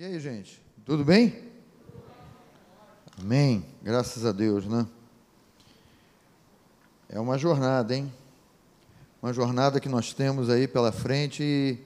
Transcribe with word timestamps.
E 0.00 0.04
aí, 0.06 0.18
gente? 0.18 0.62
Tudo 0.86 1.04
bem? 1.04 1.42
Amém. 3.20 3.66
Graças 3.82 4.24
a 4.24 4.32
Deus, 4.32 4.64
né? 4.64 4.86
É 7.06 7.20
uma 7.20 7.36
jornada, 7.36 7.94
hein? 7.94 8.10
Uma 9.22 9.30
jornada 9.34 9.78
que 9.78 9.90
nós 9.90 10.14
temos 10.14 10.48
aí 10.48 10.66
pela 10.66 10.90
frente 10.90 11.42
e, 11.42 11.78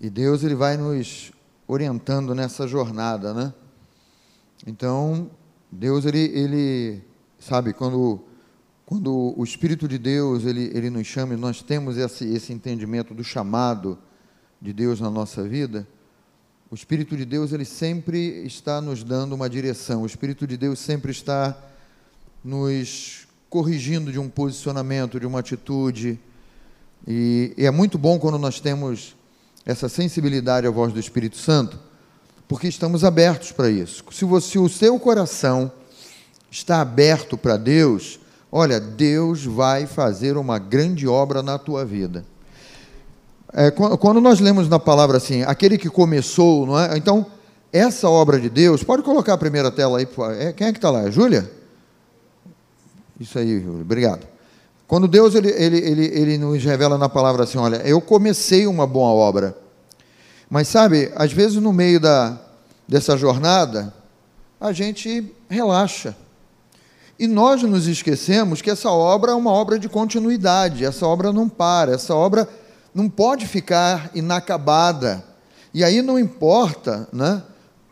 e 0.00 0.08
Deus 0.08 0.44
ele 0.44 0.54
vai 0.54 0.76
nos 0.76 1.32
orientando 1.66 2.36
nessa 2.36 2.68
jornada, 2.68 3.34
né? 3.34 3.52
Então, 4.64 5.28
Deus 5.68 6.06
ele, 6.06 6.20
ele 6.20 7.02
sabe 7.36 7.72
quando 7.72 8.20
quando 8.86 9.34
o 9.36 9.42
Espírito 9.42 9.88
de 9.88 9.98
Deus 9.98 10.44
ele, 10.44 10.70
ele 10.72 10.88
nos 10.88 11.08
chama 11.08 11.34
e 11.34 11.36
nós 11.36 11.62
temos 11.62 11.96
esse, 11.96 12.32
esse 12.32 12.52
entendimento 12.52 13.12
do 13.12 13.24
chamado 13.24 13.98
de 14.62 14.72
Deus 14.72 15.00
na 15.00 15.10
nossa 15.10 15.42
vida, 15.42 15.84
o 16.70 16.74
Espírito 16.74 17.16
de 17.16 17.24
Deus, 17.24 17.52
ele 17.52 17.64
sempre 17.64 18.44
está 18.44 18.80
nos 18.80 19.04
dando 19.04 19.34
uma 19.34 19.48
direção. 19.48 20.02
O 20.02 20.06
Espírito 20.06 20.46
de 20.46 20.56
Deus 20.56 20.80
sempre 20.80 21.12
está 21.12 21.56
nos 22.42 23.28
corrigindo 23.48 24.10
de 24.10 24.18
um 24.18 24.28
posicionamento, 24.28 25.20
de 25.20 25.26
uma 25.26 25.38
atitude. 25.38 26.18
E, 27.06 27.54
e 27.56 27.64
é 27.64 27.70
muito 27.70 27.96
bom 27.96 28.18
quando 28.18 28.36
nós 28.36 28.58
temos 28.58 29.14
essa 29.64 29.88
sensibilidade 29.88 30.66
à 30.66 30.70
voz 30.70 30.92
do 30.92 30.98
Espírito 30.98 31.36
Santo, 31.36 31.78
porque 32.48 32.66
estamos 32.66 33.04
abertos 33.04 33.52
para 33.52 33.70
isso. 33.70 34.04
Se, 34.10 34.24
você, 34.24 34.50
se 34.50 34.58
o 34.58 34.68
seu 34.68 34.98
coração 34.98 35.70
está 36.50 36.80
aberto 36.80 37.38
para 37.38 37.56
Deus, 37.56 38.18
olha, 38.50 38.80
Deus 38.80 39.44
vai 39.44 39.86
fazer 39.86 40.36
uma 40.36 40.58
grande 40.58 41.06
obra 41.06 41.44
na 41.44 41.58
tua 41.58 41.84
vida. 41.84 42.24
É, 43.58 43.70
quando 43.70 44.20
nós 44.20 44.38
lemos 44.38 44.68
na 44.68 44.78
palavra 44.78 45.16
assim, 45.16 45.42
aquele 45.44 45.78
que 45.78 45.88
começou, 45.88 46.66
não 46.66 46.78
é? 46.78 46.98
Então, 46.98 47.24
essa 47.72 48.06
obra 48.06 48.38
de 48.38 48.50
Deus, 48.50 48.84
pode 48.84 49.02
colocar 49.02 49.32
a 49.32 49.38
primeira 49.38 49.70
tela 49.70 49.96
aí, 49.96 50.06
é, 50.38 50.52
quem 50.52 50.66
é 50.66 50.72
que 50.72 50.76
está 50.76 50.90
lá? 50.90 51.08
É 51.08 51.10
Júlia? 51.10 51.50
Isso 53.18 53.38
aí, 53.38 53.58
Júlia, 53.58 53.80
obrigado. 53.80 54.26
Quando 54.86 55.08
Deus 55.08 55.34
ele, 55.34 55.48
ele, 55.48 55.78
ele, 55.78 56.04
ele 56.04 56.38
nos 56.38 56.62
revela 56.62 56.98
na 56.98 57.08
palavra 57.08 57.44
assim: 57.44 57.56
olha, 57.56 57.76
eu 57.76 57.98
comecei 57.98 58.66
uma 58.66 58.86
boa 58.86 59.08
obra, 59.08 59.56
mas 60.50 60.68
sabe, 60.68 61.10
às 61.16 61.32
vezes 61.32 61.56
no 61.56 61.72
meio 61.72 61.98
da, 61.98 62.38
dessa 62.86 63.16
jornada, 63.16 63.90
a 64.60 64.70
gente 64.70 65.34
relaxa. 65.48 66.14
E 67.18 67.26
nós 67.26 67.62
nos 67.62 67.86
esquecemos 67.86 68.60
que 68.60 68.70
essa 68.70 68.90
obra 68.90 69.32
é 69.32 69.34
uma 69.34 69.50
obra 69.50 69.78
de 69.78 69.88
continuidade, 69.88 70.84
essa 70.84 71.06
obra 71.06 71.32
não 71.32 71.48
para, 71.48 71.92
essa 71.92 72.14
obra 72.14 72.46
não 72.96 73.10
pode 73.10 73.46
ficar 73.46 74.10
inacabada. 74.14 75.22
E 75.74 75.84
aí 75.84 76.00
não 76.00 76.18
importa, 76.18 77.06
né? 77.12 77.42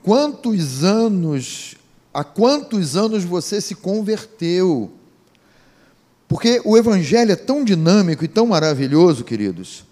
Quantos 0.02 0.82
anos, 0.82 1.74
há 2.12 2.24
quantos 2.24 2.96
anos 2.96 3.22
você 3.22 3.60
se 3.60 3.74
converteu? 3.74 4.90
Porque 6.26 6.62
o 6.64 6.78
evangelho 6.78 7.32
é 7.32 7.36
tão 7.36 7.62
dinâmico 7.62 8.24
e 8.24 8.28
tão 8.28 8.46
maravilhoso, 8.46 9.24
queridos, 9.24 9.84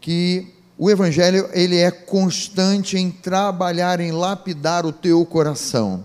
que 0.00 0.52
o 0.76 0.90
evangelho 0.90 1.48
ele 1.52 1.76
é 1.76 1.92
constante 1.92 2.98
em 2.98 3.08
trabalhar 3.08 4.00
em 4.00 4.10
lapidar 4.10 4.84
o 4.84 4.92
teu 4.92 5.24
coração, 5.24 6.04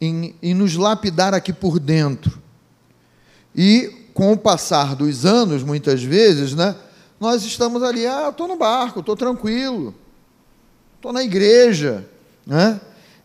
em, 0.00 0.34
em 0.42 0.52
nos 0.52 0.74
lapidar 0.74 1.32
aqui 1.32 1.52
por 1.52 1.78
dentro. 1.78 2.42
E 3.54 4.08
com 4.12 4.32
o 4.32 4.36
passar 4.36 4.96
dos 4.96 5.24
anos, 5.24 5.62
muitas 5.62 6.02
vezes, 6.02 6.52
né, 6.52 6.74
nós 7.18 7.44
estamos 7.44 7.82
ali, 7.82 8.06
ah, 8.06 8.28
estou 8.30 8.46
no 8.46 8.56
barco, 8.56 9.00
estou 9.00 9.16
tranquilo, 9.16 9.94
estou 10.96 11.12
na 11.12 11.22
igreja, 11.22 12.04
né? 12.46 12.80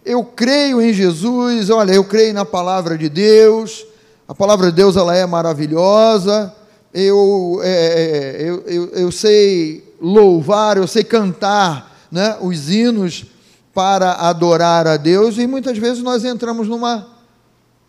eu 0.05 0.23
creio 0.23 0.81
em 0.81 0.93
Jesus, 0.93 1.69
olha, 1.69 1.93
eu 1.93 2.03
creio 2.03 2.33
na 2.33 2.45
palavra 2.45 2.97
de 2.97 3.09
Deus, 3.09 3.85
a 4.27 4.33
palavra 4.33 4.69
de 4.69 4.75
Deus 4.77 4.95
ela 4.95 5.15
é 5.15 5.25
maravilhosa, 5.25 6.53
eu, 6.93 7.59
é, 7.63 7.71
é, 7.71 8.49
eu, 8.49 8.63
eu, 8.65 8.89
eu 8.89 9.11
sei 9.11 9.95
louvar, 10.01 10.77
eu 10.77 10.87
sei 10.87 11.03
cantar 11.03 12.07
né, 12.11 12.37
os 12.41 12.69
hinos 12.69 13.25
para 13.73 14.13
adorar 14.13 14.87
a 14.87 14.97
Deus, 14.97 15.37
e 15.37 15.45
muitas 15.45 15.77
vezes 15.77 16.01
nós 16.01 16.25
entramos 16.25 16.67
numa, 16.67 17.07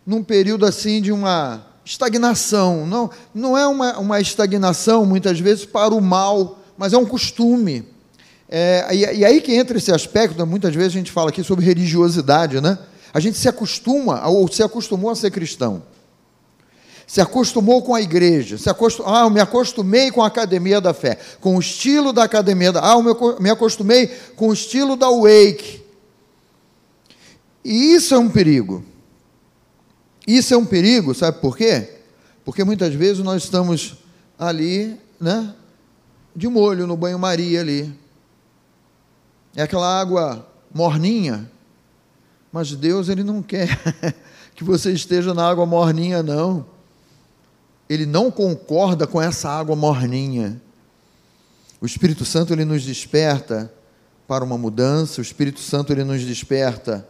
num 0.05 0.23
período 0.23 0.65
assim 0.65 1.01
de 1.01 1.11
uma 1.11 1.65
estagnação. 1.85 2.85
Não, 2.85 3.09
não 3.33 3.57
é 3.57 3.67
uma, 3.67 3.97
uma 3.99 4.21
estagnação, 4.21 5.05
muitas 5.05 5.39
vezes, 5.39 5.65
para 5.65 5.93
o 5.93 6.01
mal, 6.01 6.59
mas 6.77 6.93
é 6.93 6.97
um 6.97 7.05
costume. 7.05 7.87
É, 8.49 8.87
e, 8.91 9.19
e, 9.19 9.25
aí 9.25 9.41
que 9.41 9.53
entra 9.53 9.77
esse 9.77 9.91
aspecto, 9.91 10.45
muitas 10.45 10.75
vezes 10.75 10.93
a 10.93 10.97
gente 10.97 11.11
fala 11.11 11.29
aqui 11.29 11.43
sobre 11.43 11.65
religiosidade, 11.65 12.61
né? 12.61 12.77
A 13.13 13.19
gente 13.19 13.37
se 13.37 13.47
acostuma, 13.47 14.27
ou 14.27 14.51
se 14.51 14.63
acostumou 14.63 15.09
a 15.09 15.15
ser 15.15 15.31
cristão. 15.31 15.83
Se 17.05 17.21
acostumou 17.21 17.81
com 17.81 17.93
a 17.93 18.01
igreja, 18.01 18.57
se 18.57 18.69
acostum... 18.69 19.03
ah, 19.05 19.21
eu 19.21 19.29
me 19.29 19.39
acostumei 19.39 20.09
com 20.09 20.23
a 20.23 20.27
academia 20.27 20.79
da 20.79 20.93
fé, 20.93 21.17
com 21.39 21.57
o 21.57 21.59
estilo 21.59 22.11
da 22.11 22.23
academia 22.23 22.71
da. 22.71 22.79
Ah, 22.81 22.95
eu 22.95 23.39
me 23.39 23.49
acostumei 23.49 24.07
com 24.35 24.47
o 24.47 24.53
estilo 24.53 24.95
da 24.95 25.09
Wake. 25.09 25.83
E 27.63 27.93
isso 27.93 28.13
é 28.13 28.17
um 28.17 28.29
perigo. 28.29 28.83
Isso 30.27 30.53
é 30.53 30.57
um 30.57 30.65
perigo, 30.65 31.13
sabe 31.13 31.39
por 31.39 31.57
quê? 31.57 31.99
Porque 32.45 32.63
muitas 32.63 32.93
vezes 32.93 33.23
nós 33.23 33.43
estamos 33.43 33.97
ali, 34.37 34.97
né, 35.19 35.53
de 36.35 36.47
molho 36.47 36.87
no 36.87 36.97
banho-maria 36.97 37.61
ali. 37.61 37.93
É 39.55 39.61
aquela 39.63 39.99
água 39.99 40.47
morninha, 40.73 41.49
mas 42.51 42.75
Deus 42.75 43.09
ele 43.09 43.23
não 43.23 43.41
quer 43.41 43.79
que 44.55 44.63
você 44.63 44.91
esteja 44.91 45.33
na 45.33 45.47
água 45.47 45.65
morninha 45.65 46.23
não. 46.23 46.65
Ele 47.89 48.05
não 48.05 48.31
concorda 48.31 49.05
com 49.05 49.21
essa 49.21 49.49
água 49.49 49.75
morninha. 49.75 50.59
O 51.79 51.85
Espírito 51.85 52.23
Santo 52.23 52.53
ele 52.53 52.63
nos 52.63 52.83
desperta 52.83 53.71
para 54.27 54.43
uma 54.43 54.57
mudança, 54.57 55.19
o 55.19 55.21
Espírito 55.21 55.59
Santo 55.59 55.91
ele 55.91 56.03
nos 56.03 56.23
desperta 56.23 57.07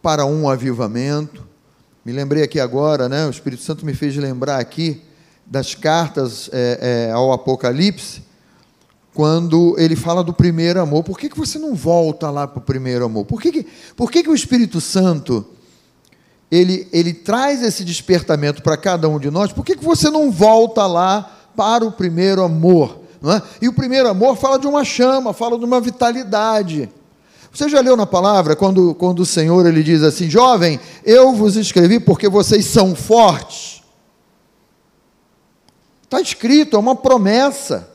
para 0.00 0.24
um 0.24 0.48
avivamento. 0.48 1.46
Me 2.06 2.12
lembrei 2.12 2.44
aqui 2.44 2.60
agora, 2.60 3.08
né? 3.08 3.26
O 3.26 3.30
Espírito 3.30 3.64
Santo 3.64 3.84
me 3.84 3.92
fez 3.92 4.14
lembrar 4.14 4.60
aqui 4.60 5.02
das 5.44 5.74
cartas 5.74 6.48
é, 6.52 7.08
é, 7.08 7.12
ao 7.12 7.32
Apocalipse, 7.32 8.22
quando 9.12 9.74
ele 9.76 9.96
fala 9.96 10.22
do 10.22 10.32
primeiro 10.32 10.80
amor. 10.80 11.02
Por 11.02 11.18
que, 11.18 11.28
que 11.28 11.36
você 11.36 11.58
não 11.58 11.74
volta 11.74 12.30
lá 12.30 12.46
para 12.46 12.60
o 12.60 12.62
primeiro 12.62 13.04
amor? 13.04 13.24
Por 13.24 13.42
que, 13.42 13.50
que, 13.50 13.66
por 13.96 14.08
que, 14.08 14.22
que 14.22 14.30
o 14.30 14.36
Espírito 14.36 14.80
Santo 14.80 15.44
ele, 16.48 16.86
ele 16.92 17.12
traz 17.12 17.60
esse 17.60 17.84
despertamento 17.84 18.62
para 18.62 18.76
cada 18.76 19.08
um 19.08 19.18
de 19.18 19.28
nós? 19.28 19.52
Por 19.52 19.64
que, 19.64 19.74
que 19.74 19.84
você 19.84 20.08
não 20.08 20.30
volta 20.30 20.86
lá 20.86 21.48
para 21.56 21.84
o 21.84 21.90
primeiro 21.90 22.44
amor? 22.44 23.00
É? 23.24 23.42
E 23.62 23.68
o 23.68 23.72
primeiro 23.72 24.08
amor 24.08 24.36
fala 24.36 24.60
de 24.60 24.68
uma 24.68 24.84
chama, 24.84 25.32
fala 25.32 25.58
de 25.58 25.64
uma 25.64 25.80
vitalidade. 25.80 26.88
Você 27.56 27.70
já 27.70 27.80
leu 27.80 27.96
na 27.96 28.04
palavra 28.04 28.54
quando, 28.54 28.94
quando 28.96 29.20
o 29.20 29.26
Senhor 29.26 29.64
ele 29.64 29.82
diz 29.82 30.02
assim: 30.02 30.28
Jovem, 30.28 30.78
eu 31.02 31.32
vos 31.32 31.56
escrevi 31.56 31.98
porque 31.98 32.28
vocês 32.28 32.66
são 32.66 32.94
fortes. 32.94 33.82
Está 36.04 36.20
escrito, 36.20 36.76
é 36.76 36.78
uma 36.78 36.94
promessa 36.94 37.88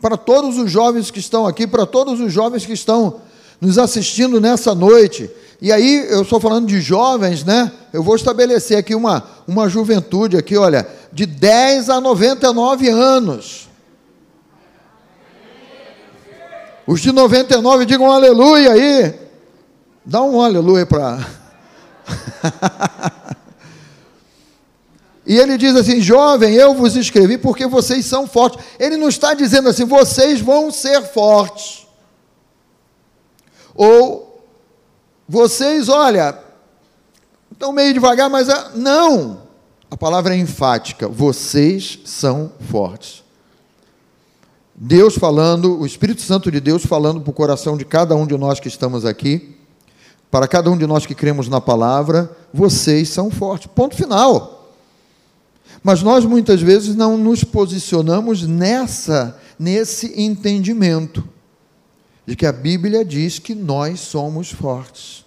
para 0.00 0.16
todos 0.16 0.56
os 0.56 0.70
jovens 0.70 1.10
que 1.10 1.18
estão 1.18 1.46
aqui, 1.46 1.66
para 1.66 1.84
todos 1.84 2.18
os 2.18 2.32
jovens 2.32 2.64
que 2.64 2.72
estão 2.72 3.20
nos 3.60 3.76
assistindo 3.76 4.40
nessa 4.40 4.74
noite. 4.74 5.30
E 5.60 5.70
aí, 5.70 6.06
eu 6.08 6.22
estou 6.22 6.40
falando 6.40 6.66
de 6.66 6.80
jovens, 6.80 7.44
né? 7.44 7.70
Eu 7.92 8.02
vou 8.02 8.16
estabelecer 8.16 8.78
aqui 8.78 8.94
uma, 8.94 9.22
uma 9.46 9.68
juventude 9.68 10.34
aqui, 10.34 10.56
olha, 10.56 10.88
de 11.12 11.26
10 11.26 11.90
a 11.90 12.00
99 12.00 12.88
anos. 12.88 13.68
Os 16.86 17.00
de 17.00 17.10
99 17.10 17.84
digam 17.84 18.10
aleluia 18.10 18.72
aí. 18.72 19.14
Dá 20.04 20.22
um 20.22 20.40
aleluia 20.40 20.86
para. 20.86 21.26
e 25.26 25.36
ele 25.36 25.58
diz 25.58 25.74
assim: 25.74 26.00
Jovem, 26.00 26.54
eu 26.54 26.74
vos 26.74 26.94
escrevi 26.94 27.36
porque 27.38 27.66
vocês 27.66 28.06
são 28.06 28.26
fortes. 28.26 28.64
Ele 28.78 28.96
não 28.96 29.08
está 29.08 29.34
dizendo 29.34 29.68
assim, 29.68 29.84
vocês 29.84 30.40
vão 30.40 30.70
ser 30.70 31.02
fortes. 31.02 31.88
Ou 33.74 34.40
vocês, 35.28 35.88
olha, 35.88 36.38
estão 37.50 37.72
meio 37.72 37.92
devagar, 37.92 38.30
mas 38.30 38.48
é, 38.48 38.70
não. 38.76 39.42
A 39.90 39.96
palavra 39.96 40.34
é 40.34 40.38
enfática. 40.38 41.08
Vocês 41.08 41.98
são 42.04 42.52
fortes. 42.70 43.25
Deus 44.78 45.16
falando, 45.16 45.80
o 45.80 45.86
Espírito 45.86 46.20
Santo 46.20 46.50
de 46.50 46.60
Deus 46.60 46.84
falando 46.84 47.22
para 47.22 47.30
o 47.30 47.34
coração 47.34 47.78
de 47.78 47.84
cada 47.84 48.14
um 48.14 48.26
de 48.26 48.36
nós 48.36 48.60
que 48.60 48.68
estamos 48.68 49.06
aqui, 49.06 49.56
para 50.30 50.46
cada 50.46 50.70
um 50.70 50.76
de 50.76 50.86
nós 50.86 51.06
que 51.06 51.14
cremos 51.14 51.48
na 51.48 51.62
palavra, 51.62 52.30
vocês 52.52 53.08
são 53.08 53.30
fortes. 53.30 53.68
Ponto 53.74 53.96
final. 53.96 54.74
Mas 55.82 56.02
nós 56.02 56.26
muitas 56.26 56.60
vezes 56.60 56.94
não 56.94 57.16
nos 57.16 57.42
posicionamos 57.42 58.46
nessa, 58.46 59.40
nesse 59.58 60.20
entendimento. 60.20 61.24
de 62.26 62.34
que 62.34 62.44
a 62.44 62.52
Bíblia 62.52 63.04
diz 63.04 63.38
que 63.38 63.54
nós 63.54 64.00
somos 64.00 64.50
fortes. 64.50 65.24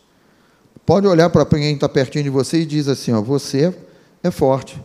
Pode 0.86 1.08
olhar 1.08 1.30
para 1.30 1.46
quem 1.46 1.74
está 1.74 1.88
pertinho 1.88 2.26
de 2.26 2.30
você 2.30 2.60
e 2.60 2.66
diz 2.66 2.88
assim: 2.90 3.14
ó, 3.14 3.22
você 3.22 3.74
é 4.22 4.30
forte. 4.30 4.80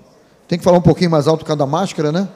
Tem 0.46 0.56
que 0.56 0.64
falar 0.64 0.78
um 0.78 0.82
pouquinho 0.82 1.11
mais 1.11 1.26
alto 1.26 1.44
cada 1.44 1.66
máscara, 1.66 2.12
né? 2.12 2.28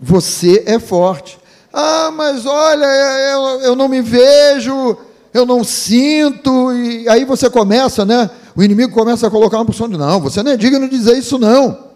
Você 0.00 0.62
é 0.66 0.78
forte. 0.78 1.38
Ah, 1.72 2.10
mas 2.12 2.46
olha, 2.46 2.84
eu, 2.84 3.60
eu 3.62 3.76
não 3.76 3.88
me 3.88 4.00
vejo, 4.00 4.96
eu 5.32 5.44
não 5.44 5.64
sinto. 5.64 6.72
E 6.72 7.08
aí 7.08 7.24
você 7.24 7.50
começa, 7.50 8.04
né? 8.04 8.30
O 8.54 8.62
inimigo 8.62 8.92
começa 8.92 9.26
a 9.26 9.30
colocar 9.30 9.58
uma 9.58 9.66
posição 9.66 9.88
de: 9.88 9.96
não, 9.96 10.20
você 10.20 10.42
não 10.42 10.52
é 10.52 10.56
digno 10.56 10.88
de 10.88 10.96
dizer 10.96 11.18
isso, 11.18 11.38
não. 11.38 11.92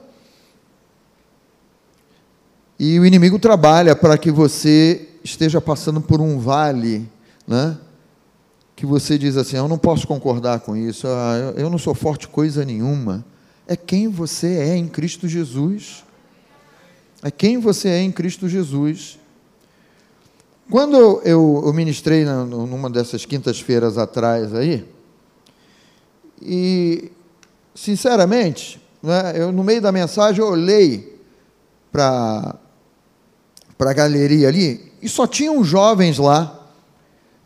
E 2.78 2.98
o 2.98 3.06
inimigo 3.06 3.38
trabalha 3.38 3.94
para 3.94 4.16
que 4.16 4.30
você 4.30 5.08
esteja 5.22 5.60
passando 5.60 6.00
por 6.00 6.20
um 6.20 6.38
vale, 6.38 7.08
né? 7.46 7.76
Que 8.74 8.86
você 8.86 9.16
diz 9.16 9.36
assim: 9.36 9.56
eu 9.56 9.68
não 9.68 9.78
posso 9.78 10.06
concordar 10.06 10.60
com 10.60 10.76
isso, 10.76 11.06
ah, 11.06 11.54
eu 11.56 11.70
não 11.70 11.78
sou 11.78 11.94
forte 11.94 12.26
coisa 12.26 12.64
nenhuma. 12.64 13.24
É 13.66 13.76
quem 13.76 14.08
você 14.08 14.46
é 14.46 14.76
em 14.76 14.88
Cristo 14.88 15.28
Jesus. 15.28 16.04
É 17.22 17.30
quem 17.30 17.58
você 17.58 17.88
é 17.88 18.00
em 18.00 18.12
Cristo 18.12 18.48
Jesus. 18.48 19.18
Quando 20.70 20.96
eu, 21.24 21.62
eu 21.64 21.72
ministrei 21.72 22.24
numa 22.24 22.90
dessas 22.90 23.24
quintas-feiras 23.24 23.96
atrás 23.96 24.54
aí, 24.54 24.84
e 26.40 27.10
sinceramente, 27.74 28.80
né, 29.02 29.32
eu 29.34 29.50
no 29.50 29.64
meio 29.64 29.80
da 29.80 29.90
mensagem 29.90 30.40
eu 30.40 30.50
olhei 30.50 31.18
para 31.90 32.54
para 33.78 33.92
a 33.92 33.94
galeria 33.94 34.48
ali, 34.48 34.92
e 35.00 35.08
só 35.08 35.24
tinham 35.24 35.62
jovens 35.62 36.18
lá. 36.18 36.68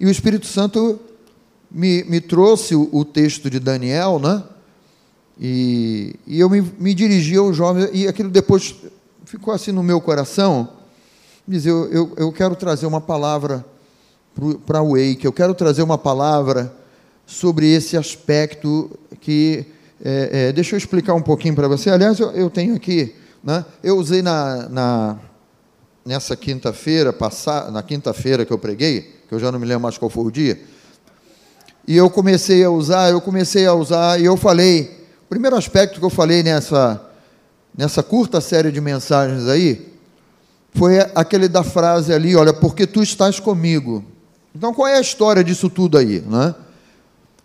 E 0.00 0.06
o 0.06 0.10
Espírito 0.10 0.46
Santo 0.46 0.98
me, 1.70 2.02
me 2.04 2.22
trouxe 2.22 2.74
o, 2.74 2.88
o 2.90 3.04
texto 3.04 3.50
de 3.50 3.60
Daniel, 3.60 4.19
né? 4.19 4.42
E, 5.38 6.14
e 6.26 6.40
eu 6.40 6.48
me, 6.48 6.62
me 6.78 6.94
dirigi 6.94 7.36
aos 7.36 7.54
jovens, 7.54 7.90
e 7.92 8.08
aquilo 8.08 8.30
depois 8.30 8.74
ficou 9.32 9.55
assim 9.55 9.73
no 9.73 9.82
meu 9.82 9.99
coração. 9.99 10.69
Dizer, 11.49 11.70
eu, 11.70 11.90
eu, 11.90 12.12
eu 12.19 12.32
quero 12.32 12.55
trazer 12.55 12.84
uma 12.84 13.00
palavra 13.00 13.64
para 14.67 14.82
o 14.82 14.90
Wake, 14.90 15.25
eu 15.25 15.32
quero 15.32 15.55
trazer 15.55 15.82
uma 15.82 15.96
palavra 15.96 16.73
sobre 17.26 17.73
esse 17.73 17.96
aspecto 17.96 18.90
que. 19.20 19.64
É, 20.05 20.49
é, 20.49 20.52
deixa 20.52 20.75
eu 20.75 20.79
explicar 20.79 21.14
um 21.14 21.23
pouquinho 21.23 21.55
para 21.55 21.67
você. 21.67 21.88
Aliás, 21.88 22.19
eu, 22.19 22.31
eu 22.32 22.50
tenho 22.50 22.75
aqui, 22.75 23.14
né? 23.43 23.64
eu 23.82 23.96
usei 23.96 24.20
na, 24.20 24.69
na 24.69 25.19
nessa 26.05 26.37
quinta-feira, 26.37 27.14
na 27.73 27.82
quinta-feira 27.82 28.44
que 28.44 28.52
eu 28.52 28.58
preguei, 28.58 29.14
que 29.29 29.34
eu 29.34 29.38
já 29.38 29.50
não 29.52 29.61
me 29.61 29.64
lembro 29.64 29.84
mais 29.84 29.96
qual 29.96 30.11
foi 30.11 30.25
o 30.25 30.31
dia, 30.31 30.61
e 31.87 31.96
eu 31.96 32.11
comecei 32.11 32.64
a 32.64 32.70
usar, 32.70 33.11
eu 33.11 33.20
comecei 33.20 33.64
a 33.64 33.73
usar, 33.73 34.20
e 34.20 34.25
eu 34.25 34.37
falei, 34.37 35.06
o 35.25 35.29
primeiro 35.29 35.56
aspecto 35.56 36.00
que 36.00 36.05
eu 36.05 36.11
falei 36.11 36.43
nessa, 36.43 37.00
nessa 37.76 38.02
curta 38.02 38.40
série 38.40 38.70
de 38.70 38.80
mensagens 38.80 39.46
aí, 39.48 39.92
foi 40.74 41.00
aquele 41.14 41.48
da 41.48 41.62
frase 41.62 42.12
ali, 42.12 42.34
olha, 42.34 42.52
porque 42.52 42.86
tu 42.86 43.02
estás 43.02 43.38
comigo. 43.38 44.04
Então, 44.54 44.72
qual 44.72 44.88
é 44.88 44.96
a 44.96 45.00
história 45.00 45.42
disso 45.42 45.69
tudo 45.69 45.98
aí? 45.98 46.20
Né? 46.20 46.54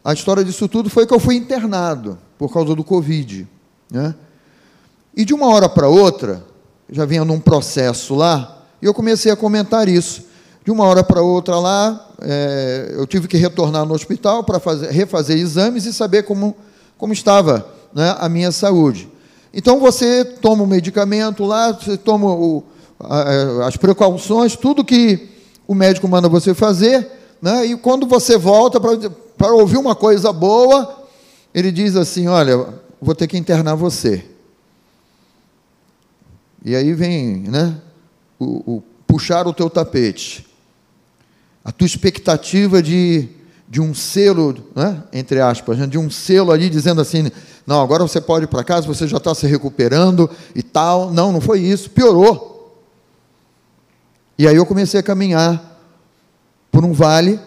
A 0.03 0.13
história 0.13 0.44
disso 0.44 0.68
tudo 0.68 0.89
foi 0.89 1.06
que 1.06 1.13
eu 1.13 1.19
fui 1.19 1.35
internado 1.35 2.18
por 2.38 2.51
causa 2.51 2.74
do 2.74 2.83
Covid. 2.83 3.47
Né? 3.91 4.15
E 5.15 5.25
de 5.25 5.33
uma 5.33 5.47
hora 5.47 5.68
para 5.68 5.88
outra, 5.88 6.44
já 6.89 7.06
vinha 7.06 7.25
num 7.25 7.39
processo 7.39 8.15
lá, 8.15 8.63
e 8.81 8.85
eu 8.85 8.94
comecei 8.94 9.31
a 9.31 9.35
comentar 9.35 9.88
isso. 9.88 10.25
De 10.63 10.71
uma 10.71 10.83
hora 10.85 11.03
para 11.03 11.21
outra 11.21 11.57
lá, 11.57 12.09
é, 12.21 12.91
eu 12.94 13.07
tive 13.07 13.27
que 13.27 13.38
retornar 13.38 13.85
no 13.85 13.94
hospital 13.94 14.44
para 14.44 14.59
refazer 14.91 15.38
exames 15.38 15.85
e 15.85 15.94
saber 15.94 16.24
como, 16.24 16.56
como 16.97 17.13
estava 17.13 17.65
né, 17.94 18.15
a 18.19 18.27
minha 18.27 18.51
saúde. 18.51 19.09
Então 19.57 19.80
você 19.80 20.24
toma 20.24 20.63
o 20.63 20.68
medicamento 20.68 21.44
lá, 21.44 21.71
você 21.71 21.98
toma 21.98 22.27
o, 22.31 22.63
as 23.65 23.75
precauções, 23.75 24.56
tudo 24.56 24.86
que 24.86 25.30
o 25.68 25.74
médico 25.74 26.07
manda 26.07 26.30
você 26.30 26.54
fazer, 26.54 27.12
né, 27.42 27.65
e 27.65 27.75
quando 27.75 28.06
você 28.06 28.38
volta 28.38 28.80
para 28.80 29.54
ouvir 29.56 29.77
uma 29.77 29.95
coisa 29.95 30.31
boa, 30.31 31.04
ele 31.56 31.71
diz 31.71 31.95
assim: 31.95 32.27
Olha, 32.27 32.71
vou 33.01 33.15
ter 33.15 33.25
que 33.25 33.36
internar 33.36 33.74
você. 33.74 34.24
E 36.63 36.75
aí 36.75 36.94
vem 36.94 37.38
né, 37.48 37.81
o, 38.39 38.75
o 38.75 38.83
puxar 39.07 39.48
o 39.48 39.53
teu 39.53 39.71
tapete. 39.71 40.45
A 41.65 41.71
tua 41.71 41.88
expectativa 41.88 42.80
de, 42.80 43.27
de 43.68 43.81
um 43.81 43.95
selo, 43.95 44.56
né, 44.75 45.03
entre 45.12 45.42
aspas, 45.42 45.80
né, 45.80 45.88
de 45.88 45.98
um 45.98 46.12
selo 46.12 46.51
ali 46.51 46.69
dizendo 46.69 47.01
assim: 47.01 47.31
não, 47.68 47.81
agora 47.81 48.02
você 48.02 48.22
pode 48.22 48.46
ir 48.46 48.48
para 48.48 48.64
casa, 48.64 48.88
você 48.88 49.06
já 49.06 49.18
está 49.18 49.36
se 49.36 49.46
recuperando 49.46 50.30
e 50.56 50.64
tal. 50.64 51.12
Não, 51.12 51.34
não 51.34 51.42
foi 51.42 51.60
isso, 51.60 51.90
piorou. 51.90 52.81
E 54.38 54.48
aí 54.48 54.56
eu 54.56 54.66
comecei 54.66 54.98
a 54.98 55.04
caminhar 55.04 55.78
por 56.72 56.86
um 56.86 56.94
vale 56.94 57.38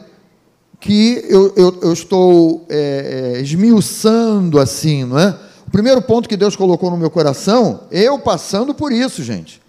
que 0.79 1.25
eu, 1.27 1.55
eu, 1.57 1.79
eu 1.81 1.93
estou 1.95 2.67
é, 2.69 3.37
é, 3.37 3.41
esmiuçando 3.41 4.59
assim, 4.59 5.05
não 5.05 5.19
é? 5.19 5.39
O 5.67 5.71
primeiro 5.71 6.03
ponto 6.03 6.29
que 6.29 6.37
Deus 6.37 6.55
colocou 6.55 6.91
no 6.91 6.99
meu 6.99 7.11
coração, 7.11 7.85
eu 7.91 8.19
passando 8.19 8.75
por 8.75 8.93
isso, 8.93 9.23
gente, 9.23 9.63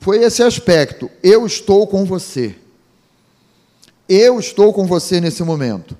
foi 0.00 0.24
esse 0.24 0.42
aspecto. 0.42 1.08
Eu 1.22 1.46
estou 1.46 1.86
com 1.86 2.04
você. 2.04 2.56
Eu 4.08 4.40
estou 4.40 4.72
com 4.72 4.86
você 4.86 5.20
nesse 5.20 5.44
momento. 5.44 5.96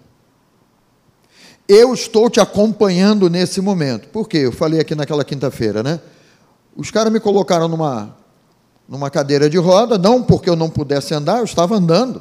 Eu 1.75 1.95
estou 1.95 2.29
te 2.29 2.39
acompanhando 2.39 3.31
nesse 3.31 3.59
momento. 3.59 4.07
Por 4.09 4.29
quê? 4.29 4.37
Eu 4.37 4.53
falei 4.53 4.79
aqui 4.79 4.95
naquela 4.95 5.25
quinta-feira, 5.25 5.83
né? 5.83 6.01
Os 6.77 6.91
caras 6.91 7.11
me 7.11 7.19
colocaram 7.19 7.67
numa, 7.67 8.15
numa 8.87 9.09
cadeira 9.09 9.49
de 9.49 9.57
roda, 9.57 9.97
não 9.97 10.23
porque 10.23 10.51
eu 10.51 10.55
não 10.55 10.69
pudesse 10.69 11.15
andar, 11.15 11.39
eu 11.39 11.45
estava 11.45 11.75
andando. 11.75 12.21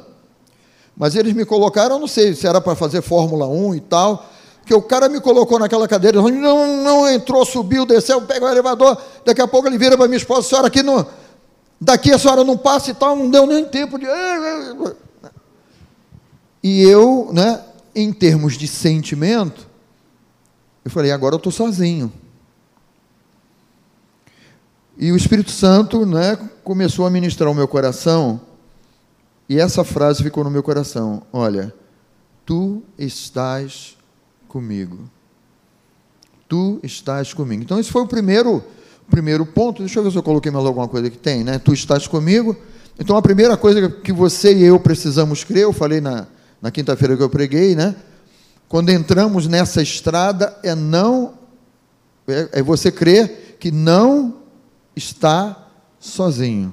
Mas 0.96 1.14
eles 1.16 1.34
me 1.34 1.44
colocaram, 1.44 1.98
não 1.98 2.06
sei 2.06 2.34
se 2.34 2.46
era 2.46 2.62
para 2.62 2.74
fazer 2.74 3.02
Fórmula 3.02 3.46
1 3.46 3.74
e 3.74 3.80
tal, 3.80 4.24
que 4.64 4.72
o 4.72 4.80
cara 4.80 5.06
me 5.06 5.20
colocou 5.20 5.58
naquela 5.58 5.86
cadeira, 5.86 6.22
não, 6.22 6.82
não 6.82 7.06
entrou, 7.10 7.44
subiu, 7.44 7.84
desceu, 7.84 8.22
pega 8.22 8.46
o 8.46 8.48
elevador, 8.48 8.96
daqui 9.22 9.42
a 9.42 9.46
pouco 9.46 9.68
ele 9.68 9.76
vira 9.76 9.98
para 9.98 10.08
minha 10.08 10.16
esposa, 10.16 10.48
senhora 10.48 10.68
aqui 10.68 10.82
não, 10.82 11.06
daqui 11.78 12.10
a 12.10 12.18
senhora 12.18 12.42
não 12.42 12.56
passa 12.56 12.90
e 12.90 12.94
tal, 12.94 13.14
não 13.14 13.28
deu 13.28 13.46
nem 13.46 13.66
tempo 13.66 13.98
de. 13.98 14.06
E 16.62 16.84
eu, 16.84 17.28
né, 17.34 17.60
em 17.94 18.12
termos 18.12 18.56
de 18.56 18.66
sentimento, 18.66 19.68
eu 20.84 20.90
falei, 20.90 21.10
agora 21.10 21.34
eu 21.34 21.38
estou 21.38 21.52
sozinho. 21.52 22.12
E 24.96 25.10
o 25.10 25.16
Espírito 25.16 25.50
Santo 25.50 26.04
né, 26.04 26.36
começou 26.62 27.06
a 27.06 27.10
ministrar 27.10 27.50
o 27.50 27.54
meu 27.54 27.66
coração, 27.66 28.40
e 29.48 29.58
essa 29.58 29.84
frase 29.84 30.22
ficou 30.22 30.44
no 30.44 30.50
meu 30.50 30.62
coração: 30.62 31.22
Olha, 31.32 31.74
tu 32.46 32.82
estás 32.98 33.96
comigo. 34.48 35.10
Tu 36.48 36.80
estás 36.82 37.32
comigo. 37.32 37.62
Então, 37.62 37.78
esse 37.78 37.90
foi 37.90 38.02
o 38.02 38.06
primeiro, 38.06 38.62
primeiro 39.10 39.44
ponto. 39.44 39.82
Deixa 39.82 39.98
eu 39.98 40.04
ver 40.04 40.10
se 40.10 40.16
eu 40.16 40.22
coloquei 40.22 40.50
mais 40.50 40.64
alguma 40.64 40.88
coisa 40.88 41.10
que 41.10 41.18
tem, 41.18 41.44
né? 41.44 41.58
Tu 41.58 41.72
estás 41.72 42.06
comigo. 42.06 42.56
Então, 42.98 43.16
a 43.16 43.22
primeira 43.22 43.56
coisa 43.56 43.90
que 43.90 44.12
você 44.12 44.54
e 44.54 44.62
eu 44.62 44.78
precisamos 44.78 45.44
crer, 45.44 45.64
eu 45.64 45.72
falei 45.72 46.00
na, 46.00 46.26
na 46.62 46.70
quinta-feira 46.70 47.16
que 47.16 47.22
eu 47.22 47.28
preguei, 47.28 47.74
né? 47.74 47.96
Quando 48.68 48.90
entramos 48.90 49.48
nessa 49.48 49.82
estrada, 49.82 50.56
é 50.62 50.74
não. 50.74 51.34
É, 52.26 52.60
é 52.60 52.62
você 52.62 52.90
crer 52.90 53.56
que 53.58 53.72
não 53.72 54.36
está 54.94 55.68
sozinho. 55.98 56.72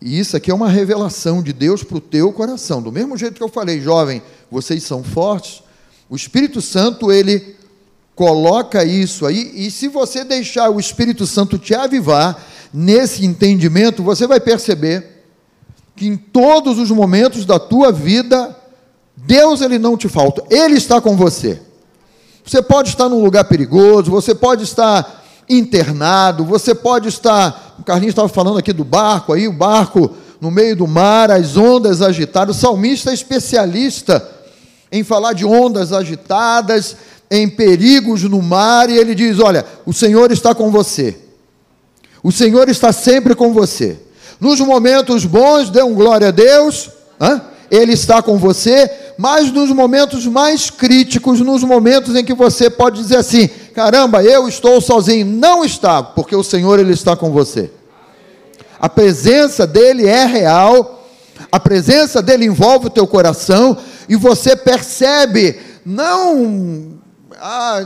E 0.00 0.18
isso 0.18 0.36
aqui 0.36 0.50
é 0.50 0.54
uma 0.54 0.68
revelação 0.68 1.42
de 1.42 1.52
Deus 1.52 1.82
para 1.82 1.96
o 1.96 2.00
teu 2.00 2.30
coração. 2.30 2.82
Do 2.82 2.92
mesmo 2.92 3.16
jeito 3.16 3.36
que 3.36 3.42
eu 3.42 3.48
falei, 3.48 3.80
jovem, 3.80 4.22
vocês 4.50 4.82
são 4.82 5.02
fortes, 5.02 5.62
o 6.10 6.14
Espírito 6.14 6.60
Santo, 6.60 7.10
ele 7.10 7.56
coloca 8.14 8.84
isso 8.84 9.26
aí, 9.26 9.50
e 9.54 9.70
se 9.70 9.88
você 9.88 10.22
deixar 10.22 10.70
o 10.70 10.78
Espírito 10.78 11.26
Santo 11.26 11.58
te 11.58 11.74
avivar 11.74 12.40
nesse 12.72 13.24
entendimento, 13.24 14.02
você 14.02 14.26
vai 14.26 14.38
perceber 14.38 15.24
que 15.96 16.06
em 16.06 16.16
todos 16.16 16.78
os 16.78 16.90
momentos 16.90 17.44
da 17.44 17.58
tua 17.58 17.90
vida, 17.90 18.56
Deus 19.16 19.60
ele 19.60 19.78
não 19.78 19.96
te 19.96 20.08
falta, 20.08 20.42
ele 20.50 20.74
está 20.74 21.00
com 21.00 21.16
você. 21.16 21.60
Você 22.44 22.60
pode 22.60 22.90
estar 22.90 23.08
num 23.08 23.22
lugar 23.22 23.44
perigoso, 23.44 24.10
você 24.10 24.34
pode 24.34 24.64
estar 24.64 25.24
internado, 25.48 26.44
você 26.44 26.74
pode 26.74 27.08
estar, 27.08 27.76
o 27.78 27.84
Carlinhos 27.84 28.12
estava 28.12 28.28
falando 28.28 28.58
aqui 28.58 28.72
do 28.72 28.84
barco 28.84 29.32
aí, 29.32 29.48
o 29.48 29.52
barco 29.52 30.10
no 30.40 30.50
meio 30.50 30.76
do 30.76 30.86
mar, 30.86 31.30
as 31.30 31.56
ondas 31.56 32.02
agitadas, 32.02 32.56
o 32.56 32.60
salmista 32.60 33.10
é 33.10 33.14
especialista 33.14 34.30
em 34.92 35.02
falar 35.02 35.32
de 35.32 35.44
ondas 35.44 35.92
agitadas, 35.92 36.96
em 37.30 37.48
perigos 37.48 38.22
no 38.24 38.42
mar, 38.42 38.90
e 38.90 38.96
ele 38.98 39.14
diz: 39.14 39.38
Olha, 39.40 39.64
o 39.86 39.92
Senhor 39.92 40.30
está 40.30 40.54
com 40.54 40.70
você, 40.70 41.16
o 42.22 42.30
Senhor 42.30 42.68
está 42.68 42.92
sempre 42.92 43.34
com 43.34 43.52
você. 43.52 43.98
Nos 44.38 44.60
momentos 44.60 45.24
bons, 45.24 45.70
dê 45.70 45.82
um 45.82 45.94
glória 45.94 46.28
a 46.28 46.30
Deus, 46.30 46.90
hein? 47.20 47.40
Ele 47.74 47.92
está 47.92 48.22
com 48.22 48.38
você, 48.38 48.90
mas 49.18 49.50
nos 49.50 49.70
momentos 49.70 50.26
mais 50.26 50.70
críticos, 50.70 51.40
nos 51.40 51.64
momentos 51.64 52.14
em 52.14 52.24
que 52.24 52.34
você 52.34 52.70
pode 52.70 53.00
dizer 53.00 53.16
assim: 53.16 53.48
caramba, 53.74 54.22
eu 54.22 54.46
estou 54.46 54.80
sozinho. 54.80 55.26
Não 55.26 55.64
está, 55.64 56.02
porque 56.02 56.36
o 56.36 56.44
Senhor 56.44 56.78
ele 56.78 56.92
está 56.92 57.16
com 57.16 57.30
você. 57.32 57.70
A 58.78 58.88
presença 58.88 59.66
dele 59.66 60.06
é 60.06 60.24
real, 60.24 61.08
a 61.50 61.58
presença 61.58 62.20
dele 62.20 62.44
envolve 62.44 62.86
o 62.86 62.90
teu 62.90 63.06
coração 63.06 63.76
e 64.08 64.14
você 64.14 64.54
percebe, 64.54 65.58
não, 65.84 66.98
ah, 67.40 67.80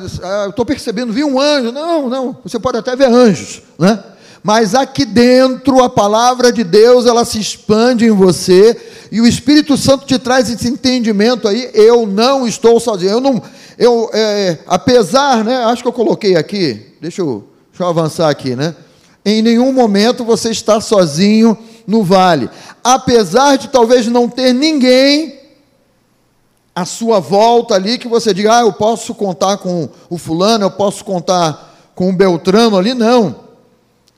estou 0.49 0.66
percebendo, 0.66 1.12
vi 1.12 1.25
um 1.25 1.40
anjo. 1.40 1.73
Não, 1.73 2.09
não, 2.09 2.37
você 2.45 2.59
pode 2.59 2.78
até 2.78 2.95
ver 2.95 3.09
anjos, 3.09 3.62
né? 3.78 4.02
Mas 4.49 4.75
aqui 4.75 5.05
dentro 5.05 5.85
a 5.85 5.90
palavra 5.90 6.50
de 6.50 6.64
Deus 6.64 7.05
ela 7.05 7.23
se 7.26 7.38
expande 7.38 8.07
em 8.07 8.11
você 8.11 8.81
e 9.12 9.21
o 9.21 9.26
Espírito 9.26 9.76
Santo 9.76 10.07
te 10.07 10.19
traz 10.19 10.49
esse 10.49 10.67
entendimento 10.67 11.47
aí. 11.47 11.71
Eu 11.75 12.07
não 12.07 12.47
estou 12.47 12.81
sozinho. 12.81 13.11
Eu 13.11 13.21
não, 13.21 13.43
eu, 13.76 14.09
é, 14.11 14.61
apesar, 14.67 15.45
né? 15.45 15.64
Acho 15.64 15.83
que 15.83 15.88
eu 15.88 15.93
coloquei 15.93 16.35
aqui. 16.35 16.95
Deixa 16.99 17.21
eu, 17.21 17.45
deixa 17.71 17.83
eu 17.83 17.88
avançar 17.88 18.31
aqui, 18.31 18.57
né? 18.57 18.75
Em 19.23 19.43
nenhum 19.43 19.71
momento 19.71 20.25
você 20.25 20.49
está 20.49 20.81
sozinho 20.81 21.55
no 21.87 22.02
vale. 22.02 22.49
Apesar 22.83 23.59
de 23.59 23.69
talvez 23.69 24.07
não 24.07 24.31
ter 24.31 24.55
ninguém 24.55 25.40
à 26.75 26.87
sua 26.87 27.21
volta 27.21 27.75
ali 27.75 27.99
que 27.99 28.09
você 28.09 28.33
diga, 28.33 28.61
ah, 28.61 28.61
eu 28.62 28.73
posso 28.73 29.14
contar 29.14 29.59
com 29.59 29.90
o 30.09 30.17
fulano, 30.17 30.64
eu 30.64 30.71
posso 30.71 31.05
contar 31.05 31.90
com 31.95 32.09
o 32.09 32.14
Beltrano 32.14 32.78
ali, 32.78 32.95
não. 32.95 33.48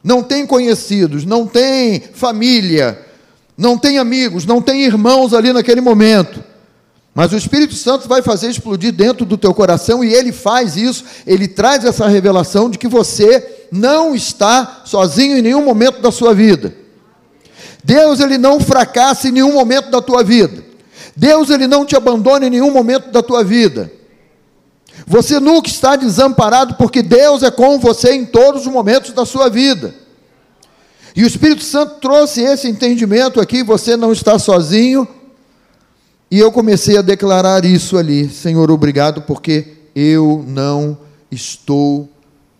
Não 0.02 0.22
tem 0.22 0.46
conhecidos, 0.46 1.24
não 1.24 1.46
tem 1.46 2.00
família, 2.14 2.98
não 3.56 3.76
tem 3.76 3.98
amigos, 3.98 4.46
não 4.46 4.62
tem 4.62 4.82
irmãos 4.82 5.34
ali 5.34 5.52
naquele 5.52 5.80
momento. 5.80 6.42
Mas 7.14 7.32
o 7.32 7.36
Espírito 7.36 7.74
Santo 7.74 8.08
vai 8.08 8.22
fazer 8.22 8.48
explodir 8.48 8.92
dentro 8.92 9.26
do 9.26 9.36
teu 9.36 9.52
coração 9.52 10.02
e 10.02 10.14
ele 10.14 10.32
faz 10.32 10.76
isso, 10.76 11.04
ele 11.26 11.46
traz 11.48 11.84
essa 11.84 12.06
revelação 12.08 12.70
de 12.70 12.78
que 12.78 12.88
você 12.88 13.66
não 13.70 14.14
está 14.14 14.82
sozinho 14.84 15.36
em 15.36 15.42
nenhum 15.42 15.64
momento 15.64 16.00
da 16.00 16.10
sua 16.10 16.32
vida. 16.32 16.74
Deus 17.84 18.20
ele 18.20 18.38
não 18.38 18.60
fracassa 18.60 19.28
em 19.28 19.32
nenhum 19.32 19.52
momento 19.52 19.90
da 19.90 20.00
tua 20.00 20.22
vida. 20.22 20.64
Deus 21.16 21.50
ele 21.50 21.66
não 21.66 21.84
te 21.84 21.96
abandona 21.96 22.46
em 22.46 22.50
nenhum 22.50 22.70
momento 22.70 23.10
da 23.10 23.22
tua 23.22 23.42
vida. 23.42 23.92
Você 25.06 25.40
nunca 25.40 25.68
está 25.68 25.96
desamparado 25.96 26.74
porque 26.74 27.02
Deus 27.02 27.42
é 27.42 27.50
com 27.50 27.78
você 27.78 28.12
em 28.12 28.24
todos 28.24 28.66
os 28.66 28.72
momentos 28.72 29.12
da 29.12 29.24
sua 29.24 29.48
vida. 29.48 29.94
E 31.14 31.24
o 31.24 31.26
Espírito 31.26 31.64
Santo 31.64 32.00
trouxe 32.00 32.42
esse 32.42 32.68
entendimento 32.68 33.40
aqui, 33.40 33.62
você 33.62 33.96
não 33.96 34.12
está 34.12 34.38
sozinho. 34.38 35.06
E 36.30 36.38
eu 36.38 36.52
comecei 36.52 36.96
a 36.96 37.02
declarar 37.02 37.64
isso 37.64 37.96
ali, 37.96 38.28
Senhor, 38.28 38.70
obrigado, 38.70 39.22
porque 39.22 39.78
eu 39.94 40.44
não 40.46 40.96
estou 41.30 42.08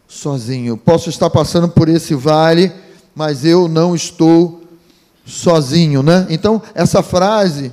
sozinho. 0.08 0.76
Posso 0.76 1.08
estar 1.08 1.30
passando 1.30 1.68
por 1.68 1.88
esse 1.88 2.14
vale, 2.14 2.72
mas 3.14 3.44
eu 3.44 3.68
não 3.68 3.94
estou 3.94 4.64
sozinho, 5.24 6.02
né? 6.02 6.26
Então, 6.28 6.60
essa 6.74 7.00
frase, 7.00 7.72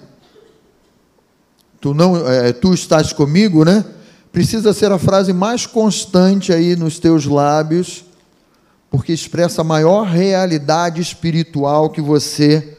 tu 1.82 1.96
não, 1.96 2.16
é, 2.28 2.54
tu 2.54 2.76
estás 2.76 3.12
comigo, 3.12 3.66
né? 3.66 3.84
Precisa 4.32 4.74
ser 4.74 4.92
a 4.92 5.00
frase 5.00 5.34
mais 5.34 5.66
constante 5.66 6.54
aí 6.54 6.76
nos 6.76 7.00
teus 7.00 7.26
lábios 7.26 8.06
porque 8.90 9.12
expressa 9.12 9.62
a 9.62 9.66
maior 9.66 10.08
realidade 10.08 11.02
espiritual 11.02 11.90
que 11.90 12.02
você 12.02 12.78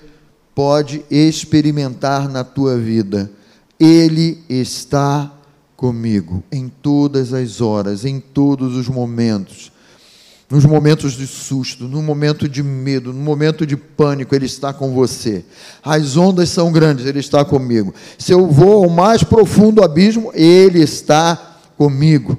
pode 0.54 1.04
experimentar 1.10 2.28
na 2.28 2.42
tua 2.42 2.76
vida. 2.76 3.30
Ele 3.78 4.42
está 4.48 5.32
comigo 5.76 6.42
em 6.50 6.68
todas 6.68 7.32
as 7.32 7.60
horas, 7.60 8.04
em 8.04 8.18
todos 8.18 8.74
os 8.74 8.88
momentos. 8.88 9.70
Nos 10.50 10.64
momentos 10.64 11.12
de 11.12 11.26
susto, 11.26 11.84
no 11.84 12.02
momento 12.02 12.48
de 12.48 12.62
medo, 12.62 13.12
no 13.12 13.20
momento 13.20 13.66
de 13.66 13.76
pânico, 13.76 14.34
Ele 14.34 14.46
está 14.46 14.72
com 14.72 14.94
você. 14.94 15.44
As 15.84 16.16
ondas 16.16 16.48
são 16.48 16.72
grandes, 16.72 17.04
Ele 17.04 17.20
está 17.20 17.44
comigo. 17.44 17.94
Se 18.16 18.32
eu 18.32 18.46
vou 18.46 18.84
ao 18.84 18.90
mais 18.90 19.22
profundo 19.22 19.84
abismo, 19.84 20.30
Ele 20.32 20.80
está 20.80 21.58
comigo. 21.76 22.38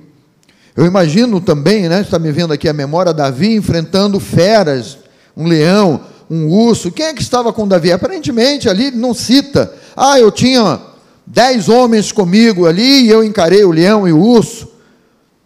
Eu 0.76 0.86
imagino 0.86 1.40
também, 1.40 1.88
né, 1.88 2.02
está 2.02 2.18
me 2.18 2.32
vendo 2.32 2.52
aqui 2.52 2.68
a 2.68 2.74
memória, 2.74 3.14
Davi 3.14 3.54
enfrentando 3.54 4.20
feras, 4.20 4.98
um 5.38 5.46
leão, 5.46 6.02
um 6.30 6.48
urso. 6.48 6.92
Quem 6.92 7.08
é 7.08 7.14
que 7.14 7.22
estava 7.22 7.54
com 7.54 7.68
Davi? 7.68 7.92
Aparentemente 7.92 8.68
ali 8.68 8.90
não 8.90 9.14
cita. 9.14 9.72
Ah, 9.96 10.20
eu 10.20 10.32
tinha 10.32 10.80
dez 11.28 11.70
homens 11.70 12.12
comigo 12.12 12.66
ali 12.66 13.04
e 13.04 13.10
eu 13.10 13.24
encarei 13.24 13.64
o 13.64 13.72
leão 13.72 14.08
e 14.08 14.14
o 14.14 14.20
urso. 14.20 14.68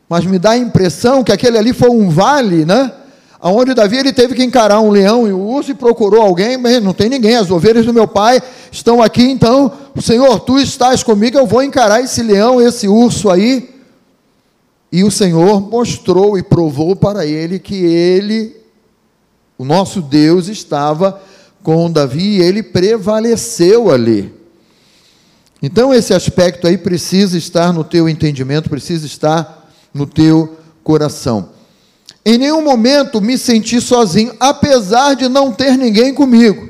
Mas 0.08 0.26
me 0.26 0.38
dá 0.38 0.52
a 0.52 0.58
impressão 0.58 1.24
que 1.24 1.32
aquele 1.32 1.58
ali 1.58 1.74
foi 1.74 1.90
um 1.90 2.10
vale, 2.10 2.66
né? 2.66 2.92
Onde 3.46 3.74
Davi 3.74 3.98
ele 3.98 4.14
teve 4.14 4.36
que 4.36 4.44
encarar 4.44 4.80
um 4.80 4.90
leão 4.90 5.28
e 5.28 5.34
o 5.34 5.40
urso 5.40 5.72
e 5.72 5.74
procurou 5.74 6.22
alguém, 6.22 6.58
mas 6.58 6.82
não 6.82 6.94
tem 6.94 7.10
ninguém. 7.10 7.36
As 7.36 7.52
ovelhas 7.52 7.86
do 7.86 7.94
meu 7.94 8.08
pai 8.08 8.42
estão 8.72 9.02
aqui, 9.02 9.24
então, 9.24 9.70
Senhor, 10.02 10.40
tu 10.40 10.58
estás 10.58 11.04
comigo, 11.04 11.38
eu 11.38 11.46
vou 11.46 11.62
encarar 11.62 12.02
esse 12.02 12.24
leão, 12.24 12.62
esse 12.62 12.88
urso 12.88 13.30
aí. 13.30 13.70
E 14.90 15.04
o 15.04 15.12
Senhor 15.12 15.60
mostrou 15.60 16.38
e 16.38 16.44
provou 16.44 16.96
para 16.96 17.26
ele 17.26 17.60
que 17.60 17.76
ele, 17.76 18.56
o 19.58 19.66
nosso 19.66 20.02
Deus, 20.02 20.48
estava 20.48 21.22
com 21.62 21.92
Davi 21.92 22.38
e 22.38 22.42
ele 22.42 22.64
prevaleceu 22.64 23.92
ali. 23.92 24.32
Então, 25.62 25.94
esse 25.94 26.14
aspecto 26.14 26.68
aí 26.68 26.78
precisa 26.78 27.38
estar 27.38 27.74
no 27.74 27.84
teu 27.84 28.08
entendimento, 28.08 28.70
precisa 28.70 29.06
estar 29.06 29.63
no 29.94 30.06
teu 30.06 30.58
coração. 30.84 31.50
Em 32.26 32.38
nenhum 32.38 32.62
momento 32.62 33.22
me 33.22 33.38
senti 33.38 33.82
sozinho, 33.82 34.34
apesar 34.40 35.16
de 35.16 35.28
não 35.28 35.52
ter 35.52 35.78
ninguém 35.78 36.14
comigo. 36.14 36.70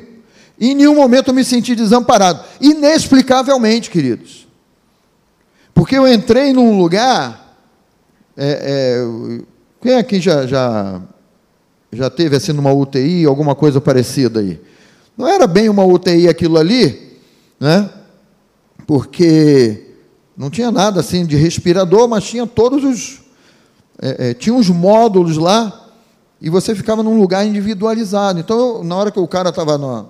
Em 0.59 0.73
nenhum 0.73 0.95
momento 0.95 1.33
me 1.33 1.43
senti 1.43 1.75
desamparado. 1.75 2.43
Inexplicavelmente, 2.59 3.89
queridos. 3.89 4.47
Porque 5.73 5.97
eu 5.97 6.11
entrei 6.11 6.53
num 6.53 6.77
lugar 6.77 7.43
é, 8.35 8.97
é, 8.97 9.41
quem 9.81 9.95
aqui 9.95 10.19
já, 10.19 10.47
já, 10.47 11.01
já 11.91 12.09
teve 12.09 12.35
assim 12.35 12.51
numa 12.51 12.73
UTI, 12.73 13.25
alguma 13.25 13.53
coisa 13.53 13.79
parecida 13.79 14.39
aí? 14.39 14.59
Não 15.15 15.27
era 15.27 15.45
bem 15.45 15.69
uma 15.69 15.85
UTI 15.85 16.27
aquilo 16.27 16.57
ali, 16.57 17.19
né? 17.59 17.89
Porque 18.87 19.92
não 20.35 20.49
tinha 20.49 20.71
nada 20.71 20.99
assim 20.99 21.25
de 21.25 21.35
respirador, 21.35 22.07
mas 22.07 22.23
tinha 22.23 22.47
todos 22.47 22.83
os. 22.83 23.21
É, 24.01 24.29
é, 24.29 24.33
tinha 24.33 24.53
uns 24.53 24.69
módulos 24.69 25.37
lá, 25.37 25.91
e 26.41 26.49
você 26.49 26.75
ficava 26.75 27.01
num 27.01 27.19
lugar 27.19 27.45
individualizado. 27.45 28.39
Então, 28.39 28.57
eu, 28.59 28.83
na 28.83 28.95
hora 28.95 29.11
que 29.11 29.19
o 29.19 29.27
cara 29.27 29.49
estava 29.49 30.09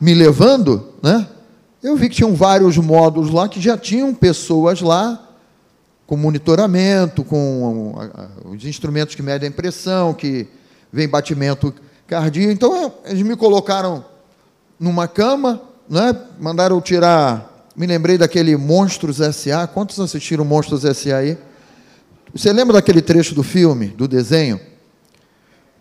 me 0.00 0.14
levando, 0.14 0.88
né? 1.02 1.28
Eu 1.82 1.96
vi 1.96 2.08
que 2.08 2.16
tinham 2.16 2.34
vários 2.34 2.78
módulos 2.78 3.30
lá 3.30 3.46
que 3.46 3.60
já 3.60 3.76
tinham 3.76 4.14
pessoas 4.14 4.80
lá 4.80 5.20
com 6.06 6.16
monitoramento, 6.16 7.22
com 7.22 7.94
os 8.46 8.64
instrumentos 8.64 9.14
que 9.14 9.22
medem 9.22 9.48
a 9.48 9.52
pressão, 9.52 10.12
que 10.12 10.48
vem 10.92 11.08
batimento 11.08 11.72
cardíaco. 12.06 12.52
Então, 12.52 12.92
eles 13.04 13.22
me 13.22 13.36
colocaram 13.36 14.04
numa 14.78 15.06
cama, 15.06 15.60
né? 15.88 16.14
mandaram 16.40 16.80
tirar. 16.80 17.53
Me 17.76 17.86
lembrei 17.86 18.16
daquele 18.16 18.56
Monstros 18.56 19.20
S.A. 19.20 19.66
Quantos 19.66 19.98
assistiram 19.98 20.44
Monstros 20.44 20.84
S.A. 20.84 21.16
aí? 21.16 21.38
Você 22.32 22.52
lembra 22.52 22.74
daquele 22.74 23.02
trecho 23.02 23.34
do 23.34 23.42
filme, 23.42 23.88
do 23.88 24.06
desenho? 24.06 24.60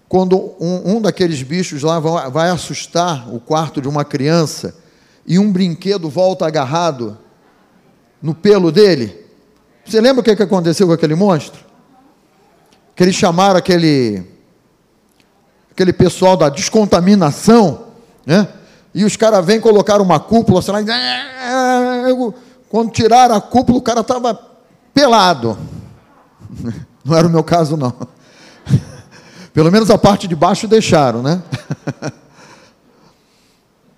Quando 0.09 0.55
um, 0.59 0.95
um 0.95 1.01
daqueles 1.01 1.43
bichos 1.43 1.83
lá 1.83 1.99
vai, 1.99 2.31
vai 2.31 2.49
assustar 2.49 3.33
o 3.33 3.39
quarto 3.39 3.79
de 3.79 3.87
uma 3.87 4.03
criança 4.03 4.75
e 5.25 5.37
um 5.37 5.51
brinquedo 5.51 6.09
volta 6.09 6.47
agarrado 6.47 7.17
no 8.21 8.33
pelo 8.33 8.71
dele? 8.71 9.23
Você 9.85 10.01
lembra 10.01 10.21
o 10.21 10.23
que 10.23 10.31
aconteceu 10.43 10.87
com 10.87 10.93
aquele 10.93 11.15
monstro? 11.15 11.63
Que 12.95 13.03
eles 13.03 13.15
chamaram 13.15 13.57
aquele, 13.57 14.23
aquele 15.71 15.93
pessoal 15.93 16.37
da 16.37 16.49
descontaminação, 16.49 17.87
né? 18.25 18.47
E 18.93 19.03
os 19.03 19.15
caras 19.17 19.43
vêm 19.45 19.59
colocar 19.59 19.99
uma 20.01 20.19
cúpula, 20.19 20.61
sei 20.61 20.73
lá, 20.73 20.79
quando 22.69 22.91
tiraram 22.91 23.35
a 23.35 23.41
cúpula, 23.41 23.79
o 23.79 23.81
cara 23.81 24.01
estava 24.01 24.39
pelado. 24.93 25.57
Não 27.03 27.17
era 27.17 27.27
o 27.27 27.29
meu 27.29 27.43
caso, 27.43 27.75
não. 27.75 27.93
Pelo 29.53 29.69
menos 29.69 29.89
a 29.89 29.97
parte 29.97 30.25
de 30.25 30.35
baixo 30.35 30.69
deixaram, 30.69 31.21
né? 31.21 31.43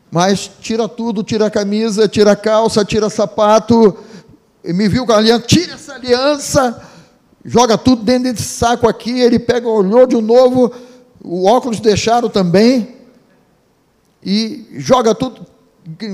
Mas 0.09 0.49
tira 0.59 0.87
tudo, 0.87 1.21
tira 1.23 1.45
a 1.45 1.51
camisa, 1.51 2.07
tira 2.07 2.31
a 2.31 2.35
calça, 2.35 2.83
tira 2.83 3.09
sapato, 3.09 3.95
me 4.63 4.87
viu 4.87 5.05
com 5.05 5.11
a 5.11 5.17
aliança, 5.17 5.45
tira 5.45 5.73
essa 5.73 5.93
aliança, 5.93 6.81
joga 7.43 7.77
tudo 7.77 8.01
dentro 8.01 8.31
desse 8.31 8.43
saco 8.43 8.87
aqui. 8.87 9.19
Ele 9.19 9.37
pega, 9.37 9.67
olhou 9.67 10.07
de 10.07 10.19
novo, 10.19 10.71
o 11.23 11.45
óculos 11.45 11.79
deixaram 11.79 12.29
também, 12.29 12.94
e 14.25 14.65
joga 14.77 15.13
tudo, 15.13 15.45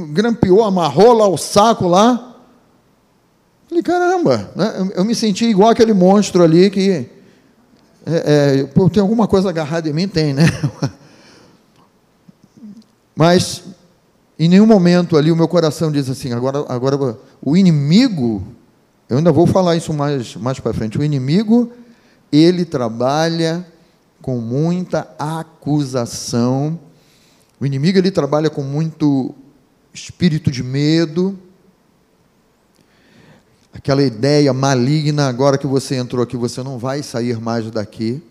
grampeou, 0.10 0.64
amarrou 0.64 1.14
lá 1.14 1.28
o 1.28 1.38
saco 1.38 1.88
lá. 1.88 2.36
Falei, 3.70 3.82
caramba, 3.82 4.52
né? 4.54 4.92
eu, 4.96 5.06
me 5.06 5.16
senti 5.16 5.46
igual 5.46 5.70
aquele 5.70 5.94
monstro 5.94 6.44
ali 6.44 6.70
que. 6.70 7.10
É, 8.06 8.66
é, 8.66 8.90
tem 8.90 9.02
alguma 9.02 9.28
coisa 9.28 9.50
agarrada 9.50 9.88
em 9.88 9.94
mim? 9.94 10.08
Tem, 10.08 10.34
né? 10.34 10.44
Mas 13.16 13.64
em 14.38 14.50
nenhum 14.50 14.66
momento 14.66 15.16
ali 15.16 15.32
o 15.32 15.36
meu 15.36 15.48
coração 15.48 15.92
diz 15.92 16.10
assim, 16.10 16.34
agora, 16.34 16.66
agora 16.68 17.16
o 17.40 17.56
inimigo, 17.56 18.44
eu 19.08 19.20
ainda 19.20 19.32
vou 19.32 19.46
falar 19.46 19.76
isso 19.76 19.94
mais, 19.94 20.36
mais 20.36 20.60
para 20.60 20.74
frente, 20.74 20.98
o 20.98 21.04
inimigo, 21.04 21.72
ele 22.32 22.66
trabalha 22.66 23.64
com 24.20 24.38
muita 24.40 25.08
acusação, 25.20 26.80
o 27.62 27.66
inimigo 27.66 28.00
ele 28.00 28.10
trabalha 28.10 28.50
com 28.50 28.64
muito 28.64 29.36
espírito 29.94 30.50
de 30.50 30.64
medo, 30.64 31.38
aquela 33.72 34.02
ideia 34.02 34.52
maligna, 34.52 35.28
agora 35.28 35.60
que 35.60 35.68
você 35.68 35.96
entrou 35.96 36.24
aqui, 36.24 36.36
você 36.36 36.64
não 36.64 36.80
vai 36.80 37.04
sair 37.04 37.40
mais 37.40 37.70
daqui. 37.70 38.24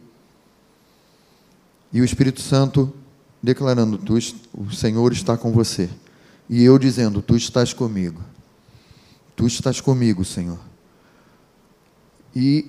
E 1.92 2.00
o 2.00 2.04
Espírito 2.04 2.40
Santo 2.40 2.92
declarando: 3.40 3.98
tu, 3.98 4.18
O 4.52 4.72
Senhor 4.72 5.12
está 5.12 5.36
com 5.36 5.52
você. 5.52 5.88
E 6.48 6.64
eu 6.64 6.76
dizendo: 6.76 7.22
Tu 7.22 7.36
estás 7.36 7.72
comigo. 7.72 8.20
Tu 9.36 9.46
estás 9.46 9.80
comigo, 9.80 10.24
Senhor. 10.24 10.58
E, 12.34 12.68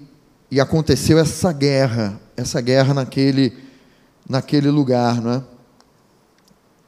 e 0.51 0.59
aconteceu 0.59 1.17
essa 1.17 1.51
guerra, 1.51 2.21
essa 2.37 2.61
guerra 2.61 2.93
naquele, 2.93 3.57
naquele 4.29 4.69
lugar, 4.69 5.19
não 5.19 5.31
é? 5.31 5.50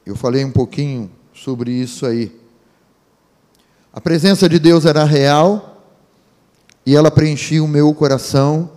Eu 0.05 0.15
falei 0.15 0.43
um 0.43 0.51
pouquinho 0.51 1.09
sobre 1.33 1.71
isso 1.71 2.05
aí. 2.05 2.31
A 3.91 4.01
presença 4.01 4.49
de 4.49 4.59
Deus 4.59 4.85
era 4.85 5.03
real 5.03 5.81
e 6.85 6.95
ela 6.95 7.11
preenchia 7.11 7.63
o 7.63 7.67
meu 7.67 7.93
coração. 7.93 8.71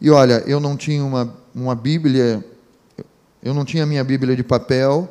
E 0.00 0.10
olha, 0.10 0.42
eu 0.46 0.60
não 0.60 0.76
tinha 0.76 1.04
uma, 1.04 1.34
uma 1.54 1.74
Bíblia 1.74 2.44
eu 3.42 3.54
não 3.54 3.64
tinha 3.64 3.86
minha 3.86 4.04
Bíblia 4.04 4.36
de 4.36 4.42
papel. 4.42 5.08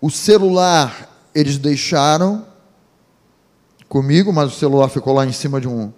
O 0.00 0.10
celular 0.10 1.14
eles 1.34 1.58
deixaram 1.58 2.46
comigo, 3.88 4.32
mas 4.32 4.52
o 4.52 4.58
celular 4.58 4.88
ficou 4.88 5.12
lá 5.12 5.26
em 5.26 5.32
cima 5.32 5.60
de 5.60 5.68
um. 5.68 5.92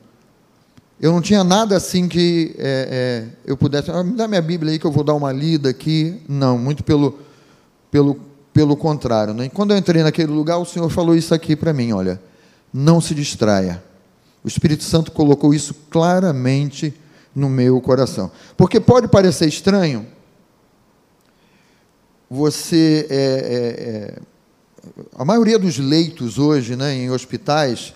Eu 1.00 1.12
não 1.12 1.22
tinha 1.22 1.44
nada 1.44 1.76
assim 1.76 2.08
que 2.08 2.54
é, 2.58 2.88
é, 2.90 3.36
eu 3.46 3.56
pudesse. 3.56 3.90
Ah, 3.90 4.02
me 4.02 4.16
dá 4.16 4.26
minha 4.26 4.42
Bíblia 4.42 4.72
aí 4.72 4.78
que 4.78 4.84
eu 4.84 4.90
vou 4.90 5.04
dar 5.04 5.14
uma 5.14 5.32
lida 5.32 5.70
aqui. 5.70 6.20
Não, 6.28 6.58
muito 6.58 6.82
pelo, 6.82 7.18
pelo, 7.90 8.16
pelo 8.52 8.76
contrário. 8.76 9.34
Né? 9.34 9.48
Quando 9.48 9.72
eu 9.72 9.78
entrei 9.78 10.02
naquele 10.02 10.32
lugar, 10.32 10.58
o 10.58 10.64
Senhor 10.64 10.88
falou 10.90 11.14
isso 11.14 11.34
aqui 11.34 11.54
para 11.54 11.72
mim: 11.72 11.92
olha, 11.92 12.20
não 12.72 13.00
se 13.00 13.14
distraia. 13.14 13.82
O 14.42 14.48
Espírito 14.48 14.84
Santo 14.84 15.12
colocou 15.12 15.52
isso 15.52 15.74
claramente 15.90 16.94
no 17.34 17.48
meu 17.48 17.80
coração. 17.80 18.30
Porque 18.56 18.80
pode 18.80 19.08
parecer 19.08 19.46
estranho, 19.46 20.06
você 22.28 23.06
é, 23.10 23.16
é, 23.16 23.84
é, 23.86 24.18
a 25.16 25.24
maioria 25.24 25.58
dos 25.58 25.78
leitos 25.78 26.38
hoje, 26.38 26.76
né, 26.76 26.94
em 26.94 27.10
hospitais, 27.10 27.92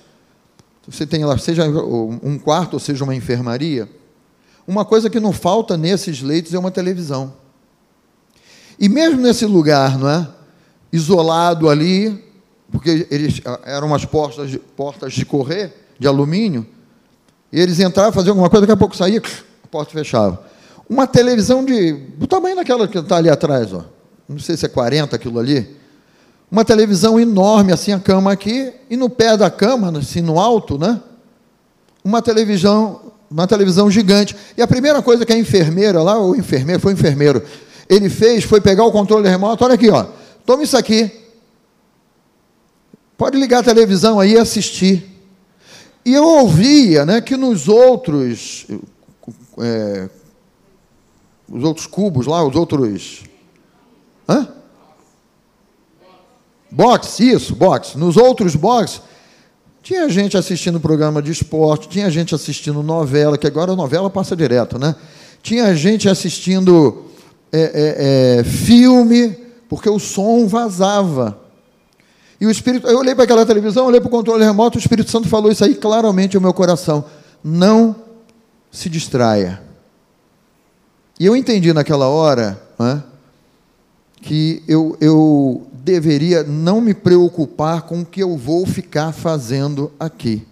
você 0.87 1.07
tem 1.07 1.25
lá, 1.25 1.39
seja 1.39 1.65
um 1.67 2.39
quarto 2.39 2.75
ou 2.75 2.81
seja 2.81 3.05
uma 3.05 3.15
enfermaria, 3.15 3.89
uma 4.67 4.85
coisa 4.85 5.09
que 5.09 5.21
não 5.21 5.33
falta 5.33 5.77
nesses 5.77 6.21
leitos 6.21 6.53
é 6.53 6.59
uma 6.59 6.71
televisão. 6.71 7.35
E 8.79 8.89
mesmo 8.89 9.21
nesse 9.21 9.47
lugar, 9.47 9.99
não 9.99 10.09
é? 10.09 10.29
Isolado 10.95 11.69
ali, 11.69 12.25
porque 12.71 13.07
eles 13.11 13.41
eram 13.65 13.89
umas 13.89 14.05
portas 14.05 14.51
de, 14.51 14.59
portas 14.59 15.13
de 15.13 15.25
correr, 15.25 15.73
de 15.99 16.07
alumínio, 16.07 16.67
e 17.53 17.61
eles 17.61 17.79
entravam, 17.81 18.13
faziam 18.13 18.33
alguma 18.33 18.51
coisa, 18.51 18.63
daqui 18.63 18.73
a 18.73 18.77
pouco 18.77 18.97
saía, 18.97 19.21
a 19.63 19.67
porta 19.69 19.93
fechava. 19.93 20.45
Uma 20.89 21.07
televisão 21.07 21.65
de, 21.65 21.93
do 21.93 22.27
tamanho 22.27 22.57
daquela 22.57 22.87
que 22.87 22.99
está 22.99 23.17
ali 23.17 23.29
atrás, 23.29 23.73
ó 23.73 23.95
não 24.29 24.39
sei 24.39 24.57
se 24.57 24.65
é 24.65 24.69
40 24.69 25.15
aquilo 25.15 25.39
ali, 25.39 25.77
uma 26.51 26.65
televisão 26.65 27.19
enorme, 27.19 27.73
assim, 27.73 27.93
a 27.93 27.99
cama 27.99 28.33
aqui, 28.33 28.73
e 28.89 28.97
no 28.97 29.11
pé 29.11 29.37
da 29.37 29.51
cama, 29.51 29.99
assim, 29.99 30.21
no 30.21 30.39
alto, 30.39 30.79
né? 30.79 31.01
Uma 32.03 32.23
televisão, 32.23 33.13
uma 33.31 33.47
televisão 33.47 33.91
gigante. 33.91 34.37
E 34.57 34.63
a 34.63 34.67
primeira 34.67 35.03
coisa 35.03 35.27
que 35.27 35.33
a 35.33 35.39
enfermeira 35.39 36.01
lá, 36.03 36.19
o 36.19 36.37
enfermeiro, 36.37 36.81
foi 36.81 36.93
enfermeiro, 36.93 37.43
ele 37.89 38.09
fez 38.09 38.45
foi 38.45 38.61
pegar 38.61 38.85
o 38.85 38.93
controle 38.93 39.29
remoto, 39.29 39.65
olha 39.65 39.75
aqui, 39.75 39.91
ó, 39.91 40.07
toma 40.45 40.63
isso 40.63 40.77
aqui. 40.77 41.11
Pode 43.17 43.39
ligar 43.39 43.61
a 43.61 43.63
televisão 43.65 44.19
aí 44.19 44.33
e 44.33 44.39
assistir. 44.39 45.11
E 46.05 46.13
eu 46.13 46.25
ouvia 46.25 47.07
né, 47.07 47.21
que 47.21 47.37
nos 47.37 47.69
outros, 47.69 48.67
é, 49.59 50.09
os 51.49 51.65
outros 51.65 51.87
cubos 51.87 52.27
lá, 52.27 52.45
os 52.45 52.57
outros 52.57 53.23
Hã? 54.29 54.49
Boxe, 56.71 57.31
isso, 57.31 57.55
boxe. 57.55 57.97
Nos 57.97 58.17
outros 58.17 58.57
boxes, 58.57 59.01
tinha 59.83 60.09
gente 60.09 60.37
assistindo 60.37 60.81
programa 60.81 61.23
de 61.23 61.31
esporte, 61.31 61.89
tinha 61.89 62.11
gente 62.11 62.35
assistindo 62.35 62.83
novela, 62.83 63.39
que 63.39 63.47
agora 63.47 63.73
a 63.73 63.77
novela 63.77 64.11
passa 64.11 64.35
direto, 64.35 64.79
né? 64.79 64.97
Tinha 65.43 65.75
gente 65.77 66.09
assistindo 66.09 67.05
é, 67.53 67.61
é, 67.61 68.39
é, 68.39 68.45
filme, 68.45 69.37
porque 69.75 69.91
o 69.91 69.99
som 69.99 70.47
vazava. 70.47 71.37
E 72.41 72.47
o 72.47 72.51
Espírito, 72.51 72.87
eu 72.87 72.99
olhei 72.99 73.15
para 73.15 73.25
aquela 73.25 73.45
televisão, 73.45 73.87
olhei 73.87 74.01
para 74.01 74.07
o 74.07 74.11
controle 74.11 74.45
remoto, 74.45 74.79
o 74.79 74.81
Espírito 74.81 75.11
Santo 75.11 75.29
falou 75.29 75.51
isso 75.51 75.65
aí 75.65 75.75
claramente 75.75 76.37
ao 76.37 76.43
meu 76.43 76.55
coração. 76.55 77.05
Não 77.43 77.97
se 78.71 78.89
distraia. 78.89 79.61
E 81.19 81.27
eu 81.27 81.35
entendi 81.35 81.73
naquela 81.73 82.09
hora, 82.09 82.61
né, 82.79 83.03
que 84.23 84.63
eu, 84.69 84.97
eu 85.01 85.67
deveria 85.73 86.45
não 86.45 86.81
me 86.81 86.95
preocupar 86.95 87.83
com 87.83 88.03
o 88.03 88.07
que 88.07 88.23
eu 88.23 88.37
vou 88.37 88.65
ficar 88.67 89.13
fazendo 89.13 89.93
aqui. 89.99 90.47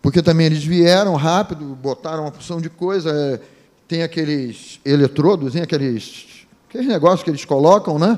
Porque 0.00 0.22
também 0.22 0.46
eles 0.46 0.64
vieram 0.64 1.14
rápido, 1.16 1.64
botaram 1.74 2.22
uma 2.22 2.32
porção 2.32 2.60
de 2.60 2.70
coisa, 2.70 3.10
é, 3.10 3.40
tem 3.86 4.02
aqueles 4.02 4.80
eletrodos, 4.84 5.52
tem 5.52 5.62
aqueles, 5.62 6.39
aqueles 6.70 6.86
negócios 6.86 7.24
que 7.24 7.30
eles 7.30 7.44
colocam, 7.44 7.98
né? 7.98 8.16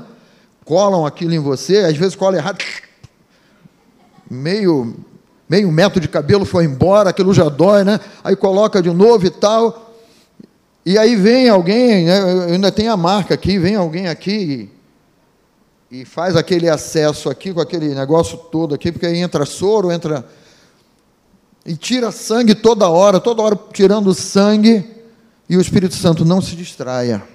Colam 0.63 1.07
aquilo 1.07 1.33
em 1.33 1.39
você, 1.39 1.79
às 1.79 1.97
vezes 1.97 2.15
cola 2.15 2.37
errado, 2.37 2.63
meio, 4.29 4.95
meio 5.49 5.71
metro 5.71 5.99
de 5.99 6.07
cabelo 6.07 6.45
foi 6.45 6.65
embora, 6.65 7.09
aquilo 7.09 7.33
já 7.33 7.49
dói, 7.49 7.83
né? 7.83 7.99
Aí 8.23 8.35
coloca 8.35 8.79
de 8.79 8.91
novo 8.91 9.25
e 9.25 9.31
tal. 9.31 9.95
E 10.85 10.99
aí 10.99 11.15
vem 11.15 11.49
alguém, 11.49 12.05
né, 12.05 12.51
ainda 12.51 12.71
tem 12.71 12.87
a 12.89 12.95
marca 12.95 13.33
aqui, 13.33 13.57
vem 13.57 13.75
alguém 13.75 14.07
aqui 14.07 14.69
e, 15.89 16.01
e 16.01 16.05
faz 16.05 16.35
aquele 16.35 16.69
acesso 16.69 17.31
aqui 17.31 17.53
com 17.53 17.59
aquele 17.59 17.95
negócio 17.95 18.37
todo 18.37 18.75
aqui, 18.75 18.91
porque 18.91 19.07
aí 19.07 19.17
entra 19.17 19.47
soro, 19.47 19.91
entra. 19.91 20.23
E 21.65 21.75
tira 21.75 22.11
sangue 22.11 22.53
toda 22.53 22.87
hora, 22.87 23.19
toda 23.19 23.41
hora 23.41 23.59
tirando 23.71 24.13
sangue, 24.13 24.85
e 25.49 25.57
o 25.57 25.61
Espírito 25.61 25.95
Santo 25.95 26.23
não 26.23 26.39
se 26.39 26.55
distraia. 26.55 27.32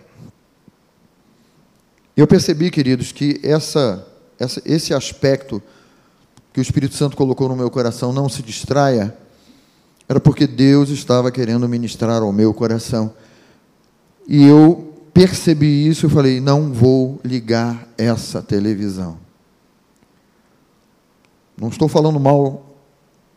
Eu 2.19 2.27
percebi, 2.27 2.69
queridos, 2.69 3.13
que 3.13 3.39
essa, 3.45 4.05
essa, 4.41 4.61
esse 4.65 4.93
aspecto 4.93 5.63
que 6.53 6.59
o 6.59 6.61
Espírito 6.61 6.97
Santo 6.97 7.17
colocou 7.17 7.49
no 7.49 7.55
meu 7.55 7.71
coração, 7.71 8.13
não 8.13 8.29
se 8.29 8.43
distraia, 8.43 9.17
era 10.09 10.19
porque 10.19 10.45
Deus 10.45 10.89
estava 10.89 11.31
querendo 11.31 11.69
ministrar 11.69 12.21
ao 12.21 12.33
meu 12.33 12.53
coração. 12.53 13.15
E 14.27 14.45
eu 14.45 14.93
percebi 15.15 15.87
isso 15.87 16.07
e 16.07 16.11
falei: 16.11 16.41
não 16.41 16.73
vou 16.73 17.21
ligar 17.25 17.87
essa 17.97 18.43
televisão. 18.43 19.17
Não 21.57 21.69
estou 21.69 21.87
falando 21.87 22.19
mal 22.19 22.81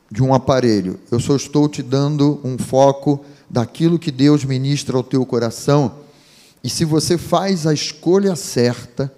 de 0.09 0.23
um 0.23 0.33
aparelho, 0.33 0.99
eu 1.11 1.19
só 1.19 1.35
estou 1.35 1.69
te 1.69 1.83
dando 1.83 2.41
um 2.43 2.57
foco 2.57 3.23
daquilo 3.47 3.99
que 3.99 4.09
Deus 4.09 4.43
ministra 4.43 4.97
ao 4.97 5.03
teu 5.03 5.23
coração. 5.23 6.00
E 6.63 6.69
se 6.69 6.85
você 6.85 7.17
faz 7.17 7.65
a 7.65 7.73
escolha 7.73 8.35
certa, 8.35 9.11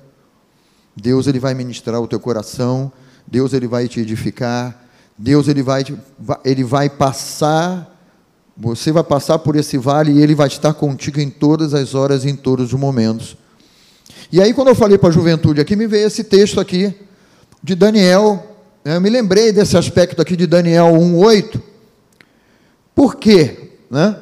Deus 0.96 1.28
ele 1.28 1.40
vai 1.40 1.54
ministrar 1.54 2.02
o 2.02 2.08
teu 2.08 2.20
coração, 2.20 2.92
Deus 3.28 3.54
ele 3.54 3.68
vai 3.68 3.88
te 3.88 4.00
edificar, 4.00 4.88
Deus 5.18 5.48
ele 5.48 5.62
vai, 5.62 5.84
ele 6.44 6.64
vai 6.64 6.90
passar 6.90 7.94
você 8.56 8.92
vai 8.92 9.04
passar 9.04 9.40
por 9.40 9.56
esse 9.56 9.78
vale 9.78 10.12
e 10.12 10.22
ele 10.22 10.36
vai 10.36 10.48
estar 10.48 10.74
contigo 10.74 11.20
em 11.20 11.30
todas 11.30 11.74
as 11.74 11.96
horas 11.96 12.24
e 12.24 12.30
em 12.30 12.36
todos 12.36 12.72
os 12.72 12.80
momentos. 12.80 13.36
E 14.32 14.42
aí, 14.42 14.54
quando 14.54 14.68
eu 14.68 14.76
falei 14.76 14.98
para 14.98 15.10
a 15.10 15.12
juventude 15.12 15.60
aqui, 15.60 15.76
me 15.76 15.88
veio 15.88 16.08
esse 16.08 16.24
texto 16.24 16.60
aqui 16.60 16.94
de 17.64 17.74
Daniel. 17.74 18.58
Né? 18.86 18.96
Eu 18.96 19.02
me 19.02 19.10
lembrei 19.10 19.52
desse 19.52 19.76
aspecto 19.76 20.22
aqui 20.22 20.36
de 20.36 20.46
Daniel 20.46 20.94
1,8. 20.94 21.62
Por 22.94 23.16
quê? 23.16 23.72
Né? 23.90 24.16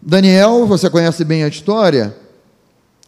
Daniel, 0.00 0.66
você 0.66 0.88
conhece 0.88 1.22
bem 1.22 1.44
a 1.44 1.48
história, 1.48 2.16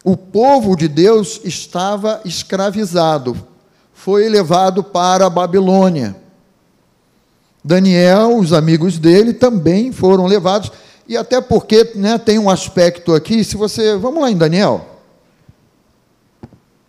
o 0.03 0.17
povo 0.17 0.75
de 0.75 0.87
Deus 0.87 1.39
estava 1.43 2.21
escravizado. 2.25 3.35
foi 3.93 4.27
levado 4.27 4.83
para 4.83 5.27
a 5.27 5.29
Babilônia. 5.29 6.15
Daniel, 7.63 8.37
os 8.37 8.51
amigos 8.51 8.99
dele 8.99 9.33
também 9.33 9.93
foram 9.93 10.25
levados, 10.25 10.69
e 11.07 11.15
até 11.15 11.39
porque 11.39 11.93
né, 11.95 12.17
tem 12.17 12.37
um 12.37 12.49
aspecto 12.49 13.13
aqui, 13.13 13.43
se 13.43 13.55
você. 13.55 13.95
Vamos 13.95 14.21
lá 14.21 14.29
em 14.29 14.35
Daniel. 14.35 14.99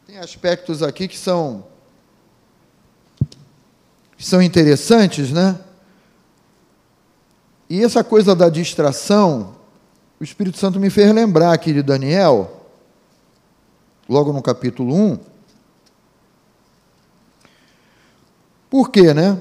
Tem 0.07 0.19
aspectos 0.19 0.83
aqui 0.83 1.07
que 1.07 1.17
são. 1.17 1.65
que 4.17 4.27
são 4.27 4.43
interessantes, 4.43 5.31
né? 5.31 5.57
E 7.71 7.83
essa 7.83 8.03
coisa 8.03 8.35
da 8.35 8.49
distração, 8.49 9.55
o 10.21 10.25
Espírito 10.25 10.59
Santo 10.59 10.81
me 10.81 10.91
fez 10.91 11.13
lembrar 11.15 11.53
aqui 11.53 11.73
de 11.73 11.83
Daniel, 11.83 12.54
logo 14.09 14.33
no 14.33 14.43
capítulo 14.43 14.95
1. 14.95 15.19
Por 18.71 18.91
quê, 18.91 19.15
né? 19.15 19.39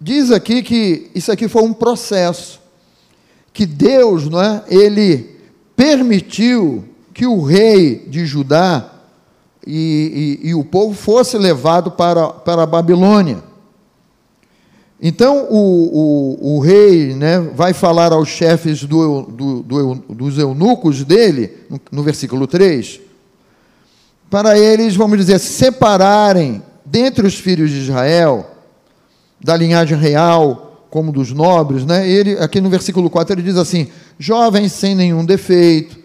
Diz 0.00 0.30
aqui 0.30 0.62
que 0.62 1.10
isso 1.14 1.30
aqui 1.30 1.46
foi 1.46 1.62
um 1.62 1.72
processo 1.72 2.60
que 3.52 3.66
Deus, 3.66 4.28
não 4.28 4.40
é? 4.40 4.64
Ele 4.68 5.38
permitiu 5.76 6.84
que 7.12 7.26
o 7.26 7.42
rei 7.42 8.06
de 8.08 8.24
Judá 8.24 8.90
e, 9.66 10.38
e, 10.42 10.48
e 10.48 10.54
o 10.54 10.64
povo 10.64 10.94
fosse 10.94 11.36
levado 11.36 11.90
para, 11.90 12.28
para 12.28 12.62
a 12.62 12.66
Babilônia. 12.66 13.49
Então 15.02 15.46
o, 15.48 16.36
o, 16.42 16.56
o, 16.56 16.60
rei 16.60 17.14
né, 17.14 17.40
vai 17.40 17.72
falar 17.72 18.12
aos 18.12 18.28
chefes 18.28 18.84
do, 18.84 19.22
do, 19.22 19.62
do, 19.62 19.94
dos 20.10 20.36
eunucos 20.36 21.02
dele, 21.04 21.56
no, 21.70 21.80
no, 21.90 22.02
versículo 22.02 22.46
3, 22.46 23.00
para 24.28 24.58
eles, 24.58 24.94
vamos 24.94 25.18
dizer, 25.18 25.38
separarem 25.38 26.62
dentre 26.84 27.26
os 27.26 27.34
filhos 27.34 27.70
de 27.70 27.78
Israel, 27.78 28.50
da 29.42 29.56
linhagem 29.56 29.96
real, 29.96 30.86
como 30.90 31.10
dos 31.12 31.32
nobres, 31.32 31.86
né? 31.86 32.06
ele, 32.06 32.32
aqui 32.38 32.60
no 32.60 32.68
versículo 32.68 33.08
4 33.08 33.34
ele 33.34 33.42
diz 33.42 33.56
assim: 33.56 33.88
jovens 34.18 34.72
sem 34.72 34.94
nenhum 34.94 35.24
defeito, 35.24 35.98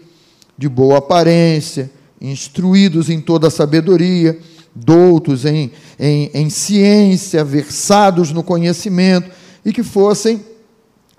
de 0.56 0.68
boa 0.70 0.98
aparência, 0.98 1.90
instruídos 2.18 3.10
em 3.10 3.20
toda 3.20 3.48
a 3.48 3.50
sabedoria, 3.50 4.38
doutos 4.76 5.44
em, 5.46 5.72
em, 5.98 6.30
em 6.34 6.50
ciência, 6.50 7.42
versados 7.42 8.30
no 8.30 8.42
conhecimento, 8.42 9.30
e 9.64 9.72
que 9.72 9.82
fossem 9.82 10.44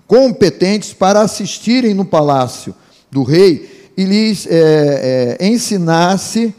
competentes 0.06 0.94
para 0.94 1.20
assistirem 1.20 1.92
no 1.92 2.04
palácio 2.04 2.74
do 3.10 3.22
rei 3.22 3.92
e 3.96 4.04
lhes 4.04 4.46
é, 4.46 5.36
é, 5.40 5.46
ensinasse 5.46 6.54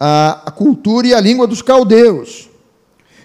a, 0.00 0.42
a, 0.46 0.50
cultura 0.50 1.06
e 1.06 1.14
a 1.14 1.20
língua 1.20 1.46
dos 1.46 1.62
caldeus. 1.62 2.48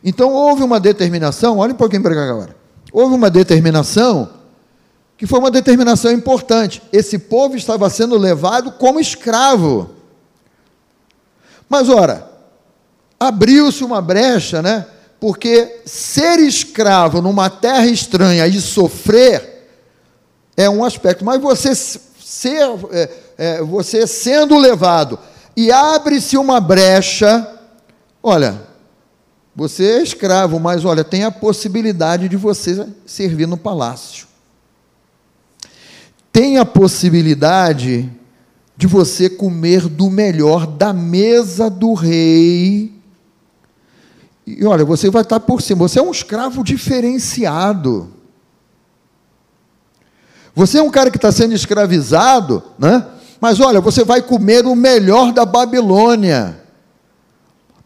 Então 0.04 0.34
houve 0.34 0.62
uma 0.62 0.80
determinação, 0.80 1.58
olha 1.58 1.74
um 1.74 1.78
pouquinho 1.78 2.04
para 2.04 2.14
cá 2.14 2.30
agora. 2.30 2.56
Houve 2.92 3.16
uma 3.16 3.30
determinação 3.30 4.30
que 5.18 5.26
foi 5.26 5.40
uma 5.40 5.50
determinação 5.50 6.12
importante. 6.12 6.82
Esse 6.94 7.18
povo 7.18 7.56
estava 7.56 7.90
sendo 7.90 8.18
levado 8.18 8.74
como 8.74 9.00
escravo. 9.00 9.90
Mas 11.68 11.90
ora, 11.90 12.37
abriu-se 13.20 13.84
uma 13.84 14.02
brecha, 14.02 14.62
né? 14.62 14.86
Porque 15.20 15.82
ser 15.86 16.40
escravo 16.40 17.22
numa 17.22 17.50
terra 17.50 17.88
estranha 17.88 18.46
e 18.46 18.62
sofrer 18.62 19.70
é 20.56 20.70
um 20.70 20.84
aspecto, 20.84 21.26
mas 21.26 21.42
você 21.42 21.74
ser, 21.76 22.68
é, 22.92 23.10
é, 23.38 23.62
você 23.62 24.06
sendo 24.06 24.58
levado 24.58 25.18
e 25.56 25.72
abre-se 25.72 26.38
uma 26.38 26.60
brecha, 26.60 27.48
olha, 28.22 28.62
você 29.56 29.94
é 29.94 30.04
escravo, 30.04 30.60
mas 30.60 30.86
olha, 30.86 31.04
tem 31.04 31.24
a 31.24 31.32
possibilidade 31.32 32.30
de 32.30 32.36
você 32.36 32.88
servir 33.06 33.48
no 33.48 33.58
palácio. 33.58 34.28
Tem 36.32 36.60
a 36.60 36.66
possibilidade 36.66 38.08
de 38.76 38.86
você 38.86 39.28
comer 39.28 39.88
do 39.88 40.12
melhor 40.12 40.68
da 40.68 40.94
mesa 40.94 41.72
do 41.72 41.96
rei 41.96 42.97
e 44.48 44.66
olha, 44.66 44.86
você 44.86 45.10
vai 45.10 45.24
estar 45.24 45.42
por 45.42 45.62
cima. 45.62 45.86
Você 45.86 46.00
é 46.00 46.02
um 46.02 46.10
escravo 46.10 46.64
diferenciado. 46.64 48.14
Você 50.56 50.78
é 50.78 50.82
um 50.82 50.90
cara 50.90 51.12
que 51.12 51.18
está 51.18 51.30
sendo 51.34 51.54
escravizado, 51.54 52.64
né? 52.80 53.06
Mas 53.42 53.60
olha, 53.60 53.82
você 53.82 54.06
vai 54.06 54.22
comer 54.22 54.66
o 54.66 54.74
melhor 54.74 55.34
da 55.34 55.46
Babilônia. 55.46 56.58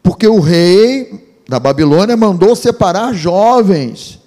Porque 0.04 0.26
o 0.26 0.38
rei 0.38 1.42
da 1.48 1.58
Babilônia 1.58 2.16
mandou 2.16 2.54
separar 2.54 3.12
jovens 3.12 4.20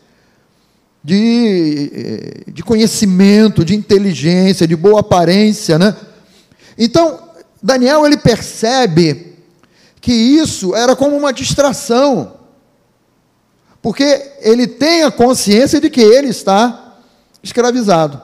de, 1.02 2.44
de 2.52 2.62
conhecimento, 2.64 3.64
de 3.64 3.76
inteligência, 3.76 4.68
de 4.68 4.76
boa 4.76 5.00
aparência, 5.00 5.80
né? 5.80 5.96
Então, 6.78 7.18
Daniel 7.64 8.06
ele 8.06 8.18
percebe 8.18 9.35
que 10.06 10.14
isso 10.14 10.76
era 10.76 10.96
como 10.96 11.18
uma 11.18 11.34
distração, 11.34 12.34
porque 13.82 14.34
ele 14.40 14.68
tem 14.68 15.02
a 15.02 15.10
consciência 15.10 15.82
de 15.82 15.90
que 15.90 16.00
ele 16.00 16.28
está 16.28 16.98
escravizado. 17.42 18.22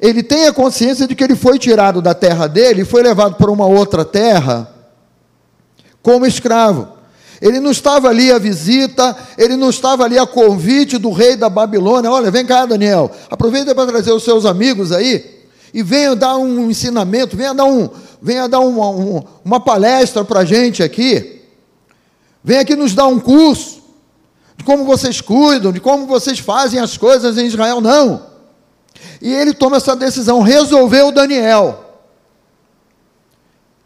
Ele 0.00 0.24
tem 0.24 0.48
a 0.48 0.52
consciência 0.52 1.06
de 1.06 1.14
que 1.14 1.22
ele 1.22 1.36
foi 1.36 1.56
tirado 1.56 2.02
da 2.02 2.14
terra 2.14 2.48
dele 2.48 2.82
e 2.82 2.84
foi 2.84 3.00
levado 3.00 3.36
para 3.36 3.48
uma 3.48 3.64
outra 3.64 4.04
terra 4.04 4.74
como 6.02 6.26
escravo. 6.26 6.88
Ele 7.40 7.60
não 7.60 7.70
estava 7.70 8.08
ali 8.08 8.32
a 8.32 8.38
visita, 8.40 9.16
ele 9.38 9.54
não 9.54 9.70
estava 9.70 10.02
ali 10.02 10.18
a 10.18 10.26
convite 10.26 10.98
do 10.98 11.12
rei 11.12 11.36
da 11.36 11.48
Babilônia. 11.48 12.10
Olha, 12.10 12.28
vem 12.28 12.44
cá, 12.44 12.66
Daniel, 12.66 13.08
aproveita 13.30 13.72
para 13.72 13.86
trazer 13.86 14.10
os 14.10 14.24
seus 14.24 14.44
amigos 14.44 14.90
aí 14.90 15.44
e 15.72 15.80
venha 15.80 16.16
dar 16.16 16.36
um 16.38 16.68
ensinamento, 16.68 17.36
venha 17.36 17.54
dar 17.54 17.66
um, 17.66 17.88
venha 18.22 18.48
dar 18.48 18.60
uma, 18.60 18.88
uma, 18.88 19.24
uma 19.44 19.60
palestra 19.60 20.24
para 20.24 20.40
a 20.40 20.44
gente 20.44 20.80
aqui, 20.80 21.42
venha 22.42 22.60
aqui 22.60 22.76
nos 22.76 22.94
dar 22.94 23.08
um 23.08 23.18
curso 23.18 23.82
de 24.56 24.62
como 24.62 24.84
vocês 24.84 25.20
cuidam, 25.20 25.72
de 25.72 25.80
como 25.80 26.06
vocês 26.06 26.38
fazem 26.38 26.78
as 26.78 26.96
coisas 26.96 27.36
em 27.36 27.46
Israel, 27.46 27.80
não. 27.80 28.30
E 29.20 29.32
ele 29.34 29.52
toma 29.52 29.78
essa 29.78 29.96
decisão, 29.96 30.40
resolveu 30.40 31.10
Daniel. 31.10 31.84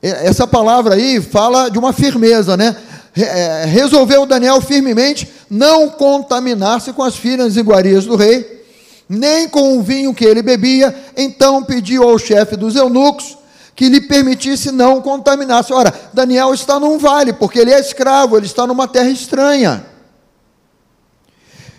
Essa 0.03 0.47
palavra 0.47 0.97
aí 0.97 1.21
fala 1.23 1.71
de 1.71 1.79
uma 1.79 1.93
firmeza, 1.95 2.57
né? 2.57 2.77
É, 3.17 3.65
resolveu 3.65 4.27
Daniel 4.27 4.61
firmemente 4.61 5.27
não 5.49 5.89
contaminar-se 5.89 6.93
com 6.93 7.03
as 7.03 7.17
filhas 7.17 7.57
iguarias 7.57 8.05
do 8.05 8.15
rei, 8.15 8.67
nem 9.09 9.49
com 9.49 9.79
o 9.79 9.83
vinho 9.83 10.13
que 10.13 10.27
ele 10.27 10.43
bebia, 10.43 10.95
então 11.17 11.65
pediu 11.65 12.03
ao 12.03 12.19
chefe 12.19 12.57
dos 12.57 12.77
eunucos 12.77 13.39
que 13.77 13.91
lhe 13.91 14.01
permitisse 14.01 14.73
não 14.73 15.03
contaminar-se. 15.03 15.71
Ora, 15.71 15.93
Daniel 16.15 16.55
está 16.55 16.81
num 16.81 16.99
vale, 16.99 17.35
porque 17.35 17.59
ele 17.59 17.71
é 17.71 17.79
escravo, 17.79 18.37
ele 18.37 18.47
está 18.47 18.67
numa 18.67 18.89
terra 18.89 19.11
estranha. 19.11 19.85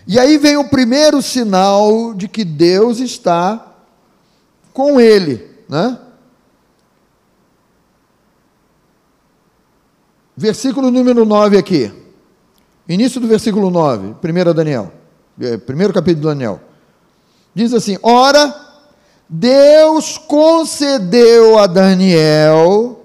E 0.06 0.18
aí 0.18 0.38
vem 0.38 0.56
o 0.56 0.68
primeiro 0.68 1.20
sinal 1.20 2.14
de 2.14 2.28
que 2.28 2.44
Deus 2.44 3.00
está 3.00 3.74
com 4.72 5.00
ele, 5.00 5.50
né? 5.68 5.98
Versículo 10.36 10.92
número 10.92 11.24
9 11.26 11.58
aqui. 11.58 11.92
Início 12.88 13.20
do 13.20 13.26
versículo 13.26 13.70
9, 13.70 14.14
1 14.22 14.54
Daniel. 14.54 14.92
É, 15.40 15.56
primeiro 15.56 15.92
capítulo 15.92 16.22
de 16.22 16.28
Daniel. 16.28 16.60
Diz 17.52 17.74
assim: 17.74 17.98
Ora, 18.02 18.67
Deus 19.28 20.16
concedeu 20.16 21.58
a 21.58 21.66
Daniel 21.66 22.98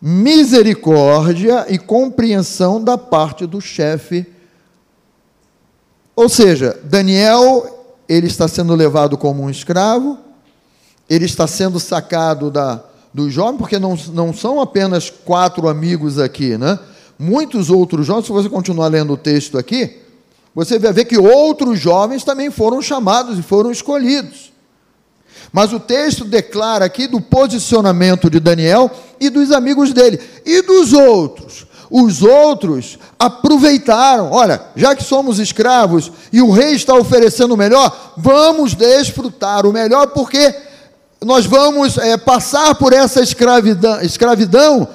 misericórdia 0.00 1.66
e 1.68 1.78
compreensão 1.78 2.82
da 2.82 2.96
parte 2.96 3.46
do 3.46 3.60
chefe. 3.60 4.26
Ou 6.14 6.28
seja, 6.28 6.78
Daniel, 6.84 7.86
ele 8.08 8.28
está 8.28 8.46
sendo 8.46 8.74
levado 8.74 9.18
como 9.18 9.42
um 9.42 9.50
escravo, 9.50 10.18
ele 11.08 11.24
está 11.24 11.46
sendo 11.46 11.80
sacado 11.80 12.50
da, 12.50 12.84
do 13.12 13.28
jovem, 13.28 13.58
porque 13.58 13.78
não, 13.78 13.98
não 14.12 14.32
são 14.32 14.60
apenas 14.60 15.10
quatro 15.10 15.68
amigos 15.68 16.18
aqui, 16.18 16.56
né? 16.56 16.78
Muitos 17.18 17.70
outros 17.70 18.06
jovens, 18.06 18.26
se 18.26 18.32
você 18.32 18.48
continuar 18.48 18.88
lendo 18.88 19.14
o 19.14 19.16
texto 19.16 19.58
aqui, 19.58 20.02
você 20.54 20.78
vai 20.78 20.92
ver 20.92 21.06
que 21.06 21.18
outros 21.18 21.80
jovens 21.80 22.22
também 22.22 22.50
foram 22.50 22.80
chamados 22.80 23.38
e 23.38 23.42
foram 23.42 23.70
escolhidos. 23.70 24.52
Mas 25.52 25.72
o 25.72 25.80
texto 25.80 26.24
declara 26.24 26.84
aqui 26.84 27.06
do 27.06 27.20
posicionamento 27.20 28.28
de 28.28 28.40
Daniel 28.40 28.90
e 29.20 29.30
dos 29.30 29.52
amigos 29.52 29.92
dele. 29.92 30.20
E 30.44 30.62
dos 30.62 30.92
outros? 30.92 31.66
Os 31.90 32.22
outros 32.22 32.98
aproveitaram. 33.18 34.30
Olha, 34.32 34.60
já 34.74 34.94
que 34.94 35.04
somos 35.04 35.38
escravos 35.38 36.10
e 36.32 36.42
o 36.42 36.50
rei 36.50 36.74
está 36.74 36.94
oferecendo 36.94 37.54
o 37.54 37.56
melhor, 37.56 38.14
vamos 38.16 38.74
desfrutar 38.74 39.66
o 39.66 39.72
melhor, 39.72 40.08
porque 40.08 40.54
nós 41.24 41.46
vamos 41.46 41.96
é, 41.96 42.16
passar 42.16 42.74
por 42.74 42.92
essa 42.92 43.22
escravidão, 43.22 44.00
escravidão 44.02 44.88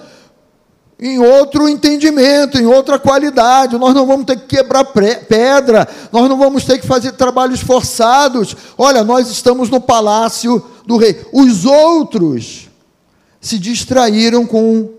em 1.01 1.17
outro 1.17 1.67
entendimento, 1.67 2.59
em 2.59 2.65
outra 2.67 2.99
qualidade. 2.99 3.75
Nós 3.77 3.95
não 3.95 4.05
vamos 4.05 4.27
ter 4.27 4.37
que 4.37 4.57
quebrar 4.57 4.85
pedra, 4.85 5.87
nós 6.11 6.29
não 6.29 6.37
vamos 6.37 6.63
ter 6.63 6.77
que 6.77 6.85
fazer 6.85 7.13
trabalhos 7.13 7.59
forçados. 7.59 8.55
Olha, 8.77 9.03
nós 9.03 9.27
estamos 9.31 9.67
no 9.69 9.81
palácio 9.81 10.63
do 10.85 10.97
rei. 10.97 11.19
Os 11.33 11.65
outros 11.65 12.69
se 13.39 13.57
distraíram 13.57 14.45
com 14.45 14.91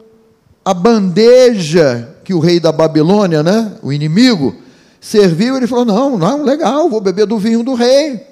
a 0.64 0.74
bandeja 0.74 2.16
que 2.24 2.34
o 2.34 2.40
rei 2.40 2.58
da 2.58 2.72
Babilônia, 2.72 3.42
né, 3.42 3.72
o 3.80 3.92
inimigo, 3.92 4.56
serviu. 5.00 5.56
Ele 5.56 5.68
falou: 5.68 5.84
Não, 5.84 6.18
não, 6.18 6.42
legal, 6.42 6.90
vou 6.90 7.00
beber 7.00 7.26
do 7.26 7.38
vinho 7.38 7.62
do 7.62 7.74
rei. 7.74 8.26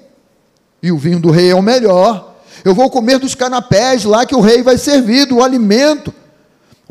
E 0.83 0.91
o 0.91 0.97
vinho 0.97 1.21
do 1.21 1.31
rei 1.31 1.51
é 1.51 1.55
o 1.55 1.61
melhor. 1.61 2.35
Eu 2.65 2.75
vou 2.75 2.89
comer 2.89 3.17
dos 3.17 3.33
canapés 3.33 4.03
lá 4.03 4.25
que 4.25 4.35
o 4.35 4.41
rei 4.41 4.61
vai 4.61 4.77
servir, 4.77 5.25
do 5.25 5.41
alimento. 5.41 6.13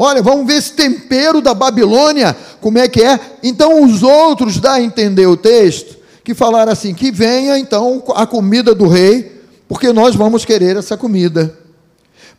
Olha, 0.03 0.23
vamos 0.23 0.47
ver 0.47 0.55
esse 0.55 0.73
tempero 0.73 1.43
da 1.43 1.53
Babilônia, 1.53 2.35
como 2.59 2.79
é 2.79 2.89
que 2.89 3.03
é. 3.03 3.21
Então, 3.43 3.85
os 3.85 4.03
outros, 4.03 4.59
dá 4.59 4.73
a 4.73 4.81
entender 4.81 5.27
o 5.27 5.37
texto, 5.37 5.99
que 6.25 6.33
falaram 6.33 6.73
assim: 6.73 6.95
que 6.95 7.13
venha 7.13 7.59
então 7.59 8.03
a 8.15 8.27
comida 8.27 8.75
do 8.75 8.89
rei, 8.89 9.43
porque 9.69 9.93
nós 9.93 10.15
vamos 10.17 10.43
querer 10.43 10.75
essa 10.79 10.97
comida. 10.97 11.55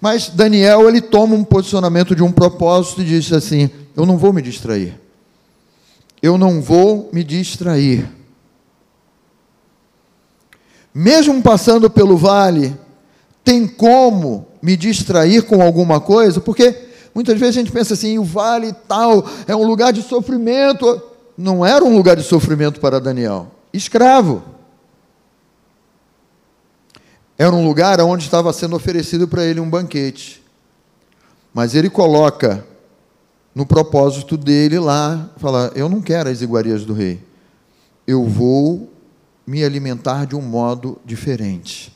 Mas 0.02 0.28
Daniel, 0.28 0.90
ele 0.90 1.02
toma 1.02 1.36
um 1.36 1.44
posicionamento 1.44 2.16
de 2.16 2.24
um 2.24 2.32
propósito 2.32 3.04
e 3.04 3.06
diz 3.06 3.32
assim: 3.32 3.70
eu 3.96 4.08
não 4.08 4.18
vou 4.18 4.34
me 4.34 4.42
distrair. 4.42 5.00
Eu 6.20 6.40
não 6.40 6.64
vou 6.64 7.12
me 7.14 7.24
distrair. 7.24 8.10
Mesmo 10.92 11.40
passando 11.44 11.92
pelo 11.92 12.18
vale, 12.18 12.76
tem 13.44 13.68
como 13.68 14.48
me 14.64 14.76
distrair 14.76 15.44
com 15.44 15.62
alguma 15.62 16.00
coisa? 16.00 16.42
Porque 16.42 16.90
muitas 17.14 17.40
vezes 17.40 17.58
a 17.58 17.60
gente 17.60 17.72
pensa 17.72 17.94
assim, 17.94 18.18
o 18.18 18.24
vale 18.24 18.74
tal 18.88 19.26
é 19.48 19.56
um 19.56 19.66
lugar 19.66 19.92
de 19.94 20.02
sofrimento. 20.02 21.02
Não 21.38 21.66
era 21.66 21.84
um 21.84 21.96
lugar 21.96 22.16
de 22.16 22.24
sofrimento 22.24 22.80
para 22.80 23.00
Daniel. 23.00 23.52
Escravo. 23.74 24.44
Era 27.38 27.56
um 27.56 27.66
lugar 27.66 28.00
onde 28.02 28.24
estava 28.24 28.54
sendo 28.54 28.76
oferecido 28.76 29.28
para 29.28 29.44
ele 29.44 29.60
um 29.60 29.70
banquete. 29.70 30.44
Mas 31.54 31.74
ele 31.74 31.90
coloca 31.90 32.66
no 33.54 33.66
propósito 33.66 34.38
dele 34.38 34.80
lá, 34.80 35.30
falar: 35.38 35.72
Eu 35.76 35.90
não 35.90 36.02
quero 36.02 36.30
as 36.30 36.42
iguarias 36.42 36.86
do 36.86 36.94
rei. 36.94 37.20
Eu 38.06 38.26
vou 38.26 38.92
me 39.46 39.64
alimentar 39.64 40.26
de 40.26 40.36
um 40.36 40.42
modo 40.42 41.00
diferente. 41.04 41.96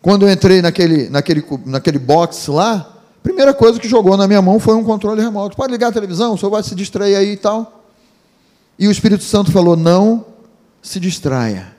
Quando 0.00 0.26
eu 0.26 0.30
entrei 0.30 0.60
naquele, 0.60 1.08
naquele, 1.08 1.42
naquele 1.64 1.98
box 1.98 2.48
lá, 2.48 2.93
primeira 3.24 3.54
coisa 3.54 3.80
que 3.80 3.88
jogou 3.88 4.18
na 4.18 4.28
minha 4.28 4.42
mão 4.42 4.60
foi 4.60 4.76
um 4.76 4.84
controle 4.84 5.22
remoto. 5.22 5.56
Pode 5.56 5.72
ligar 5.72 5.88
a 5.88 5.92
televisão, 5.92 6.34
o 6.34 6.38
senhor 6.38 6.50
vai 6.50 6.62
se 6.62 6.74
distrair 6.74 7.16
aí 7.16 7.32
e 7.32 7.36
tal. 7.38 7.82
E 8.78 8.86
o 8.86 8.90
Espírito 8.90 9.24
Santo 9.24 9.50
falou: 9.50 9.74
não 9.76 10.26
se 10.82 11.00
distraia. 11.00 11.74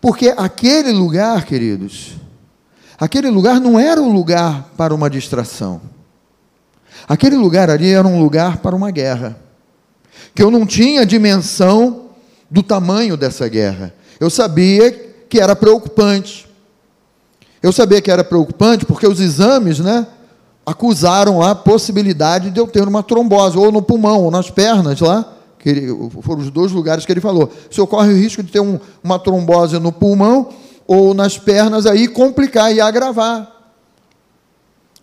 Porque 0.00 0.34
aquele 0.34 0.92
lugar, 0.92 1.44
queridos, 1.44 2.12
aquele 2.98 3.28
lugar 3.28 3.60
não 3.60 3.78
era 3.78 4.00
um 4.00 4.12
lugar 4.12 4.70
para 4.78 4.94
uma 4.94 5.10
distração. 5.10 5.80
Aquele 7.06 7.36
lugar 7.36 7.68
ali 7.68 7.90
era 7.90 8.08
um 8.08 8.18
lugar 8.18 8.58
para 8.58 8.74
uma 8.74 8.90
guerra. 8.90 9.38
Que 10.34 10.42
eu 10.42 10.50
não 10.50 10.64
tinha 10.64 11.04
dimensão 11.04 12.08
do 12.50 12.62
tamanho 12.62 13.14
dessa 13.14 13.46
guerra. 13.46 13.94
Eu 14.18 14.30
sabia 14.30 14.90
que 15.28 15.38
era 15.38 15.54
preocupante. 15.54 16.48
Eu 17.62 17.72
sabia 17.72 18.00
que 18.00 18.10
era 18.10 18.24
preocupante 18.24 18.86
porque 18.86 19.06
os 19.06 19.20
exames, 19.20 19.80
né, 19.80 20.06
acusaram 20.66 21.42
a 21.42 21.54
possibilidade 21.54 22.50
de 22.50 22.58
eu 22.58 22.66
ter 22.66 22.86
uma 22.86 23.02
trombose, 23.02 23.58
ou 23.58 23.70
no 23.70 23.82
pulmão, 23.82 24.22
ou 24.22 24.30
nas 24.30 24.50
pernas 24.50 25.00
lá, 25.00 25.32
que 25.58 25.68
ele, 25.68 26.10
foram 26.22 26.42
os 26.42 26.50
dois 26.50 26.72
lugares 26.72 27.06
que 27.06 27.12
ele 27.12 27.20
falou. 27.20 27.50
Se 27.70 27.80
ocorre 27.80 28.12
o 28.12 28.16
risco 28.16 28.42
de 28.42 28.50
ter 28.50 28.60
um, 28.60 28.78
uma 29.02 29.18
trombose 29.18 29.78
no 29.78 29.92
pulmão 29.92 30.48
ou 30.86 31.14
nas 31.14 31.38
pernas, 31.38 31.86
aí 31.86 32.06
complicar 32.06 32.74
e 32.74 32.80
agravar. 32.80 33.53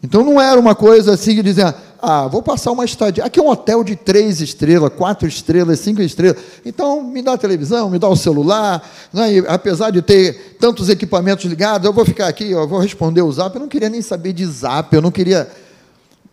Então 0.04 0.24
não 0.24 0.42
era 0.42 0.60
uma 0.60 0.74
coisa 0.74 1.14
assim 1.14 1.36
de 1.36 1.44
dizer, 1.44 1.76
ah, 2.02 2.28
vou 2.28 2.42
passar 2.42 2.72
uma 2.72 2.84
estadia. 2.84 3.24
Aqui 3.24 3.40
é 3.40 3.44
um 3.44 3.50
hotel 3.50 3.84
de 3.84 3.96
três 3.96 4.42
estrelas, 4.42 4.92
quatro 4.98 5.28
estrelas, 5.28 5.80
cinco 5.80 6.02
estrelas. 6.02 6.42
Então, 6.66 7.04
me 7.04 7.22
dá 7.22 7.34
a 7.34 7.38
televisão, 7.38 7.90
me 7.92 8.00
dá 8.00 8.10
o 8.10 8.16
celular. 8.16 8.84
Né? 9.14 9.34
E, 9.34 9.40
apesar 9.48 9.92
de 9.92 10.02
ter 10.02 10.58
tantos 10.60 10.90
equipamentos 10.90 11.46
ligados, 11.46 11.86
eu 11.86 11.94
vou 11.94 12.04
ficar 12.04 12.28
aqui, 12.28 12.50
eu 12.50 12.68
vou 12.68 12.80
responder 12.80 13.22
o 13.22 13.32
zap. 13.32 13.56
Eu 13.56 13.62
não 13.62 13.68
queria 13.68 13.90
nem 13.90 14.02
saber 14.02 14.34
de 14.34 14.44
zap, 14.48 14.92
eu 14.96 15.02
não 15.02 15.12
queria 15.12 15.48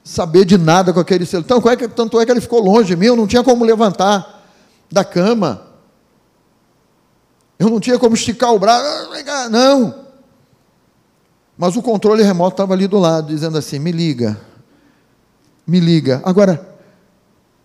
saber 0.02 0.46
de 0.46 0.56
nada 0.56 0.90
com 0.90 1.00
aquele 1.00 1.26
celular. 1.26 1.44
Então, 1.44 1.70
é 1.70 1.76
que, 1.76 1.86
tanto 1.88 2.18
é 2.18 2.24
que 2.24 2.32
ele 2.32 2.40
ficou 2.40 2.62
longe 2.62 2.88
de 2.88 2.96
mim, 2.96 3.06
eu 3.06 3.16
não 3.16 3.26
tinha 3.26 3.44
como 3.44 3.62
levantar 3.66 4.46
da 4.90 5.04
cama. 5.04 5.60
Eu 7.58 7.68
não 7.68 7.78
tinha 7.78 7.98
como 7.98 8.14
esticar 8.14 8.54
o 8.54 8.58
braço. 8.58 8.86
Ah, 9.26 9.50
não. 9.50 10.07
Mas 11.58 11.76
o 11.76 11.82
controle 11.82 12.22
remoto 12.22 12.54
estava 12.54 12.72
ali 12.72 12.86
do 12.86 13.00
lado, 13.00 13.34
dizendo 13.34 13.58
assim: 13.58 13.80
me 13.80 13.90
liga, 13.90 14.40
me 15.66 15.80
liga. 15.80 16.22
Agora, 16.24 16.78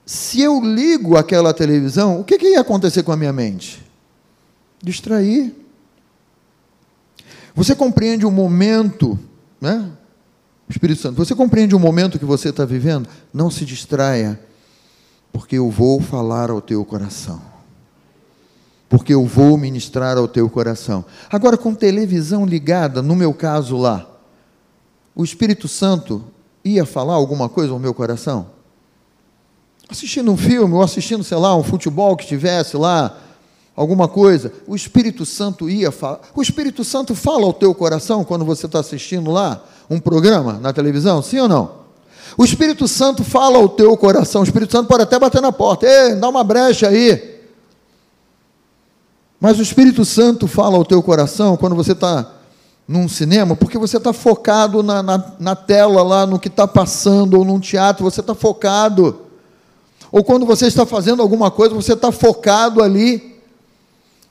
se 0.04 0.42
eu 0.42 0.60
ligo 0.60 1.16
aquela 1.16 1.54
televisão, 1.54 2.20
o 2.20 2.24
que, 2.24 2.40
que 2.40 2.48
ia 2.48 2.62
acontecer 2.62 3.04
com 3.04 3.12
a 3.12 3.18
minha 3.18 3.32
mente? 3.32 3.86
Distrair. 4.82 5.56
Você 7.54 7.76
compreende 7.76 8.26
o 8.26 8.32
momento, 8.32 9.18
né? 9.62 9.92
Espírito 10.68 11.02
Santo, 11.02 11.24
você 11.24 11.36
compreende 11.36 11.76
o 11.76 11.80
momento 11.80 12.18
que 12.18 12.26
você 12.26 12.50
está 12.50 12.66
vivendo? 12.66 13.08
Não 13.32 13.52
se 13.52 13.64
distraia, 13.64 14.40
porque 15.32 15.58
eu 15.58 15.70
vou 15.70 16.02
falar 16.02 16.50
ao 16.50 16.60
teu 16.60 16.84
coração. 16.84 17.53
Porque 18.94 19.12
eu 19.12 19.26
vou 19.26 19.58
ministrar 19.58 20.20
ao 20.20 20.28
teu 20.28 20.48
coração. 20.48 21.04
Agora, 21.32 21.58
com 21.58 21.74
televisão 21.74 22.46
ligada, 22.46 23.02
no 23.02 23.16
meu 23.16 23.34
caso 23.34 23.76
lá, 23.76 24.08
o 25.16 25.24
Espírito 25.24 25.68
Santo 25.68 26.24
ia 26.64 26.86
falar 26.86 27.16
alguma 27.16 27.50
coisa 27.50 27.74
ao 27.74 27.80
meu 27.80 27.92
coração? 27.92 28.52
Assistindo 29.90 30.32
um 30.32 30.38
filme, 30.38 30.76
ou 30.76 30.84
assistindo, 30.84 31.24
sei 31.24 31.38
lá, 31.38 31.56
um 31.56 31.64
futebol 31.64 32.16
que 32.16 32.28
tivesse 32.28 32.78
lá, 32.78 33.18
alguma 33.76 34.08
coisa, 34.08 34.54
o 34.68 34.76
Espírito 34.76 35.26
Santo 35.26 35.68
ia 35.68 35.92
falar. 35.92 36.20
O 36.36 36.44
Espírito 36.44 36.84
Santo 36.84 37.16
fala 37.16 37.46
ao 37.46 37.54
teu 37.54 37.74
coração 37.74 38.24
quando 38.24 38.46
você 38.46 38.68
está 38.68 38.80
assistindo 38.80 39.32
lá 39.32 39.66
um 39.90 40.00
programa 40.00 40.60
na 40.62 40.72
televisão, 40.72 41.20
sim 41.24 41.40
ou 41.40 41.48
não? 41.48 41.80
O 42.38 42.46
Espírito 42.46 42.88
Santo 42.88 43.24
fala 43.24 43.58
ao 43.58 43.70
teu 43.70 43.98
coração. 43.98 44.42
O 44.42 44.44
Espírito 44.44 44.72
Santo 44.72 44.88
pode 44.88 45.02
até 45.02 45.18
bater 45.18 45.42
na 45.42 45.52
porta, 45.52 45.88
ei, 45.88 46.14
dá 46.14 46.30
uma 46.30 46.44
brecha 46.44 46.90
aí. 46.90 47.33
Mas 49.44 49.60
o 49.60 49.62
Espírito 49.62 50.06
Santo 50.06 50.48
fala 50.48 50.78
ao 50.78 50.86
teu 50.86 51.04
coração 51.04 51.58
quando 51.58 51.76
você 51.76 51.92
está 51.92 52.32
num 52.88 53.10
cinema, 53.10 53.58
porque 53.58 53.78
você 53.78 53.98
está 53.98 54.14
focado 54.14 54.82
na, 54.82 55.04
na, 55.04 55.34
na, 55.38 55.54
tela 55.54 56.02
lá, 56.02 56.26
no 56.26 56.40
que 56.40 56.48
está 56.48 56.66
passando, 56.66 57.38
ou 57.38 57.44
num 57.44 57.60
teatro, 57.60 58.06
você 58.06 58.22
está 58.22 58.34
focado. 58.34 59.24
Ou 60.10 60.24
quando 60.24 60.46
você 60.46 60.68
está 60.68 60.86
fazendo 60.86 61.22
alguma 61.22 61.52
coisa, 61.52 61.76
você 61.76 61.92
está 61.92 62.10
focado 62.10 62.82
ali. 62.82 63.36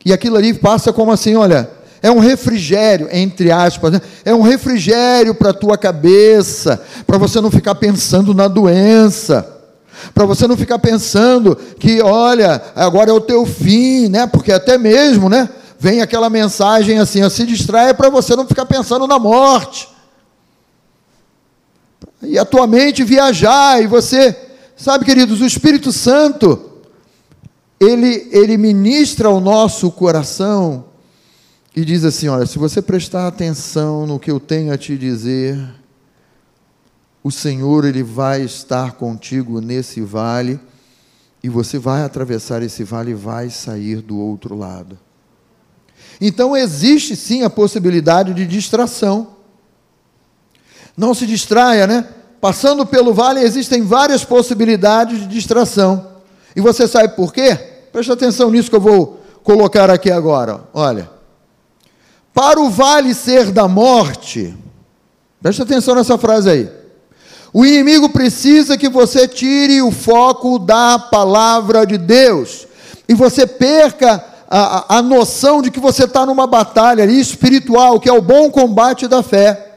E 0.03 0.15
aquilo 0.15 0.39
ali 0.39 0.55
passa 0.55 0.95
como 0.95 1.13
assim: 1.13 1.35
olha, 1.35 1.71
é 2.01 2.11
um 2.11 2.19
refrigério, 2.19 3.07
entre 3.13 3.53
aspas, 3.53 3.93
né? 3.93 4.01
é 4.25 4.35
um 4.35 4.41
refrigério 4.41 5.35
para 5.35 5.51
a 5.51 5.55
tua 5.55 5.77
cabeça, 5.77 6.83
para 7.07 7.19
você 7.19 7.39
não 7.39 7.51
ficar 7.51 7.75
pensando 7.75 8.33
na 8.33 8.49
doença, 8.49 9.62
para 10.15 10.25
você 10.25 10.47
não 10.47 10.57
ficar 10.57 10.79
pensando 10.79 11.57
que, 11.79 12.01
olha, 12.01 12.63
agora 12.75 13.11
é 13.11 13.13
o 13.13 13.21
teu 13.21 13.47
fim, 13.47 14.09
né? 14.09 14.27
Porque 14.27 14.53
até 14.53 14.79
mesmo, 14.79 15.29
né? 15.29 15.49
Vem 15.79 16.01
aquela 16.01 16.31
mensagem 16.31 16.99
assim, 16.99 17.23
ó, 17.23 17.29
se 17.29 17.45
distraia 17.45 17.93
para 17.93 18.09
você 18.09 18.37
não 18.37 18.47
ficar 18.47 18.67
pensando 18.67 19.07
na 19.07 19.19
morte. 19.19 19.89
E 22.23 22.39
a 22.39 22.45
tua 22.45 22.67
mente 22.67 23.03
viajar, 23.03 23.83
e 23.83 23.87
você, 23.87 24.37
sabe, 24.77 25.05
queridos, 25.05 25.41
o 25.41 25.45
Espírito 25.45 25.91
Santo, 25.91 26.71
ele, 27.81 28.29
ele 28.31 28.57
ministra 28.57 29.29
ao 29.29 29.41
nosso 29.41 29.91
coração 29.91 30.85
e 31.75 31.85
diz 31.85 32.05
assim: 32.05 32.29
Olha, 32.29 32.47
se 32.47 32.59
você 32.59 32.81
prestar 32.81 33.27
atenção 33.27 34.07
no 34.07 34.21
que 34.21 34.31
eu 34.31 34.39
tenho 34.39 34.73
a 34.73 34.79
te 34.79 34.97
dizer, 34.97 35.59
o 37.25 37.31
Senhor 37.31 37.85
ele 37.85 38.03
vai 38.03 38.43
estar 38.43 38.93
contigo 38.93 39.61
nesse 39.61 40.01
vale 40.01 40.59
e 41.43 41.49
você 41.49 41.79
vai 41.79 42.03
atravessar 42.03 42.63
esse 42.63 42.83
vale 42.83 43.13
e 43.13 43.15
vai 43.15 43.49
sair 43.49 44.01
do 44.01 44.19
outro 44.19 44.57
lado. 44.57 44.99
Então 46.21 46.57
existe 46.57 47.15
sim 47.15 47.43
a 47.43 47.51
possibilidade 47.51 48.35
de 48.35 48.47
distração. 48.47 49.37
Não 50.97 51.15
se 51.15 51.27
distraia, 51.27 51.87
né? 51.87 52.09
Passando 52.41 52.85
pelo 52.85 53.15
vale 53.15 53.41
existem 53.41 53.83
várias 53.83 54.25
possibilidades 54.25 55.21
de 55.21 55.27
distração. 55.27 56.09
E 56.57 56.61
você 56.61 56.89
sabe 56.89 57.15
por 57.15 57.33
quê? 57.33 57.55
Preste 57.93 58.11
atenção 58.11 58.51
nisso 58.51 58.69
que 58.69 58.77
eu 58.77 58.81
vou 58.81 59.21
colocar 59.45 59.91
aqui 59.91 60.11
agora. 60.11 60.65
Olha, 60.75 61.09
para 62.35 62.61
o 62.61 62.69
vale 62.69 63.15
ser 63.15 63.53
da 63.53 63.69
morte, 63.69 64.57
preste 65.41 65.63
atenção 65.63 65.95
nessa 65.95 66.19
frase 66.19 66.51
aí. 66.51 66.82
O 67.53 67.67
inimigo 67.67 68.09
precisa 68.09 68.79
que 68.79 68.89
você 68.89 69.29
tire 69.29 69.83
o 69.83 69.91
foco 69.91 70.59
da 70.59 70.99
palavra 70.99 71.85
de 71.85 71.99
Deus 71.99 72.67
e 73.07 73.15
você 73.15 73.47
perca 73.47 74.25
a, 74.49 74.99
a, 74.99 75.03
noção 75.03 75.61
de 75.61 75.71
que 75.71 75.81
você 75.81 76.05
está 76.05 76.25
numa 76.25 76.47
batalha 76.47 77.05
espiritual, 77.05 78.01
que 78.01 78.09
é 78.09 78.13
o 78.13 78.23
bom 78.23 78.51
combate 78.51 79.07
da 79.07 79.23
fé. 79.23 79.71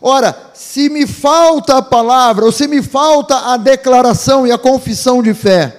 Ora, 0.00 0.36
se 0.52 0.88
me 0.88 1.06
falta 1.06 1.78
a 1.78 1.82
palavra, 1.82 2.44
ou 2.44 2.52
se 2.52 2.66
me 2.66 2.82
falta 2.82 3.52
a 3.52 3.56
declaração 3.56 4.46
e 4.46 4.52
a 4.52 4.58
confissão 4.58 5.22
de 5.22 5.32
fé, 5.32 5.76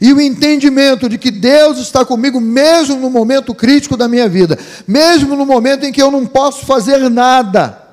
e 0.00 0.12
o 0.12 0.20
entendimento 0.20 1.08
de 1.08 1.16
que 1.16 1.30
Deus 1.30 1.78
está 1.78 2.04
comigo, 2.04 2.40
mesmo 2.40 2.96
no 2.96 3.08
momento 3.08 3.54
crítico 3.54 3.96
da 3.96 4.08
minha 4.08 4.28
vida, 4.28 4.58
mesmo 4.86 5.36
no 5.36 5.46
momento 5.46 5.86
em 5.86 5.92
que 5.92 6.02
eu 6.02 6.10
não 6.10 6.26
posso 6.26 6.66
fazer 6.66 7.08
nada, 7.08 7.85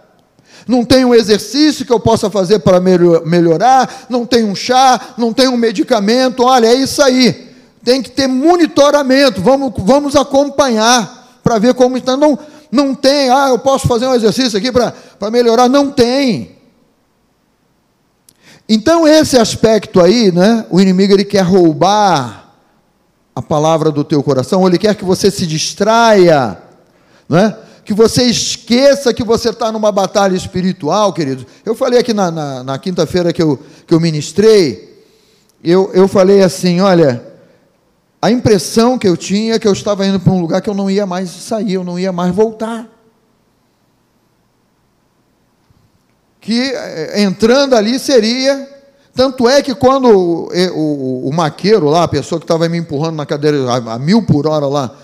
não 0.67 0.85
tem 0.85 1.03
um 1.05 1.13
exercício 1.13 1.85
que 1.85 1.91
eu 1.91 1.99
possa 1.99 2.29
fazer 2.29 2.59
para 2.59 2.79
melhorar, 2.79 4.05
não 4.09 4.25
tem 4.25 4.43
um 4.43 4.55
chá, 4.55 4.99
não 5.17 5.33
tem 5.33 5.47
um 5.47 5.57
medicamento, 5.57 6.43
olha, 6.43 6.67
é 6.67 6.73
isso 6.73 7.01
aí. 7.01 7.51
Tem 7.83 8.01
que 8.01 8.09
ter 8.09 8.27
monitoramento, 8.27 9.41
vamos, 9.41 9.73
vamos 9.77 10.15
acompanhar 10.15 11.39
para 11.43 11.59
ver 11.59 11.73
como 11.73 11.97
está. 11.97 12.15
Não, 12.15 12.39
não 12.71 12.95
tem, 12.95 13.29
ah, 13.29 13.49
eu 13.49 13.59
posso 13.59 13.87
fazer 13.87 14.07
um 14.07 14.15
exercício 14.15 14.57
aqui 14.57 14.71
para 14.71 15.31
melhorar. 15.31 15.67
Não 15.67 15.91
tem. 15.91 16.53
Então, 18.67 19.05
esse 19.05 19.37
aspecto 19.37 19.99
aí, 20.01 20.31
né, 20.31 20.65
o 20.69 20.79
inimigo 20.79 21.13
ele 21.13 21.25
quer 21.25 21.41
roubar 21.41 22.53
a 23.35 23.41
palavra 23.41 23.91
do 23.91 24.03
teu 24.03 24.23
coração, 24.23 24.61
ou 24.61 24.67
ele 24.67 24.77
quer 24.77 24.95
que 24.95 25.03
você 25.03 25.29
se 25.29 25.45
distraia, 25.45 26.57
né? 27.27 27.57
Que 27.83 27.93
você 27.93 28.23
esqueça 28.23 29.13
que 29.13 29.23
você 29.23 29.49
está 29.49 29.71
numa 29.71 29.91
batalha 29.91 30.35
espiritual, 30.35 31.11
queridos. 31.11 31.45
Eu 31.65 31.75
falei 31.75 31.99
aqui 31.99 32.13
na, 32.13 32.31
na, 32.31 32.63
na 32.63 32.79
quinta-feira 32.79 33.33
que 33.33 33.41
eu, 33.41 33.59
que 33.85 33.93
eu 33.93 33.99
ministrei, 33.99 35.03
eu, 35.63 35.91
eu 35.93 36.07
falei 36.07 36.41
assim: 36.41 36.79
olha, 36.79 37.25
a 38.21 38.31
impressão 38.31 38.97
que 38.97 39.07
eu 39.07 39.17
tinha 39.17 39.55
é 39.55 39.59
que 39.59 39.67
eu 39.67 39.73
estava 39.73 40.05
indo 40.05 40.19
para 40.19 40.31
um 40.31 40.39
lugar 40.39 40.61
que 40.61 40.69
eu 40.69 40.73
não 40.73 40.89
ia 40.89 41.05
mais 41.05 41.29
sair, 41.29 41.73
eu 41.73 41.83
não 41.83 41.99
ia 41.99 42.11
mais 42.11 42.33
voltar. 42.33 42.87
Que 46.39 46.71
eh, 46.73 47.21
entrando 47.21 47.75
ali 47.75 47.99
seria. 47.99 48.71
Tanto 49.15 49.47
é 49.47 49.61
que 49.61 49.75
quando 49.75 50.07
o, 50.07 50.49
o, 50.73 51.29
o 51.29 51.33
maqueiro 51.33 51.87
lá, 51.87 52.03
a 52.03 52.07
pessoa 52.07 52.39
que 52.39 52.45
estava 52.45 52.67
me 52.67 52.77
empurrando 52.79 53.15
na 53.15 53.25
cadeira 53.25 53.57
a, 53.69 53.93
a 53.93 53.99
mil 53.99 54.23
por 54.23 54.47
hora 54.47 54.65
lá, 54.65 54.97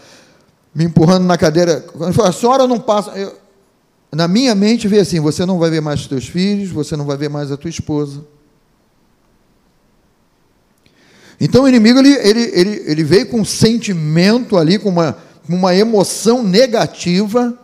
me 0.73 0.85
empurrando 0.85 1.25
na 1.25 1.37
cadeira. 1.37 1.81
Quando 1.81 2.13
falou, 2.13 2.29
a 2.29 2.33
senhora 2.33 2.67
não 2.67 2.79
passa. 2.79 3.11
Eu, 3.11 3.35
na 4.11 4.27
minha 4.27 4.55
mente 4.55 4.87
veio 4.87 5.01
assim: 5.01 5.19
você 5.19 5.45
não 5.45 5.59
vai 5.59 5.69
ver 5.69 5.81
mais 5.81 6.01
os 6.01 6.07
teus 6.07 6.27
filhos, 6.27 6.69
você 6.69 6.95
não 6.95 7.05
vai 7.05 7.17
ver 7.17 7.29
mais 7.29 7.51
a 7.51 7.57
tua 7.57 7.69
esposa. 7.69 8.21
Então 11.39 11.63
o 11.63 11.69
inimigo 11.69 11.99
ele, 11.99 12.11
ele, 12.11 12.51
ele, 12.53 12.83
ele 12.85 13.03
veio 13.03 13.27
com 13.27 13.39
um 13.39 13.45
sentimento 13.45 14.57
ali, 14.57 14.77
com 14.77 14.89
uma, 14.89 15.17
uma 15.47 15.73
emoção 15.73 16.43
negativa 16.43 17.57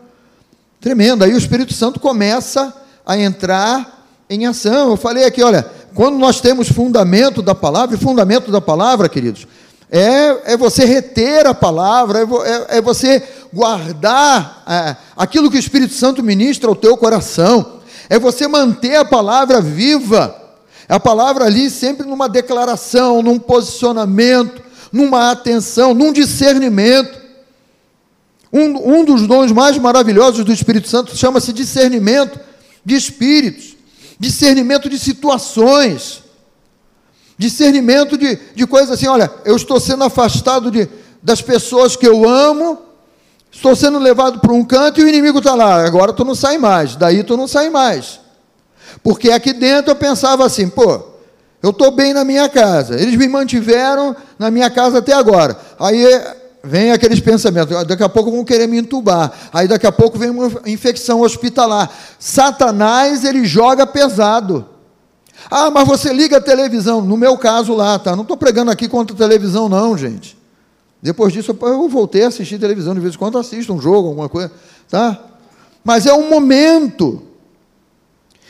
tremenda. 0.80 1.26
Aí 1.26 1.34
o 1.34 1.38
Espírito 1.38 1.74
Santo 1.74 2.00
começa 2.00 2.74
a 3.06 3.18
entrar 3.18 4.08
em 4.30 4.46
ação. 4.46 4.92
Eu 4.92 4.98
falei 4.98 5.26
aqui, 5.26 5.44
olha, 5.44 5.70
quando 5.94 6.18
nós 6.18 6.40
temos 6.40 6.70
fundamento 6.70 7.42
da 7.42 7.54
palavra, 7.54 7.96
e 7.96 8.00
fundamento 8.00 8.50
da 8.50 8.62
palavra, 8.62 9.10
queridos, 9.10 9.48
é, 9.92 10.54
é 10.54 10.58
você 10.58 10.86
reter 10.86 11.46
a 11.46 11.54
palavra, 11.54 12.20
é, 12.20 12.24
é, 12.24 12.78
é 12.78 12.82
você 12.82 13.24
guardar 13.54 14.64
é, 14.68 14.96
aquilo 15.16 15.50
que 15.50 15.58
o 15.58 15.60
Espírito 15.60 15.94
Santo 15.94 16.24
ministra 16.24 16.70
ao 16.70 16.76
teu 16.76 16.98
coração, 16.98 17.80
é 18.10 18.20
você 18.20 18.48
manter 18.48 18.96
a 18.96 19.06
palavra 19.06 19.62
viva, 19.62 20.36
a 20.88 21.00
palavra 21.00 21.46
ali 21.46 21.70
sempre 21.70 22.06
numa 22.06 22.28
declaração, 22.28 23.22
num 23.22 23.40
posicionamento, 23.40 24.62
numa 24.92 25.32
atenção, 25.32 25.94
num 25.94 26.14
discernimento. 26.14 27.26
Um, 28.52 29.00
um 29.00 29.06
dos 29.06 29.28
dons 29.28 29.52
mais 29.52 29.78
maravilhosos 29.78 30.46
do 30.46 30.54
Espírito 30.54 30.88
Santo 30.88 31.16
chama-se 31.16 31.52
discernimento 31.52 32.40
de 32.84 32.96
espíritos, 32.96 33.76
discernimento 34.20 34.90
de 34.90 35.00
situações. 35.00 36.24
Discernimento 37.38 38.18
de, 38.18 38.40
de 38.56 38.66
coisas 38.66 38.92
assim, 38.92 39.08
olha, 39.08 39.32
eu 39.44 39.56
estou 39.56 39.80
sendo 39.80 40.04
afastado 40.04 40.72
de, 40.72 40.88
das 41.22 41.42
pessoas 41.42 41.96
que 41.96 42.08
eu 42.08 42.28
amo, 42.28 42.80
estou 43.52 43.76
sendo 43.76 44.00
levado 44.00 44.40
para 44.40 44.54
um 44.54 44.64
canto 44.64 45.02
e 45.02 45.04
o 45.04 45.08
inimigo 45.08 45.40
está 45.40 45.54
lá, 45.54 45.86
agora 45.86 46.14
tu 46.14 46.24
não 46.24 46.36
sai 46.36 46.58
mais, 46.58 46.96
daí 46.96 47.24
tu 47.24 47.36
não 47.36 47.48
sai 47.48 47.70
mais. 47.70 48.20
Porque 49.04 49.32
aqui 49.32 49.52
dentro 49.52 49.92
eu 49.92 49.96
pensava 49.96 50.46
assim, 50.46 50.70
pô, 50.70 51.02
eu 51.62 51.72
estou 51.72 51.92
bem 51.92 52.14
na 52.14 52.24
minha 52.24 52.48
casa, 52.48 53.00
eles 53.00 53.16
me 53.16 53.28
mantiveram 53.28 54.16
na 54.38 54.50
minha 54.50 54.70
casa 54.70 55.00
até 55.00 55.14
agora. 55.14 55.58
Aí 55.80 56.06
vem 56.64 56.92
aqueles 56.92 57.20
pensamentos, 57.20 57.86
daqui 57.86 58.04
a 58.04 58.10
pouco 58.10 58.32
vão 58.32 58.46
querer 58.46 58.68
me 58.68 58.78
entubar, 58.78 59.32
aí 59.52 59.68
daqui 59.68 59.86
a 59.86 59.92
pouco 59.92 60.18
vem 60.18 60.30
uma 60.30 60.52
infecção 60.66 61.22
hospitalar. 61.22 61.92
Satanás, 62.18 63.26
ele 63.26 63.46
joga 63.46 63.86
pesado. 63.86 64.75
Ah, 65.50 65.70
mas 65.70 65.88
você 65.88 66.12
liga 66.12 66.38
a 66.38 66.42
televisão. 66.42 67.02
No 67.02 67.18
meu 67.18 67.38
caso 67.38 67.74
lá, 67.74 68.00
tá? 68.00 68.16
Não 68.16 68.24
estou 68.24 68.38
pregando 68.38 68.72
aqui 68.72 68.88
contra 68.88 69.16
a 69.16 69.18
televisão, 69.18 69.70
não, 69.70 69.98
gente. 69.98 70.38
Depois 71.02 71.32
disso, 71.32 71.56
eu 71.62 71.88
voltei 71.88 72.24
a 72.24 72.30
assistir 72.30 72.58
televisão, 72.58 72.94
de 72.96 73.00
vez 73.00 73.14
em 73.14 73.18
quando 73.18 73.38
assisto 73.38 73.74
um 73.74 73.80
jogo, 73.80 74.08
alguma 74.08 74.28
coisa, 74.28 74.52
tá? 74.90 75.20
Mas 75.84 76.08
é 76.08 76.14
um 76.14 76.30
momento. 76.30 77.22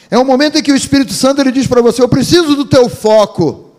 É 0.10 0.18
um 0.18 0.24
momento 0.24 0.58
em 0.58 0.64
que 0.64 0.72
o 0.72 0.76
Espírito 0.76 1.14
Santo 1.14 1.42
ele 1.42 1.52
diz 1.52 1.68
para 1.68 1.82
você: 1.82 2.02
Eu 2.02 2.08
preciso 2.08 2.56
do 2.56 2.66
teu 2.66 2.88
foco. 2.88 3.72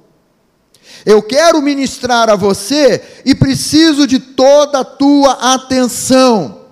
Eu 1.07 1.22
quero 1.22 1.62
ministrar 1.62 2.29
a 2.29 2.37
você 2.37 3.02
e 3.24 3.35
preciso 3.35 4.07
de 4.07 4.18
toda 4.18 4.81
a 4.81 4.85
tua 4.85 5.55
atenção. 5.55 6.65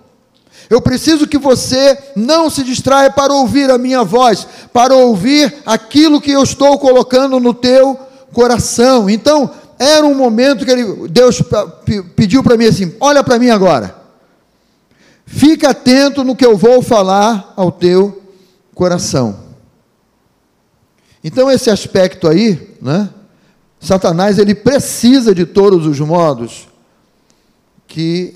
Eu 0.74 0.80
preciso 0.80 1.28
que 1.28 1.38
você 1.38 1.96
não 2.16 2.50
se 2.50 2.64
distraia 2.64 3.08
para 3.08 3.32
ouvir 3.32 3.70
a 3.70 3.78
minha 3.78 4.02
voz, 4.02 4.44
para 4.72 4.92
ouvir 4.92 5.62
aquilo 5.64 6.20
que 6.20 6.32
eu 6.32 6.42
estou 6.42 6.80
colocando 6.80 7.38
no 7.38 7.54
teu 7.54 7.94
coração. 8.32 9.08
Então, 9.08 9.48
era 9.78 10.04
um 10.04 10.16
momento 10.16 10.64
que 10.64 10.72
ele, 10.72 11.06
Deus 11.06 11.40
pediu 12.16 12.42
para 12.42 12.56
mim 12.56 12.64
assim: 12.64 12.92
olha 12.98 13.22
para 13.22 13.38
mim 13.38 13.50
agora. 13.50 14.02
Fica 15.24 15.70
atento 15.70 16.24
no 16.24 16.34
que 16.34 16.44
eu 16.44 16.56
vou 16.56 16.82
falar 16.82 17.52
ao 17.54 17.70
teu 17.70 18.20
coração. 18.74 19.44
Então, 21.22 21.48
esse 21.48 21.70
aspecto 21.70 22.26
aí, 22.26 22.76
né? 22.82 23.10
Satanás, 23.78 24.40
ele 24.40 24.56
precisa 24.56 25.32
de 25.32 25.46
todos 25.46 25.86
os 25.86 26.00
modos 26.00 26.66
que 27.86 28.34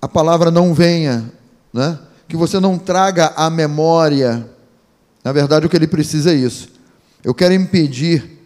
a 0.00 0.08
palavra 0.08 0.50
não 0.50 0.72
venha 0.72 1.35
né? 1.76 1.98
que 2.26 2.36
você 2.36 2.58
não 2.58 2.78
traga 2.78 3.34
à 3.36 3.50
memória. 3.50 4.48
Na 5.22 5.30
verdade, 5.30 5.66
o 5.66 5.68
que 5.68 5.76
ele 5.76 5.86
precisa 5.86 6.32
é 6.32 6.34
isso. 6.34 6.68
Eu 7.22 7.34
quero 7.34 7.52
impedir 7.54 8.40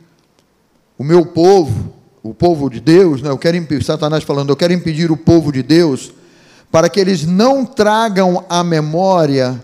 o 0.99 1.05
meu 1.05 1.25
povo, 1.25 1.95
o 2.23 2.35
povo 2.35 2.69
de 2.69 2.81
Deus, 2.81 3.23
né? 3.23 3.31
eu 3.31 3.39
quero 3.39 3.57
impedir, 3.57 3.85
Satanás 3.85 4.25
falando, 4.25 4.51
eu 4.51 4.57
quero 4.57 4.73
impedir 4.73 5.11
o 5.11 5.17
povo 5.17 5.53
de 5.53 5.63
Deus 5.63 6.13
para 6.71 6.89
que 6.89 7.01
eles 7.01 7.25
não 7.25 7.65
tragam 7.65 8.45
à 8.49 8.63
memória 8.63 9.63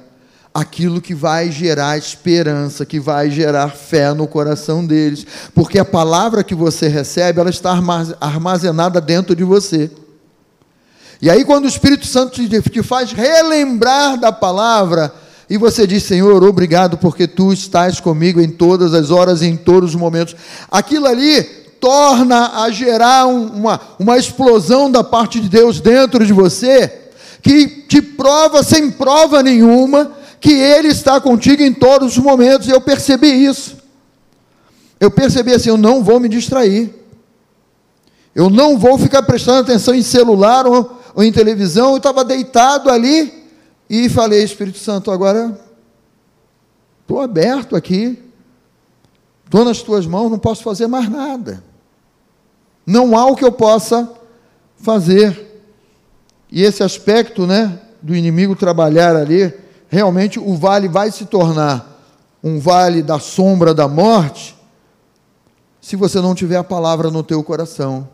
aquilo 0.55 1.03
que 1.03 1.15
vai 1.15 1.51
gerar 1.51 1.99
esperança, 1.99 2.87
que 2.87 2.99
vai 2.99 3.31
gerar 3.31 3.69
fé 3.69 4.15
no 4.15 4.27
coração 4.27 4.87
deles, 4.87 5.27
porque 5.55 5.79
a 5.79 5.85
palavra 5.85 6.43
que 6.43 6.55
você 6.55 6.89
recebe, 6.89 7.39
ela 7.41 7.51
está 7.51 7.79
armazenada 8.21 9.01
dentro 9.01 9.37
de 9.37 9.45
você. 9.45 9.91
E 11.21 11.31
aí, 11.31 11.45
quando 11.45 11.65
o 11.65 11.69
Espírito 11.69 12.07
Santo 12.07 12.41
te 12.47 12.83
faz 12.83 13.13
relembrar 13.13 14.19
da 14.19 14.31
palavra, 14.31 15.13
e 15.49 15.57
você 15.57 15.87
diz, 15.87 16.03
Senhor, 16.03 16.43
obrigado 16.43 16.99
porque 16.99 17.27
tu 17.27 17.53
estás 17.53 18.01
comigo 18.01 18.41
em 18.41 18.51
todas 18.51 18.93
as 18.93 19.11
horas 19.11 19.43
e 19.43 19.47
em 19.47 19.57
todos 19.57 19.91
os 19.91 19.97
momentos, 19.97 20.35
aquilo 20.71 21.07
ali 21.07 21.43
torna 21.81 22.63
a 22.63 22.71
gerar 22.71 23.27
uma, 23.27 23.81
uma 23.99 24.19
explosão 24.19 24.91
da 24.91 25.05
parte 25.05 25.41
de 25.41 25.49
Deus 25.49 25.81
dentro 25.81 26.27
de 26.27 26.33
você, 26.33 26.93
que 27.41 27.67
te 27.89 28.03
prova 28.03 28.63
sem 28.63 28.91
prova 28.91 29.43
nenhuma 29.43 30.13
que 30.41 30.53
Ele 30.53 30.89
está 30.89 31.21
contigo 31.21 31.63
em 31.63 31.73
todos 31.73 32.17
os 32.17 32.23
momentos, 32.23 32.69
e 32.69 32.71
eu 32.71 32.81
percebi 32.81 33.29
isso. 33.29 33.77
Eu 34.99 35.11
percebi 35.11 35.53
assim: 35.53 35.69
eu 35.69 35.77
não 35.77 36.03
vou 36.03 36.19
me 36.19 36.29
distrair, 36.29 36.93
eu 38.35 38.51
não 38.51 38.77
vou 38.77 38.99
ficar 38.99 39.23
prestando 39.23 39.61
atenção 39.61 39.95
em 39.95 40.03
celular 40.03 40.67
ou 40.67 40.96
ou 41.17 41.25
em 41.25 41.33
televisão, 41.33 41.93
eu 41.93 41.97
estava 41.97 42.23
deitado 42.23 42.91
ali 42.91 43.49
e 43.89 44.07
falei, 44.11 44.45
Espírito 44.45 44.77
Santo, 44.77 45.11
agora 45.11 45.59
estou 47.01 47.23
aberto 47.23 47.75
aqui, 47.75 48.23
estou 49.47 49.65
nas 49.65 49.81
tuas 49.81 50.07
mãos, 50.07 50.31
não 50.31 50.39
posso 50.39 50.63
fazer 50.63 50.87
mais 50.87 51.09
nada. 51.09 51.65
Não 52.85 53.17
há 53.17 53.25
o 53.25 53.35
que 53.35 53.47
eu 53.47 53.51
possa 53.51 54.13
fazer. 54.77 55.63
E 56.53 56.63
esse 56.63 56.83
aspecto, 56.83 57.47
né, 57.47 57.81
do 58.03 58.15
inimigo 58.15 58.55
trabalhar 58.55 59.17
ali, 59.17 59.55
realmente 59.89 60.39
o 60.39 60.55
vale 60.55 60.87
vai 60.87 61.11
se 61.11 61.25
tornar 61.25 61.99
um 62.45 62.61
vale 62.61 63.03
da 63.03 63.19
sombra 63.19 63.73
da 63.73 63.89
morte, 63.89 64.55
se 65.81 65.97
você 65.97 66.21
não 66.21 66.35
tiver 66.35 66.57
a 66.57 66.65
palavra 66.65 67.11
no 67.11 67.23
teu 67.23 67.43
coração. 67.43 68.07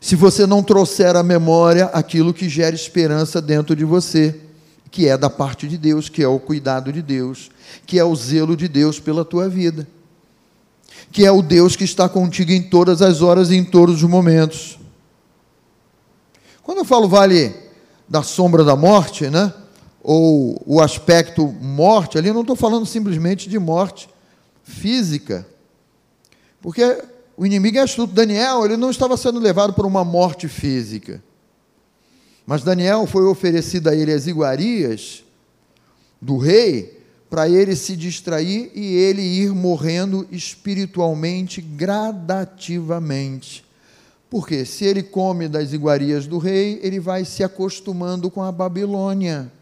Se 0.00 0.14
você 0.14 0.46
não 0.46 0.62
trouxer 0.62 1.16
à 1.16 1.22
memória 1.22 1.86
aquilo 1.86 2.34
que 2.34 2.48
gera 2.48 2.74
esperança 2.74 3.40
dentro 3.40 3.74
de 3.74 3.84
você, 3.84 4.38
que 4.90 5.08
é 5.08 5.16
da 5.16 5.28
parte 5.28 5.66
de 5.66 5.76
Deus, 5.76 6.08
que 6.08 6.22
é 6.22 6.28
o 6.28 6.38
cuidado 6.38 6.92
de 6.92 7.02
Deus, 7.02 7.50
que 7.86 7.98
é 7.98 8.04
o 8.04 8.14
zelo 8.14 8.56
de 8.56 8.68
Deus 8.68 9.00
pela 9.00 9.24
tua 9.24 9.48
vida, 9.48 9.86
que 11.10 11.24
é 11.24 11.30
o 11.30 11.42
Deus 11.42 11.76
que 11.76 11.84
está 11.84 12.08
contigo 12.08 12.52
em 12.52 12.62
todas 12.62 13.02
as 13.02 13.20
horas 13.22 13.50
e 13.50 13.56
em 13.56 13.64
todos 13.64 14.02
os 14.02 14.08
momentos. 14.08 14.78
Quando 16.62 16.78
eu 16.78 16.84
falo 16.84 17.08
vale 17.08 17.54
da 18.08 18.22
sombra 18.22 18.64
da 18.64 18.76
morte, 18.76 19.28
né? 19.28 19.52
Ou 20.02 20.62
o 20.64 20.80
aspecto 20.80 21.46
morte, 21.60 22.16
ali 22.16 22.28
eu 22.28 22.34
não 22.34 22.42
estou 22.42 22.56
falando 22.56 22.86
simplesmente 22.86 23.48
de 23.48 23.58
morte 23.58 24.08
física, 24.62 25.46
porque 26.60 27.02
o 27.36 27.44
inimigo 27.44 27.76
é 27.76 27.80
astuto. 27.80 28.14
Daniel, 28.14 28.64
ele 28.64 28.76
não 28.76 28.90
estava 28.90 29.16
sendo 29.16 29.38
levado 29.38 29.74
por 29.74 29.84
uma 29.84 30.04
morte 30.04 30.48
física. 30.48 31.22
Mas 32.46 32.62
Daniel 32.62 33.06
foi 33.06 33.24
oferecido 33.24 33.88
a 33.88 33.94
ele 33.94 34.12
as 34.12 34.26
iguarias 34.26 35.24
do 36.20 36.38
rei 36.38 36.96
para 37.28 37.48
ele 37.48 37.74
se 37.74 37.96
distrair 37.96 38.70
e 38.74 38.94
ele 38.94 39.20
ir 39.20 39.52
morrendo 39.52 40.26
espiritualmente 40.30 41.60
gradativamente. 41.60 43.64
Porque 44.30 44.64
se 44.64 44.84
ele 44.84 45.02
come 45.02 45.48
das 45.48 45.72
iguarias 45.72 46.26
do 46.26 46.38
rei, 46.38 46.80
ele 46.82 47.00
vai 47.00 47.24
se 47.24 47.44
acostumando 47.44 48.30
com 48.30 48.42
a 48.42 48.52
Babilônia. 48.52 49.52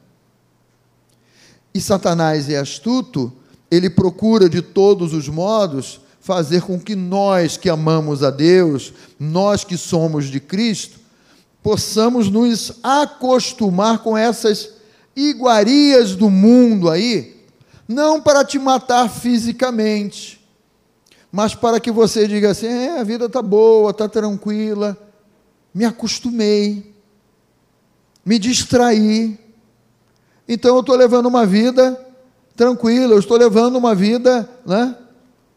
E 1.72 1.80
Satanás 1.80 2.48
é 2.48 2.58
astuto, 2.58 3.32
ele 3.70 3.90
procura 3.90 4.48
de 4.48 4.62
todos 4.62 5.12
os 5.12 5.28
modos 5.28 6.00
fazer 6.24 6.62
com 6.62 6.80
que 6.80 6.96
nós 6.96 7.58
que 7.58 7.68
amamos 7.68 8.22
a 8.22 8.30
Deus, 8.30 8.94
nós 9.20 9.62
que 9.62 9.76
somos 9.76 10.24
de 10.30 10.40
Cristo, 10.40 10.98
possamos 11.62 12.30
nos 12.30 12.78
acostumar 12.82 13.98
com 13.98 14.16
essas 14.16 14.70
iguarias 15.14 16.16
do 16.16 16.30
mundo 16.30 16.88
aí, 16.88 17.36
não 17.86 18.22
para 18.22 18.42
te 18.42 18.58
matar 18.58 19.06
fisicamente, 19.10 20.42
mas 21.30 21.54
para 21.54 21.78
que 21.78 21.90
você 21.90 22.26
diga 22.26 22.52
assim: 22.52 22.68
é, 22.68 22.98
a 22.98 23.04
vida 23.04 23.26
está 23.26 23.42
boa, 23.42 23.90
está 23.90 24.08
tranquila, 24.08 24.96
me 25.74 25.84
acostumei, 25.84 26.90
me 28.24 28.38
distraí, 28.38 29.38
então 30.48 30.74
eu 30.74 30.80
estou 30.80 30.96
levando 30.96 31.26
uma 31.26 31.44
vida 31.44 32.02
tranquila, 32.56 33.12
eu 33.12 33.18
estou 33.18 33.36
levando 33.36 33.76
uma 33.76 33.94
vida, 33.94 34.48
né? 34.64 34.96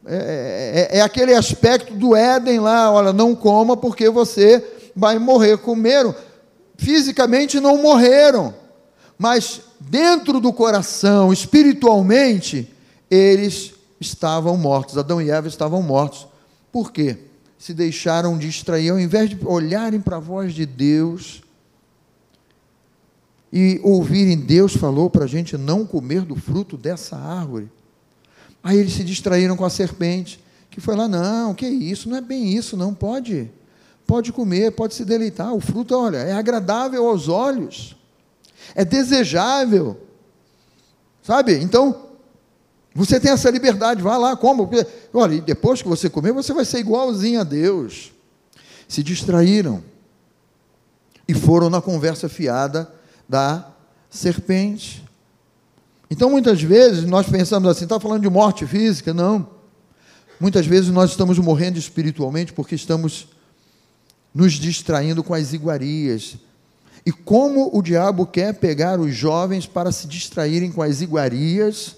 É, 0.10 0.88
é, 0.94 0.98
é, 1.00 1.02
aquele 1.02 1.34
aspecto 1.34 1.94
do 1.94 2.16
Éden 2.16 2.62
lá, 2.62 2.90
olha, 2.90 3.12
não 3.12 3.36
coma 3.36 3.76
porque 3.76 4.10
você 4.10 4.66
vai 4.96 5.20
morrer. 5.20 5.58
Comeram, 5.58 6.16
fisicamente 6.78 7.60
não 7.60 7.82
morreram, 7.82 8.54
mas 9.18 9.62
dentro 9.82 10.40
do 10.40 10.54
coração, 10.54 11.34
espiritualmente, 11.34 12.74
eles 13.12 13.74
estavam 14.00 14.56
mortos. 14.56 14.98
Adão 14.98 15.22
e 15.22 15.30
Eva 15.30 15.50
estavam 15.50 15.82
mortos. 15.82 16.26
Por 16.72 16.90
quê? 16.94 17.18
Se 17.60 17.74
deixaram 17.74 18.38
distrair, 18.38 18.92
ao 18.92 19.00
invés 19.00 19.30
de 19.30 19.38
olharem 19.46 20.00
para 20.00 20.18
a 20.18 20.22
voz 20.22 20.54
de 20.54 20.66
Deus 20.66 21.42
e 23.52 23.80
ouvirem 23.84 24.38
Deus 24.38 24.74
falou 24.76 25.10
para 25.10 25.26
a 25.26 25.28
gente 25.28 25.58
não 25.58 25.86
comer 25.86 26.22
do 26.22 26.36
fruto 26.36 26.78
dessa 26.78 27.18
árvore 27.18 27.70
Aí 28.68 28.80
eles 28.80 28.92
se 28.92 29.04
distraíram 29.06 29.56
com 29.56 29.64
a 29.64 29.70
serpente, 29.70 30.44
que 30.70 30.82
foi 30.82 30.94
lá, 30.94 31.08
não, 31.08 31.56
que 31.56 31.66
isso, 31.66 32.10
não 32.10 32.18
é 32.18 32.22
bem 32.22 32.52
isso, 32.52 32.76
não, 32.76 32.94
pode, 32.94 33.50
pode 34.06 34.34
comer, 34.34 34.74
pode 34.74 34.94
se 34.94 35.06
deleitar, 35.06 35.54
o 35.54 35.62
fruto, 35.62 35.96
olha, 35.96 36.18
é 36.18 36.34
agradável 36.34 37.08
aos 37.08 37.30
olhos, 37.30 37.96
é 38.76 38.84
desejável, 38.84 39.98
sabe? 41.24 41.54
Então, 41.54 42.10
você 42.94 43.22
tem 43.22 43.32
essa 43.32 43.50
liberdade, 43.50 44.02
vá 44.02 44.18
lá, 44.18 44.36
coma, 44.36 44.68
porque, 44.68 44.86
olha, 45.14 45.36
e 45.36 45.40
depois 45.40 45.82
que 45.82 45.88
você 45.88 46.10
comer, 46.10 46.34
você 46.34 46.52
vai 46.52 46.66
ser 46.66 46.80
igualzinho 46.80 47.40
a 47.40 47.46
Deus. 47.46 48.12
Se 48.86 49.02
distraíram 49.02 49.82
e 51.26 51.34
foram 51.34 51.70
na 51.70 51.82
conversa 51.82 52.28
fiada 52.28 52.94
da 53.30 53.66
serpente. 54.10 55.07
Então, 56.10 56.30
muitas 56.30 56.62
vezes, 56.62 57.04
nós 57.06 57.28
pensamos 57.28 57.70
assim, 57.70 57.84
está 57.84 58.00
falando 58.00 58.22
de 58.22 58.30
morte 58.30 58.66
física? 58.66 59.14
Não. 59.14 59.50
Muitas 60.40 60.66
vezes 60.66 60.90
nós 60.90 61.12
estamos 61.12 61.40
morrendo 61.40 61.78
espiritualmente 61.78 62.54
porque 62.54 62.76
estamos 62.76 63.28
nos 64.34 64.54
distraindo 64.54 65.24
com 65.24 65.34
as 65.34 65.52
iguarias. 65.52 66.38
E 67.06 67.12
como 67.12 67.76
o 67.76 67.82
diabo 67.82 68.26
quer 68.26 68.54
pegar 68.54 69.00
os 69.00 69.16
jovens 69.16 69.66
para 69.66 69.92
se 69.92 70.08
distraírem 70.08 70.72
com 70.72 70.82
as 70.82 71.02
iguarias 71.02 71.96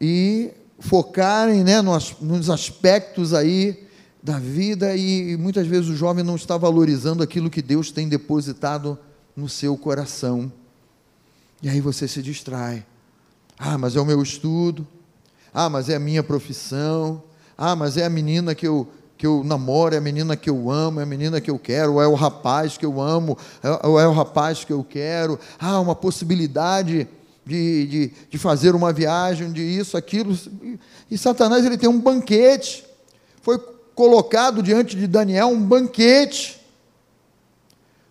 e 0.00 0.50
focarem 0.80 1.62
né, 1.62 1.80
nos, 1.80 2.16
nos 2.20 2.50
aspectos 2.50 3.32
aí 3.32 3.86
da 4.22 4.38
vida 4.38 4.96
e 4.96 5.36
muitas 5.36 5.66
vezes 5.66 5.88
o 5.88 5.96
jovem 5.96 6.24
não 6.24 6.36
está 6.36 6.56
valorizando 6.56 7.22
aquilo 7.22 7.50
que 7.50 7.62
Deus 7.62 7.90
tem 7.90 8.08
depositado 8.08 8.98
no 9.36 9.48
seu 9.48 9.76
coração. 9.76 10.50
E 11.62 11.68
aí 11.68 11.80
você 11.80 12.08
se 12.08 12.22
distrai. 12.22 12.84
Ah, 13.62 13.76
mas 13.76 13.94
é 13.94 14.00
o 14.00 14.06
meu 14.06 14.22
estudo. 14.22 14.88
Ah, 15.52 15.68
mas 15.68 15.90
é 15.90 15.96
a 15.96 16.00
minha 16.00 16.22
profissão. 16.22 17.22
Ah, 17.58 17.76
mas 17.76 17.98
é 17.98 18.06
a 18.06 18.08
menina 18.08 18.54
que 18.54 18.66
eu, 18.66 18.88
que 19.18 19.26
eu 19.26 19.44
namoro, 19.44 19.94
é 19.94 19.98
a 19.98 20.00
menina 20.00 20.34
que 20.34 20.48
eu 20.48 20.70
amo, 20.70 20.98
é 20.98 21.02
a 21.02 21.06
menina 21.06 21.42
que 21.42 21.50
eu 21.50 21.58
quero, 21.58 21.94
ou 21.94 22.02
é 22.02 22.08
o 22.08 22.14
rapaz 22.14 22.78
que 22.78 22.86
eu 22.86 22.98
amo, 22.98 23.36
é, 23.62 23.86
ou 23.86 24.00
é 24.00 24.08
o 24.08 24.12
rapaz 24.12 24.64
que 24.64 24.72
eu 24.72 24.82
quero. 24.82 25.38
Ah, 25.58 25.78
uma 25.78 25.94
possibilidade 25.94 27.06
de, 27.44 27.86
de, 27.86 28.12
de 28.30 28.38
fazer 28.38 28.74
uma 28.74 28.94
viagem, 28.94 29.52
de 29.52 29.60
isso, 29.60 29.94
aquilo. 29.94 30.34
E 31.10 31.18
Satanás 31.18 31.62
ele 31.66 31.76
tem 31.76 31.88
um 31.88 32.00
banquete. 32.00 32.86
Foi 33.42 33.58
colocado 33.94 34.62
diante 34.62 34.96
de 34.96 35.06
Daniel 35.06 35.48
um 35.48 35.60
banquete 35.60 36.58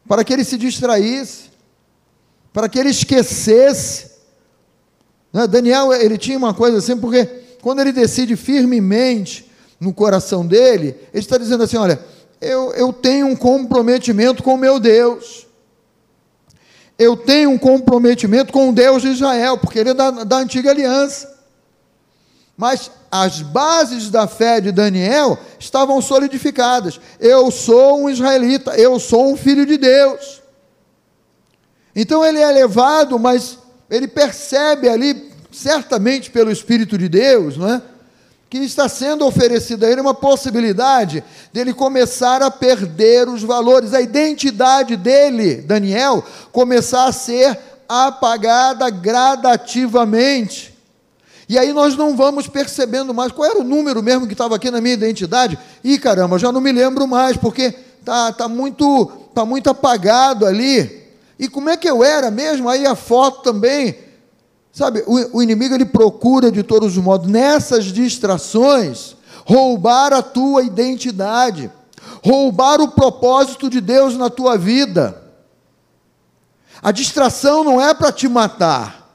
para 0.08 0.24
que 0.24 0.32
ele 0.32 0.44
se 0.44 0.60
distraísse, 0.60 1.50
para 2.54 2.70
que 2.70 2.78
ele 2.78 2.90
esquecesse 2.90 4.09
né, 5.32 5.48
Daniel, 5.48 5.94
ele 5.94 6.18
tinha 6.18 6.38
uma 6.38 6.54
coisa 6.54 6.78
assim, 6.78 6.98
porque 6.98 7.26
quando 7.62 7.80
ele 7.80 7.92
decide 7.92 8.36
firmemente 8.36 9.50
no 9.80 9.94
coração 9.94 10.46
dele, 10.46 10.96
ele 11.14 11.24
está 11.24 11.38
dizendo 11.38 11.64
assim: 11.64 11.78
olha, 11.78 12.00
eu, 12.42 12.74
eu 12.74 12.92
tenho 12.92 13.28
um 13.28 13.36
comprometimento 13.36 14.42
com 14.44 14.56
o 14.56 14.58
meu 14.58 14.80
Deus. 14.80 15.48
Eu 16.98 17.16
tenho 17.16 17.52
um 17.52 17.58
comprometimento 17.58 18.52
com 18.52 18.70
o 18.70 18.74
Deus 18.74 19.02
de 19.02 19.10
Israel, 19.10 19.58
porque 19.58 19.80
ele 19.80 19.92
é 19.92 19.94
da, 19.94 20.12
da 20.12 20.38
antiga 20.38 20.70
aliança. 20.70 21.34
Mas 22.58 22.92
as 23.10 23.42
bases 23.42 24.10
da 24.10 24.28
fé 24.28 24.60
de 24.60 24.72
Daniel 24.72 25.40
estavam 25.58 26.02
solidificadas. 26.02 27.00
Eu 27.18 27.50
sou 27.52 28.02
um 28.02 28.10
israelita, 28.10 28.76
eu 28.76 29.00
sou 29.00 29.32
um 29.32 29.38
filho 29.38 29.66
de 29.66 29.78
Deus. 29.78 30.42
Então 31.96 32.24
ele 32.26 32.40
é 32.40 32.52
levado, 32.52 33.18
mas 33.18 33.58
ele 33.90 34.08
percebe 34.08 34.88
ali, 34.88 35.32
certamente 35.52 36.30
pelo 36.30 36.52
Espírito 36.52 36.98
de 36.98 37.10
Deus, 37.10 37.58
não 37.58 37.70
é? 37.70 37.82
que 38.50 38.58
está 38.58 38.90
sendo 38.90 39.26
oferecida 39.26 39.86
a 39.86 39.92
ele 39.92 40.02
uma 40.02 40.14
possibilidade 40.14 41.24
dele 41.54 41.72
começar 41.72 42.42
a 42.42 42.50
perder 42.50 43.30
os 43.30 43.44
valores, 43.44 43.94
a 43.94 44.02
identidade 44.02 44.96
dele, 44.96 45.58
Daniel, 45.58 46.24
começar 46.52 47.06
a 47.06 47.12
ser 47.12 47.58
apagada 47.88 48.90
gradativamente. 48.90 50.76
E 51.48 51.58
aí 51.58 51.72
nós 51.74 51.96
não 51.96 52.16
vamos 52.16 52.48
percebendo 52.48 53.14
mais 53.14 53.32
qual 53.32 53.50
era 53.50 53.60
o 53.60 53.64
número 53.64 54.02
mesmo 54.02 54.26
que 54.26 54.34
estava 54.34 54.56
aqui 54.56 54.72
na 54.72 54.82
minha 54.82 54.94
identidade. 54.96 55.58
E 55.84 55.98
caramba, 56.00 56.40
já 56.40 56.52
não 56.52 56.62
me 56.62 56.72
lembro 56.72 57.08
mais, 57.08 57.38
porque 57.38 57.72
tá, 58.04 58.32
tá 58.32 58.48
muito 58.48 59.12
tá 59.34 59.46
muito 59.46 59.70
apagado 59.70 60.46
ali. 60.46 60.99
E 61.40 61.48
como 61.48 61.70
é 61.70 61.78
que 61.78 61.90
eu 61.90 62.04
era 62.04 62.30
mesmo? 62.30 62.68
Aí 62.68 62.86
a 62.86 62.96
foto 62.96 63.42
também. 63.42 63.98
Sabe, 64.74 65.04
o, 65.08 65.38
o 65.38 65.42
inimigo 65.42 65.74
ele 65.74 65.86
procura 65.86 66.52
de 66.52 66.62
todos 66.62 66.98
os 66.98 67.04
modos, 67.04 67.30
nessas 67.30 67.86
distrações, 67.86 69.16
roubar 69.46 70.14
a 70.14 70.22
tua 70.22 70.64
identidade, 70.64 71.72
roubar 72.24 72.82
o 72.82 72.92
propósito 72.92 73.70
de 73.70 73.80
Deus 73.80 74.16
na 74.16 74.30
tua 74.30 74.58
vida. 74.58 75.24
A 76.82 76.92
distração 76.92 77.64
não 77.64 77.82
é 77.82 77.94
para 77.94 78.12
te 78.12 78.28
matar, 78.28 79.10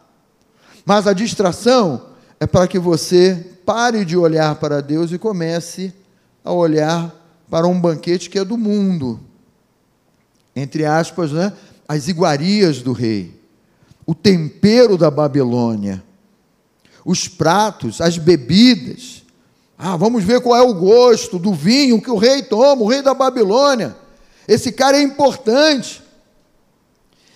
mas 0.85 1.07
a 1.07 1.13
distração 1.13 2.03
é 2.41 2.47
para 2.47 2.67
que 2.67 2.79
você 2.79 3.53
pare 3.65 4.05
de 4.05 4.17
olhar 4.17 4.55
para 4.57 4.83
Deus 4.83 5.13
e 5.13 5.19
comece 5.19 5.95
a 6.43 6.53
olhar 6.53 7.15
para 7.49 7.67
um 7.67 7.81
banquete 7.81 8.29
que 8.29 8.39
é 8.39 8.45
do 8.45 8.59
mundo. 8.59 9.21
Entre 10.55 10.85
aspas, 10.85 11.33
né? 11.33 11.53
As 11.87 12.09
iguarias 12.09 12.83
do 12.83 12.93
rei, 12.93 13.39
o 14.07 14.15
tempero 14.15 14.97
da 14.97 15.11
Babilônia, 15.11 16.03
os 17.05 17.29
pratos, 17.29 18.01
as 18.01 18.17
bebidas. 18.17 19.23
Ah, 19.77 19.97
vamos 19.97 20.25
ver 20.25 20.41
qual 20.41 20.57
é 20.57 20.63
o 20.63 20.75
gosto 20.75 21.39
do 21.39 21.53
vinho 21.53 22.01
que 22.01 22.11
o 22.11 22.17
rei 22.17 22.43
toma, 22.43 22.83
o 22.83 22.89
rei 22.89 23.03
da 23.03 23.13
Babilônia. 23.13 23.97
Esse 24.49 24.73
cara 24.73 24.97
é 24.97 25.03
importante. 25.03 26.03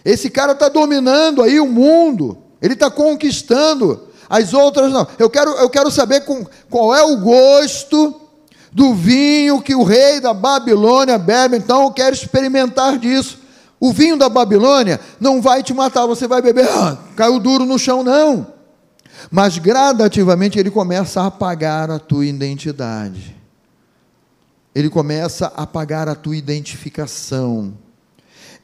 Esse 0.04 0.30
cara 0.30 0.52
está 0.52 0.68
dominando 0.68 1.42
aí 1.42 1.60
o 1.60 1.66
mundo. 1.66 2.38
Ele 2.62 2.74
está 2.74 2.90
conquistando. 2.90 4.08
As 4.28 4.52
outras 4.52 4.92
não. 4.92 5.06
Eu 5.18 5.28
quero, 5.28 5.50
eu 5.52 5.68
quero 5.68 5.90
saber 5.90 6.22
com, 6.22 6.46
qual 6.70 6.94
é 6.94 7.02
o 7.02 7.18
gosto 7.18 8.20
do 8.72 8.94
vinho 8.94 9.60
que 9.62 9.74
o 9.74 9.82
rei 9.82 10.20
da 10.20 10.32
Babilônia 10.32 11.18
bebe. 11.18 11.56
Então 11.56 11.84
eu 11.84 11.90
quero 11.90 12.14
experimentar 12.14 12.98
disso. 12.98 13.38
O 13.80 13.92
vinho 13.92 14.16
da 14.16 14.28
Babilônia 14.28 15.00
não 15.20 15.40
vai 15.40 15.62
te 15.62 15.72
matar, 15.72 16.06
você 16.06 16.26
vai 16.26 16.42
beber, 16.42 16.68
ah, 16.68 16.98
caiu 17.14 17.38
duro 17.38 17.64
no 17.64 17.78
chão, 17.78 18.02
não. 18.02 18.46
Mas 19.30 19.58
gradativamente 19.58 20.58
ele 20.58 20.70
começa 20.70 21.20
a 21.20 21.26
apagar 21.26 21.90
a 21.90 21.98
tua 21.98 22.26
identidade. 22.26 23.36
Ele 24.74 24.88
começa 24.88 25.52
a 25.56 25.62
apagar 25.62 26.08
a 26.08 26.14
tua 26.14 26.36
identificação. 26.36 27.74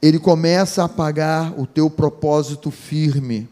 Ele 0.00 0.18
começa 0.18 0.82
a 0.82 0.86
apagar 0.86 1.58
o 1.58 1.66
teu 1.66 1.88
propósito 1.90 2.70
firme 2.70 3.48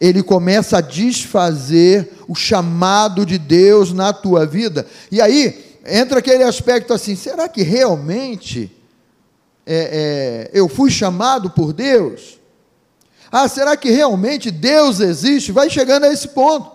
ele 0.00 0.22
começa 0.22 0.78
a 0.78 0.80
desfazer 0.80 2.10
o 2.26 2.34
chamado 2.34 3.26
de 3.26 3.38
Deus 3.38 3.92
na 3.92 4.12
tua 4.12 4.46
vida. 4.46 4.86
E 5.12 5.20
aí 5.20 5.78
entra 5.86 6.20
aquele 6.20 6.42
aspecto 6.42 6.94
assim: 6.94 7.14
será 7.14 7.48
que 7.48 7.62
realmente 7.62 8.74
é, 9.72 10.48
é, 10.48 10.50
eu 10.52 10.68
fui 10.68 10.90
chamado 10.90 11.50
por 11.50 11.72
Deus? 11.72 12.40
Ah, 13.30 13.46
será 13.46 13.76
que 13.76 13.88
realmente 13.88 14.50
Deus 14.50 14.98
existe? 14.98 15.52
Vai 15.52 15.70
chegando 15.70 16.04
a 16.04 16.12
esse 16.12 16.26
ponto. 16.28 16.68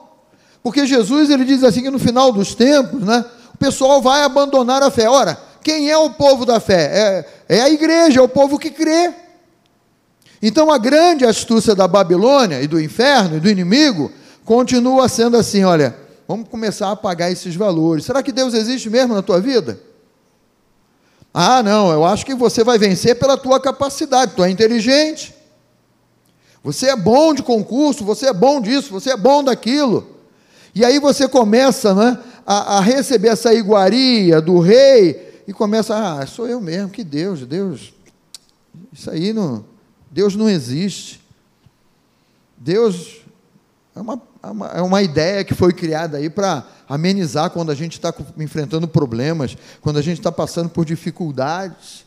Porque 0.63 0.87
Jesus 0.87 1.29
ele 1.29 1.43
diz 1.43 1.61
assim 1.61 1.83
que 1.83 1.89
no 1.89 1.99
final 1.99 2.31
dos 2.31 2.55
tempos, 2.55 3.01
né, 3.01 3.25
o 3.53 3.57
pessoal 3.57 4.01
vai 4.01 4.23
abandonar 4.23 4.81
a 4.81 4.89
fé. 4.89 5.09
Ora, 5.09 5.37
quem 5.61 5.91
é 5.91 5.97
o 5.97 6.11
povo 6.11 6.45
da 6.45 6.61
fé? 6.61 7.25
É, 7.49 7.57
é 7.57 7.61
a 7.61 7.69
igreja, 7.69 8.21
é 8.21 8.23
o 8.23 8.29
povo 8.29 8.57
que 8.57 8.71
crê. 8.71 9.13
Então 10.41 10.71
a 10.71 10.77
grande 10.77 11.25
astúcia 11.25 11.75
da 11.75 11.89
Babilônia 11.89 12.61
e 12.61 12.67
do 12.67 12.79
inferno 12.79 13.37
e 13.37 13.39
do 13.41 13.49
inimigo 13.49 14.09
continua 14.45 15.09
sendo 15.09 15.35
assim: 15.35 15.65
olha, 15.65 15.93
vamos 16.25 16.47
começar 16.47 16.87
a 16.87 16.91
apagar 16.91 17.29
esses 17.29 17.55
valores. 17.55 18.05
Será 18.05 18.23
que 18.23 18.31
Deus 18.31 18.53
existe 18.53 18.89
mesmo 18.89 19.13
na 19.13 19.21
tua 19.21 19.41
vida? 19.41 19.77
Ah, 21.37 21.61
não, 21.61 21.91
eu 21.91 22.05
acho 22.05 22.25
que 22.25 22.33
você 22.33 22.63
vai 22.63 22.77
vencer 22.77 23.19
pela 23.19 23.35
tua 23.35 23.59
capacidade, 23.59 24.31
tu 24.37 24.41
é 24.41 24.49
inteligente. 24.49 25.35
Você 26.63 26.87
é 26.87 26.95
bom 26.95 27.33
de 27.33 27.43
concurso, 27.43 28.05
você 28.05 28.27
é 28.27 28.33
bom 28.33 28.61
disso, 28.61 28.89
você 28.89 29.09
é 29.09 29.17
bom 29.17 29.43
daquilo. 29.43 30.15
E 30.73 30.85
aí 30.85 30.97
você 30.97 31.27
começa 31.27 31.93
né, 31.93 32.17
a, 32.45 32.77
a 32.77 32.79
receber 32.79 33.27
essa 33.27 33.53
iguaria 33.53 34.39
do 34.39 34.59
rei 34.59 35.43
e 35.45 35.51
começa, 35.51 35.93
ah, 35.93 36.25
sou 36.25 36.47
eu 36.47 36.61
mesmo, 36.61 36.89
que 36.89 37.03
Deus, 37.03 37.45
Deus, 37.45 37.93
isso 38.93 39.11
aí 39.11 39.33
não, 39.33 39.65
Deus 40.09 40.37
não 40.37 40.49
existe. 40.49 41.19
Deus 42.55 43.17
é 43.93 43.99
uma, 43.99 44.21
é 44.45 44.51
uma, 44.51 44.67
é 44.67 44.81
uma 44.81 45.01
ideia 45.01 45.43
que 45.43 45.55
foi 45.55 45.73
criada 45.73 46.17
aí 46.17 46.29
para 46.29 46.63
amenizar 46.87 47.49
quando 47.49 47.71
a 47.71 47.75
gente 47.75 47.93
está 47.93 48.13
enfrentando 48.37 48.87
problemas, 48.87 49.57
quando 49.81 49.97
a 49.97 50.01
gente 50.03 50.19
está 50.19 50.31
passando 50.31 50.69
por 50.69 50.85
dificuldades. 50.85 52.05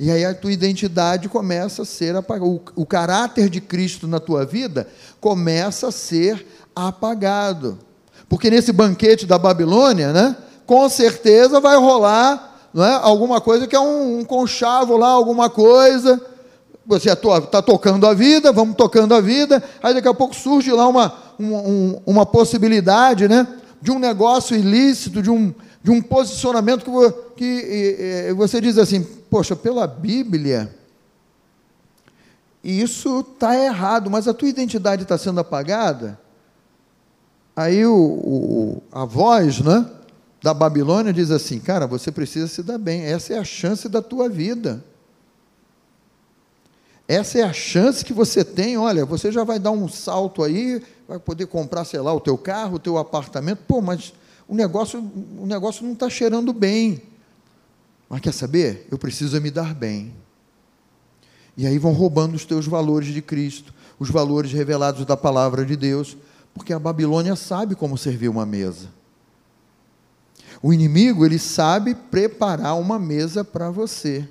E 0.00 0.10
aí 0.10 0.24
a 0.24 0.34
tua 0.34 0.52
identidade 0.52 1.28
começa 1.28 1.82
a 1.82 1.84
ser 1.84 2.16
apagada. 2.16 2.50
O, 2.50 2.60
o 2.74 2.84
caráter 2.84 3.48
de 3.48 3.60
Cristo 3.60 4.08
na 4.08 4.18
tua 4.18 4.44
vida 4.44 4.88
começa 5.20 5.88
a 5.88 5.92
ser 5.92 6.44
apagado. 6.74 7.78
Porque 8.28 8.50
nesse 8.50 8.72
banquete 8.72 9.24
da 9.24 9.38
Babilônia, 9.38 10.12
né, 10.12 10.36
com 10.66 10.88
certeza 10.88 11.60
vai 11.60 11.76
rolar 11.76 12.46
não 12.74 12.84
é, 12.84 12.94
alguma 12.94 13.40
coisa 13.40 13.66
que 13.66 13.74
é 13.74 13.80
um, 13.80 14.18
um 14.18 14.24
conchavo 14.24 14.96
lá, 14.96 15.08
alguma 15.08 15.48
coisa 15.48 16.20
você 16.88 17.10
está 17.12 17.60
tocando 17.60 18.06
a 18.06 18.14
vida, 18.14 18.50
vamos 18.50 18.74
tocando 18.74 19.14
a 19.14 19.20
vida, 19.20 19.62
aí 19.82 19.92
daqui 19.92 20.08
a 20.08 20.14
pouco 20.14 20.34
surge 20.34 20.72
lá 20.72 20.88
uma, 20.88 21.12
uma, 21.38 22.02
uma 22.04 22.26
possibilidade 22.26 23.28
né, 23.28 23.46
de 23.80 23.90
um 23.90 23.98
negócio 23.98 24.56
ilícito, 24.56 25.22
de 25.22 25.30
um, 25.30 25.54
de 25.82 25.90
um 25.90 26.02
posicionamento 26.02 26.84
que, 26.84 28.26
que 28.26 28.34
você 28.34 28.60
diz 28.60 28.76
assim, 28.76 29.02
poxa, 29.30 29.54
pela 29.54 29.86
Bíblia, 29.86 30.74
isso 32.62 33.20
está 33.20 33.56
errado, 33.56 34.10
mas 34.10 34.26
a 34.26 34.34
tua 34.34 34.48
identidade 34.48 35.02
está 35.04 35.16
sendo 35.16 35.40
apagada. 35.40 36.18
Aí 37.54 37.84
o, 37.86 37.94
o, 37.94 38.82
a 38.92 39.04
voz 39.04 39.60
né, 39.60 39.86
da 40.42 40.52
Babilônia 40.52 41.12
diz 41.12 41.30
assim, 41.30 41.58
cara, 41.58 41.86
você 41.86 42.12
precisa 42.12 42.46
se 42.46 42.62
dar 42.62 42.78
bem, 42.78 43.02
essa 43.02 43.34
é 43.34 43.38
a 43.38 43.44
chance 43.44 43.88
da 43.88 44.02
tua 44.02 44.28
vida. 44.28 44.84
Essa 47.08 47.38
é 47.38 47.42
a 47.42 47.54
chance 47.54 48.04
que 48.04 48.12
você 48.12 48.44
tem, 48.44 48.76
olha, 48.76 49.06
você 49.06 49.32
já 49.32 49.42
vai 49.42 49.58
dar 49.58 49.70
um 49.70 49.88
salto 49.88 50.42
aí, 50.42 50.82
vai 51.08 51.18
poder 51.18 51.46
comprar, 51.46 51.86
sei 51.86 52.00
lá, 52.00 52.12
o 52.12 52.20
teu 52.20 52.36
carro, 52.36 52.76
o 52.76 52.78
teu 52.78 52.98
apartamento. 52.98 53.60
Pô, 53.66 53.80
mas 53.80 54.12
o 54.46 54.54
negócio, 54.54 55.00
o 55.40 55.46
negócio 55.46 55.86
não 55.86 55.94
está 55.94 56.10
cheirando 56.10 56.52
bem. 56.52 57.02
Mas 58.10 58.20
quer 58.20 58.32
saber? 58.32 58.86
Eu 58.90 58.98
preciso 58.98 59.40
me 59.40 59.50
dar 59.50 59.74
bem. 59.74 60.12
E 61.56 61.66
aí 61.66 61.78
vão 61.78 61.92
roubando 61.92 62.34
os 62.34 62.44
teus 62.44 62.66
valores 62.66 63.08
de 63.08 63.22
Cristo, 63.22 63.72
os 63.98 64.10
valores 64.10 64.52
revelados 64.52 65.06
da 65.06 65.16
palavra 65.16 65.64
de 65.64 65.76
Deus, 65.76 66.14
porque 66.52 66.74
a 66.74 66.78
Babilônia 66.78 67.34
sabe 67.36 67.74
como 67.74 67.96
servir 67.96 68.28
uma 68.28 68.44
mesa. 68.44 68.88
O 70.62 70.74
inimigo, 70.74 71.24
ele 71.24 71.38
sabe 71.38 71.94
preparar 71.94 72.78
uma 72.78 72.98
mesa 72.98 73.42
para 73.42 73.70
você. 73.70 74.28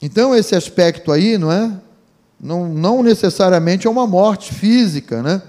Então, 0.00 0.34
esse 0.34 0.54
aspecto 0.54 1.10
aí, 1.10 1.38
não 1.38 1.50
é? 1.50 1.72
Não, 2.40 2.68
não 2.68 3.02
necessariamente 3.02 3.86
é 3.86 3.90
uma 3.90 4.06
morte 4.06 4.52
física, 4.52 5.22
né? 5.22 5.42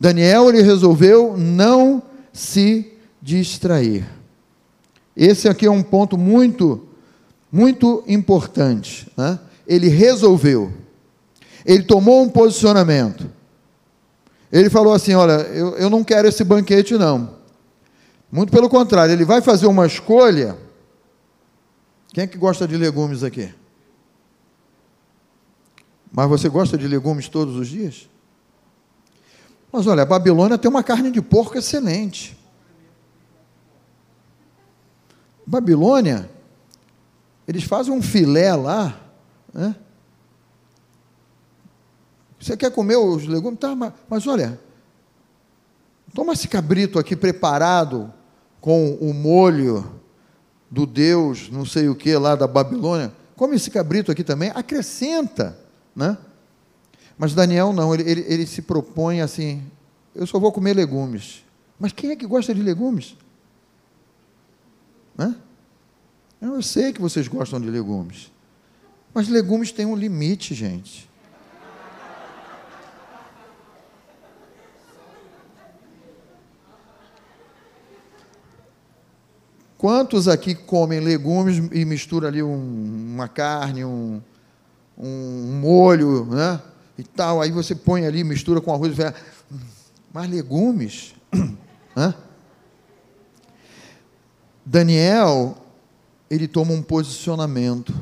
Daniel, 0.00 0.48
ele 0.48 0.62
resolveu 0.62 1.36
não 1.36 2.02
se 2.32 2.92
distrair. 3.20 4.06
Esse 5.16 5.48
aqui 5.48 5.66
é 5.66 5.70
um 5.70 5.82
ponto 5.82 6.16
muito, 6.16 6.88
muito 7.52 8.04
importante. 8.06 9.10
Né? 9.16 9.38
Ele 9.66 9.88
resolveu. 9.88 10.72
Ele 11.66 11.82
tomou 11.82 12.22
um 12.22 12.28
posicionamento. 12.28 13.28
Ele 14.50 14.70
falou 14.70 14.92
assim: 14.92 15.14
Olha, 15.14 15.40
eu, 15.52 15.76
eu 15.76 15.90
não 15.90 16.04
quero 16.04 16.28
esse 16.28 16.44
banquete, 16.44 16.94
não. 16.94 17.36
Muito 18.30 18.52
pelo 18.52 18.68
contrário, 18.68 19.12
ele 19.12 19.24
vai 19.24 19.42
fazer 19.42 19.66
uma 19.66 19.86
escolha 19.86 20.56
quem 22.12 22.24
é 22.24 22.26
que 22.26 22.38
gosta 22.38 22.66
de 22.66 22.76
legumes 22.76 23.22
aqui? 23.22 23.52
Mas 26.12 26.28
você 26.28 26.48
gosta 26.48 26.76
de 26.76 26.88
legumes 26.88 27.28
todos 27.28 27.56
os 27.56 27.68
dias? 27.68 28.08
Mas 29.72 29.86
olha, 29.86 30.02
a 30.02 30.06
Babilônia 30.06 30.58
tem 30.58 30.70
uma 30.70 30.82
carne 30.82 31.10
de 31.10 31.20
porco 31.20 31.58
excelente. 31.58 32.36
Babilônia, 35.46 36.30
eles 37.46 37.64
fazem 37.64 37.92
um 37.92 38.02
filé 38.02 38.54
lá, 38.54 39.00
né? 39.52 39.74
Você 42.38 42.56
quer 42.56 42.70
comer 42.70 42.96
os 42.96 43.26
legumes? 43.26 43.58
Tá, 43.58 43.74
mas, 43.74 43.92
mas 44.08 44.26
olha, 44.26 44.60
toma 46.14 46.32
esse 46.34 46.46
cabrito 46.48 46.98
aqui 46.98 47.16
preparado 47.16 48.12
com 48.60 48.94
o 49.00 49.12
molho 49.12 50.00
do 50.70 50.86
Deus, 50.86 51.50
não 51.50 51.64
sei 51.64 51.88
o 51.88 51.94
que 51.94 52.14
lá 52.16 52.36
da 52.36 52.46
Babilônia, 52.46 53.12
come 53.34 53.56
esse 53.56 53.70
cabrito 53.70 54.12
aqui 54.12 54.22
também, 54.22 54.50
acrescenta, 54.54 55.58
né? 55.98 56.16
Mas 57.18 57.34
Daniel 57.34 57.72
não, 57.72 57.92
ele, 57.92 58.08
ele, 58.08 58.24
ele 58.28 58.46
se 58.46 58.62
propõe 58.62 59.20
assim, 59.20 59.64
eu 60.14 60.24
só 60.28 60.38
vou 60.38 60.52
comer 60.52 60.74
legumes. 60.74 61.44
Mas 61.78 61.90
quem 61.92 62.10
é 62.10 62.16
que 62.16 62.24
gosta 62.24 62.54
de 62.54 62.62
legumes? 62.62 63.16
Né? 65.16 65.34
Eu 66.40 66.62
sei 66.62 66.92
que 66.92 67.00
vocês 67.00 67.26
gostam 67.26 67.60
de 67.60 67.68
legumes. 67.68 68.30
Mas 69.12 69.28
legumes 69.28 69.72
têm 69.72 69.86
um 69.86 69.96
limite, 69.96 70.54
gente. 70.54 71.10
Quantos 79.76 80.28
aqui 80.28 80.54
comem 80.54 81.00
legumes 81.00 81.56
e 81.72 81.84
misturam 81.84 82.28
ali 82.28 82.42
um, 82.42 83.14
uma 83.14 83.26
carne, 83.28 83.84
um, 83.84 84.20
um 84.98 85.60
molho, 85.60 86.26
né? 86.26 86.60
E 86.98 87.04
tal, 87.04 87.40
aí 87.40 87.52
você 87.52 87.74
põe 87.74 88.04
ali, 88.04 88.24
mistura 88.24 88.60
com 88.60 88.72
arroz 88.72 88.96
vai. 88.96 89.14
Mas 90.12 90.28
legumes, 90.28 91.14
né? 91.94 92.14
Daniel, 94.64 95.56
ele 96.28 96.48
toma 96.48 96.72
um 96.72 96.82
posicionamento. 96.82 97.94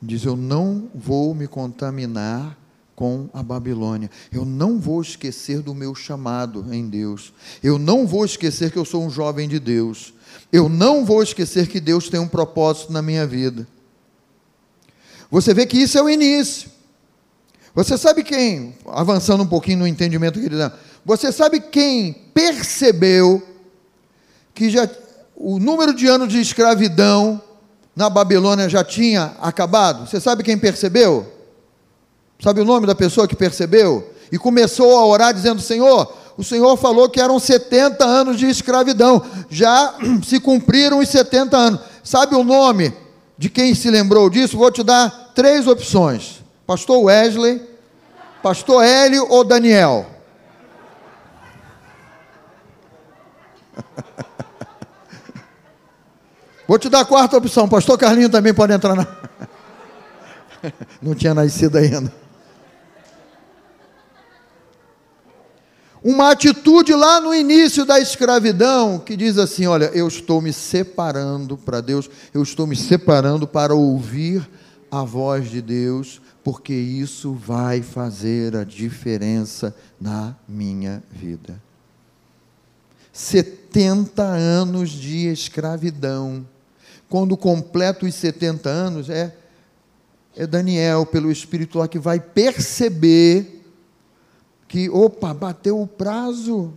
Diz: 0.00 0.24
Eu 0.24 0.36
não 0.36 0.88
vou 0.94 1.34
me 1.34 1.48
contaminar 1.48 2.56
com 2.94 3.28
a 3.32 3.42
Babilônia. 3.42 4.10
Eu 4.32 4.44
não 4.44 4.78
vou 4.78 5.00
esquecer 5.02 5.60
do 5.60 5.74
meu 5.74 5.94
chamado 5.94 6.72
em 6.72 6.88
Deus. 6.88 7.32
Eu 7.62 7.78
não 7.78 8.06
vou 8.06 8.24
esquecer 8.24 8.70
que 8.70 8.78
eu 8.78 8.84
sou 8.84 9.04
um 9.04 9.10
jovem 9.10 9.48
de 9.48 9.58
Deus. 9.58 10.14
Eu 10.52 10.68
não 10.68 11.04
vou 11.04 11.22
esquecer 11.22 11.68
que 11.68 11.80
Deus 11.80 12.08
tem 12.08 12.18
um 12.18 12.28
propósito 12.28 12.92
na 12.92 13.02
minha 13.02 13.26
vida. 13.26 13.66
Você 15.30 15.52
vê 15.52 15.66
que 15.66 15.76
isso 15.78 15.98
é 15.98 16.02
o 16.02 16.08
início. 16.08 16.70
Você 17.74 17.96
sabe 17.96 18.24
quem, 18.24 18.74
avançando 18.86 19.42
um 19.42 19.46
pouquinho 19.46 19.80
no 19.80 19.86
entendimento 19.86 20.40
que 20.40 20.46
ele 20.46 20.56
dá, 20.56 20.72
você 21.04 21.30
sabe 21.30 21.60
quem 21.60 22.12
percebeu 22.34 23.42
que 24.54 24.68
já 24.68 24.88
o 25.36 25.58
número 25.58 25.94
de 25.94 26.08
anos 26.08 26.28
de 26.28 26.40
escravidão 26.40 27.40
na 27.94 28.10
Babilônia 28.10 28.68
já 28.68 28.82
tinha 28.82 29.36
acabado? 29.40 30.08
Você 30.08 30.20
sabe 30.20 30.42
quem 30.42 30.58
percebeu? 30.58 31.30
Sabe 32.42 32.60
o 32.60 32.64
nome 32.64 32.86
da 32.86 32.94
pessoa 32.94 33.28
que 33.28 33.36
percebeu? 33.36 34.12
E 34.32 34.38
começou 34.38 34.96
a 34.98 35.06
orar 35.06 35.32
dizendo: 35.32 35.60
Senhor, 35.60 36.12
o 36.36 36.42
Senhor 36.42 36.76
falou 36.76 37.08
que 37.08 37.20
eram 37.20 37.38
70 37.38 38.04
anos 38.04 38.38
de 38.38 38.46
escravidão, 38.46 39.22
já 39.50 39.94
se 40.26 40.40
cumpriram 40.40 40.98
os 40.98 41.08
70 41.08 41.56
anos. 41.56 41.80
Sabe 42.02 42.34
o 42.34 42.42
nome 42.42 42.92
de 43.38 43.48
quem 43.48 43.74
se 43.74 43.88
lembrou 43.88 44.28
disso? 44.28 44.58
Vou 44.58 44.70
te 44.70 44.82
dar 44.82 45.32
três 45.34 45.66
opções: 45.68 46.42
Pastor 46.66 47.04
Wesley, 47.04 47.62
Pastor 48.42 48.84
Hélio 48.84 49.26
ou 49.30 49.44
Daniel. 49.44 50.06
Vou 56.66 56.78
te 56.78 56.88
dar 56.88 57.00
a 57.00 57.04
quarta 57.04 57.36
opção: 57.36 57.68
Pastor 57.68 57.96
Carlinho 57.96 58.28
também 58.28 58.52
pode 58.52 58.72
entrar 58.72 58.96
na. 58.96 59.06
Não 61.00 61.14
tinha 61.14 61.32
nascido 61.32 61.78
ainda. 61.78 62.12
Uma 66.02 66.30
atitude 66.30 66.94
lá 66.94 67.20
no 67.20 67.34
início 67.34 67.84
da 67.84 67.98
escravidão 67.98 68.98
que 68.98 69.16
diz 69.16 69.36
assim: 69.38 69.66
Olha, 69.66 69.86
eu 69.86 70.06
estou 70.06 70.40
me 70.40 70.52
separando 70.52 71.56
para 71.56 71.80
Deus, 71.80 72.08
eu 72.32 72.42
estou 72.42 72.66
me 72.66 72.76
separando 72.76 73.46
para 73.46 73.74
ouvir 73.74 74.48
a 74.90 75.02
voz 75.02 75.50
de 75.50 75.60
Deus, 75.60 76.20
porque 76.42 76.72
isso 76.72 77.32
vai 77.32 77.82
fazer 77.82 78.56
a 78.56 78.64
diferença 78.64 79.74
na 80.00 80.34
minha 80.48 81.02
vida. 81.10 81.60
70 83.12 84.22
anos 84.22 84.90
de 84.90 85.26
escravidão. 85.26 86.46
Quando 87.08 87.36
completa 87.36 88.06
os 88.06 88.14
70 88.14 88.68
anos, 88.68 89.10
é, 89.10 89.34
é 90.36 90.46
Daniel, 90.46 91.04
pelo 91.04 91.32
Espírito 91.32 91.78
lá, 91.78 91.88
que 91.88 91.98
vai 91.98 92.20
perceber 92.20 93.57
que, 94.68 94.90
opa, 94.90 95.32
bateu 95.32 95.80
o 95.80 95.86
prazo. 95.86 96.74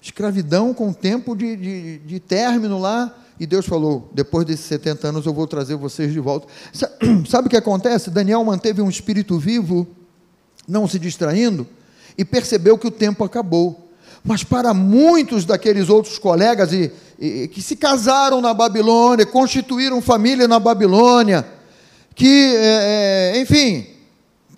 Escravidão 0.00 0.72
com 0.72 0.92
tempo 0.92 1.36
de, 1.36 1.56
de, 1.56 1.98
de 1.98 2.20
término 2.20 2.78
lá. 2.78 3.14
E 3.38 3.46
Deus 3.46 3.66
falou: 3.66 4.08
depois 4.14 4.46
desses 4.46 4.64
70 4.66 5.08
anos 5.08 5.26
eu 5.26 5.34
vou 5.34 5.46
trazer 5.46 5.74
vocês 5.74 6.12
de 6.12 6.20
volta. 6.20 6.46
Sabe 7.28 7.48
o 7.48 7.50
que 7.50 7.56
acontece? 7.56 8.08
Daniel 8.08 8.42
manteve 8.44 8.80
um 8.80 8.88
espírito 8.88 9.38
vivo, 9.38 9.86
não 10.66 10.86
se 10.86 10.98
distraindo, 10.98 11.66
e 12.16 12.24
percebeu 12.24 12.78
que 12.78 12.86
o 12.86 12.90
tempo 12.90 13.24
acabou. 13.24 13.88
Mas 14.22 14.44
para 14.44 14.72
muitos 14.72 15.44
daqueles 15.46 15.88
outros 15.88 16.18
colegas 16.18 16.72
e, 16.72 16.92
e, 17.18 17.48
que 17.48 17.62
se 17.62 17.74
casaram 17.74 18.40
na 18.40 18.52
Babilônia, 18.52 19.24
constituíram 19.24 20.02
família 20.02 20.46
na 20.46 20.58
Babilônia, 20.58 21.46
que, 22.14 22.54
é, 22.56 23.40
enfim, 23.40 23.86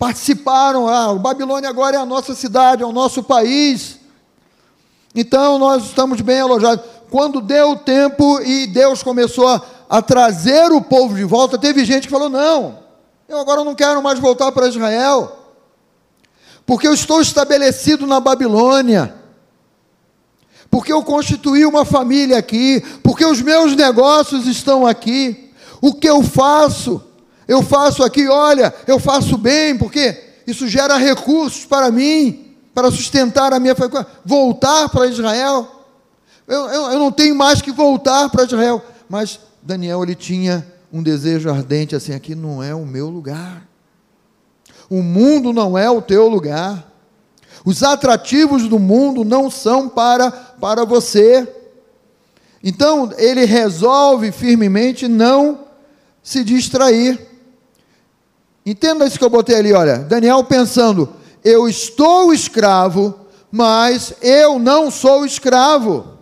participaram. 0.03 0.85
Ah, 0.85 1.13
Babilônia 1.13 1.69
agora 1.69 1.95
é 1.95 1.99
a 1.99 2.05
nossa 2.05 2.35
cidade, 2.35 2.83
é 2.83 2.85
o 2.85 2.91
nosso 2.91 3.23
país. 3.23 3.99
Então 5.15 5.57
nós 5.57 5.85
estamos 5.85 6.19
bem 6.19 6.41
alojados. 6.41 6.83
Quando 7.09 7.39
deu 7.39 7.71
o 7.71 7.77
tempo 7.77 8.41
e 8.41 8.67
Deus 8.67 9.01
começou 9.01 9.47
a, 9.47 9.61
a 9.89 10.01
trazer 10.01 10.73
o 10.73 10.81
povo 10.81 11.15
de 11.15 11.23
volta, 11.23 11.57
teve 11.57 11.85
gente 11.85 12.07
que 12.07 12.11
falou: 12.11 12.27
não, 12.27 12.79
eu 13.29 13.37
agora 13.37 13.63
não 13.63 13.73
quero 13.73 14.03
mais 14.03 14.19
voltar 14.19 14.51
para 14.51 14.67
Israel, 14.67 15.37
porque 16.65 16.85
eu 16.85 16.93
estou 16.93 17.21
estabelecido 17.21 18.05
na 18.05 18.19
Babilônia, 18.19 19.15
porque 20.69 20.91
eu 20.91 21.01
constituí 21.01 21.65
uma 21.65 21.85
família 21.85 22.37
aqui, 22.37 22.83
porque 23.01 23.23
os 23.23 23.41
meus 23.41 23.73
negócios 23.73 24.47
estão 24.47 24.85
aqui, 24.85 25.53
o 25.79 25.93
que 25.93 26.09
eu 26.09 26.21
faço? 26.21 27.12
Eu 27.47 27.61
faço 27.61 28.03
aqui, 28.03 28.27
olha, 28.27 28.73
eu 28.87 28.99
faço 28.99 29.37
bem, 29.37 29.77
porque 29.77 30.23
isso 30.47 30.67
gera 30.67 30.97
recursos 30.97 31.65
para 31.65 31.91
mim, 31.91 32.55
para 32.73 32.91
sustentar 32.91 33.53
a 33.53 33.59
minha 33.59 33.75
família. 33.75 34.07
Voltar 34.25 34.89
para 34.89 35.07
Israel. 35.07 35.85
Eu, 36.47 36.67
eu, 36.67 36.91
eu 36.91 36.99
não 36.99 37.11
tenho 37.11 37.35
mais 37.35 37.61
que 37.61 37.71
voltar 37.71 38.29
para 38.29 38.43
Israel. 38.43 38.83
Mas 39.09 39.39
Daniel, 39.61 40.03
ele 40.03 40.15
tinha 40.15 40.65
um 40.91 41.01
desejo 41.01 41.49
ardente 41.49 41.95
assim: 41.95 42.13
aqui 42.13 42.35
não 42.35 42.61
é 42.61 42.73
o 42.73 42.85
meu 42.85 43.09
lugar. 43.09 43.67
O 44.89 45.01
mundo 45.01 45.53
não 45.53 45.77
é 45.77 45.89
o 45.89 46.01
teu 46.01 46.27
lugar. 46.27 46.91
Os 47.65 47.81
atrativos 47.81 48.67
do 48.67 48.77
mundo 48.77 49.23
não 49.23 49.49
são 49.49 49.87
para, 49.87 50.29
para 50.29 50.83
você. 50.83 51.47
Então, 52.61 53.11
ele 53.17 53.45
resolve 53.45 54.31
firmemente 54.31 55.07
não 55.07 55.59
se 56.21 56.43
distrair. 56.43 57.32
Entenda 58.65 59.05
isso 59.05 59.19
que 59.19 59.25
eu 59.25 59.29
botei 59.29 59.57
ali, 59.57 59.73
olha. 59.73 59.97
Daniel 59.99 60.43
pensando: 60.43 61.09
eu 61.43 61.67
estou 61.67 62.33
escravo, 62.33 63.13
mas 63.51 64.13
eu 64.21 64.57
não 64.57 64.89
sou 64.89 65.25
escravo. 65.25 66.13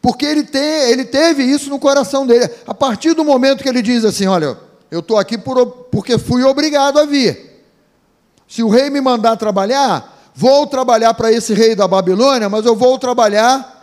Porque 0.00 0.24
ele, 0.24 0.44
tem, 0.44 0.90
ele 0.90 1.04
teve 1.04 1.42
isso 1.42 1.68
no 1.68 1.78
coração 1.78 2.24
dele. 2.24 2.48
A 2.66 2.72
partir 2.72 3.14
do 3.14 3.24
momento 3.24 3.62
que 3.62 3.68
ele 3.68 3.82
diz 3.82 4.04
assim: 4.04 4.26
Olha, 4.26 4.56
eu 4.90 5.00
estou 5.00 5.18
aqui 5.18 5.36
por, 5.36 5.66
porque 5.90 6.16
fui 6.16 6.44
obrigado 6.44 6.98
a 6.98 7.04
vir. 7.04 7.64
Se 8.46 8.62
o 8.62 8.68
rei 8.68 8.88
me 8.88 9.00
mandar 9.00 9.36
trabalhar, 9.36 10.30
vou 10.34 10.66
trabalhar 10.66 11.12
para 11.14 11.32
esse 11.32 11.52
rei 11.52 11.74
da 11.74 11.88
Babilônia, 11.88 12.48
mas 12.48 12.64
eu 12.64 12.76
vou 12.76 12.96
trabalhar 12.98 13.76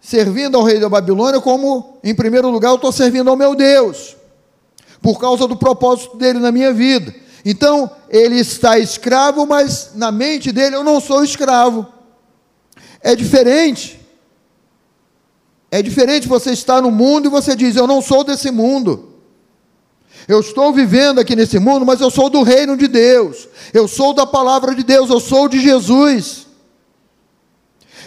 servindo 0.00 0.56
ao 0.56 0.62
rei 0.62 0.78
da 0.78 0.88
Babilônia, 0.88 1.40
como, 1.40 1.98
em 2.04 2.14
primeiro 2.14 2.50
lugar, 2.50 2.70
eu 2.70 2.74
estou 2.74 2.92
servindo 2.92 3.30
ao 3.30 3.36
meu 3.36 3.54
Deus 3.54 4.16
por 5.02 5.18
causa 5.18 5.48
do 5.48 5.56
propósito 5.56 6.16
dele 6.16 6.38
na 6.38 6.52
minha 6.52 6.72
vida. 6.72 7.12
Então, 7.44 7.90
ele 8.08 8.36
está 8.36 8.78
escravo, 8.78 9.44
mas 9.44 9.90
na 9.96 10.12
mente 10.12 10.52
dele 10.52 10.76
eu 10.76 10.84
não 10.84 11.00
sou 11.00 11.24
escravo. 11.24 11.86
É 13.00 13.16
diferente. 13.16 14.00
É 15.70 15.82
diferente 15.82 16.28
você 16.28 16.52
estar 16.52 16.80
no 16.80 16.90
mundo 16.90 17.26
e 17.26 17.30
você 17.30 17.56
diz: 17.56 17.74
Eu 17.74 17.86
não 17.86 18.00
sou 18.00 18.22
desse 18.22 18.50
mundo. 18.50 19.08
Eu 20.28 20.38
estou 20.38 20.72
vivendo 20.72 21.18
aqui 21.18 21.34
nesse 21.34 21.58
mundo, 21.58 21.84
mas 21.84 22.00
eu 22.00 22.10
sou 22.10 22.30
do 22.30 22.42
reino 22.42 22.76
de 22.76 22.86
Deus. 22.86 23.48
Eu 23.74 23.88
sou 23.88 24.14
da 24.14 24.24
palavra 24.24 24.72
de 24.72 24.84
Deus. 24.84 25.10
Eu 25.10 25.18
sou 25.18 25.48
de 25.48 25.58
Jesus. 25.58 26.46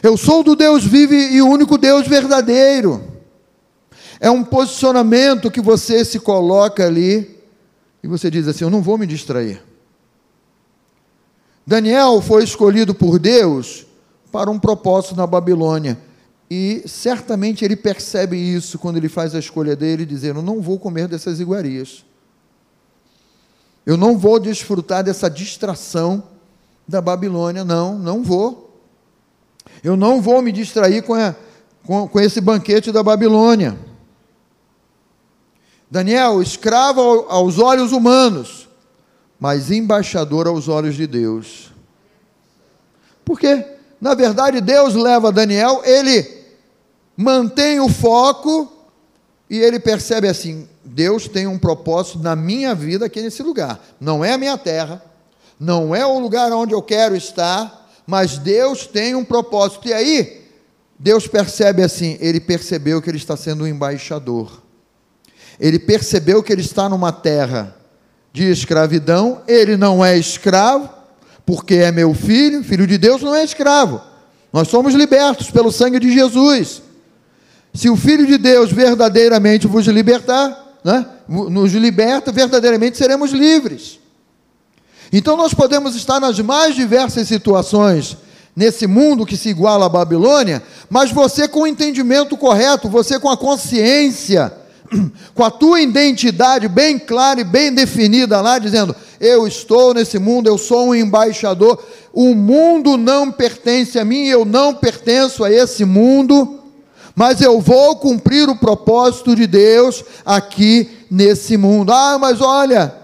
Eu 0.02 0.16
sou 0.16 0.43
do 0.43 0.56
Deus 0.56 0.86
vivo 0.86 1.14
e 1.14 1.41
único 1.41 1.78
Deus 1.78 2.08
verdadeiro. 2.08 3.14
É 4.26 4.32
um 4.32 4.43
posicionamento 4.43 5.51
que 5.51 5.61
você 5.61 6.03
se 6.03 6.19
coloca 6.19 6.84
ali 6.84 7.39
e 8.01 8.07
você 8.07 8.32
diz 8.32 8.47
assim: 8.47 8.63
Eu 8.63 8.71
não 8.71 8.82
vou 8.82 8.97
me 8.97 9.05
distrair. 9.05 9.61
Daniel 11.63 12.19
foi 12.21 12.43
escolhido 12.43 12.95
por 12.95 13.19
Deus 13.19 13.86
para 14.32 14.49
um 14.49 14.57
propósito 14.57 15.15
na 15.15 15.28
Babilônia. 15.28 15.99
E 16.49 16.82
certamente 16.88 17.63
ele 17.63 17.76
percebe 17.76 18.36
isso 18.36 18.80
quando 18.80 18.97
ele 18.97 19.07
faz 19.07 19.36
a 19.36 19.38
escolha 19.38 19.76
dele, 19.76 20.07
dizendo: 20.07 20.41
Não 20.41 20.59
vou 20.59 20.80
comer 20.80 21.07
dessas 21.07 21.39
iguarias. 21.39 22.03
Eu 23.86 23.95
não 23.95 24.17
vou 24.17 24.39
desfrutar 24.39 25.03
dessa 25.03 25.30
distração 25.30 26.23
da 26.88 26.99
Babilônia, 26.99 27.63
não, 27.63 27.95
não 27.99 28.23
vou. 28.23 28.82
Eu 29.84 29.95
não 29.95 30.19
vou 30.19 30.41
me 30.41 30.51
distrair 30.51 31.03
com, 31.03 31.13
a, 31.13 31.36
com, 31.86 32.07
com 32.07 32.19
esse 32.19 32.41
banquete 32.41 32.91
da 32.91 33.03
Babilônia. 33.03 33.93
Daniel, 35.90 36.42
escravo 36.42 37.26
aos 37.30 37.60
olhos 37.60 37.92
humanos, 37.92 38.68
mas 39.40 39.70
embaixador 39.70 40.48
aos 40.48 40.68
olhos 40.68 40.96
de 40.96 41.06
Deus. 41.06 41.72
Porque, 43.24 43.64
na 44.02 44.14
verdade, 44.14 44.62
Deus 44.62 44.96
leva 44.96 45.32
Daniel, 45.32 45.82
ele 45.86 46.44
mantém 47.16 47.80
o 47.80 47.88
foco 47.88 48.72
e 49.50 49.60
ele 49.60 49.80
percebe 49.80 50.28
assim: 50.28 50.68
Deus 50.84 51.28
tem 51.28 51.46
um 51.46 51.58
propósito 51.58 52.20
na 52.20 52.36
minha 52.36 52.74
vida 52.74 53.06
aqui 53.06 53.22
nesse 53.22 53.44
lugar. 53.44 53.80
Não 54.00 54.26
é 54.26 54.34
a 54.34 54.38
minha 54.38 54.58
terra, 54.58 55.04
não 55.60 55.96
é 55.96 56.06
o 56.06 56.20
lugar 56.20 56.52
onde 56.52 56.74
eu 56.74 56.82
quero 56.82 57.16
estar, 57.16 57.90
mas 58.08 58.38
Deus 58.38 58.88
tem 58.88 59.14
um 59.16 59.24
propósito. 59.24 59.88
E 59.88 59.94
aí, 59.94 60.46
Deus 60.98 61.28
percebe 61.28 61.84
assim: 61.84 62.18
ele 62.20 62.40
percebeu 62.40 63.02
que 63.02 63.10
ele 63.10 63.18
está 63.18 63.38
sendo 63.38 63.64
um 63.64 63.68
embaixador 63.68 64.64
ele 65.60 65.80
percebeu 65.80 66.43
que 66.43 66.51
ele 66.51 66.62
está 66.62 66.89
numa 66.89 67.12
terra 67.12 67.76
de 68.34 68.43
escravidão, 68.43 69.41
ele 69.47 69.78
não 69.78 70.03
é 70.03 70.18
escravo, 70.18 70.89
porque 71.45 71.76
é 71.76 71.91
meu 71.91 72.14
filho, 72.14 72.64
filho 72.64 72.86
de 72.86 72.97
Deus 72.97 73.22
não 73.22 73.34
é 73.34 73.43
escravo. 73.43 74.01
Nós 74.51 74.68
somos 74.68 74.93
libertos 74.93 75.51
pelo 75.51 75.72
sangue 75.72 75.99
de 75.99 76.14
Jesus. 76.14 76.82
Se 77.74 77.89
o 77.89 77.97
Filho 77.97 78.26
de 78.26 78.38
Deus 78.38 78.72
verdadeiramente 78.72 79.68
vos 79.68 79.86
libertar, 79.88 80.80
né, 80.84 81.06
nos 81.28 81.74
liberta, 81.74 82.32
verdadeiramente 82.32 82.97
seremos 82.97 83.32
livres. 83.32 83.99
Então 85.12 85.36
nós 85.36 85.53
podemos 85.53 85.95
estar 85.95 86.20
nas 86.20 86.39
mais 86.39 86.76
diversas 86.76 87.28
situações 87.28 88.18
nesse 88.56 88.88
mundo 88.88 89.26
que 89.26 89.36
se 89.36 89.49
iguala 89.49 89.88
à 89.88 89.89
Babilônia, 89.89 90.64
mas 90.89 91.12
você 91.12 91.47
com 91.47 91.62
o 91.62 91.68
entendimento 91.68 92.38
correto, 92.38 92.88
você 92.88 93.20
com 93.20 93.30
a 93.30 93.36
consciência, 93.36 94.53
com 95.34 95.44
a 95.44 95.52
tua 95.52 95.82
identidade 95.82 96.68
bem 96.68 96.98
clara 97.00 97.42
e 97.42 97.44
bem 97.44 97.74
definida 97.74 98.42
lá, 98.42 98.60
dizendo: 98.60 98.96
Eu 99.20 99.48
estou 99.48 99.94
nesse 99.94 100.20
mundo, 100.20 100.48
eu 100.48 100.58
sou 100.58 100.90
um 100.90 100.96
embaixador, 100.96 101.84
o 102.14 102.34
mundo 102.34 102.98
não 102.98 103.32
pertence 103.32 103.98
a 103.98 104.06
mim, 104.06 104.26
eu 104.26 104.46
não 104.46 104.74
pertenço 104.74 105.44
a 105.44 105.52
esse 105.52 105.86
mundo, 105.86 106.60
mas 107.16 107.42
eu 107.42 107.60
vou 107.60 107.96
cumprir 107.98 108.50
o 108.50 108.56
propósito 108.56 109.36
de 109.36 109.48
Deus 109.48 110.04
aqui 110.26 110.90
nesse 111.10 111.58
mundo. 111.58 111.92
Ah, 111.92 112.18
mas 112.20 112.42
olha, 112.42 112.96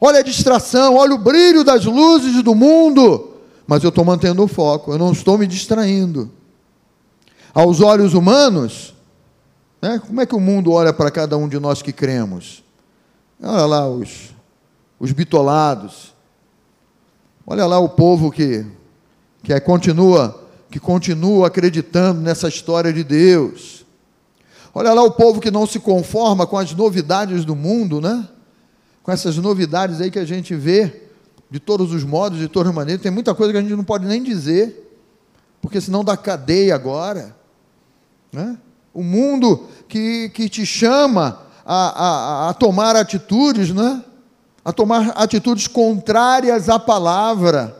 olha 0.00 0.20
a 0.20 0.22
distração, 0.22 0.96
olha 0.96 1.14
o 1.14 1.18
brilho 1.18 1.64
das 1.64 1.84
luzes 1.84 2.42
do 2.42 2.54
mundo 2.54 3.36
mas 3.66 3.82
eu 3.82 3.88
estou 3.88 4.04
mantendo 4.04 4.42
o 4.42 4.48
foco, 4.48 4.92
eu 4.92 4.98
não 4.98 5.12
estou 5.12 5.36
me 5.36 5.46
distraindo. 5.46 6.30
Aos 7.52 7.80
olhos 7.80 8.14
humanos, 8.14 8.94
né, 9.80 10.00
como 10.04 10.20
é 10.20 10.26
que 10.26 10.34
o 10.34 10.40
mundo 10.40 10.72
olha 10.72 10.92
para 10.92 11.10
cada 11.10 11.36
um 11.36 11.48
de 11.48 11.58
nós 11.58 11.82
que 11.82 11.92
cremos? 11.92 12.64
Olha 13.42 13.66
lá 13.66 13.88
os, 13.88 14.34
os 14.98 15.12
bitolados, 15.12 16.14
olha 17.46 17.66
lá 17.66 17.78
o 17.78 17.88
povo 17.88 18.30
que, 18.30 18.66
que 19.42 19.52
é, 19.52 19.60
continua 19.60 20.46
que 20.70 20.80
continua 20.80 21.46
acreditando 21.46 22.20
nessa 22.20 22.48
história 22.48 22.92
de 22.92 23.04
Deus. 23.04 23.86
Olha 24.74 24.92
lá 24.92 25.02
o 25.02 25.12
povo 25.12 25.40
que 25.40 25.50
não 25.50 25.66
se 25.66 25.80
conforma 25.80 26.46
com 26.46 26.58
as 26.58 26.74
novidades 26.74 27.44
do 27.44 27.56
mundo, 27.56 28.00
né? 28.00 28.28
Com 29.02 29.10
essas 29.10 29.36
novidades 29.38 30.00
aí 30.00 30.10
que 30.10 30.18
a 30.18 30.24
gente 30.24 30.54
vê 30.54 31.04
de 31.50 31.58
todos 31.58 31.92
os 31.94 32.04
modos, 32.04 32.38
de 32.38 32.48
todas 32.48 32.68
as 32.68 32.74
maneiras. 32.74 33.02
Tem 33.02 33.10
muita 33.10 33.34
coisa 33.34 33.52
que 33.52 33.58
a 33.58 33.62
gente 33.62 33.74
não 33.74 33.84
pode 33.84 34.04
nem 34.04 34.22
dizer, 34.22 34.98
porque 35.62 35.80
senão 35.80 36.04
dá 36.04 36.16
cadeia 36.16 36.74
agora. 36.74 37.34
Né? 38.32 38.58
O 38.96 39.02
mundo 39.02 39.66
que, 39.88 40.30
que 40.30 40.48
te 40.48 40.64
chama 40.64 41.42
a, 41.64 42.46
a, 42.46 42.48
a 42.50 42.54
tomar 42.54 42.96
atitudes, 42.96 43.70
né? 43.70 44.02
a 44.64 44.72
tomar 44.72 45.10
atitudes 45.10 45.66
contrárias 45.66 46.68
à 46.68 46.78
palavra, 46.78 47.76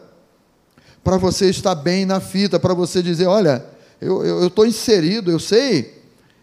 para 1.03 1.17
você 1.17 1.49
estar 1.49 1.75
bem 1.75 2.05
na 2.05 2.21
fita, 2.21 2.61
para 2.61 2.75
você 2.75 3.03
dizer: 3.03 3.27
olha, 3.27 3.65
eu 4.01 4.47
estou 4.47 4.67
inserido, 4.67 5.31
eu 5.31 5.39
sei, 5.39 6.03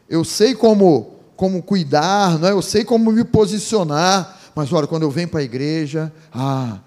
eu 0.10 0.24
sei 0.24 0.56
como, 0.56 1.18
como 1.36 1.62
cuidar, 1.62 2.40
não 2.40 2.48
é? 2.48 2.52
eu 2.52 2.62
sei 2.62 2.84
como 2.84 3.12
me 3.12 3.24
posicionar, 3.24 4.40
mas 4.56 4.74
olha, 4.74 4.88
quando 4.88 5.04
eu 5.04 5.12
venho 5.12 5.28
para 5.28 5.42
a 5.42 5.44
igreja, 5.44 6.12
ah, 6.34 6.80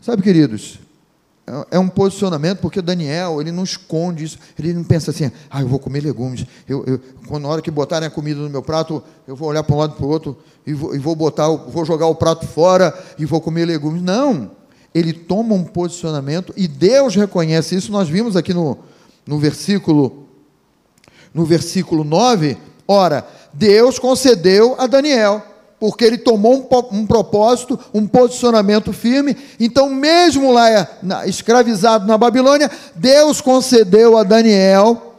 Sabe, 0.00 0.22
queridos, 0.22 0.78
é, 1.70 1.78
um 1.78 1.88
posicionamento, 1.88 2.58
porque 2.58 2.80
Daniel, 2.80 3.40
ele 3.40 3.50
não 3.50 3.64
esconde 3.64 4.24
isso, 4.24 4.38
ele 4.58 4.72
não 4.72 4.84
pensa 4.84 5.10
assim, 5.10 5.30
ah, 5.50 5.60
eu 5.60 5.68
vou 5.68 5.78
comer 5.78 6.00
legumes, 6.02 6.46
eu, 6.68 6.84
eu, 6.86 7.00
quando, 7.26 7.42
na 7.42 7.48
hora 7.48 7.62
que 7.62 7.70
botarem 7.70 8.06
a 8.06 8.10
comida 8.10 8.40
no 8.40 8.48
meu 8.48 8.62
prato, 8.62 9.02
eu 9.26 9.34
vou 9.34 9.48
olhar 9.48 9.62
para 9.62 9.74
um 9.74 9.78
lado 9.78 9.94
e 9.94 9.96
para 9.96 10.06
o 10.06 10.08
outro, 10.08 10.38
e 10.66 10.72
vou, 10.72 10.94
e 10.94 10.98
vou 10.98 11.16
botar, 11.16 11.48
vou 11.48 11.84
jogar 11.84 12.06
o 12.06 12.14
prato 12.14 12.46
fora 12.46 12.96
e 13.18 13.24
vou 13.24 13.40
comer 13.40 13.66
legumes. 13.66 14.02
Não, 14.02 14.50
ele 14.94 15.12
toma 15.12 15.54
um 15.54 15.64
posicionamento, 15.64 16.52
e 16.56 16.68
Deus 16.68 17.14
reconhece 17.14 17.74
isso, 17.74 17.90
nós 17.90 18.08
vimos 18.08 18.36
aqui 18.36 18.54
no, 18.54 18.78
no 19.26 19.38
versículo, 19.38 20.26
no 21.34 21.44
versículo 21.44 22.04
9, 22.04 22.56
ora, 22.86 23.26
Deus 23.52 23.98
concedeu 23.98 24.76
a 24.78 24.86
Daniel 24.86 25.49
porque 25.80 26.04
ele 26.04 26.18
tomou 26.18 26.68
um, 26.70 26.98
um, 26.98 27.06
propósito, 27.06 27.78
um 27.92 28.06
posicionamento 28.06 28.92
firme. 28.92 29.34
Então, 29.58 29.88
mesmo 29.88 30.52
lá 30.52 30.68
é, 30.70 30.98
na, 31.02 31.26
escravizado 31.26 32.06
na 32.06 32.18
Babilônia, 32.18 32.70
Deus 32.94 33.40
concedeu 33.40 34.18
a 34.18 34.22
Daniel 34.22 35.16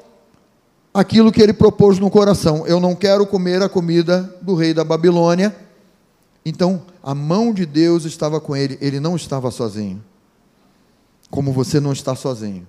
aquilo 0.94 1.32
que 1.32 1.42
ele 1.42 1.52
propôs 1.52 1.98
no 1.98 2.12
coração. 2.12 2.68
Eu 2.68 2.80
não 2.80 2.94
quero 2.94 3.26
comer 3.26 3.64
a 3.64 3.68
comida 3.68 4.36
do 4.40 4.54
rei 4.54 4.72
da 4.72 4.84
Babilônia. 4.84 5.56
Então, 6.46 6.84
a 7.02 7.16
mão 7.16 7.52
de 7.52 7.66
Deus 7.66 8.06
estava 8.06 8.40
com 8.40 8.56
ele, 8.56 8.78
ele 8.80 9.00
não 9.00 9.16
estava 9.16 9.50
sozinho. 9.50 10.04
Como 11.32 11.52
você 11.52 11.80
não 11.80 11.92
está 11.92 12.16
sozinho. 12.16 12.68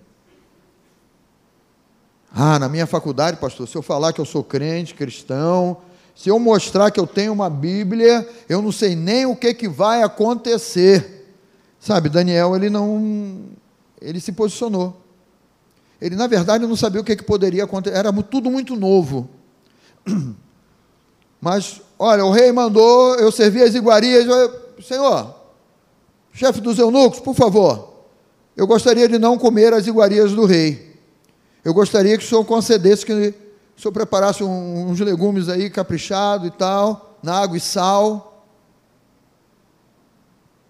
Ah, 2.35 2.59
na 2.59 2.71
minha 2.71 2.87
faculdade, 2.87 3.37
pastor, 3.37 3.69
se 3.69 3.77
eu 3.77 3.83
falar 3.83 4.15
que 4.15 4.21
eu 4.21 4.25
sou 4.25 4.43
crente, 4.43 4.95
cristão, 4.95 5.77
se 6.15 6.29
eu 6.29 6.39
mostrar 6.39 6.91
que 6.91 7.01
eu 7.01 7.07
tenho 7.07 7.33
uma 7.33 7.49
Bíblia, 7.49 8.29
eu 8.49 8.61
não 8.61 8.71
sei 8.71 8.95
nem 8.95 9.27
o 9.27 9.35
que, 9.35 9.55
que 9.55 9.69
vai 9.69 10.03
acontecer. 10.03 11.27
Sabe, 11.81 12.09
Daniel, 12.09 12.55
ele 12.55 12.69
não. 12.69 13.41
Ele 14.01 14.21
se 14.21 14.33
posicionou. 14.33 14.97
Ele, 16.01 16.17
na 16.17 16.27
verdade, 16.27 16.67
não 16.67 16.77
sabia 16.77 17.01
o 17.01 17.05
que, 17.05 17.17
que 17.17 17.23
poderia 17.23 17.65
acontecer. 17.65 17.97
Era 17.97 18.13
tudo 18.23 18.51
muito 18.51 18.77
novo. 18.77 19.29
Mas, 21.41 21.81
olha, 21.99 22.25
o 22.25 22.31
rei 22.31 22.53
mandou, 22.53 23.17
eu 23.17 23.33
servi 23.33 23.63
as 23.63 23.75
iguarias. 23.75 24.27
Eu, 24.27 24.83
Senhor, 24.83 25.35
chefe 26.33 26.61
dos 26.61 26.79
eunucos, 26.79 27.21
por 27.21 27.35
favor, 27.35 27.93
eu 28.57 28.67
gostaria 28.67 29.09
de 29.09 29.19
não 29.19 29.39
comer 29.39 29.73
as 29.73 29.87
iguarias 29.87 30.33
do 30.33 30.45
rei. 30.45 30.93
Eu 31.65 31.73
gostaria 31.73 32.19
que 32.19 32.25
o 32.25 32.27
senhor 32.27 32.45
concedesse 32.45 33.07
que 33.07 33.35
o 33.83 33.91
senhor 33.91 33.93
preparasse 33.93 34.45
um, 34.45 34.91
uns 34.91 35.01
legumes 35.01 35.49
aí 35.49 35.69
caprichado 35.69 36.47
e 36.47 36.53
tal, 36.53 37.19
na 37.21 37.41
água 37.41 37.57
e 37.57 37.61
sal. 37.61 38.47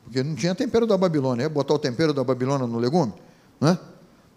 Porque 0.03 0.23
não 0.23 0.35
tinha 0.35 0.55
tempero 0.55 0.87
da 0.87 0.97
Babilônia, 0.97 1.43
ia 1.43 1.49
botar 1.51 1.75
o 1.75 1.79
tempero 1.79 2.15
da 2.15 2.25
Babilônia 2.25 2.67
no 2.67 2.79
legume, 2.79 3.13
né? 3.61 3.79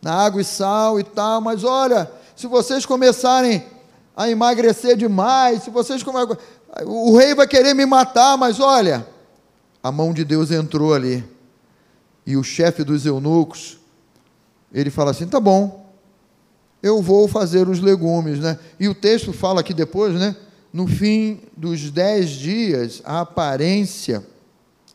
Na 0.02 0.16
água 0.16 0.42
e 0.42 0.44
sal 0.44 1.00
e 1.00 1.06
tal, 1.06 1.40
mas 1.40 1.64
olha, 1.64 2.12
se 2.36 2.48
vocês 2.48 2.86
começarem 2.86 3.66
a 4.14 4.30
emagrecer 4.30 4.98
demais, 4.98 5.64
se 5.64 5.70
vocês 5.70 6.04
começarem, 6.04 6.38
o 6.86 7.18
rei 7.18 7.34
vai 7.34 7.48
querer 7.48 7.74
me 7.74 7.86
matar, 7.86 8.38
mas 8.38 8.60
olha, 8.60 9.08
a 9.82 9.90
mão 9.90 10.12
de 10.12 10.26
Deus 10.26 10.52
entrou 10.52 10.94
ali. 10.94 11.24
E 12.26 12.36
o 12.36 12.44
chefe 12.44 12.84
dos 12.84 13.06
eunucos, 13.06 13.80
ele 14.70 14.90
fala 14.90 15.12
assim: 15.12 15.28
tá 15.28 15.40
bom, 15.40 15.85
eu 16.86 17.02
vou 17.02 17.28
fazer 17.28 17.68
os 17.68 17.80
legumes. 17.80 18.40
Né? 18.40 18.60
E 18.80 18.88
o 18.88 18.94
texto 18.94 19.34
fala 19.34 19.62
aqui 19.62 19.74
depois, 19.74 20.14
né? 20.14 20.36
no 20.72 20.86
fim 20.86 21.40
dos 21.58 21.90
dez 21.90 22.30
dias, 22.30 23.02
a 23.04 23.22
aparência 23.22 24.24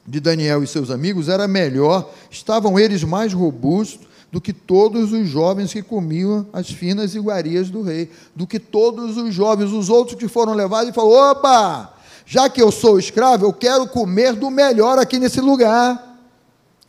de 0.07 0.20
Daniel 0.20 0.62
e 0.62 0.68
seus 0.68 0.88
amigos 0.88 1.28
era 1.28 1.49
melhor, 1.49 2.09
estavam 2.30 2.78
eles 2.78 3.03
mais 3.03 3.32
robustos 3.32 4.07
do 4.30 4.41
que 4.41 4.53
todos 4.53 5.12
os 5.12 5.26
jovens 5.26 5.72
que 5.72 5.82
comiam 5.82 6.47
as 6.53 6.70
finas 6.70 7.16
iguarias 7.16 7.70
do 7.70 7.82
rei, 7.82 8.09
do 8.36 8.47
que 8.47 8.61
todos 8.61 9.16
os 9.16 9.34
jovens, 9.34 9.72
os 9.72 9.88
outros 9.88 10.16
que 10.16 10.28
foram 10.28 10.55
levados 10.55 10.91
e 10.91 10.93
falou: 10.93 11.32
opa, 11.32 11.93
já 12.24 12.49
que 12.49 12.62
eu 12.62 12.70
sou 12.70 13.01
escravo, 13.01 13.47
eu 13.47 13.53
quero 13.53 13.88
comer 13.88 14.34
do 14.34 14.49
melhor 14.49 14.97
aqui 14.97 15.18
nesse 15.18 15.41
lugar. 15.41 16.20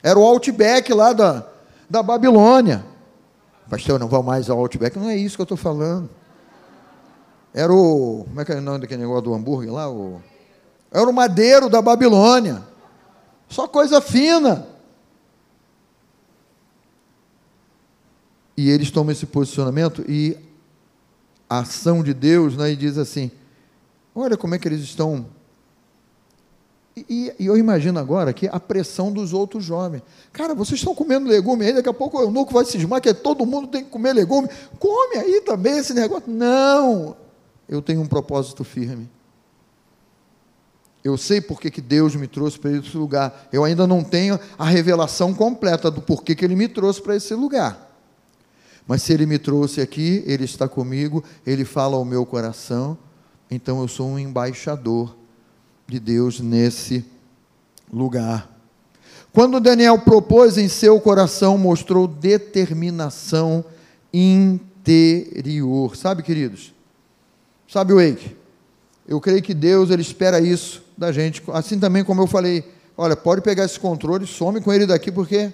Era 0.04 0.20
o 0.20 0.24
outback 0.24 0.93
lá 0.93 1.12
da, 1.12 1.47
da 1.89 2.04
Babilônia. 2.04 2.91
Pastor, 3.72 3.97
não 3.97 4.09
vão 4.09 4.22
mais 4.22 4.49
ao 4.49 4.59
Outback. 4.59 4.99
Não 4.99 5.09
é 5.09 5.15
isso 5.15 5.38
que 5.38 5.41
eu 5.41 5.45
estou 5.45 5.55
falando. 5.55 6.09
Era 7.53 7.72
o. 7.72 8.26
Como 8.28 8.41
é 8.41 8.43
que 8.43 8.51
é 8.51 8.57
o 8.57 8.61
nome 8.61 8.80
daquele 8.80 8.99
negócio 8.99 9.22
do 9.22 9.34
hambúrguer 9.34 9.72
lá? 9.72 9.89
O, 9.89 10.22
era 10.91 11.09
o 11.09 11.13
madeiro 11.13 11.69
da 11.69 11.82
Babilônia. 11.82 12.61
Só 13.47 13.69
coisa 13.69 14.01
fina. 14.01 14.67
E 18.57 18.69
eles 18.69 18.91
tomam 18.91 19.13
esse 19.13 19.26
posicionamento 19.26 20.03
e 20.05 20.38
a 21.49 21.59
ação 21.59 22.03
de 22.03 22.13
Deus, 22.13 22.57
né, 22.57 22.72
e 22.72 22.76
diz 22.76 22.97
assim: 22.97 23.32
olha 24.13 24.36
como 24.36 24.53
é 24.53 24.59
que 24.59 24.67
eles 24.67 24.82
estão 24.82 25.26
e, 26.96 27.34
e, 27.39 27.46
eu 27.46 27.56
imagino 27.56 28.00
agora 28.00 28.34
que 28.34 28.48
a 28.48 28.60
pressão 28.60 29.12
dos 29.12 29.32
outros 29.32 29.64
jovens. 29.64 30.04
Cara, 30.34 30.54
vocês 30.54 30.80
estão 30.80 30.94
comendo 30.94 31.30
legume 31.30 31.66
aí, 31.66 31.74
daqui 31.74 31.88
a 31.88 31.94
pouco 31.94 32.18
o 32.18 32.22
eunuco 32.22 32.54
vai 32.54 32.66
cismar 32.66 33.00
que 33.00 33.14
todo 33.14 33.46
mundo 33.46 33.68
tem 33.68 33.84
que 33.84 33.89
comer 33.89 34.14
legume. 34.14 34.50
Come 34.78 35.16
aí 35.18 35.42
também 35.42 35.78
esse 35.78 35.94
negócio. 35.94 36.30
Não! 36.30 37.16
Eu 37.68 37.82
tenho 37.82 38.02
um 38.02 38.08
propósito 38.08 38.66
firme. 38.66 39.10
Eu 41.04 41.18
sei 41.18 41.39
porque 41.39 41.72
que 41.72 41.82
Deus 41.82 42.16
me 42.16 42.28
trouxe 42.28 42.60
para 42.60 42.72
esse 42.72 42.96
lugar. 42.96 43.48
Eu 43.54 43.64
ainda 43.64 43.88
não 43.88 44.04
tenho 44.04 44.38
a 44.58 44.66
revelação 44.66 45.34
completa 45.34 45.89
do 45.89 46.02
porquê 46.02 46.36
que 46.36 46.44
Ele 46.44 46.56
me 46.56 46.68
trouxe 46.68 47.02
para 47.02 47.16
esse 47.16 47.34
lugar. 47.34 47.89
Mas 48.86 49.02
se 49.02 49.14
Ele 49.14 49.26
me 49.26 49.39
trouxe 49.39 49.80
aqui, 49.80 50.24
Ele 50.28 50.44
está 50.44 50.68
comigo, 50.68 51.24
Ele 51.48 51.64
fala 51.64 51.96
ao 51.96 52.04
meu 52.04 52.26
coração, 52.26 52.98
então 53.50 53.82
eu 53.82 53.88
sou 53.88 54.10
um 54.10 54.20
embaixador 54.20 55.16
de 55.92 56.00
Deus 56.00 56.39
nesse 56.39 57.06
lugar. 57.92 58.50
Quando 59.34 59.60
Daniel 59.60 60.00
propôs 60.00 60.58
em 60.58 60.70
seu 60.70 61.02
coração, 61.02 61.58
mostrou 61.58 62.08
determinação 62.08 63.66
interior. 64.14 65.98
Sabe, 65.98 66.24
queridos? 66.24 66.74
Sabe, 67.68 67.94
Wake? 67.94 68.38
Eu 69.06 69.20
creio 69.20 69.42
que 69.42 69.54
Deus 69.54 69.89
ele 69.89 70.02
espera 70.02 70.39
isso 70.39 70.82
da 70.98 71.12
gente. 71.12 71.44
Assim 71.50 71.78
também 71.78 72.06
como 72.06 72.22
eu 72.22 72.28
falei, 72.28 72.64
olha, 72.98 73.16
pode 73.16 73.42
pegar 73.42 73.66
esse 73.66 73.80
controle, 73.80 74.26
some 74.26 74.62
com 74.62 74.72
ele 74.72 74.86
daqui 74.86 75.12
porque 75.12 75.52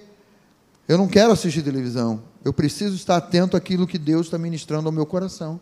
eu 0.87 0.99
não 0.99 1.07
quero 1.07 1.31
assistir 1.31 1.63
televisão. 1.63 2.21
Eu 2.45 2.53
preciso 2.53 2.95
estar 2.95 3.17
atento 3.17 3.57
àquilo 3.57 3.87
que 3.87 3.97
Deus 3.97 4.27
está 4.27 4.37
ministrando 4.37 4.87
ao 4.87 4.91
meu 4.91 5.05
coração. 5.05 5.59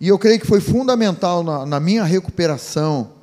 E 0.00 0.06
eu 0.06 0.18
creio 0.18 0.38
que 0.38 0.46
foi 0.46 0.60
fundamental 0.60 1.42
na, 1.42 1.66
na 1.66 1.80
minha 1.80 2.04
recuperação 2.04 3.18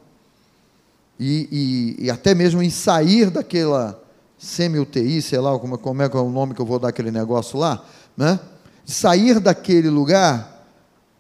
e, 1.20 1.96
e, 2.00 2.06
e, 2.06 2.12
até 2.12 2.36
mesmo 2.36 2.62
em 2.62 2.70
sair 2.70 3.30
daquela 3.30 4.02
semi-UTI, 4.38 5.22
sei 5.22 5.40
lá 5.40 5.58
como, 5.58 5.78
como 5.78 6.02
é, 6.02 6.06
é 6.06 6.18
o 6.18 6.30
nome 6.30 6.54
que 6.54 6.62
eu 6.62 6.66
vou 6.66 6.78
dar 6.78 6.90
aquele 6.90 7.12
negócio 7.12 7.58
lá, 7.58 7.84
né? 8.16 8.40
sair 8.86 9.40
daquele 9.40 9.90
lugar, 9.90 10.66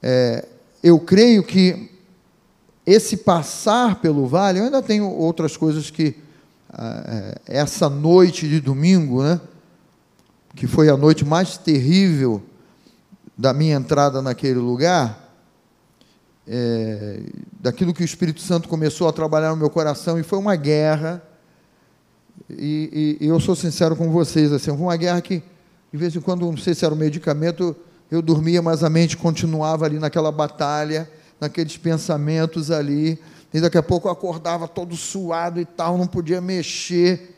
é, 0.01 0.45
eu 0.83 0.99
creio 0.99 1.43
que 1.43 1.91
esse 2.85 3.17
passar 3.17 3.99
pelo 3.99 4.27
vale, 4.27 4.59
eu 4.59 4.65
ainda 4.65 4.81
tenho 4.81 5.09
outras 5.09 5.57
coisas 5.57 5.89
que, 5.89 6.15
ah, 6.71 7.03
é, 7.47 7.57
essa 7.59 7.89
noite 7.89 8.47
de 8.47 8.61
domingo, 8.61 9.21
né? 9.21 9.41
que 10.55 10.65
foi 10.65 10.89
a 10.89 10.95
noite 10.95 11.25
mais 11.25 11.57
terrível 11.57 12.41
da 13.37 13.53
minha 13.53 13.75
entrada 13.75 14.21
naquele 14.21 14.59
lugar, 14.59 15.26
é, 16.47 17.19
daquilo 17.59 17.93
que 17.93 18.01
o 18.01 18.05
Espírito 18.05 18.41
Santo 18.41 18.69
começou 18.69 19.07
a 19.07 19.13
trabalhar 19.13 19.49
no 19.49 19.57
meu 19.57 19.69
coração, 19.69 20.19
e 20.19 20.23
foi 20.23 20.39
uma 20.39 20.55
guerra. 20.55 21.21
E, 22.49 23.17
e, 23.19 23.25
e 23.25 23.27
eu 23.27 23.39
sou 23.39 23.55
sincero 23.55 23.95
com 23.95 24.09
vocês, 24.09 24.53
assim, 24.53 24.71
foi 24.71 24.79
uma 24.79 24.95
guerra 24.95 25.21
que, 25.21 25.43
de 25.91 25.97
vez 25.97 26.15
em 26.15 26.21
quando, 26.21 26.45
não 26.45 26.57
sei 26.57 26.73
se 26.73 26.85
era 26.85 26.93
um 26.93 26.97
medicamento, 26.97 27.75
eu 28.09 28.21
dormia, 28.21 28.61
mas 28.61 28.83
a 28.83 28.89
mente 28.89 29.17
continuava 29.17 29.85
ali 29.85 29.99
naquela 29.99 30.31
batalha, 30.31 31.09
naqueles 31.41 31.75
pensamentos 31.77 32.71
ali, 32.71 33.19
e 33.53 33.59
daqui 33.59 33.77
a 33.77 33.83
pouco 33.83 34.07
eu 34.07 34.11
acordava 34.11 34.67
todo 34.67 34.95
suado 34.95 35.59
e 35.59 35.65
tal, 35.65 35.97
não 35.97 36.07
podia 36.07 36.39
mexer 36.39 37.36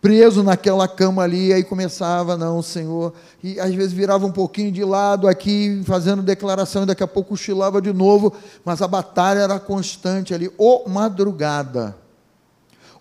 preso 0.00 0.42
naquela 0.42 0.86
cama 0.86 1.22
ali, 1.22 1.52
aí 1.52 1.64
começava, 1.64 2.36
não, 2.36 2.62
Senhor, 2.62 3.12
e 3.42 3.58
às 3.58 3.74
vezes 3.74 3.92
virava 3.92 4.24
um 4.24 4.32
pouquinho 4.32 4.70
de 4.70 4.84
lado 4.84 5.26
aqui, 5.26 5.82
fazendo 5.84 6.22
declaração, 6.22 6.84
e 6.84 6.86
daqui 6.86 7.02
a 7.02 7.08
pouco 7.08 7.30
cochilava 7.30 7.82
de 7.82 7.92
novo, 7.92 8.32
mas 8.64 8.80
a 8.80 8.86
batalha 8.86 9.40
era 9.40 9.58
constante 9.58 10.32
ali, 10.32 10.50
ou 10.56 10.88
madrugada, 10.88 11.96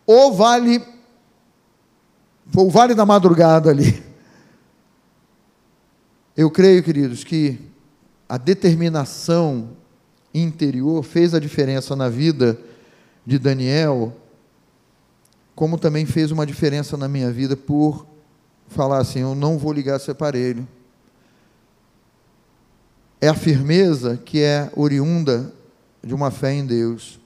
ou 0.05 0.33
vale, 0.33 0.83
foi 2.47 2.63
o 2.63 2.69
vale 2.69 2.95
da 2.95 3.05
madrugada 3.05 3.69
ali. 3.69 4.03
Eu 6.35 6.49
creio, 6.49 6.83
queridos, 6.83 7.23
que 7.23 7.59
a 8.29 8.37
determinação 8.37 9.69
interior 10.33 11.03
fez 11.03 11.33
a 11.33 11.39
diferença 11.39 11.95
na 11.95 12.09
vida 12.09 12.59
de 13.25 13.39
Daniel, 13.39 14.13
como 15.57 15.79
também 15.79 16.05
fez 16.05 16.29
uma 16.29 16.45
diferença 16.45 16.95
na 16.95 17.07
minha 17.07 17.31
vida 17.31 17.57
por 17.57 18.05
falar 18.67 18.99
assim: 18.99 19.21
eu 19.21 19.33
não 19.33 19.57
vou 19.57 19.73
ligar 19.73 19.97
esse 19.97 20.11
aparelho. 20.11 20.67
É 23.19 23.27
a 23.27 23.33
firmeza 23.33 24.17
que 24.23 24.39
é 24.39 24.71
oriunda 24.75 25.51
de 26.03 26.13
uma 26.13 26.29
fé 26.29 26.53
em 26.53 26.63
Deus. 26.63 27.19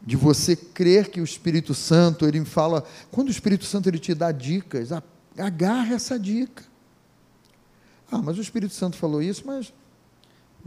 De 0.00 0.14
você 0.14 0.54
crer 0.54 1.10
que 1.10 1.20
o 1.20 1.24
Espírito 1.24 1.74
Santo, 1.74 2.24
ele 2.24 2.44
fala, 2.44 2.84
quando 3.10 3.26
o 3.26 3.32
Espírito 3.32 3.64
Santo 3.64 3.88
ele 3.88 3.98
te 3.98 4.14
dá 4.14 4.30
dicas, 4.30 4.90
agarra 5.36 5.92
essa 5.92 6.16
dica. 6.16 6.62
Ah, 8.12 8.22
mas 8.22 8.38
o 8.38 8.42
Espírito 8.42 8.74
Santo 8.74 8.96
falou 8.96 9.20
isso, 9.20 9.42
mas 9.44 9.72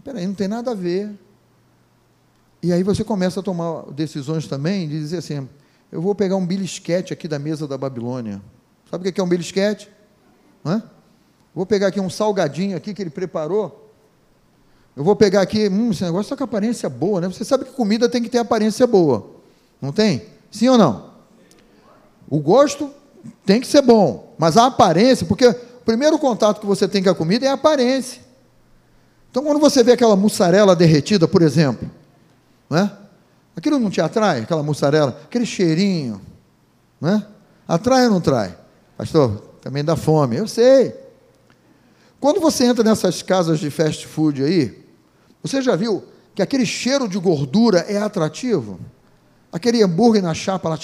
peraí, 0.03 0.28
não 0.28 0.34
tem 0.34 0.49
nada 0.49 0.72
a 0.72 0.76
ver. 0.76 1.18
E 2.61 2.74
aí 2.74 2.84
você 2.84 3.05
começa 3.05 3.39
a 3.39 3.43
tomar 3.43 3.84
decisões 3.93 4.47
também 4.47 4.89
de 4.89 4.99
dizer 4.99 5.20
assim, 5.20 5.47
eu 5.91 6.01
vou 6.01 6.13
pegar 6.13 6.35
um 6.35 6.45
belisquete 6.45 7.13
aqui 7.13 7.27
da 7.27 7.39
mesa 7.39 7.67
da 7.67 7.77
Babilônia. 7.77 8.41
Sabe 8.89 9.07
o 9.07 9.13
que 9.13 9.19
é 9.19 9.23
um 9.23 9.27
belisquete? 9.27 9.89
Hã? 10.65 10.83
Vou 11.53 11.65
pegar 11.65 11.88
aqui 11.88 11.99
um 11.99 12.09
salgadinho 12.09 12.77
aqui 12.77 12.93
que 12.93 13.01
ele 13.01 13.09
preparou. 13.09 13.91
Eu 14.95 15.03
vou 15.03 15.15
pegar 15.15 15.41
aqui, 15.41 15.67
hum, 15.69 15.91
esse 15.91 16.03
negócio 16.03 16.23
está 16.23 16.35
com 16.35 16.43
aparência 16.43 16.89
boa, 16.89 17.21
né? 17.21 17.27
Você 17.27 17.45
sabe 17.45 17.65
que 17.65 17.71
comida 17.71 18.09
tem 18.09 18.21
que 18.21 18.29
ter 18.29 18.39
aparência 18.39 18.85
boa. 18.85 19.29
Não 19.81 19.91
tem? 19.91 20.23
Sim 20.51 20.69
ou 20.69 20.77
não? 20.77 21.11
O 22.29 22.39
gosto 22.39 22.91
tem 23.45 23.61
que 23.61 23.67
ser 23.67 23.81
bom, 23.81 24.33
mas 24.38 24.57
a 24.57 24.65
aparência, 24.65 25.25
porque 25.25 25.47
o 25.47 25.55
primeiro 25.85 26.17
contato 26.19 26.59
que 26.59 26.65
você 26.65 26.88
tem 26.88 27.03
com 27.03 27.09
a 27.09 27.15
comida 27.15 27.45
é 27.45 27.49
a 27.49 27.53
aparência. 27.53 28.21
Então, 29.29 29.43
quando 29.43 29.59
você 29.59 29.83
vê 29.83 29.91
aquela 29.91 30.15
mussarela 30.15 30.75
derretida, 30.75 31.27
por 31.27 31.41
exemplo, 31.41 31.89
né? 32.69 32.91
Aquilo 33.57 33.79
não 33.79 33.89
te 33.89 33.99
atrai, 33.99 34.41
aquela 34.41 34.61
mussarela, 34.61 35.19
aquele 35.25 35.43
cheirinho, 35.43 36.21
né? 37.01 37.25
Atrai 37.67 38.03
ou 38.03 38.11
não 38.11 38.17
atrai? 38.17 38.55
Pastor, 38.95 39.31
também 39.63 39.83
dá 39.83 39.95
fome, 39.95 40.35
eu 40.35 40.47
sei. 40.47 40.93
Quando 42.19 42.39
você 42.39 42.65
entra 42.65 42.83
nessas 42.83 43.23
casas 43.23 43.57
de 43.57 43.71
fast 43.71 44.05
food 44.05 44.43
aí, 44.43 44.85
você 45.41 45.59
já 45.59 45.75
viu 45.75 46.03
que 46.35 46.41
aquele 46.43 46.67
cheiro 46.67 47.07
de 47.07 47.17
gordura 47.17 47.79
é 47.79 47.97
atrativo? 47.97 48.79
Aquele 49.51 49.81
hambúrguer 49.81 50.21
na 50.21 50.35
chapa 50.35 50.69
lá, 50.69 50.77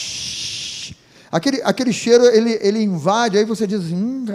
aquele, 1.31 1.61
aquele 1.61 1.93
cheiro 1.93 2.25
ele, 2.25 2.57
ele 2.59 2.81
invade, 2.81 3.37
aí 3.37 3.45
você 3.45 3.67
diz, 3.67 3.81
hum, 3.91 4.25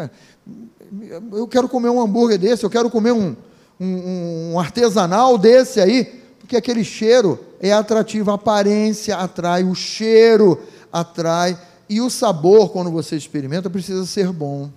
eu 1.32 1.48
quero 1.48 1.68
comer 1.68 1.88
um 1.88 2.00
hambúrguer 2.00 2.38
desse, 2.38 2.62
eu 2.62 2.70
quero 2.70 2.88
comer 2.88 3.10
um, 3.10 3.34
um, 3.80 4.52
um 4.52 4.60
artesanal 4.60 5.36
desse 5.36 5.80
aí, 5.80 6.04
porque 6.38 6.56
aquele 6.56 6.84
cheiro 6.84 7.47
é 7.60 7.72
atrativo, 7.72 8.30
a 8.30 8.34
aparência 8.34 9.16
atrai, 9.16 9.64
o 9.64 9.74
cheiro 9.74 10.60
atrai, 10.92 11.58
e 11.88 12.00
o 12.00 12.10
sabor, 12.10 12.70
quando 12.70 12.90
você 12.90 13.16
experimenta, 13.16 13.70
precisa 13.70 14.04
ser 14.04 14.30
bom. 14.30 14.70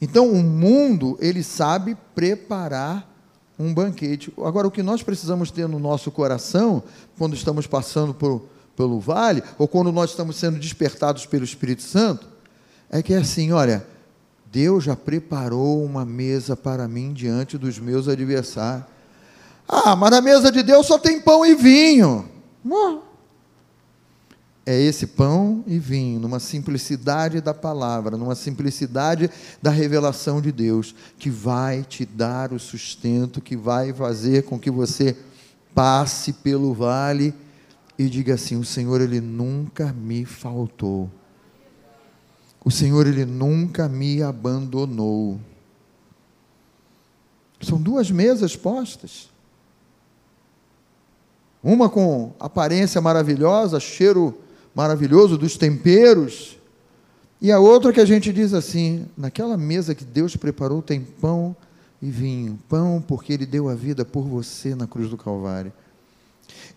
Então, 0.00 0.30
o 0.30 0.42
mundo, 0.42 1.16
ele 1.20 1.42
sabe 1.42 1.96
preparar 2.14 3.10
um 3.58 3.72
banquete. 3.72 4.32
Agora, 4.38 4.66
o 4.66 4.70
que 4.70 4.82
nós 4.82 5.02
precisamos 5.02 5.50
ter 5.50 5.68
no 5.68 5.78
nosso 5.78 6.10
coração, 6.10 6.82
quando 7.16 7.34
estamos 7.34 7.66
passando 7.66 8.12
por, 8.12 8.46
pelo 8.76 8.98
vale, 8.98 9.42
ou 9.58 9.68
quando 9.68 9.92
nós 9.92 10.10
estamos 10.10 10.36
sendo 10.36 10.58
despertados 10.58 11.26
pelo 11.26 11.44
Espírito 11.44 11.82
Santo, 11.82 12.26
é 12.90 13.02
que 13.02 13.14
é 13.14 13.18
assim: 13.18 13.52
olha, 13.52 13.86
Deus 14.50 14.84
já 14.84 14.96
preparou 14.96 15.84
uma 15.84 16.04
mesa 16.04 16.56
para 16.56 16.88
mim 16.88 17.12
diante 17.12 17.56
dos 17.56 17.78
meus 17.78 18.08
adversários. 18.08 18.93
Ah, 19.68 19.96
mas 19.96 20.10
na 20.10 20.20
mesa 20.20 20.52
de 20.52 20.62
Deus 20.62 20.86
só 20.86 20.98
tem 20.98 21.20
pão 21.20 21.44
e 21.44 21.54
vinho. 21.54 22.28
É 24.66 24.80
esse 24.80 25.06
pão 25.06 25.62
e 25.66 25.78
vinho, 25.78 26.18
numa 26.18 26.40
simplicidade 26.40 27.40
da 27.42 27.52
palavra, 27.52 28.16
numa 28.16 28.34
simplicidade 28.34 29.30
da 29.60 29.70
revelação 29.70 30.40
de 30.40 30.50
Deus, 30.50 30.94
que 31.18 31.28
vai 31.28 31.82
te 31.82 32.06
dar 32.06 32.50
o 32.50 32.58
sustento, 32.58 33.42
que 33.42 33.56
vai 33.56 33.92
fazer 33.92 34.44
com 34.44 34.58
que 34.58 34.70
você 34.70 35.16
passe 35.74 36.32
pelo 36.32 36.72
vale 36.72 37.34
e 37.98 38.08
diga 38.08 38.34
assim: 38.34 38.56
O 38.56 38.64
Senhor, 38.64 39.02
Ele 39.02 39.20
nunca 39.20 39.92
me 39.92 40.24
faltou. 40.24 41.10
O 42.64 42.70
Senhor, 42.70 43.06
Ele 43.06 43.26
nunca 43.26 43.86
me 43.86 44.22
abandonou. 44.22 45.38
São 47.60 47.80
duas 47.80 48.10
mesas 48.10 48.56
postas. 48.56 49.33
Uma 51.64 51.88
com 51.88 52.34
aparência 52.38 53.00
maravilhosa, 53.00 53.80
cheiro 53.80 54.38
maravilhoso 54.74 55.38
dos 55.38 55.56
temperos, 55.56 56.58
e 57.44 57.52
a 57.52 57.58
outra 57.58 57.92
que 57.92 58.00
a 58.00 58.04
gente 58.04 58.32
diz 58.32 58.54
assim: 58.54 59.06
naquela 59.16 59.56
mesa 59.56 59.94
que 59.94 60.04
Deus 60.04 60.36
preparou 60.36 60.80
tem 60.80 61.00
pão 61.02 61.54
e 62.00 62.10
vinho. 62.10 62.58
Pão 62.68 63.04
porque 63.06 63.32
Ele 63.32 63.44
deu 63.44 63.68
a 63.68 63.74
vida 63.74 64.04
por 64.04 64.22
você 64.22 64.74
na 64.74 64.86
cruz 64.86 65.10
do 65.10 65.16
Calvário. 65.18 65.72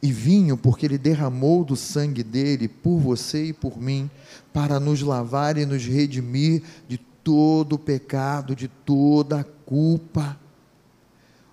E 0.01 0.11
vinho 0.11 0.57
porque 0.57 0.85
Ele 0.85 0.97
derramou 0.97 1.63
do 1.63 1.75
sangue 1.75 2.23
dele 2.23 2.67
por 2.67 2.97
você 2.99 3.45
e 3.45 3.53
por 3.53 3.77
mim, 3.81 4.09
para 4.51 4.79
nos 4.79 5.01
lavar 5.01 5.57
e 5.57 5.65
nos 5.65 5.85
redimir 5.85 6.63
de 6.87 6.97
todo 6.97 7.73
o 7.73 7.79
pecado, 7.79 8.55
de 8.55 8.67
toda 8.67 9.39
a 9.39 9.43
culpa. 9.43 10.37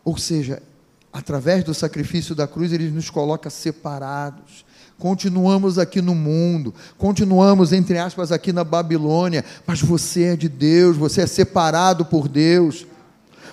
Ou 0.04 0.16
seja, 0.18 0.60
através 1.14 1.62
do 1.62 1.72
sacrifício 1.72 2.34
da 2.34 2.44
cruz, 2.44 2.72
ele 2.72 2.90
nos 2.90 3.08
coloca 3.08 3.48
separados. 3.48 4.64
Continuamos 4.98 5.78
aqui 5.78 6.02
no 6.02 6.14
mundo, 6.14 6.74
continuamos, 6.98 7.72
entre 7.72 7.96
aspas, 7.98 8.32
aqui 8.32 8.52
na 8.52 8.64
Babilônia, 8.64 9.44
mas 9.64 9.80
você 9.80 10.24
é 10.24 10.36
de 10.36 10.48
Deus, 10.48 10.96
você 10.96 11.22
é 11.22 11.26
separado 11.26 12.04
por 12.04 12.26
Deus. 12.26 12.84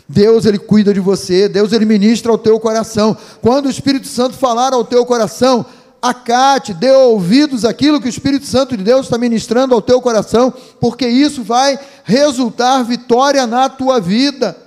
Deus 0.09 0.45
ele 0.45 0.57
cuida 0.57 0.91
de 0.91 0.99
você, 0.99 1.47
Deus 1.47 1.71
ele 1.71 1.85
ministra 1.85 2.31
ao 2.31 2.37
teu 2.37 2.59
coração. 2.59 3.15
Quando 3.41 3.67
o 3.67 3.71
Espírito 3.71 4.07
Santo 4.07 4.35
falar 4.35 4.73
ao 4.73 4.83
teu 4.83 5.05
coração, 5.05 5.63
acate, 6.01 6.73
dê 6.73 6.91
ouvidos 6.91 7.63
àquilo 7.63 8.01
que 8.01 8.07
o 8.07 8.09
Espírito 8.09 8.45
Santo 8.47 8.75
de 8.75 8.83
Deus 8.83 9.05
está 9.05 9.19
ministrando 9.19 9.75
ao 9.75 9.81
teu 9.81 10.01
coração, 10.01 10.51
porque 10.79 11.07
isso 11.07 11.43
vai 11.43 11.79
resultar 12.03 12.81
vitória 12.83 13.45
na 13.45 13.69
tua 13.69 13.99
vida. 13.99 14.57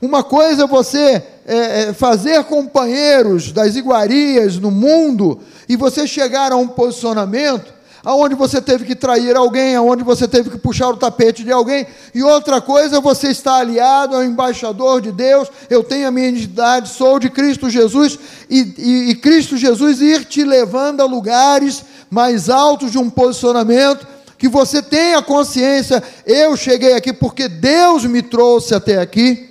Uma 0.00 0.22
coisa 0.22 0.64
é 0.64 0.66
você 0.66 1.22
é, 1.44 1.82
é, 1.88 1.92
fazer 1.92 2.44
companheiros 2.44 3.50
das 3.50 3.74
iguarias 3.74 4.56
no 4.56 4.70
mundo 4.70 5.40
e 5.68 5.76
você 5.76 6.06
chegar 6.06 6.52
a 6.52 6.56
um 6.56 6.68
posicionamento 6.68 7.78
aonde 8.04 8.34
você 8.34 8.60
teve 8.60 8.84
que 8.84 8.94
trair 8.94 9.36
alguém, 9.36 9.74
aonde 9.74 10.04
você 10.04 10.28
teve 10.28 10.50
que 10.50 10.58
puxar 10.58 10.88
o 10.88 10.96
tapete 10.96 11.44
de 11.44 11.52
alguém, 11.52 11.86
e 12.14 12.22
outra 12.22 12.60
coisa, 12.60 13.00
você 13.00 13.28
está 13.28 13.56
aliado 13.56 14.14
ao 14.16 14.24
embaixador 14.24 15.00
de 15.00 15.12
Deus, 15.12 15.48
eu 15.68 15.82
tenho 15.82 16.08
a 16.08 16.10
minha 16.10 16.28
identidade, 16.28 16.88
sou 16.88 17.18
de 17.18 17.28
Cristo 17.28 17.68
Jesus, 17.68 18.18
e, 18.48 18.74
e, 18.78 19.10
e 19.10 19.14
Cristo 19.14 19.56
Jesus 19.56 20.00
ir 20.00 20.24
te 20.24 20.44
levando 20.44 21.02
a 21.02 21.06
lugares 21.06 21.84
mais 22.08 22.48
altos 22.48 22.92
de 22.92 22.98
um 22.98 23.10
posicionamento, 23.10 24.06
que 24.38 24.48
você 24.48 24.80
tenha 24.80 25.20
consciência, 25.20 26.02
eu 26.24 26.56
cheguei 26.56 26.94
aqui 26.94 27.12
porque 27.12 27.48
Deus 27.48 28.04
me 28.04 28.22
trouxe 28.22 28.74
até 28.74 28.98
aqui, 28.98 29.47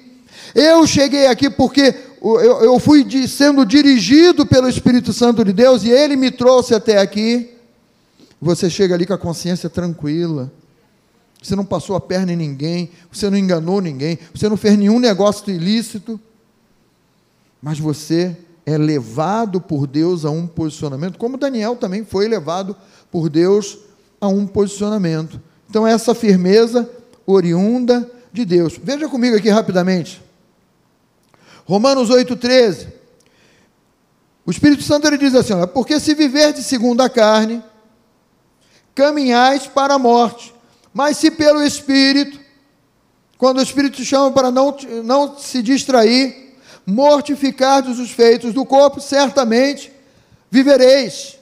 eu 0.56 0.86
cheguei 0.88 1.28
aqui 1.28 1.50
porque 1.50 1.93
eu, 2.22 2.64
eu 2.64 2.80
fui 2.80 3.04
de, 3.04 3.28
sendo 3.28 3.66
dirigido 3.66 4.45
pelo 4.45 4.68
Espírito 4.68 5.14
Santo 5.14 5.43
de 5.43 5.54
Deus 5.54 5.84
e 5.84 5.89
Ele 5.89 6.16
me 6.16 6.32
trouxe 6.32 6.74
até 6.74 7.00
aqui. 7.00 7.52
Você 8.41 8.70
chega 8.70 8.95
ali 8.95 9.06
com 9.06 9.14
a 9.14 9.18
consciência 9.18 9.70
tranquila. 9.70 10.52
Você 11.41 11.56
não 11.56 11.66
passou 11.66 11.95
a 11.95 12.02
perna 12.02 12.34
em 12.34 12.36
ninguém, 12.36 12.89
você 13.12 13.30
não 13.30 13.38
enganou 13.38 13.80
ninguém, 13.80 14.18
você 14.34 14.50
não 14.50 14.58
fez 14.58 14.78
nenhum 14.78 15.00
negócio 15.00 15.50
ilícito, 15.54 16.20
mas 17.62 17.80
você 17.80 18.36
é 18.66 18.78
levado 18.78 19.62
por 19.62 19.88
Deus 19.88 20.26
a 20.26 20.30
um 20.30 20.45
posicionamento, 20.45 21.18
como 21.18 21.38
Daniel 21.38 21.76
também 21.76 22.04
foi 22.04 22.28
levado 22.28 22.76
por 23.12 23.30
Deus 23.30 23.78
a 24.20 24.28
um 24.28 24.45
posicionamento. 24.45 25.39
Então, 25.70 25.88
essa 25.88 26.16
firmeza 26.16 26.89
oriunda 27.26 28.10
de 28.34 28.43
Deus. 28.43 28.80
Veja 28.82 29.08
comigo 29.08 29.38
aqui 29.38 29.50
rapidamente. 29.50 30.22
Romanos 31.68 32.09
8,13. 32.09 32.88
O 34.45 34.51
Espírito 34.51 34.82
Santo 34.82 35.05
ele 35.05 35.18
diz 35.18 35.36
assim: 35.36 35.53
olha, 35.53 35.68
porque 35.68 35.99
se 35.99 36.15
viver 36.15 36.53
de 36.53 36.63
segundo 36.63 37.01
a 37.01 37.09
carne, 37.09 37.61
caminhais 38.95 39.68
para 39.68 39.95
a 39.95 39.99
morte. 39.99 40.55
Mas 40.93 41.18
se 41.18 41.30
pelo 41.30 41.61
Espírito, 41.61 42.39
quando 43.38 43.57
o 43.57 43.61
Espírito 43.61 43.97
te 43.97 44.05
chama 44.05 44.32
para 44.32 44.49
não, 44.49 44.76
não 45.03 45.38
se 45.38 45.61
distrair, 45.61 46.55
mortificardes 46.86 47.99
os 47.99 48.11
feitos 48.11 48.53
do 48.53 48.65
corpo, 48.65 49.01
certamente 49.01 49.91
vivereis. 50.49 51.38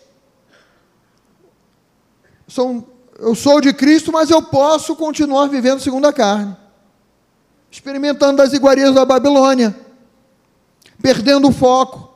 Sou, 2.48 2.84
eu 3.20 3.36
sou 3.36 3.62
de 3.62 3.72
Cristo, 3.74 4.12
mas 4.12 4.32
eu 4.32 4.42
posso 4.42 4.96
continuar 4.96 5.48
vivendo 5.48 5.80
segundo 5.80 6.08
a 6.08 6.14
carne, 6.14 6.58
experimentando 7.70 8.42
as 8.42 8.54
iguarias 8.54 8.96
da 8.96 9.06
Babilônia 9.06 9.85
perdendo 11.06 11.50
o 11.50 11.52
foco, 11.52 12.10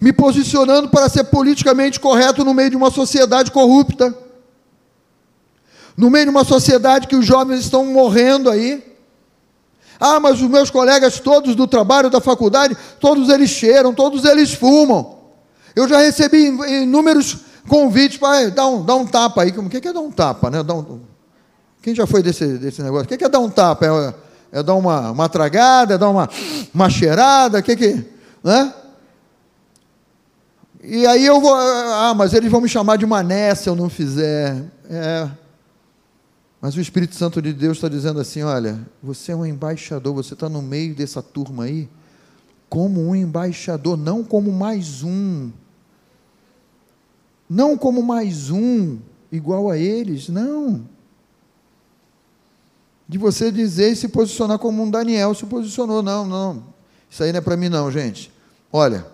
me 0.00 0.12
posicionando 0.12 0.88
para 0.88 1.08
ser 1.08 1.24
politicamente 1.24 1.98
correto 1.98 2.44
no 2.44 2.54
meio 2.54 2.70
de 2.70 2.76
uma 2.76 2.88
sociedade 2.88 3.50
corrupta, 3.50 4.16
no 5.96 6.08
meio 6.08 6.26
de 6.26 6.30
uma 6.30 6.44
sociedade 6.44 7.08
que 7.08 7.16
os 7.16 7.26
jovens 7.26 7.58
estão 7.58 7.84
morrendo 7.86 8.48
aí. 8.48 8.94
Ah, 9.98 10.20
mas 10.20 10.40
os 10.40 10.48
meus 10.48 10.70
colegas 10.70 11.18
todos 11.18 11.56
do 11.56 11.66
trabalho, 11.66 12.08
da 12.08 12.20
faculdade, 12.20 12.78
todos 13.00 13.28
eles 13.28 13.50
cheiram, 13.50 13.92
todos 13.92 14.24
eles 14.24 14.54
fumam. 14.54 15.18
Eu 15.74 15.88
já 15.88 15.98
recebi 15.98 16.46
inúmeros 16.82 17.38
convites 17.68 18.18
para 18.18 18.50
dar 18.50 18.68
um, 18.68 18.84
dar 18.84 18.94
um 18.94 19.06
tapa 19.06 19.42
aí. 19.42 19.50
O 19.50 19.68
que 19.68 19.88
é 19.88 19.92
dar 19.92 19.98
um 19.98 20.12
tapa? 20.12 20.48
Né? 20.48 20.62
Dar 20.62 20.74
um, 20.74 21.00
quem 21.82 21.92
já 21.92 22.06
foi 22.06 22.22
desse, 22.22 22.56
desse 22.56 22.82
negócio? 22.82 23.06
O 23.12 23.18
que 23.18 23.24
é 23.24 23.28
dar 23.28 23.40
um 23.40 23.50
tapa? 23.50 23.84
É, 23.84 24.14
é 24.52 24.62
dar 24.62 24.74
uma, 24.74 25.10
uma 25.10 25.28
tragada, 25.28 25.94
é 25.94 25.98
dar 25.98 26.08
uma, 26.08 26.28
uma 26.74 26.90
cheirada, 26.90 27.58
o 27.58 27.62
que 27.62 27.76
que. 27.76 28.04
Né? 28.42 28.74
E 30.82 31.06
aí 31.06 31.24
eu 31.24 31.40
vou. 31.40 31.54
Ah, 31.54 32.14
mas 32.16 32.32
eles 32.32 32.50
vão 32.50 32.60
me 32.60 32.68
chamar 32.68 32.96
de 32.96 33.06
mané 33.06 33.54
se 33.54 33.68
eu 33.68 33.76
não 33.76 33.88
fizer. 33.88 34.64
É. 34.88 35.28
Mas 36.60 36.76
o 36.76 36.80
Espírito 36.80 37.14
Santo 37.14 37.40
de 37.40 37.52
Deus 37.52 37.76
está 37.76 37.88
dizendo 37.88 38.20
assim: 38.20 38.42
olha, 38.42 38.80
você 39.02 39.32
é 39.32 39.36
um 39.36 39.46
embaixador, 39.46 40.14
você 40.14 40.34
está 40.34 40.48
no 40.48 40.62
meio 40.62 40.94
dessa 40.94 41.22
turma 41.22 41.64
aí, 41.64 41.88
como 42.68 43.08
um 43.08 43.14
embaixador, 43.14 43.96
não 43.96 44.24
como 44.24 44.50
mais 44.50 45.02
um. 45.02 45.50
Não 47.48 47.76
como 47.76 48.00
mais 48.02 48.48
um, 48.48 48.98
igual 49.30 49.70
a 49.70 49.76
eles, 49.76 50.28
não 50.28 50.84
de 53.10 53.18
você 53.18 53.50
dizer 53.50 53.90
e 53.90 53.96
se 53.96 54.06
posicionar 54.06 54.56
como 54.60 54.84
um 54.84 54.88
Daniel 54.88 55.34
se 55.34 55.44
posicionou. 55.44 56.00
Não, 56.00 56.24
não. 56.24 56.62
Isso 57.10 57.24
aí 57.24 57.32
não 57.32 57.38
é 57.38 57.40
para 57.40 57.56
mim, 57.56 57.68
não, 57.68 57.90
gente. 57.90 58.32
Olha, 58.72 59.04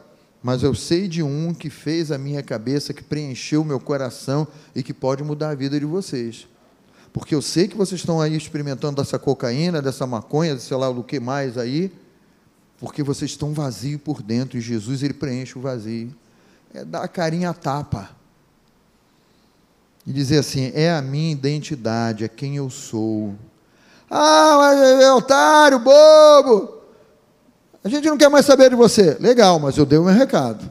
mas 0.43 0.63
eu 0.63 0.75
sei 0.75 1.09
de 1.09 1.23
um 1.23 1.55
que 1.55 1.71
fez 1.71 2.13
a 2.13 2.19
minha 2.19 2.43
cabeça, 2.43 2.93
que 2.93 3.03
preencheu 3.03 3.63
o 3.63 3.65
meu 3.65 3.81
coração 3.81 4.47
e 4.75 4.83
que 4.83 4.93
pode 4.93 5.25
mudar 5.25 5.49
a 5.49 5.55
vida 5.55 5.81
de 5.81 5.87
vocês. 5.87 6.47
Porque 7.11 7.35
eu 7.35 7.41
sei 7.41 7.69
que 7.69 7.75
vocês 7.75 7.99
estão 7.99 8.21
aí 8.21 8.37
experimentando 8.37 8.97
dessa 9.03 9.19
cocaína, 9.19 9.81
dessa 9.81 10.07
maconha, 10.07 10.59
sei 10.59 10.77
lá 10.77 10.91
o 10.91 11.03
que 11.03 11.19
mais 11.19 11.57
aí, 11.57 11.91
porque 12.79 13.03
vocês 13.03 13.31
estão 13.31 13.55
vazios 13.55 13.99
por 14.03 14.21
dentro 14.21 14.59
e 14.59 14.61
Jesus 14.61 15.03
ele 15.03 15.15
preenche 15.15 15.59
o 15.59 15.63
vazio. 15.63 16.15
É 16.75 16.85
dar 16.85 17.01
a 17.01 17.09
carinha 17.09 17.49
a 17.49 17.55
tapa. 17.55 18.11
E 20.07 20.13
dizer 20.13 20.41
assim: 20.41 20.71
é 20.75 20.93
a 20.93 21.01
minha 21.01 21.33
identidade, 21.33 22.25
é 22.25 22.29
quem 22.29 22.57
eu 22.57 22.69
sou. 22.69 23.35
Ah, 24.11 24.57
mas 24.59 24.81
é 25.03 25.13
otário, 25.13 25.79
bobo. 25.79 26.77
A 27.83 27.89
gente 27.89 28.09
não 28.09 28.17
quer 28.17 28.29
mais 28.29 28.47
saber 28.47 28.71
de 28.71 28.77
você. 28.77 29.17
Legal, 29.21 29.59
mas 29.59 29.77
eu 29.77 29.87
dei 29.87 29.99
o 29.99 30.05
meu 30.05 30.15
recado. 30.15 30.69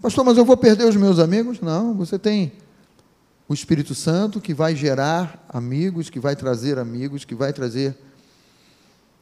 Pastor, 0.00 0.24
mas 0.24 0.36
eu 0.36 0.44
vou 0.44 0.56
perder 0.56 0.84
os 0.84 0.96
meus 0.96 1.18
amigos? 1.20 1.60
Não, 1.60 1.94
você 1.94 2.18
tem 2.18 2.52
o 3.48 3.54
Espírito 3.54 3.94
Santo 3.94 4.40
que 4.40 4.52
vai 4.52 4.74
gerar 4.74 5.44
amigos, 5.48 6.10
que 6.10 6.18
vai 6.18 6.34
trazer 6.34 6.78
amigos, 6.78 7.24
que 7.24 7.34
vai 7.34 7.52
trazer 7.52 7.96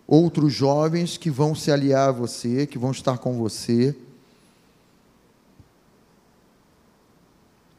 outros 0.06 0.52
jovens 0.52 1.16
que 1.16 1.30
vão 1.30 1.54
se 1.54 1.70
aliar 1.70 2.08
a 2.08 2.12
você, 2.12 2.66
que 2.66 2.78
vão 2.78 2.90
estar 2.90 3.18
com 3.18 3.38
você. 3.38 3.94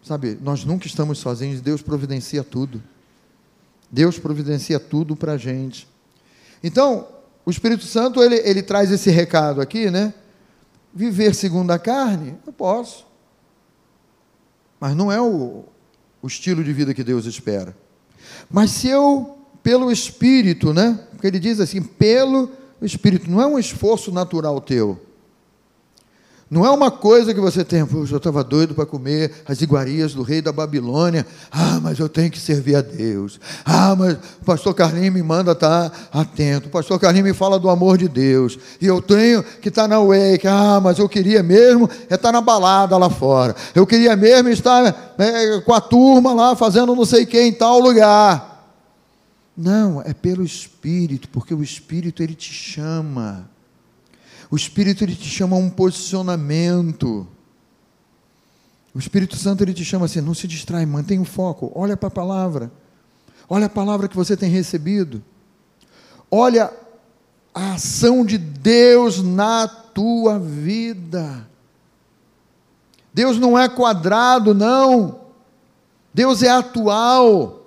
Sabe, 0.04 0.38
nós 0.42 0.64
nunca 0.64 0.88
estamos 0.88 1.18
sozinhos, 1.18 1.60
Deus 1.60 1.82
providencia 1.82 2.44
tudo. 2.44 2.82
Deus 3.92 4.18
providencia 4.18 4.80
tudo 4.80 5.16
para 5.16 5.34
a 5.34 5.38
gente. 5.38 5.88
Então, 6.64 7.08
o 7.46 7.52
Espírito 7.52 7.86
Santo, 7.86 8.24
ele, 8.24 8.36
ele 8.36 8.62
traz 8.62 8.92
esse 8.92 9.10
recado 9.10 9.60
aqui, 9.60 9.90
né? 9.90 10.14
Viver 10.94 11.36
segundo 11.36 11.72
a 11.72 11.80
carne, 11.80 12.38
eu 12.46 12.54
posso. 12.54 13.06
Mas 14.80 14.96
não 14.96 15.12
é 15.12 15.20
o, 15.20 15.66
o 16.22 16.28
estilo 16.28 16.64
de 16.64 16.72
vida 16.72 16.94
que 16.94 17.04
Deus 17.04 17.26
espera. 17.26 17.76
Mas 18.50 18.72
se 18.72 18.88
eu, 18.88 19.38
pelo 19.62 19.92
Espírito, 19.92 20.74
né? 20.74 21.00
Porque 21.12 21.28
ele 21.28 21.40
diz 21.40 21.60
assim, 21.60 21.82
pelo 21.82 22.52
Espírito, 22.82 23.30
não 23.30 23.42
é 23.42 23.46
um 23.46 23.60
esforço 23.60 24.12
natural 24.12 24.60
teu. 24.62 25.00
Não 26.52 26.66
é 26.66 26.70
uma 26.70 26.92
coisa 26.92 27.34
que 27.34 27.40
você 27.40 27.64
tem, 27.64 27.80
eu 27.80 28.04
estava 28.04 28.44
doido 28.44 28.76
para 28.76 28.86
comer 28.86 29.32
as 29.48 29.62
iguarias 29.62 30.14
do 30.14 30.22
rei 30.22 30.42
da 30.42 30.52
Babilônia. 30.52 31.26
Ah, 31.50 31.80
mas 31.82 31.98
eu 31.98 32.10
tenho 32.10 32.30
que 32.30 32.42
servir 32.42 32.76
a 32.76 32.82
Deus. 32.82 33.40
Ah, 33.64 33.96
mas 33.98 34.16
o 34.42 34.44
pastor 34.46 34.74
Carlinhos 34.74 35.14
me 35.14 35.24
manda 35.24 35.54
estar 35.54 35.90
tá 35.90 36.20
atento. 36.20 36.68
O 36.68 36.70
pastor 36.70 37.00
Carlinhos 37.00 37.30
me 37.30 37.34
fala 37.34 37.58
do 37.58 37.70
amor 37.70 37.98
de 37.98 38.10
Deus. 38.10 38.60
E 38.82 38.86
eu 38.86 39.02
tenho 39.02 39.42
que 39.42 39.70
estar 39.70 39.84
tá 39.84 39.88
na 39.88 40.02
wake. 40.02 40.46
Ah, 40.46 40.82
mas 40.84 41.00
eu 41.00 41.08
queria 41.08 41.42
mesmo 41.42 41.90
é 42.10 42.16
estar 42.16 42.18
tá 42.18 42.32
na 42.34 42.42
balada 42.42 42.98
lá 42.98 43.10
fora. 43.10 43.56
Eu 43.74 43.88
queria 43.88 44.14
mesmo 44.18 44.50
estar 44.50 45.16
né, 45.18 45.62
com 45.66 45.74
a 45.74 45.80
turma 45.80 46.34
lá 46.34 46.54
fazendo 46.54 46.94
não 46.94 47.06
sei 47.06 47.26
quem 47.26 47.48
em 47.48 47.54
tal 47.54 47.80
lugar. 47.80 48.68
Não, 49.56 50.02
é 50.02 50.14
pelo 50.14 50.44
Espírito, 50.44 51.30
porque 51.30 51.54
o 51.54 51.64
Espírito 51.64 52.22
ele 52.22 52.36
te 52.36 52.52
chama. 52.52 53.50
O 54.52 54.56
Espírito 54.58 55.04
ele 55.06 55.16
te 55.16 55.30
chama 55.30 55.56
a 55.56 55.60
um 55.60 55.70
posicionamento. 55.70 57.26
O 58.94 59.00
Espírito 59.00 59.38
Santo 59.38 59.64
ele 59.64 59.74
te 59.74 59.86
chama 59.86 60.06
assim, 60.06 60.20
não 60.20 60.34
se 60.34 60.46
distrai, 60.46 60.86
mantenha 60.86 61.22
o 61.22 61.26
foco, 61.26 61.72
olha 61.74 61.96
para 61.96 62.10
a 62.10 62.12
palavra. 62.12 62.70
Olha 63.50 63.68
a 63.68 63.70
palavra 63.70 64.10
que 64.10 64.16
você 64.16 64.36
tem 64.36 64.50
recebido. 64.50 65.24
Olha 66.30 66.72
a 67.54 67.74
ação 67.74 68.26
de 68.26 68.38
Deus 68.38 69.22
na 69.24 69.68
tua 69.68 70.38
vida. 70.38 71.48
Deus 73.14 73.38
não 73.38 73.58
é 73.58 73.68
quadrado, 73.70 74.54
não. 74.54 75.22
Deus 76.14 76.44
é 76.44 76.50
atual. 76.50 77.66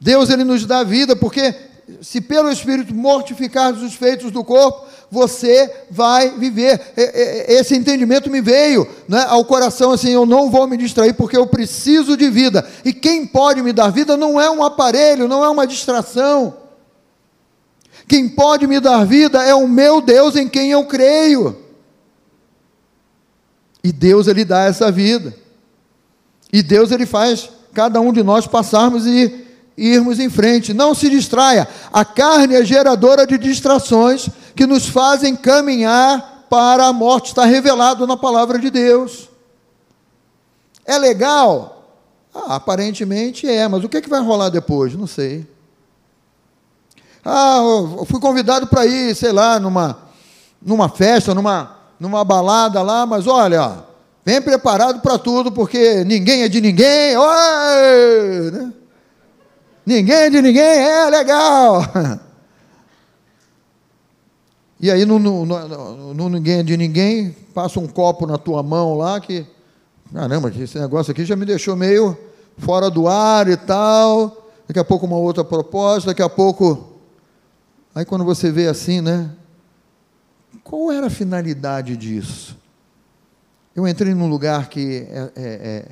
Deus 0.00 0.28
ele 0.30 0.44
nos 0.44 0.66
dá 0.66 0.82
vida, 0.82 1.16
porque 1.16 1.54
se 2.02 2.20
pelo 2.20 2.50
Espírito 2.50 2.94
mortificar 2.94 3.72
os 3.72 3.94
feitos 3.94 4.30
do 4.30 4.44
corpo, 4.44 4.86
você 5.14 5.72
vai 5.88 6.30
viver. 6.30 6.92
Esse 7.46 7.76
entendimento 7.76 8.28
me 8.28 8.40
veio 8.40 8.86
né, 9.08 9.24
ao 9.28 9.44
coração 9.44 9.92
assim: 9.92 10.10
eu 10.10 10.26
não 10.26 10.50
vou 10.50 10.66
me 10.66 10.76
distrair 10.76 11.14
porque 11.14 11.36
eu 11.36 11.46
preciso 11.46 12.16
de 12.16 12.28
vida. 12.28 12.68
E 12.84 12.92
quem 12.92 13.24
pode 13.24 13.62
me 13.62 13.72
dar 13.72 13.90
vida 13.90 14.16
não 14.16 14.40
é 14.40 14.50
um 14.50 14.62
aparelho, 14.64 15.28
não 15.28 15.44
é 15.44 15.48
uma 15.48 15.66
distração. 15.66 16.56
Quem 18.08 18.28
pode 18.28 18.66
me 18.66 18.80
dar 18.80 19.06
vida 19.06 19.42
é 19.42 19.54
o 19.54 19.68
meu 19.68 20.00
Deus 20.00 20.34
em 20.36 20.48
quem 20.48 20.72
eu 20.72 20.84
creio. 20.84 21.56
E 23.82 23.92
Deus 23.92 24.26
ele 24.26 24.44
dá 24.44 24.64
essa 24.64 24.90
vida. 24.90 25.34
E 26.52 26.62
Deus 26.62 26.90
ele 26.90 27.06
faz 27.06 27.48
cada 27.72 28.00
um 28.00 28.12
de 28.12 28.22
nós 28.22 28.46
passarmos 28.46 29.06
e 29.06 29.43
irmos 29.76 30.18
em 30.18 30.28
frente. 30.28 30.72
Não 30.72 30.94
se 30.94 31.10
distraia. 31.10 31.68
A 31.92 32.04
carne 32.04 32.54
é 32.54 32.64
geradora 32.64 33.26
de 33.26 33.38
distrações 33.38 34.28
que 34.54 34.66
nos 34.66 34.86
fazem 34.86 35.36
caminhar 35.36 36.46
para 36.48 36.86
a 36.86 36.92
morte. 36.92 37.28
Está 37.28 37.44
revelado 37.44 38.06
na 38.06 38.16
palavra 38.16 38.58
de 38.58 38.70
Deus. 38.70 39.28
É 40.84 40.98
legal? 40.98 41.88
Ah, 42.34 42.56
aparentemente 42.56 43.48
é, 43.48 43.66
mas 43.68 43.84
o 43.84 43.88
que, 43.88 43.96
é 43.96 44.00
que 44.00 44.08
vai 44.08 44.20
rolar 44.20 44.48
depois? 44.48 44.94
Não 44.94 45.06
sei. 45.06 45.46
Ah, 47.24 47.58
eu 47.58 48.04
fui 48.04 48.20
convidado 48.20 48.66
para 48.66 48.84
ir, 48.84 49.14
sei 49.14 49.32
lá, 49.32 49.58
numa, 49.58 49.98
numa 50.60 50.88
festa, 50.88 51.34
numa, 51.34 51.78
numa 51.98 52.22
balada 52.22 52.82
lá, 52.82 53.06
mas 53.06 53.26
olha, 53.26 53.78
vem 54.24 54.42
preparado 54.42 55.00
para 55.00 55.16
tudo, 55.16 55.50
porque 55.50 56.04
ninguém 56.04 56.42
é 56.42 56.48
de 56.48 56.60
ninguém. 56.60 57.16
Oi, 57.16 58.50
né? 58.50 58.72
Ninguém 59.86 60.30
de 60.30 60.40
ninguém, 60.40 60.62
é 60.62 61.10
legal. 61.10 61.82
E 64.80 64.90
aí, 64.90 65.06
no, 65.06 65.18
no, 65.18 65.46
no, 65.46 66.14
no, 66.14 66.28
ninguém 66.28 66.62
de 66.62 66.76
ninguém, 66.76 67.34
passa 67.54 67.80
um 67.80 67.86
copo 67.86 68.26
na 68.26 68.36
tua 68.36 68.62
mão 68.62 68.98
lá 68.98 69.18
que. 69.18 69.46
Caramba, 70.12 70.50
esse 70.50 70.78
negócio 70.78 71.10
aqui 71.10 71.24
já 71.24 71.34
me 71.34 71.46
deixou 71.46 71.74
meio 71.74 72.16
fora 72.58 72.90
do 72.90 73.08
ar 73.08 73.48
e 73.48 73.56
tal. 73.56 74.50
Daqui 74.68 74.78
a 74.78 74.84
pouco 74.84 75.06
uma 75.06 75.16
outra 75.16 75.42
proposta, 75.42 76.10
daqui 76.10 76.22
a 76.22 76.28
pouco 76.28 76.94
Aí 77.94 78.04
quando 78.04 78.24
você 78.24 78.50
vê 78.50 78.66
assim, 78.66 79.00
né? 79.00 79.30
Qual 80.64 80.90
era 80.90 81.06
a 81.06 81.10
finalidade 81.10 81.96
disso? 81.96 82.58
Eu 83.74 83.86
entrei 83.86 84.14
num 84.14 84.28
lugar 84.28 84.68
que 84.68 85.06
é, 85.08 85.20
é, 85.20 85.30
é, 85.36 85.88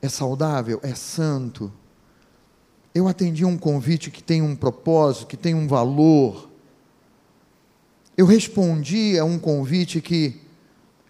é 0.00 0.08
saudável, 0.08 0.80
é 0.82 0.94
santo. 0.94 1.70
Eu 2.96 3.06
atendi 3.06 3.44
um 3.44 3.58
convite 3.58 4.10
que 4.10 4.22
tem 4.22 4.40
um 4.40 4.56
propósito, 4.56 5.26
que 5.26 5.36
tem 5.36 5.54
um 5.54 5.68
valor. 5.68 6.48
Eu 8.16 8.24
respondi 8.24 9.18
a 9.18 9.24
um 9.24 9.38
convite 9.38 10.00
que 10.00 10.40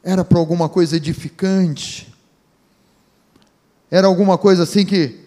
era 0.02 0.24
para 0.24 0.36
alguma 0.36 0.68
coisa 0.68 0.96
edificante. 0.96 2.12
Era 3.88 4.08
alguma 4.08 4.36
coisa 4.36 4.64
assim 4.64 4.84
que 4.84 5.20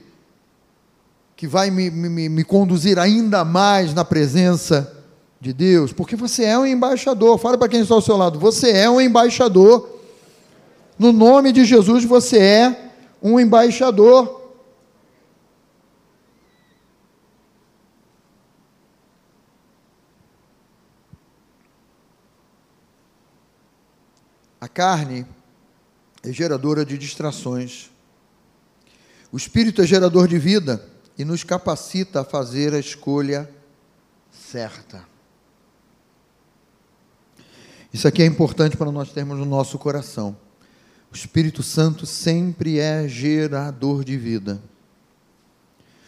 que 1.38 1.47
vai 1.47 1.72
me, 1.72 1.89
me, 1.89 2.28
me 2.28 2.43
conduzir 2.43 2.99
ainda 2.99 3.45
mais 3.45 3.93
na 3.93 4.03
presença 4.03 4.93
de 5.39 5.53
Deus, 5.53 5.93
porque 5.93 6.18
você 6.18 6.43
é 6.43 6.60
um 6.60 6.66
embaixador. 6.66 7.38
Fala 7.38 7.57
para 7.57 7.70
quem 7.70 7.80
está 7.80 7.95
ao 7.95 8.01
seu 8.01 8.18
lado, 8.18 8.38
você 8.38 8.72
é 8.72 8.89
um 8.89 8.99
embaixador. 8.99 9.88
No 10.97 11.14
nome 11.14 11.53
de 11.53 11.64
Jesus, 11.64 12.03
você 12.03 12.38
é 12.38 12.91
um 13.24 13.39
embaixador. 13.39 14.39
A 24.60 24.68
carne 24.68 25.26
é 26.24 26.32
geradora 26.32 26.86
de 26.86 26.97
distrações. 26.97 27.89
O 29.32 29.38
espírito 29.38 29.82
é 29.82 29.88
gerador 29.88 30.28
de 30.28 30.38
vida 30.38 30.86
e 31.18 31.24
nos 31.24 31.43
capacita 31.43 32.22
a 32.22 32.26
fazer 32.26 32.74
a 32.74 32.80
escolha 32.80 33.49
certa. 34.32 35.03
Isso 37.93 38.07
aqui 38.07 38.22
é 38.22 38.26
importante 38.26 38.78
para 38.78 38.91
nós 38.91 39.12
termos 39.12 39.38
no 39.38 39.45
nosso 39.45 39.78
coração. 39.80 40.38
O 41.12 41.16
Espírito 41.16 41.64
Santo 41.64 42.05
sempre 42.05 42.80
é 42.80 43.07
gerador 43.07 44.03
de 44.03 44.16
vida. 44.16 44.62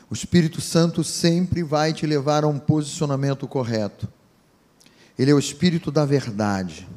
O 0.10 0.14
Espírito 0.14 0.62
Santo 0.62 1.04
sempre 1.04 1.64
vai 1.64 1.91
te 1.91 2.06
levar 2.06 2.43
a 2.43 2.47
um 2.47 2.60
posicionamento 2.60 3.47
correto. 3.47 4.08
Ele 5.18 5.32
é 5.32 5.34
o 5.34 5.39
Espírito 5.39 5.91
da 5.91 6.06
verdade. 6.06 6.88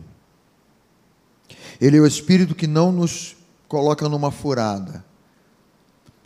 Ele 1.84 1.98
é 1.98 2.00
o 2.00 2.06
Espírito 2.06 2.54
que 2.54 2.66
não 2.66 2.90
nos 2.90 3.36
coloca 3.68 4.08
numa 4.08 4.30
furada. 4.30 5.04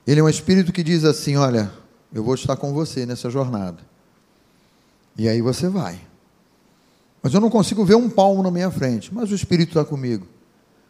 Ele 0.06 0.20
é 0.20 0.22
um 0.22 0.28
espírito 0.28 0.72
que 0.72 0.84
diz 0.84 1.02
assim: 1.02 1.34
Olha, 1.34 1.72
eu 2.14 2.22
vou 2.22 2.36
estar 2.36 2.56
com 2.56 2.72
você 2.72 3.04
nessa 3.04 3.28
jornada. 3.28 3.78
E 5.16 5.28
aí 5.28 5.42
você 5.42 5.68
vai. 5.68 6.00
Mas 7.20 7.34
eu 7.34 7.40
não 7.40 7.50
consigo 7.50 7.84
ver 7.84 7.96
um 7.96 8.08
palmo 8.08 8.40
na 8.40 8.52
minha 8.52 8.70
frente. 8.70 9.12
Mas 9.12 9.32
o 9.32 9.34
Espírito 9.34 9.70
está 9.70 9.84
comigo. 9.84 10.28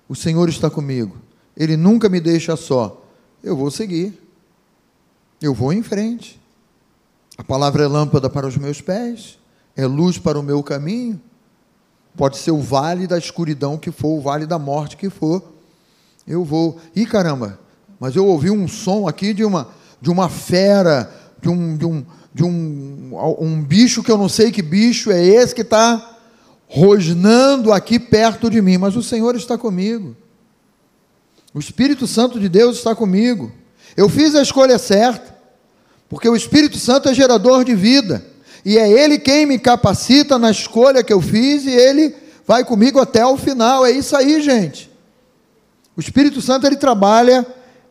O 0.06 0.14
Senhor 0.14 0.46
está 0.50 0.68
comigo. 0.68 1.16
Ele 1.56 1.74
nunca 1.74 2.10
me 2.10 2.20
deixa 2.20 2.54
só. 2.54 3.02
Eu 3.42 3.56
vou 3.56 3.70
seguir. 3.70 4.22
Eu 5.40 5.54
vou 5.54 5.72
em 5.72 5.82
frente. 5.82 6.38
A 7.38 7.42
palavra 7.42 7.84
é 7.84 7.86
lâmpada 7.86 8.28
para 8.28 8.46
os 8.46 8.58
meus 8.58 8.82
pés, 8.82 9.38
é 9.74 9.86
luz 9.86 10.18
para 10.18 10.38
o 10.38 10.42
meu 10.42 10.62
caminho. 10.62 11.18
Pode 12.16 12.36
ser 12.38 12.50
o 12.50 12.60
vale 12.60 13.06
da 13.06 13.18
escuridão 13.18 13.76
que 13.76 13.90
for, 13.90 14.18
o 14.18 14.20
vale 14.20 14.46
da 14.46 14.58
morte 14.58 14.96
que 14.96 15.10
for. 15.10 15.42
Eu 16.26 16.44
vou. 16.44 16.78
Ih, 16.94 17.06
caramba, 17.06 17.58
mas 17.98 18.14
eu 18.14 18.26
ouvi 18.26 18.50
um 18.50 18.68
som 18.68 19.08
aqui 19.08 19.32
de 19.32 19.44
uma, 19.44 19.68
de 20.00 20.10
uma 20.10 20.28
fera, 20.28 21.10
de 21.40 21.48
um, 21.48 21.76
de 21.76 21.86
um, 21.86 22.04
de 22.34 22.44
um, 22.44 23.36
um 23.40 23.62
bicho 23.62 24.02
que 24.02 24.10
eu 24.10 24.18
não 24.18 24.28
sei 24.28 24.50
que 24.50 24.62
bicho 24.62 25.10
é 25.10 25.24
esse 25.24 25.54
que 25.54 25.62
está 25.62 26.16
rosnando 26.68 27.72
aqui 27.72 27.98
perto 27.98 28.50
de 28.50 28.60
mim, 28.60 28.76
mas 28.76 28.94
o 28.94 29.02
Senhor 29.02 29.34
está 29.34 29.56
comigo. 29.56 30.14
O 31.54 31.58
Espírito 31.58 32.06
Santo 32.06 32.38
de 32.38 32.48
Deus 32.48 32.76
está 32.76 32.94
comigo. 32.94 33.50
Eu 33.96 34.08
fiz 34.08 34.34
a 34.34 34.42
escolha 34.42 34.78
certa, 34.78 35.34
porque 36.08 36.28
o 36.28 36.36
Espírito 36.36 36.78
Santo 36.78 37.08
é 37.08 37.14
gerador 37.14 37.64
de 37.64 37.74
vida, 37.74 38.24
e 38.64 38.78
é 38.78 38.90
Ele 38.90 39.18
quem 39.18 39.46
me 39.46 39.58
capacita 39.58 40.38
na 40.38 40.50
escolha 40.50 41.02
que 41.02 41.12
eu 41.12 41.20
fiz, 41.20 41.64
e 41.64 41.70
Ele 41.70 42.14
vai 42.46 42.64
comigo 42.64 42.98
até 42.98 43.24
o 43.26 43.36
final. 43.36 43.84
É 43.84 43.90
isso 43.90 44.16
aí, 44.16 44.40
gente. 44.40 44.90
O 45.96 46.00
Espírito 46.00 46.40
Santo 46.40 46.64
ele 46.64 46.76
trabalha 46.76 47.44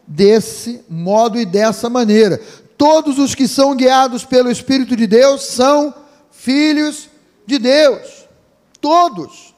desse 0.08 0.82
modo 0.90 1.38
e 1.38 1.46
dessa 1.46 1.90
maneira. 1.90 2.42
Todos 2.78 3.20
os 3.20 3.36
que 3.36 3.48
são 3.48 3.76
guiados 3.76 4.24
pelo 4.24 4.50
Espírito 4.50 4.96
de 4.96 5.06
Deus 5.06 5.44
são 5.44 5.94
filhos 6.32 7.10
de 7.46 7.60
Deus. 7.60 8.26
Todos. 8.80 9.54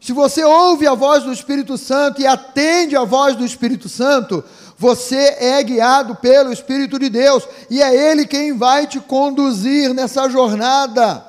Se 0.00 0.12
você 0.12 0.44
ouve 0.44 0.86
a 0.86 0.94
voz 0.94 1.24
do 1.24 1.32
Espírito 1.32 1.78
Santo 1.78 2.20
e 2.20 2.26
atende 2.26 2.94
a 2.94 3.04
voz 3.04 3.34
do 3.34 3.44
Espírito 3.44 3.88
Santo, 3.88 4.44
você 4.76 5.36
é 5.38 5.62
guiado 5.62 6.16
pelo 6.16 6.52
Espírito 6.52 6.98
de 6.98 7.08
Deus 7.08 7.46
e 7.70 7.80
é 7.82 7.94
Ele 7.94 8.26
quem 8.26 8.56
vai 8.56 8.86
te 8.86 8.98
conduzir 9.00 9.94
nessa 9.94 10.28
jornada. 10.28 11.24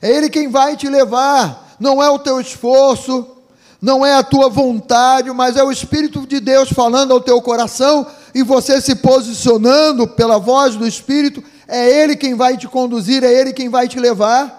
É 0.00 0.10
Ele 0.10 0.30
quem 0.30 0.48
vai 0.48 0.76
te 0.76 0.88
levar, 0.88 1.76
não 1.78 2.02
é 2.02 2.08
o 2.08 2.18
teu 2.18 2.40
esforço, 2.40 3.36
não 3.80 4.04
é 4.04 4.14
a 4.14 4.22
tua 4.22 4.48
vontade, 4.48 5.30
mas 5.30 5.56
é 5.56 5.62
o 5.62 5.72
Espírito 5.72 6.26
de 6.26 6.40
Deus 6.40 6.70
falando 6.70 7.12
ao 7.12 7.20
teu 7.20 7.40
coração 7.40 8.06
e 8.34 8.42
você 8.42 8.80
se 8.80 8.94
posicionando 8.94 10.06
pela 10.06 10.38
voz 10.38 10.76
do 10.76 10.86
Espírito, 10.86 11.42
é 11.66 11.88
Ele 11.88 12.16
quem 12.16 12.34
vai 12.34 12.56
te 12.56 12.68
conduzir, 12.68 13.24
é 13.24 13.32
Ele 13.32 13.52
quem 13.52 13.68
vai 13.68 13.88
te 13.88 13.98
levar. 13.98 14.58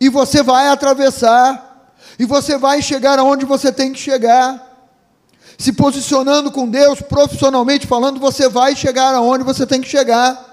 E 0.00 0.08
você 0.08 0.42
vai 0.42 0.68
atravessar, 0.68 1.92
e 2.18 2.24
você 2.24 2.56
vai 2.56 2.80
chegar 2.82 3.18
aonde 3.18 3.44
você 3.44 3.72
tem 3.72 3.92
que 3.92 3.98
chegar. 3.98 4.67
Se 5.58 5.72
posicionando 5.72 6.52
com 6.52 6.68
Deus, 6.68 7.02
profissionalmente 7.02 7.84
falando, 7.84 8.20
você 8.20 8.48
vai 8.48 8.76
chegar 8.76 9.12
aonde 9.12 9.42
você 9.42 9.66
tem 9.66 9.80
que 9.80 9.88
chegar. 9.88 10.46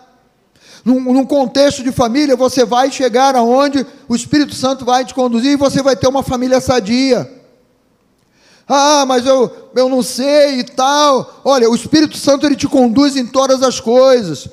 Num, 0.84 1.00
num, 1.00 1.26
contexto 1.26 1.84
de 1.84 1.92
família, 1.92 2.36
você 2.36 2.66
vai 2.66 2.92
chegar 2.92 3.36
aonde 3.36 3.86
o 4.08 4.16
Espírito 4.16 4.56
Santo 4.56 4.84
vai 4.84 5.06
te 5.06 5.14
conduzir 5.14 5.52
e 5.52 5.58
você 5.58 5.84
vai 5.84 5.96
ter 5.96 6.08
uma 6.08 6.24
família 6.24 6.60
sadia. 6.60 7.32
Ah, 8.68 9.06
mas 9.08 9.28
eu, 9.28 9.52
eu 9.76 9.88
não 9.88 10.02
sei 10.02 10.60
e 10.60 10.64
tal. 10.64 11.42
Olha, 11.44 11.70
o 11.70 11.76
Espírito 11.76 12.18
Santo 12.18 12.46
ele 12.46 12.56
te 12.56 12.68
conduz 12.68 13.16
em 13.16 13.28
todas 13.28 13.62
as 13.62 13.80
coisas. 13.80 14.48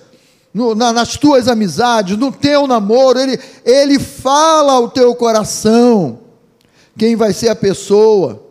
No, 0.53 0.74
na, 0.74 0.93
nas 0.93 1.16
tuas 1.16 1.49
amizades, 1.49 2.19
no 2.19 2.31
teu 2.31 2.66
namoro, 2.66 3.19
ele, 3.19 3.41
ele 3.65 3.99
fala 3.99 4.73
ao 4.74 4.91
teu 4.91 5.15
coração 5.15 6.19
quem 6.99 7.16
vai 7.16 7.33
ser 7.33 7.49
a 7.49 7.57
pessoa 7.57 8.43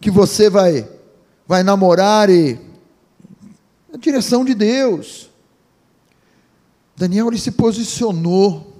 que 0.00 0.10
você 0.10 0.50
vai, 0.50 0.86
vai 1.46 1.62
namorar 1.62 2.28
e 2.28 2.58
a 3.92 3.96
direção 3.96 4.44
de 4.44 4.54
Deus. 4.54 5.30
Daniel 6.96 7.28
ele 7.28 7.38
se 7.38 7.50
posicionou. 7.50 8.74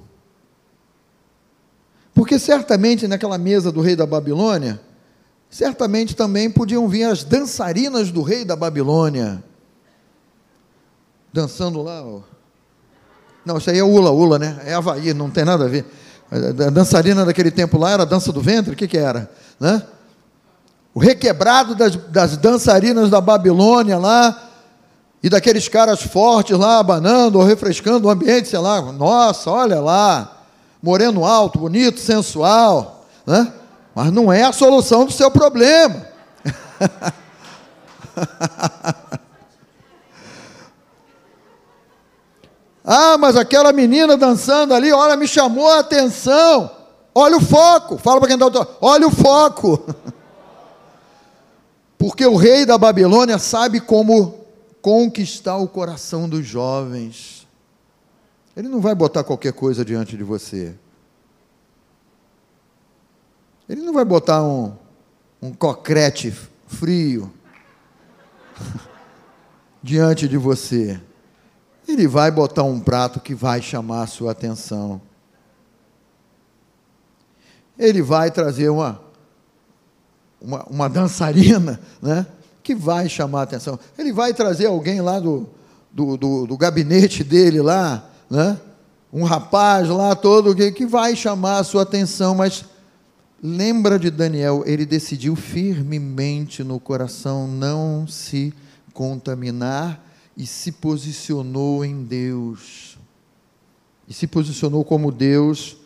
Porque 2.15 2.39
certamente 2.39 3.07
naquela 3.07 3.37
mesa 3.37 3.71
do 3.71 3.83
rei 3.83 3.95
da 3.95 4.07
Babilônia, 4.07 4.81
certamente 5.51 6.17
também 6.17 6.51
podiam 6.51 6.89
vir 6.89 7.05
as 7.05 7.23
dançarinas 7.23 8.11
do 8.11 8.23
rei 8.23 8.45
da 8.45 8.57
Babilônia. 8.57 9.45
Dançando 11.33 11.83
lá. 11.83 12.03
Não, 13.45 13.59
isso 13.59 13.71
aí 13.71 13.79
é 13.79 13.85
Ula 13.85 14.11
Ula, 14.11 14.39
né? 14.39 14.59
É 14.65 14.75
Havaí, 14.75 15.13
não 15.13 15.31
tem 15.31 15.45
nada 15.45 15.67
a 15.67 15.69
ver. 15.69 15.85
A 16.31 16.71
dançarina 16.71 17.25
daquele 17.25 17.51
tempo 17.51 17.79
lá 17.79 17.93
era 17.93 18.03
a 18.03 18.07
dança 18.07 18.33
do 18.33 18.41
ventre, 18.41 18.73
o 18.73 18.77
que, 18.77 18.89
que 18.89 18.99
era? 18.99 19.31
Né? 19.61 19.87
O 20.97 20.99
requebrado 20.99 21.75
das, 21.75 21.95
das 21.95 22.39
dançarinas 22.39 23.11
da 23.11 23.21
Babilônia 23.21 23.99
lá, 23.99 24.49
e 25.23 25.29
daqueles 25.29 25.69
caras 25.69 26.01
fortes 26.01 26.57
lá, 26.57 26.79
abanando 26.79 27.39
ou 27.39 27.45
refrescando 27.45 28.09
o 28.09 28.11
ambiente, 28.11 28.49
sei 28.49 28.59
lá, 28.59 28.81
nossa, 28.81 29.51
olha 29.51 29.79
lá, 29.79 30.39
moreno 30.83 31.27
alto, 31.27 31.59
bonito, 31.59 32.01
sensual, 32.01 33.05
né? 33.27 33.53
mas 33.95 34.11
não 34.11 34.33
é 34.33 34.45
a 34.45 34.53
solução 34.55 35.05
do 35.05 35.13
seu 35.13 35.31
problema. 35.31 36.07
ah, 42.83 43.19
mas 43.19 43.37
aquela 43.37 43.71
menina 43.71 44.17
dançando 44.17 44.73
ali, 44.73 44.91
olha, 44.95 45.15
me 45.15 45.29
chamou 45.29 45.69
a 45.69 45.81
atenção. 45.81 46.71
Olha 47.15 47.37
o 47.37 47.41
foco. 47.43 47.99
Fala 47.99 48.19
para 48.19 48.35
quem 48.35 48.39
está 48.43 48.67
olha 48.81 49.07
o 49.07 49.11
foco. 49.11 49.85
Porque 52.07 52.25
o 52.25 52.37
rei 52.37 52.65
da 52.65 52.79
Babilônia 52.79 53.37
sabe 53.37 53.81
como 53.81 54.47
conquistar 54.81 55.57
o 55.57 55.67
coração 55.67 56.29
dos 56.29 56.47
jovens. 56.47 57.49
Ele 58.57 58.69
não 58.69 58.81
vai 58.81 58.95
botar 58.95 59.25
qualquer 59.25 59.53
coisa 59.53 59.85
diante 59.85 60.17
de 60.17 60.23
você. 60.23 60.73
Ele 63.69 63.83
não 63.83 63.93
vai 63.93 64.05
botar 64.05 64.41
um, 64.45 64.73
um 65.43 65.53
cocrete 65.53 66.33
frio 66.69 67.35
diante 69.83 70.29
de 70.29 70.37
você. 70.37 71.01
Ele 71.89 72.07
vai 72.07 72.31
botar 72.31 72.63
um 72.63 72.79
prato 72.79 73.19
que 73.19 73.35
vai 73.35 73.61
chamar 73.61 74.05
a 74.05 74.07
sua 74.07 74.31
atenção 74.31 75.01
ele 77.79 78.01
vai 78.03 78.31
trazer 78.31 78.69
uma, 78.69 79.01
uma, 80.41 80.65
uma 80.65 80.89
dançarina, 80.89 81.81
né? 82.01 82.27
que 82.63 82.75
vai 82.75 83.09
chamar 83.09 83.41
a 83.41 83.43
atenção. 83.45 83.79
Ele 83.97 84.13
vai 84.13 84.35
trazer 84.35 84.67
alguém 84.67 85.01
lá 85.01 85.21
do, 85.21 85.49
do, 85.93 86.17
do, 86.17 86.47
do 86.47 86.57
gabinete 86.57 87.23
dele 87.23 87.61
lá, 87.63 88.09
né? 88.29 88.61
um 89.13 89.25
rapaz 89.25 89.89
lá 89.89 90.15
todo 90.15 90.55
que, 90.55 90.73
que 90.73 90.87
vai 90.87 91.15
chamar 91.17 91.59
a 91.59 91.65
sua 91.65 91.83
atenção, 91.83 92.35
mas 92.35 92.65
lembra 93.43 93.99
de 93.99 94.11
Daniel, 94.11 94.63
ele 94.67 94.85
decidiu 94.85 95.37
firmemente 95.37 96.65
no 96.65 96.81
coração 96.81 97.47
não 97.47 98.07
se 98.07 98.53
contaminar 98.93 100.05
e 100.37 100.47
se 100.47 100.73
posicionou 100.73 101.85
em 101.85 102.03
Deus. 102.03 102.99
E 104.09 104.15
se 104.15 104.27
posicionou 104.27 104.85
como 104.85 105.11
Deus 105.11 105.77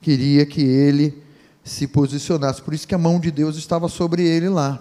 queria 0.00 0.44
que 0.44 0.62
ele 0.62 1.21
se 1.64 1.86
posicionasse. 1.86 2.60
Por 2.62 2.74
isso 2.74 2.86
que 2.86 2.94
a 2.94 2.98
mão 2.98 3.20
de 3.20 3.30
Deus 3.30 3.56
estava 3.56 3.88
sobre 3.88 4.26
ele 4.26 4.48
lá. 4.48 4.80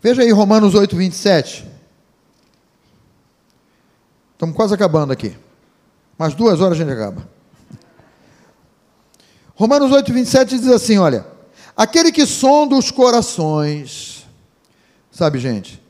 Veja 0.00 0.22
aí 0.22 0.30
Romanos 0.30 0.74
8, 0.74 0.96
27. 0.96 1.68
Estamos 4.32 4.54
quase 4.54 4.72
acabando 4.72 5.12
aqui. 5.12 5.36
Mais 6.16 6.34
duas 6.34 6.60
horas 6.60 6.80
a 6.80 6.84
gente 6.84 6.92
acaba. 6.92 7.28
Romanos 9.54 9.90
8, 9.90 10.12
27 10.12 10.58
diz 10.58 10.68
assim: 10.68 10.98
olha, 10.98 11.26
aquele 11.76 12.12
que 12.12 12.24
sonda 12.24 12.76
os 12.76 12.92
corações, 12.92 14.24
sabe, 15.10 15.40
gente, 15.40 15.82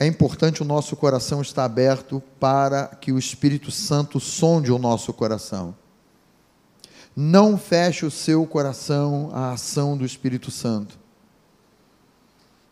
é 0.00 0.06
importante 0.06 0.62
o 0.62 0.64
nosso 0.64 0.96
coração 0.96 1.42
estar 1.42 1.64
aberto 1.64 2.22
para 2.40 2.86
que 2.86 3.12
o 3.12 3.18
Espírito 3.18 3.70
Santo 3.70 4.18
sonde 4.18 4.72
o 4.72 4.78
nosso 4.78 5.12
coração. 5.12 5.74
Não 7.14 7.58
feche 7.58 8.06
o 8.06 8.10
seu 8.10 8.46
coração 8.46 9.30
à 9.32 9.52
ação 9.52 9.96
do 9.96 10.04
Espírito 10.04 10.50
Santo. 10.50 10.98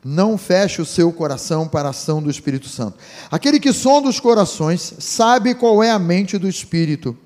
Não 0.03 0.39
feche 0.39 0.81
o 0.81 0.87
seu 0.87 1.13
coração 1.13 1.69
para 1.69 1.89
a 1.89 1.91
ação 1.91 2.23
do 2.23 2.31
Espírito 2.31 2.69
Santo. 2.69 2.97
Aquele 3.31 3.61
que 3.61 3.73
sonda 3.73 4.09
os 4.09 4.19
corações 4.19 4.95
sabe 4.99 5.55
qual 5.55 5.83
é 5.83 5.91
a 5.91 5.99
mente 5.99 6.39
do 6.39 6.49
Espírito, 6.49 7.17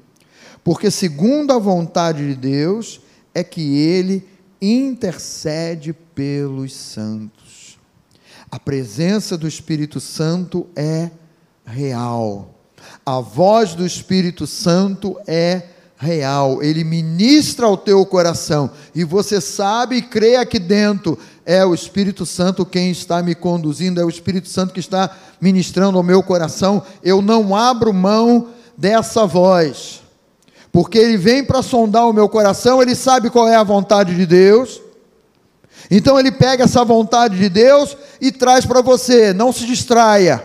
porque, 0.65 0.91
segundo 0.91 1.53
a 1.53 1.59
vontade 1.59 2.27
de 2.27 2.35
Deus, 2.35 3.01
é 3.33 3.45
que 3.45 3.77
ele 3.77 4.29
intercede 4.61 5.93
pelos 5.93 6.75
santos. 6.75 7.79
A 8.51 8.59
presença 8.59 9.37
do 9.39 9.47
Espírito 9.47 10.01
Santo 10.01 10.67
é 10.75 11.11
real. 11.65 12.55
A 13.07 13.21
voz 13.21 13.75
do 13.75 13.87
Espírito 13.87 14.47
Santo 14.47 15.17
é 15.27 15.55
real 15.55 15.74
real, 15.97 16.63
ele 16.63 16.85
ministra 16.85 17.67
ao 17.67 17.77
teu 17.77 18.05
coração, 18.05 18.71
e 18.95 19.05
você 19.05 19.41
sabe 19.41 19.97
e 19.97 20.03
crê 20.03 20.37
aqui 20.37 20.59
dentro, 20.59 21.19
é 21.47 21.65
o 21.65 21.75
Espírito 21.75 22.27
Santo 22.27 22.67
quem 22.67 22.91
está 22.91 23.23
me 23.23 23.35
conduzindo, 23.35 24.01
é 24.01 24.05
o 24.05 24.09
Espírito 24.09 24.49
Santo 24.49 24.75
que 24.75 24.81
está 24.81 25.11
ministrando 25.41 25.97
ao 25.97 26.03
meu 26.03 26.23
coração, 26.23 26.83
eu 27.03 27.23
não 27.23 27.55
abro 27.55 27.93
mão 27.93 28.49
dessa 28.77 29.27
voz, 29.27 30.03
porque 30.73 30.99
ele 30.99 31.17
vem 31.17 31.45
para 31.45 31.63
sondar 31.63 32.09
o 32.09 32.13
meu 32.13 32.29
coração, 32.29 32.83
ele 32.83 32.95
sabe 32.95 33.31
qual 33.31 33.49
é 33.49 33.55
a 33.55 33.63
vontade 33.63 34.15
de 34.17 34.27
Deus, 34.27 34.81
então 35.91 36.19
ele 36.19 36.33
pega 36.33 36.65
essa 36.65 36.85
vontade 36.85 37.39
de 37.39 37.49
Deus 37.49 37.97
e 38.21 38.33
traz 38.33 38.65
para 38.67 38.81
você, 38.81 39.33
não 39.33 39.53
se 39.53 39.67
distraia. 39.67 40.43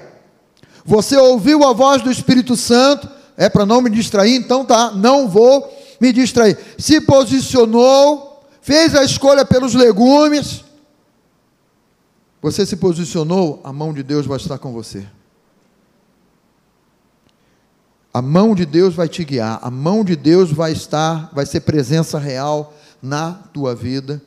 Você 0.85 1.17
ouviu 1.17 1.63
a 1.63 1.73
voz 1.73 2.01
do 2.01 2.11
Espírito 2.11 2.55
Santo, 2.55 3.09
é 3.39 3.47
para 3.47 3.65
não 3.65 3.81
me 3.81 3.89
distrair, 3.89 4.35
então 4.35 4.65
tá, 4.65 4.91
não 4.91 5.29
vou 5.29 5.73
me 6.01 6.11
distrair. 6.11 6.57
Se 6.77 6.99
posicionou, 6.99 8.43
fez 8.61 8.93
a 8.93 9.01
escolha 9.01 9.45
pelos 9.45 9.73
legumes. 9.73 10.65
Você 12.41 12.65
se 12.65 12.75
posicionou, 12.75 13.61
a 13.63 13.71
mão 13.71 13.93
de 13.93 14.03
Deus 14.03 14.25
vai 14.25 14.35
estar 14.35 14.57
com 14.57 14.73
você. 14.73 15.07
A 18.13 18.21
mão 18.21 18.53
de 18.53 18.65
Deus 18.65 18.93
vai 18.93 19.07
te 19.07 19.23
guiar, 19.23 19.57
a 19.61 19.71
mão 19.71 20.03
de 20.03 20.17
Deus 20.17 20.51
vai 20.51 20.73
estar, 20.73 21.29
vai 21.33 21.45
ser 21.45 21.61
presença 21.61 22.19
real 22.19 22.73
na 23.01 23.31
tua 23.53 23.73
vida, 23.73 24.21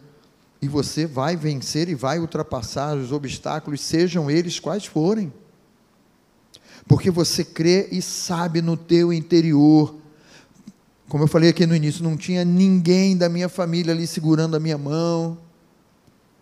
e 0.62 0.66
você 0.66 1.04
vai 1.04 1.36
vencer 1.36 1.90
e 1.90 1.94
vai 1.94 2.18
ultrapassar 2.18 2.96
os 2.96 3.12
obstáculos, 3.12 3.82
sejam 3.82 4.30
eles 4.30 4.58
quais 4.58 4.86
forem 4.86 5.30
porque 6.92 7.10
você 7.10 7.42
crê 7.42 7.88
e 7.90 8.02
sabe 8.02 8.60
no 8.60 8.76
teu 8.76 9.14
interior. 9.14 9.94
Como 11.08 11.24
eu 11.24 11.26
falei 11.26 11.48
aqui 11.48 11.64
no 11.64 11.74
início, 11.74 12.04
não 12.04 12.18
tinha 12.18 12.44
ninguém 12.44 13.16
da 13.16 13.30
minha 13.30 13.48
família 13.48 13.94
ali 13.94 14.06
segurando 14.06 14.58
a 14.58 14.60
minha 14.60 14.76
mão. 14.76 15.38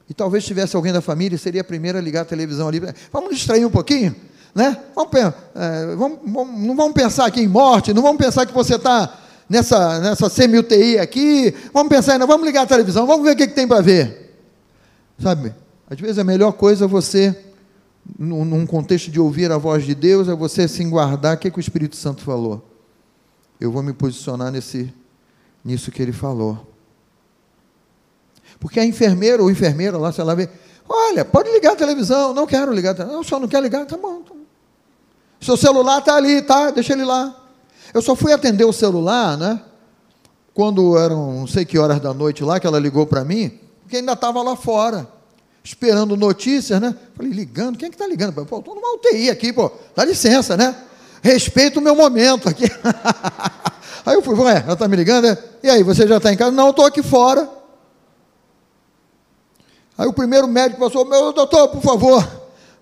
E 0.08 0.12
talvez 0.12 0.44
tivesse 0.44 0.74
alguém 0.74 0.92
da 0.92 1.00
família, 1.00 1.38
seria 1.38 1.60
a 1.60 1.64
primeira 1.64 2.00
a 2.00 2.02
ligar 2.02 2.22
a 2.22 2.24
televisão 2.24 2.66
ali. 2.66 2.82
Vamos 3.12 3.30
distrair 3.30 3.64
um 3.64 3.70
pouquinho? 3.70 4.12
Né? 4.52 4.76
Vamos, 4.92 5.14
é, 5.14 5.94
vamos, 5.94 6.18
vamos, 6.24 6.60
não 6.66 6.74
vamos 6.74 6.94
pensar 6.94 7.26
aqui 7.26 7.40
em 7.40 7.46
morte, 7.46 7.94
não 7.94 8.02
vamos 8.02 8.18
pensar 8.18 8.44
que 8.44 8.52
você 8.52 8.74
está 8.74 9.20
nessa, 9.48 10.00
nessa 10.00 10.28
semi-UTI 10.28 10.98
aqui. 10.98 11.54
Vamos 11.72 11.90
pensar, 11.90 12.18
não, 12.18 12.26
vamos 12.26 12.44
ligar 12.44 12.62
a 12.62 12.66
televisão, 12.66 13.06
vamos 13.06 13.24
ver 13.24 13.34
o 13.34 13.36
que, 13.36 13.46
que 13.46 13.54
tem 13.54 13.68
para 13.68 13.82
ver. 13.82 14.34
Sabe, 15.16 15.54
às 15.88 16.00
vezes 16.00 16.18
a 16.18 16.24
melhor 16.24 16.54
coisa 16.54 16.86
é 16.86 16.88
você 16.88 17.49
num 18.18 18.66
contexto 18.66 19.10
de 19.10 19.20
ouvir 19.20 19.50
a 19.52 19.58
voz 19.58 19.84
de 19.84 19.94
Deus, 19.94 20.28
é 20.28 20.34
você 20.34 20.66
se 20.66 20.84
guardar. 20.84 21.36
O 21.36 21.38
que, 21.38 21.48
é 21.48 21.50
que 21.50 21.58
o 21.58 21.60
Espírito 21.60 21.96
Santo 21.96 22.22
falou? 22.22 22.62
Eu 23.60 23.70
vou 23.70 23.82
me 23.82 23.92
posicionar 23.92 24.50
nesse, 24.50 24.92
nisso 25.64 25.90
que 25.90 26.02
ele 26.02 26.12
falou. 26.12 26.66
Porque 28.58 28.80
a 28.80 28.84
enfermeira 28.84 29.42
ou 29.42 29.50
enfermeira 29.50 29.96
lá, 29.96 30.12
se 30.12 30.20
ela 30.20 30.34
vê, 30.34 30.48
olha, 30.88 31.24
pode 31.24 31.50
ligar 31.50 31.72
a 31.72 31.76
televisão, 31.76 32.34
não 32.34 32.46
quero 32.46 32.72
ligar 32.72 32.90
a 32.90 32.94
televisão. 32.94 33.16
Não, 33.16 33.22
o 33.22 33.24
senhor 33.24 33.40
não 33.40 33.48
quer 33.48 33.62
ligar? 33.62 33.86
Tá 33.86 33.96
bom. 33.96 34.22
Tá. 34.22 34.34
Seu 35.40 35.56
celular 35.56 35.98
está 36.00 36.16
ali, 36.16 36.42
tá? 36.42 36.70
Deixa 36.70 36.92
ele 36.92 37.04
lá. 37.04 37.34
Eu 37.94 38.02
só 38.02 38.14
fui 38.14 38.32
atender 38.32 38.64
o 38.64 38.72
celular, 38.72 39.36
né? 39.38 39.62
Quando 40.52 40.98
eram 40.98 41.32
não 41.40 41.46
sei 41.46 41.64
que 41.64 41.78
horas 41.78 42.00
da 42.00 42.12
noite 42.12 42.44
lá 42.44 42.60
que 42.60 42.66
ela 42.66 42.78
ligou 42.78 43.06
para 43.06 43.24
mim, 43.24 43.58
porque 43.82 43.96
ainda 43.96 44.12
estava 44.12 44.42
lá 44.42 44.54
fora 44.56 45.19
esperando 45.62 46.16
notícias, 46.16 46.80
né? 46.80 46.94
Falei, 47.14 47.32
ligando, 47.32 47.76
quem 47.76 47.86
é 47.86 47.90
que 47.90 47.94
está 47.94 48.06
ligando? 48.06 48.32
Pô, 48.46 48.58
estou 48.58 48.74
numa 48.74 48.94
UTI 48.94 49.30
aqui, 49.30 49.52
pô, 49.52 49.70
dá 49.94 50.04
licença, 50.04 50.56
né? 50.56 50.74
Respeita 51.22 51.78
o 51.78 51.82
meu 51.82 51.94
momento 51.94 52.48
aqui. 52.48 52.64
aí 54.06 54.14
eu 54.14 54.22
fui, 54.22 54.34
ué, 54.36 54.62
ela 54.64 54.72
está 54.72 54.88
me 54.88 54.96
ligando, 54.96 55.24
né? 55.24 55.38
E 55.62 55.68
aí, 55.68 55.82
você 55.82 56.06
já 56.06 56.16
está 56.16 56.32
em 56.32 56.36
casa? 56.36 56.50
Não, 56.50 56.70
estou 56.70 56.86
aqui 56.86 57.02
fora. 57.02 57.48
Aí 59.98 60.06
o 60.06 60.14
primeiro 60.14 60.48
médico 60.48 60.80
passou, 60.80 61.04
meu 61.04 61.30
doutor, 61.30 61.68
por 61.68 61.82
favor, 61.82 62.26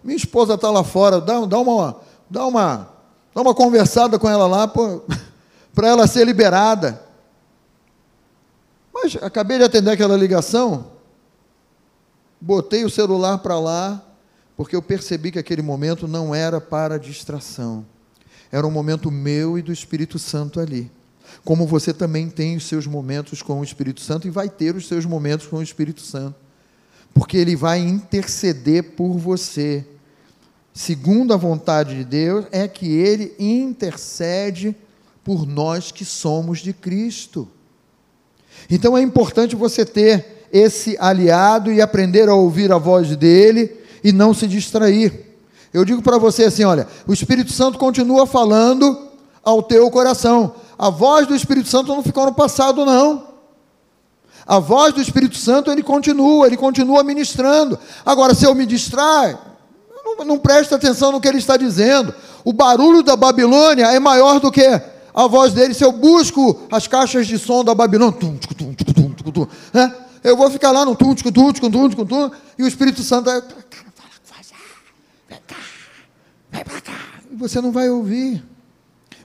minha 0.05 0.17
esposa 0.17 0.55
está 0.55 0.71
lá 0.71 0.85
fora, 0.85 1.21
dá, 1.21 1.41
dá, 1.47 1.59
uma, 1.59 1.97
dá, 2.31 2.47
uma, 2.47 2.89
dá 3.35 3.41
uma 3.41 3.53
conversada 3.53 4.21
com 4.21 4.29
ela 4.29 4.47
lá 4.47 4.69
para 4.69 5.03
ela 5.89 6.07
ser 6.07 6.25
liberada. 6.25 7.03
Mas 8.95 9.17
acabei 9.21 9.59
de 9.59 9.65
atender 9.65 9.91
aquela 9.91 10.17
ligação, 10.17 10.93
botei 12.41 12.85
o 12.85 12.91
celular 12.91 13.39
para 13.39 13.59
lá, 13.59 14.05
porque 14.57 14.75
eu 14.75 14.83
percebi 14.83 15.31
que 15.31 15.39
aquele 15.39 15.63
momento 15.63 16.09
não 16.09 16.35
era 16.35 16.61
para 16.61 16.99
distração. 16.99 17.87
Era 18.51 18.67
um 18.67 18.71
momento 18.71 19.11
meu 19.11 19.59
e 19.59 19.63
do 19.63 19.73
Espírito 19.73 20.19
Santo 20.19 20.59
ali. 20.61 20.91
Como 21.45 21.67
você 21.67 21.93
também 21.93 22.29
tem 22.29 22.57
os 22.57 22.67
seus 22.67 22.87
momentos 22.87 23.43
com 23.43 23.61
o 23.61 23.65
Espírito 23.65 24.01
Santo 24.01 24.27
e 24.27 24.31
vai 24.31 24.49
ter 24.49 24.75
os 24.75 24.89
seus 24.89 25.05
momentos 25.05 25.47
com 25.47 25.57
o 25.57 25.63
Espírito 25.63 26.01
Santo. 26.01 26.37
Porque 27.13 27.37
ele 27.37 27.55
vai 27.55 27.81
interceder 27.81 28.95
por 28.97 29.19
você. 29.19 29.85
Segundo 30.73 31.35
a 31.35 31.37
vontade 31.37 31.97
de 31.97 32.05
Deus, 32.05 32.47
é 32.51 32.67
que 32.67 32.87
ele 32.87 33.35
intercede 33.39 34.77
por 35.25 35.47
nós 35.47 35.93
que 35.93 36.05
somos 36.05 36.61
de 36.61 36.73
Cristo. 36.73 37.49
Então 38.71 38.97
é 38.97 39.03
importante 39.03 39.55
você 39.55 39.85
ter 39.85 40.38
esse 40.53 40.97
aliado 40.99 41.73
e 41.73 41.81
aprender 41.81 42.29
a 42.29 42.35
ouvir 42.35 42.73
a 42.73 42.79
voz 42.79 43.17
dele 43.17 43.77
e 44.03 44.13
não 44.13 44.33
se 44.33 44.47
distrair. 44.47 45.27
Eu 45.73 45.85
digo 45.85 46.03
para 46.03 46.19
você 46.19 46.45
assim: 46.45 46.65
olha, 46.65 46.87
o 47.07 47.13
Espírito 47.13 47.53
Santo 47.53 47.79
continua 47.79 48.27
falando 48.27 49.09
ao 49.45 49.63
teu 49.63 49.91
coração. 49.91 50.55
A 50.79 50.91
voz 50.91 51.27
do 51.27 51.35
Espírito 51.35 51.69
Santo 51.69 51.89
não 51.89 52.03
ficou 52.03 52.27
no 52.27 52.35
passado, 52.35 52.85
não. 52.85 53.27
A 54.47 54.59
voz 54.59 54.95
do 54.95 55.01
Espírito 55.01 55.37
Santo, 55.37 55.71
ele 55.71 55.83
continua, 55.83 56.47
ele 56.47 56.57
continua 56.57 57.05
ministrando. 57.05 57.79
Agora, 58.05 58.35
se 58.35 58.47
eu 58.47 58.55
me 58.55 58.65
distraio, 58.65 59.39
não, 60.05 60.25
não 60.25 60.39
preste 60.39 60.75
atenção 60.75 61.13
no 61.13 61.21
que 61.21 61.29
ele 61.29 61.39
está 61.39 61.57
dizendo. 61.57 62.15
O 62.45 62.53
barulho 62.53 63.03
da 63.03 63.15
Babilônia 63.15 63.87
é 63.93 63.99
maior 63.99 64.41
do 64.41 64.51
que 64.51 64.65
a 65.15 65.27
voz 65.27 65.53
dele. 65.53 65.75
Se 65.75 65.85
eu 65.85 65.93
busco 65.93 66.63
as 66.71 66.87
caixas 66.87 67.27
de 67.27 67.39
som 67.39 67.63
da 67.63 67.75
Babilônia, 67.75 68.19
tum, 68.19 68.37
tum, 68.37 68.73
tum, 68.73 69.13
tum, 69.13 69.33
tum, 69.33 69.47
né? 69.73 69.95
Eu 70.29 70.37
vou 70.37 70.51
ficar 70.51 70.71
lá 70.71 70.85
no 70.85 70.95
tum, 70.95 71.15
tum, 71.15 71.53
tum, 71.53 72.05
tum, 72.05 72.31
e 72.59 72.63
o 72.63 72.69
Espírito 72.69 73.03
Santo 73.03 73.27
vai, 73.27 73.41
vai 73.41 75.41
cá, 75.47 75.57
vai 76.51 76.65
para 76.65 76.81
cá, 76.81 76.99
e 77.31 77.37
você 77.37 77.61
não 77.61 77.73
vai 77.73 77.89
ouvir. 77.89 78.45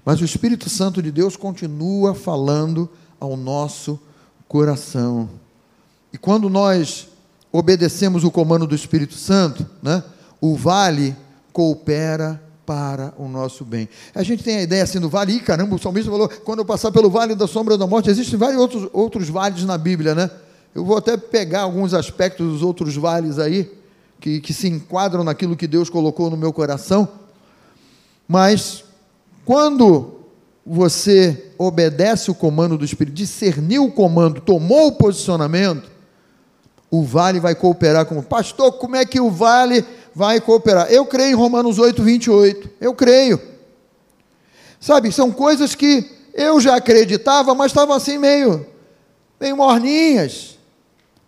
Mas 0.06 0.22
o 0.22 0.26
Espírito 0.26 0.70
Santo 0.70 1.02
de 1.02 1.12
Deus 1.12 1.36
continua 1.36 2.14
falando 2.14 2.90
ao 3.20 3.38
nosso 3.38 4.00
coração. 4.48 5.30
E 6.12 6.18
quando 6.18 6.50
nós 6.50 7.08
obedecemos 7.52 8.24
o 8.24 8.32
comando 8.32 8.68
do 8.68 8.76
Espírito 8.76 9.16
Santo, 9.16 9.66
né, 9.82 10.04
o 10.42 10.56
vale 10.56 11.16
coopera 11.52 12.42
para 12.66 13.14
o 13.18 13.28
nosso 13.28 13.64
bem. 13.64 13.88
A 14.14 14.24
gente 14.24 14.44
tem 14.44 14.58
a 14.58 14.62
ideia 14.62 14.84
assim 14.84 15.00
do 15.00 15.10
vale, 15.10 15.34
e 15.34 15.40
caramba, 15.40 15.76
o 15.76 15.80
salmista 15.80 16.10
falou, 16.10 16.28
quando 16.28 16.60
eu 16.60 16.66
passar 16.66 16.92
pelo 16.92 17.10
vale 17.10 17.36
da 17.36 17.48
sombra 17.48 17.78
da 17.78 17.86
morte, 17.86 18.10
existem 18.10 18.38
vários 18.38 18.60
outros, 18.60 18.90
outros 18.92 19.30
vales 19.30 19.64
na 19.64 19.78
Bíblia, 19.78 20.16
né? 20.16 20.30
Eu 20.76 20.84
vou 20.84 20.98
até 20.98 21.16
pegar 21.16 21.62
alguns 21.62 21.94
aspectos 21.94 22.52
dos 22.52 22.64
outros 22.64 22.96
vales 22.96 23.38
aí, 23.38 23.72
que, 24.20 24.40
que 24.40 24.54
se 24.54 24.68
enquadram 24.68 25.24
naquilo 25.24 25.56
que 25.56 25.68
Deus 25.68 25.90
colocou 25.90 26.30
no 26.30 26.38
meu 26.38 26.52
coração, 26.52 27.08
mas 28.28 28.84
quando 29.46 30.22
você 30.66 31.52
obedece 31.58 32.32
o 32.32 32.36
comando 32.36 32.78
do 32.78 32.86
Espírito, 32.86 33.14
discerniu 33.14 33.86
o 33.86 33.92
comando, 33.92 34.42
tomou 34.42 34.88
o 34.88 34.92
posicionamento, 34.94 35.92
o 36.90 37.04
vale 37.04 37.40
vai 37.40 37.54
cooperar 37.54 38.06
com. 38.06 38.22
Pastor, 38.22 38.74
como 38.74 38.96
é 38.96 39.06
que 39.06 39.20
o 39.20 39.30
vale 39.30 39.86
vai 40.16 40.40
cooperar? 40.40 40.88
Eu 40.92 41.06
creio 41.06 41.32
em 41.32 41.36
Romanos 41.36 41.78
8, 41.78 42.02
28. 42.02 42.70
Eu 42.80 42.94
creio. 42.94 43.42
Sabe, 44.80 45.12
são 45.12 45.32
coisas 45.32 45.76
que 45.76 46.10
eu 46.34 46.62
já 46.62 46.76
acreditava, 46.76 47.54
mas 47.54 47.72
estavam 47.72 47.96
assim 47.96 48.18
meio, 48.18 48.66
meio 49.40 49.58
morninhas 49.58 50.54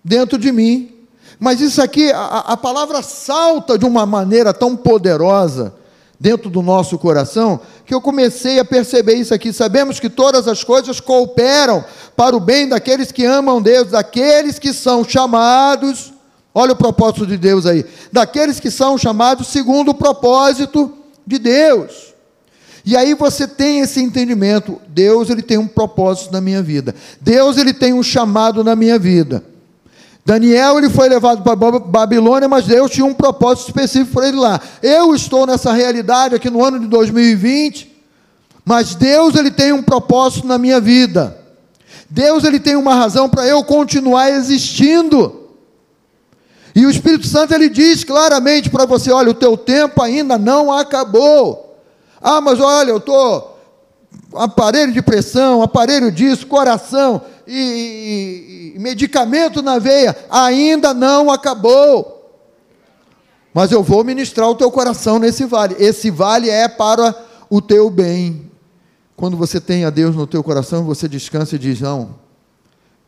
dentro 0.05 0.37
de 0.37 0.51
mim. 0.51 0.91
Mas 1.39 1.59
isso 1.59 1.81
aqui, 1.81 2.11
a, 2.11 2.43
a 2.47 2.57
palavra 2.57 3.01
salta 3.01 3.77
de 3.77 3.85
uma 3.85 4.05
maneira 4.05 4.53
tão 4.53 4.75
poderosa 4.75 5.73
dentro 6.17 6.49
do 6.49 6.61
nosso 6.61 6.97
coração, 6.97 7.59
que 7.85 7.93
eu 7.93 7.99
comecei 7.99 8.57
a 8.59 8.63
perceber 8.63 9.15
isso 9.15 9.33
aqui. 9.33 9.51
Sabemos 9.51 9.99
que 9.99 10.09
todas 10.09 10.47
as 10.47 10.63
coisas 10.63 11.01
cooperam 11.01 11.83
para 12.15 12.37
o 12.37 12.39
bem 12.39 12.69
daqueles 12.69 13.11
que 13.11 13.25
amam 13.25 13.61
Deus, 13.61 13.91
daqueles 13.91 14.57
que 14.57 14.71
são 14.71 15.03
chamados, 15.03 16.13
olha 16.53 16.71
o 16.71 16.77
propósito 16.77 17.27
de 17.27 17.37
Deus 17.37 17.65
aí, 17.65 17.83
daqueles 18.13 18.61
que 18.61 18.71
são 18.71 18.97
chamados 18.97 19.47
segundo 19.47 19.89
o 19.89 19.93
propósito 19.93 20.93
de 21.27 21.37
Deus. 21.37 22.13
E 22.85 22.95
aí 22.95 23.13
você 23.13 23.45
tem 23.45 23.79
esse 23.79 23.99
entendimento, 23.99 24.79
Deus 24.87 25.29
ele 25.29 25.41
tem 25.41 25.57
um 25.57 25.67
propósito 25.67 26.31
na 26.31 26.39
minha 26.39 26.61
vida. 26.61 26.95
Deus 27.19 27.57
ele 27.57 27.73
tem 27.73 27.91
um 27.91 28.03
chamado 28.03 28.63
na 28.63 28.75
minha 28.75 28.97
vida. 28.97 29.43
Daniel 30.25 30.79
ele 30.79 30.89
foi 30.89 31.07
levado 31.07 31.43
para 31.43 31.55
Babilônia, 31.55 32.49
mas 32.49 32.65
Deus 32.65 32.89
tinha 32.89 33.05
um 33.05 33.13
propósito 33.13 33.67
específico 33.67 34.13
para 34.13 34.27
ele 34.27 34.37
lá. 34.37 34.59
Eu 34.81 35.13
estou 35.13 35.45
nessa 35.45 35.71
realidade 35.71 36.33
aqui 36.33 36.49
no 36.49 36.65
ano 36.65 36.79
de 36.79 36.87
2020, 36.87 37.95
mas 38.65 38.95
Deus 38.95 39.35
ele 39.35 39.51
tem 39.51 39.71
um 39.71 39.83
propósito 39.83 40.47
na 40.47 40.57
minha 40.57 40.81
vida. 40.81 41.37
Deus 42.09 42.43
ele 42.43 42.59
tem 42.59 42.75
uma 42.75 42.95
razão 42.95 43.29
para 43.29 43.45
eu 43.45 43.63
continuar 43.63 44.31
existindo. 44.31 45.51
E 46.73 46.87
o 46.87 46.89
Espírito 46.89 47.27
Santo 47.27 47.53
ele 47.53 47.69
diz 47.69 48.03
claramente 48.03 48.67
para 48.71 48.85
você, 48.85 49.11
olha, 49.11 49.29
o 49.29 49.35
teu 49.35 49.55
tempo 49.55 50.01
ainda 50.01 50.39
não 50.39 50.71
acabou. 50.71 51.77
Ah, 52.19 52.41
mas 52.41 52.59
olha, 52.59 52.89
eu 52.89 52.97
estou 52.97 53.59
aparelho 54.33 54.91
de 54.91 55.03
pressão, 55.03 55.61
aparelho 55.61 56.11
disso, 56.11 56.47
coração 56.47 57.21
e, 57.47 58.73
e, 58.75 58.79
medicamento 58.79 59.61
na 59.61 59.79
veia, 59.79 60.15
ainda 60.29 60.93
não 60.93 61.31
acabou. 61.31 62.15
Mas 63.53 63.71
eu 63.71 63.81
vou 63.81 64.03
ministrar 64.03 64.49
o 64.49 64.55
teu 64.55 64.69
coração 64.69 65.17
nesse 65.17 65.45
vale. 65.45 65.75
Esse 65.79 66.11
vale 66.11 66.49
é 66.49 66.67
para 66.67 67.15
o 67.49 67.61
teu 67.61 67.89
bem. 67.89 68.51
Quando 69.15 69.37
você 69.37 69.61
tem 69.61 69.85
a 69.85 69.89
Deus 69.89 70.15
no 70.15 70.27
teu 70.27 70.43
coração, 70.43 70.83
você 70.83 71.07
descansa 71.07 71.55
e 71.55 71.59
diz: 71.59 71.79
Não, 71.79 72.15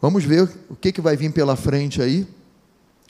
vamos 0.02 0.24
ver 0.24 0.50
o 0.70 0.76
que, 0.76 0.92
que 0.92 1.02
vai 1.02 1.18
vir 1.18 1.32
pela 1.32 1.56
frente 1.56 2.02
aí. 2.02 2.26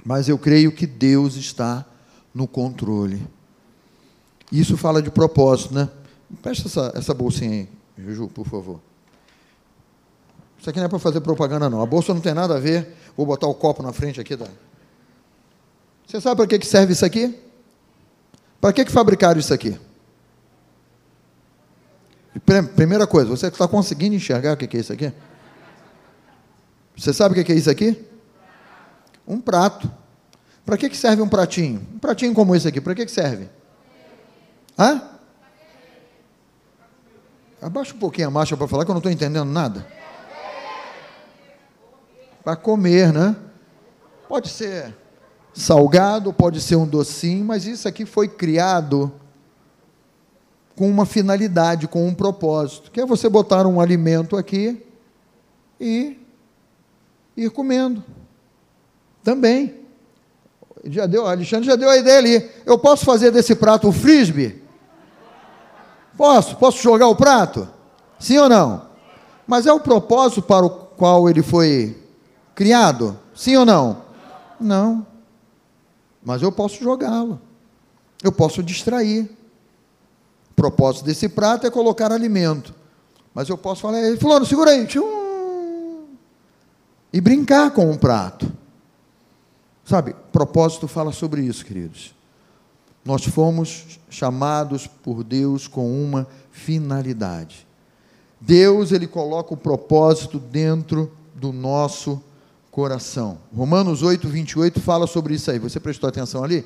Mas 0.04 0.30
eu 0.30 0.38
creio 0.38 0.72
que 0.72 0.88
Deus 0.88 1.36
está 1.36 1.86
no 2.34 2.48
controle. 2.48 3.22
Isso 4.52 4.78
fala 4.78 5.02
de 5.02 5.12
propósito, 5.12 5.74
né? 5.74 5.90
Presta 6.41 6.68
essa, 6.68 6.91
essa 6.95 7.14
bolsinha 7.14 7.52
aí, 7.52 7.68
Juju, 7.98 8.28
por 8.30 8.48
favor. 8.48 8.80
Isso 10.68 10.72
aqui 10.72 10.80
não 10.80 10.88
é 10.88 10.89
para 10.89 10.99
fazer 10.99 11.22
propaganda, 11.22 11.69
não. 11.69 11.81
A 11.81 11.85
bolsa 11.85 12.14
não 12.14 12.19
tem 12.19 12.34
nada 12.34 12.57
a 12.57 12.60
ver. 12.60 12.94
Vou 13.15 13.26
botar 13.26 13.48
o 13.48 13.53
copo 13.53 13.81
na 13.81 13.94
frente 13.94 14.19
aqui. 14.19 14.35
Da... 14.35 14.48
Você 16.06 16.19
sabe 16.19 16.45
para 16.45 16.60
que, 16.60 16.65
serve 16.65 16.91
isso 16.91 17.06
aqui? 17.06 17.39
Para 18.60 18.73
que, 18.73 18.85
fabricaram 18.88 19.39
isso 19.39 19.53
aqui? 19.53 19.80
Primeira 22.76 23.07
coisa, 23.07 23.30
você 23.30 23.48
está 23.48 23.65
conseguindo 23.65 24.14
enxergar 24.14 24.56
o 24.56 24.57
que, 24.57 24.76
é 24.76 24.81
isso 24.81 24.91
aqui? 24.91 25.14
Você 26.98 27.14
sabe 27.14 27.39
o 27.39 27.45
que 27.45 27.49
é 27.49 27.56
isso 27.56 27.69
aqui? 27.69 28.06
Um 29.26 29.39
prato. 29.39 29.89
Para 30.65 30.77
que, 30.77 30.94
serve 30.98 31.22
um 31.22 31.30
pratinho? 31.30 31.88
Um 31.95 31.98
pratinho 31.98 32.34
como 32.34 32.53
esse 32.53 32.68
aqui, 32.68 32.81
para 32.81 32.94
que 32.94 33.07
serve? 33.07 33.48
Hã? 34.77 35.02
Abaixa 37.61 37.95
um 37.95 37.99
pouquinho 37.99 38.27
a 38.27 38.31
marcha 38.31 38.57
para 38.57 38.68
falar 38.68 38.84
que 38.84 38.91
eu 38.91 38.95
não 38.95 38.99
estou 38.99 39.14
entendendo 39.14 39.45
nada 39.45 39.95
para 42.48 42.56
comer, 42.56 43.11
né? 43.11 43.36
Pode 44.30 44.48
ser 44.48 44.95
salgado, 45.53 46.32
pode 46.32 46.61
ser 46.61 46.78
um 46.78 46.88
docinho, 46.88 47.44
mas 47.44 47.65
isso 47.65 47.90
aqui 47.90 48.06
foi 48.06 48.30
criado 48.30 49.11
com 50.74 50.90
uma 50.90 51.06
finalidade, 51.06 51.90
com 51.90 52.07
um 52.07 52.14
propósito, 52.14 52.90
que 52.90 53.02
é 53.02 53.06
você 53.06 53.28
botar 53.28 53.68
um 53.68 53.82
alimento 53.82 54.38
aqui 54.38 54.82
e 55.78 56.18
ir 57.36 57.49
comendo. 57.49 58.02
Também. 59.22 59.82
Já 60.86 61.06
deu, 61.06 61.28
Alexandre 61.28 61.68
já 61.68 61.76
deu 61.76 61.90
a 61.90 61.98
ideia 61.98 62.18
ali. 62.18 62.49
Eu 62.65 62.80
posso 62.80 63.03
fazer 63.03 63.30
desse 63.30 63.56
prato 63.56 63.90
o 63.90 63.91
frisbee? 63.91 64.64
Posso? 66.15 66.56
Posso 66.56 66.82
jogar 66.82 67.10
o 67.10 67.15
prato? 67.18 67.68
Sim 68.18 68.38
ou 68.38 68.48
não? 68.48 68.88
Mas 69.45 69.65
é 69.65 69.74
o 69.74 69.82
propósito 69.82 70.41
para 70.41 70.65
o 70.65 70.69
qual 70.69 71.30
ele 71.30 71.44
foi 71.44 72.06
criado? 72.57 73.19
Sim 73.35 73.55
ou 73.57 73.65
não? 73.65 74.01
Não. 74.59 75.05
Mas 76.25 76.41
eu 76.41 76.51
posso 76.51 76.84
jogá-lo. 76.84 77.39
Eu 78.23 78.31
posso 78.31 78.63
distrair. 78.63 79.29
O 80.49 80.53
propósito 80.55 81.05
desse 81.05 81.29
prato 81.29 81.67
é 81.67 81.69
colocar 81.69 82.11
alimento. 82.11 82.73
Mas 83.31 83.47
eu 83.47 83.59
posso 83.59 83.84
falar, 83.84 83.99
fulano, 84.19 84.43
segura 84.43 84.71
aí. 84.71 84.88
Tchum, 84.88 86.07
e 87.13 87.21
brincar 87.21 87.69
com 87.69 87.91
o 87.91 87.97
prato. 87.97 88.51
Sabe, 89.85 90.15
propósito 90.31 90.88
fala 90.88 91.11
sobre 91.11 91.43
isso, 91.43 91.63
queridos. 91.63 92.15
Nós 93.05 93.23
fomos 93.23 93.99
chamados 94.09 94.88
por 94.88 95.23
Deus 95.23 95.67
com 95.67 96.03
uma 96.03 96.27
finalidade. 96.49 97.67
Deus, 98.41 98.91
ele 98.91 99.05
coloca 99.05 99.53
o 99.53 99.57
propósito 99.57 100.39
dentro 100.39 101.11
do 101.35 101.53
nosso 101.53 102.21
coração. 102.78 103.40
Romanos 103.56 104.04
8, 104.04 104.28
28 104.28 104.80
fala 104.80 105.08
sobre 105.08 105.34
isso 105.34 105.49
aí. 105.49 105.58
Você 105.58 105.80
prestou 105.80 106.08
atenção 106.08 106.44
ali? 106.44 106.64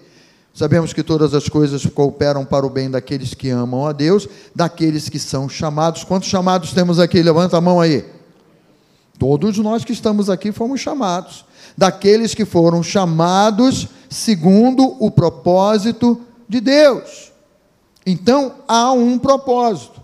Sabemos 0.54 0.92
que 0.92 1.04
todas 1.04 1.34
as 1.34 1.48
coisas 1.48 1.86
cooperam 1.86 2.44
para 2.44 2.66
o 2.66 2.70
bem 2.70 2.92
daqueles 2.92 3.34
que 3.34 3.50
amam 3.50 3.88
a 3.88 3.94
Deus, 3.94 4.28
daqueles 4.54 5.08
que 5.08 5.18
são 5.18 5.48
chamados. 5.48 6.04
Quantos 6.04 6.28
chamados 6.28 6.74
temos 6.74 7.00
aqui? 7.00 7.24
Levanta 7.24 7.56
a 7.56 7.62
mão 7.62 7.80
aí. 7.80 8.04
Todos 9.18 9.58
nós 9.60 9.86
que 9.86 9.94
estamos 9.94 10.30
aqui 10.30 10.52
fomos 10.52 10.82
chamados. 10.82 11.46
Daqueles 11.78 12.36
que 12.36 12.44
foram 12.44 12.84
chamados 12.84 13.88
segundo 14.10 14.98
o 15.00 15.10
propósito 15.10 16.20
de 16.46 16.60
Deus. 16.60 17.32
Então, 18.06 18.56
há 18.68 18.92
um 18.92 19.18
propósito. 19.18 20.02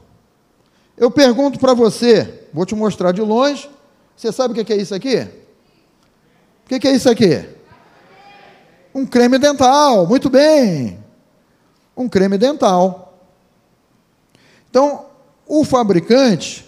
Eu 0.96 1.12
pergunto 1.12 1.60
para 1.60 1.74
você, 1.74 2.48
vou 2.54 2.66
te 2.66 2.76
mostrar 2.76 3.12
de 3.12 3.20
longe. 3.20 3.70
Você 4.16 4.32
sabe 4.32 4.58
o 4.58 4.66
que 4.66 4.72
é 4.72 4.78
isso 4.78 4.96
aqui? 4.96 5.46
O 6.68 6.80
que 6.80 6.86
é 6.86 6.92
isso 6.92 7.10
aqui? 7.10 7.48
Um 8.94 9.06
creme 9.06 9.40
dental, 9.40 10.06
muito 10.06 10.30
bem. 10.30 11.00
Um 11.96 12.10
creme 12.10 12.38
dental. 12.38 13.18
Então, 14.70 15.06
o 15.48 15.64
fabricante, 15.64 16.66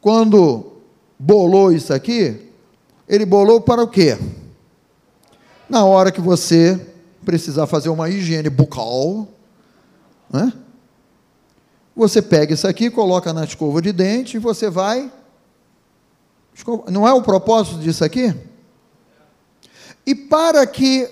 quando 0.00 0.76
bolou 1.18 1.72
isso 1.72 1.92
aqui, 1.92 2.48
ele 3.08 3.26
bolou 3.26 3.60
para 3.60 3.82
o 3.82 3.88
quê? 3.88 4.16
Na 5.68 5.84
hora 5.84 6.12
que 6.12 6.20
você 6.20 6.80
precisar 7.24 7.66
fazer 7.66 7.88
uma 7.88 8.08
higiene 8.08 8.48
bucal, 8.48 9.26
né? 10.32 10.52
você 11.96 12.22
pega 12.22 12.54
isso 12.54 12.68
aqui, 12.68 12.88
coloca 12.88 13.32
na 13.32 13.42
escova 13.42 13.82
de 13.82 13.90
dente 13.90 14.36
e 14.36 14.40
você 14.40 14.70
vai. 14.70 15.12
Não 16.88 17.06
é 17.06 17.12
o 17.12 17.20
propósito 17.20 17.80
disso 17.80 18.04
aqui? 18.04 18.32
E 20.06 20.14
para 20.14 20.66
que 20.66 21.08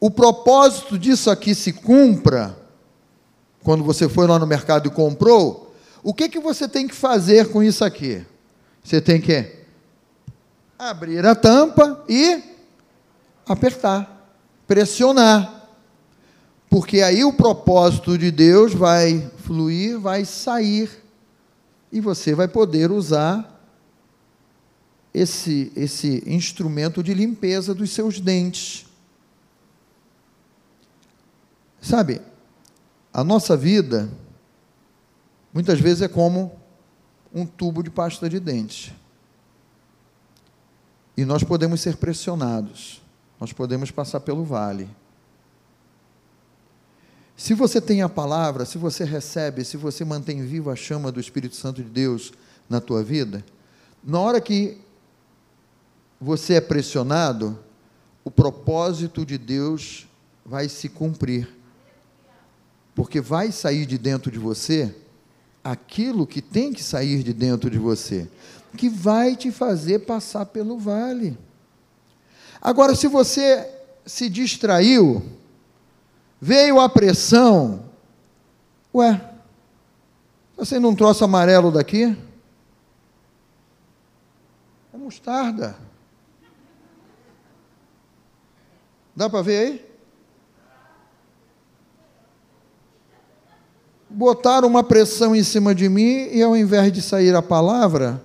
o 0.00 0.10
propósito 0.10 0.98
disso 0.98 1.30
aqui 1.30 1.54
se 1.54 1.72
cumpra, 1.72 2.56
quando 3.62 3.82
você 3.82 4.08
foi 4.08 4.26
lá 4.26 4.38
no 4.38 4.46
mercado 4.46 4.88
e 4.88 4.90
comprou, 4.90 5.74
o 6.02 6.14
que, 6.14 6.28
que 6.28 6.38
você 6.38 6.68
tem 6.68 6.86
que 6.86 6.94
fazer 6.94 7.50
com 7.50 7.62
isso 7.62 7.84
aqui? 7.84 8.24
Você 8.84 9.00
tem 9.00 9.20
que 9.20 9.52
abrir 10.78 11.24
a 11.26 11.34
tampa 11.34 12.04
e 12.08 12.42
apertar, 13.48 14.30
pressionar. 14.66 15.68
Porque 16.68 17.00
aí 17.00 17.24
o 17.24 17.32
propósito 17.32 18.18
de 18.18 18.30
Deus 18.30 18.72
vai 18.74 19.30
fluir, 19.38 19.98
vai 19.98 20.24
sair, 20.24 20.90
e 21.90 22.00
você 22.00 22.34
vai 22.34 22.46
poder 22.46 22.90
usar 22.90 23.55
esse, 25.16 25.72
esse 25.74 26.22
instrumento 26.26 27.02
de 27.02 27.14
limpeza 27.14 27.74
dos 27.74 27.90
seus 27.90 28.20
dentes. 28.20 28.84
Sabe, 31.80 32.20
a 33.14 33.24
nossa 33.24 33.56
vida, 33.56 34.10
muitas 35.54 35.80
vezes 35.80 36.02
é 36.02 36.08
como 36.08 36.54
um 37.32 37.46
tubo 37.46 37.82
de 37.82 37.88
pasta 37.88 38.28
de 38.28 38.38
dente. 38.38 38.94
E 41.16 41.24
nós 41.24 41.42
podemos 41.42 41.80
ser 41.80 41.96
pressionados, 41.96 43.02
nós 43.40 43.54
podemos 43.54 43.90
passar 43.90 44.20
pelo 44.20 44.44
vale. 44.44 44.86
Se 47.34 47.54
você 47.54 47.80
tem 47.80 48.02
a 48.02 48.08
palavra, 48.08 48.66
se 48.66 48.76
você 48.76 49.02
recebe, 49.02 49.64
se 49.64 49.78
você 49.78 50.04
mantém 50.04 50.44
viva 50.44 50.74
a 50.74 50.76
chama 50.76 51.10
do 51.10 51.18
Espírito 51.20 51.56
Santo 51.56 51.82
de 51.82 51.88
Deus 51.88 52.34
na 52.68 52.82
tua 52.82 53.02
vida, 53.02 53.42
na 54.04 54.20
hora 54.20 54.42
que 54.42 54.84
você 56.20 56.54
é 56.54 56.60
pressionado, 56.60 57.58
o 58.24 58.30
propósito 58.30 59.24
de 59.24 59.38
Deus 59.38 60.06
vai 60.44 60.68
se 60.68 60.88
cumprir. 60.88 61.48
Porque 62.94 63.20
vai 63.20 63.52
sair 63.52 63.86
de 63.86 63.98
dentro 63.98 64.30
de 64.30 64.38
você 64.38 64.94
aquilo 65.62 66.26
que 66.26 66.40
tem 66.40 66.72
que 66.72 66.82
sair 66.82 67.22
de 67.22 67.32
dentro 67.32 67.68
de 67.68 67.78
você, 67.78 68.28
que 68.76 68.88
vai 68.88 69.34
te 69.34 69.50
fazer 69.50 70.00
passar 70.00 70.46
pelo 70.46 70.78
vale. 70.78 71.36
Agora, 72.60 72.94
se 72.94 73.08
você 73.08 73.68
se 74.04 74.28
distraiu, 74.28 75.22
veio 76.40 76.78
a 76.78 76.88
pressão, 76.88 77.84
ué, 78.94 79.20
você 80.56 80.78
não 80.78 80.94
trouxe 80.94 81.24
amarelo 81.24 81.70
daqui? 81.70 82.16
É 84.94 84.96
mostarda. 84.96 85.85
Dá 89.16 89.30
para 89.30 89.40
ver 89.40 89.58
aí? 89.58 89.86
Botaram 94.10 94.68
uma 94.68 94.84
pressão 94.84 95.34
em 95.34 95.42
cima 95.42 95.74
de 95.74 95.88
mim 95.88 96.28
e 96.30 96.42
ao 96.42 96.54
invés 96.54 96.92
de 96.92 97.00
sair 97.00 97.34
a 97.34 97.40
palavra, 97.40 98.22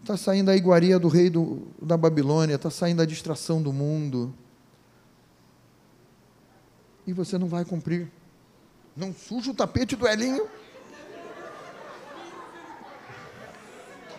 está 0.00 0.16
saindo 0.16 0.50
a 0.50 0.56
iguaria 0.56 0.98
do 0.98 1.06
rei 1.06 1.30
do, 1.30 1.62
da 1.80 1.96
Babilônia, 1.96 2.56
está 2.56 2.70
saindo 2.70 3.00
a 3.00 3.06
distração 3.06 3.62
do 3.62 3.72
mundo. 3.72 4.34
E 7.06 7.12
você 7.12 7.38
não 7.38 7.46
vai 7.46 7.64
cumprir. 7.64 8.10
Não 8.96 9.12
suja 9.14 9.52
o 9.52 9.54
tapete 9.54 9.94
do 9.94 10.08
Elinho. 10.08 10.46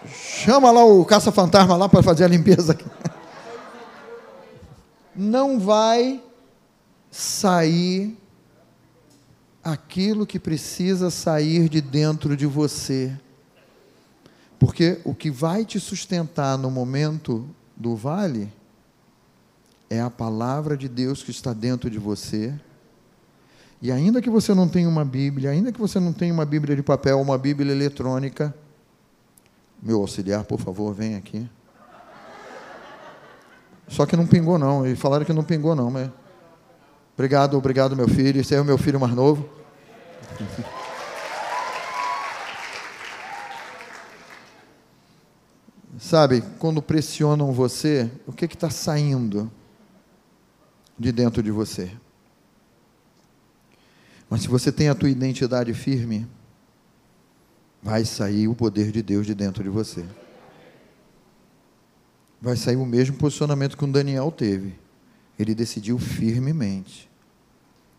Chama 0.07 0.71
lá 0.71 0.85
o 0.85 1.03
caça-fantasma 1.03 1.75
lá 1.75 1.89
para 1.89 2.01
fazer 2.01 2.23
a 2.23 2.27
limpeza 2.27 2.73
aqui 2.73 2.85
não 5.15 5.59
vai 5.59 6.23
sair 7.09 8.17
aquilo 9.63 10.25
que 10.25 10.39
precisa 10.39 11.09
sair 11.09 11.69
de 11.69 11.81
dentro 11.81 12.35
de 12.37 12.45
você. 12.45 13.17
Porque 14.59 14.99
o 15.03 15.13
que 15.13 15.31
vai 15.31 15.65
te 15.65 15.79
sustentar 15.79 16.57
no 16.57 16.69
momento 16.69 17.47
do 17.75 17.95
vale 17.95 18.51
é 19.89 19.99
a 20.01 20.09
palavra 20.09 20.77
de 20.77 20.87
Deus 20.87 21.23
que 21.23 21.31
está 21.31 21.53
dentro 21.53 21.89
de 21.89 21.97
você. 21.97 22.53
E 23.81 23.91
ainda 23.91 24.21
que 24.21 24.29
você 24.29 24.53
não 24.53 24.67
tenha 24.67 24.89
uma 24.89 25.05
Bíblia, 25.05 25.49
ainda 25.49 25.71
que 25.71 25.79
você 25.79 25.99
não 25.99 26.13
tenha 26.13 26.33
uma 26.33 26.45
Bíblia 26.45 26.75
de 26.75 26.83
papel, 26.83 27.19
uma 27.19 27.37
Bíblia 27.37 27.71
eletrônica, 27.71 28.53
meu 29.81 29.99
auxiliar, 29.99 30.43
por 30.43 30.59
favor, 30.59 30.93
vem 30.93 31.15
aqui. 31.15 31.47
Só 33.87 34.05
que 34.05 34.15
não 34.15 34.25
pingou, 34.25 34.57
não. 34.57 34.85
E 34.85 34.95
falaram 34.95 35.25
que 35.25 35.33
não 35.33 35.43
pingou, 35.43 35.75
não. 35.75 35.91
Mas... 35.91 36.09
Obrigado, 37.13 37.57
obrigado, 37.57 37.95
meu 37.95 38.07
filho. 38.07 38.41
Esse 38.41 38.55
é 38.55 38.61
o 38.61 38.65
meu 38.65 38.77
filho 38.77 38.99
mais 38.99 39.13
novo. 39.13 39.47
Sabe, 45.97 46.43
quando 46.59 46.81
pressionam 46.81 47.53
você, 47.53 48.11
o 48.27 48.33
que 48.33 48.45
está 48.45 48.69
saindo 48.69 49.49
de 50.99 51.11
dentro 51.11 51.41
de 51.41 51.51
você? 51.51 51.91
Mas 54.29 54.41
se 54.41 54.47
você 54.47 54.71
tem 54.71 54.89
a 54.89 54.95
tua 54.95 55.09
identidade 55.09 55.73
firme, 55.73 56.27
vai 57.81 58.03
sair 58.03 58.47
o 58.47 58.53
poder 58.53 58.91
de 58.91 59.01
Deus 59.01 59.25
de 59.25 59.33
dentro 59.33 59.63
de 59.63 59.69
você 59.69 60.05
vai 62.41 62.55
sair 62.55 62.75
o 62.75 62.85
mesmo 62.85 63.17
posicionamento 63.17 63.77
que 63.77 63.83
o 63.83 63.91
Daniel 63.91 64.31
teve. 64.31 64.75
Ele 65.37 65.55
decidiu 65.55 65.97
firmemente. 65.97 67.09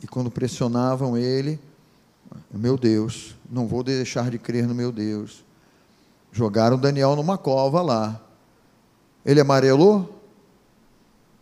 E 0.03 0.07
quando 0.07 0.31
pressionavam 0.31 1.17
ele, 1.17 1.59
meu 2.51 2.77
Deus, 2.77 3.35
não 3.51 3.67
vou 3.67 3.83
deixar 3.83 4.31
de 4.31 4.39
crer 4.39 4.67
no 4.67 4.75
meu 4.75 4.93
Deus. 4.93 5.45
Jogaram 6.33 6.79
Daniel 6.79 7.17
numa 7.17 7.39
cova 7.39 7.81
lá. 7.83 8.21
Ele 9.25 9.41
amarelou? 9.41 10.23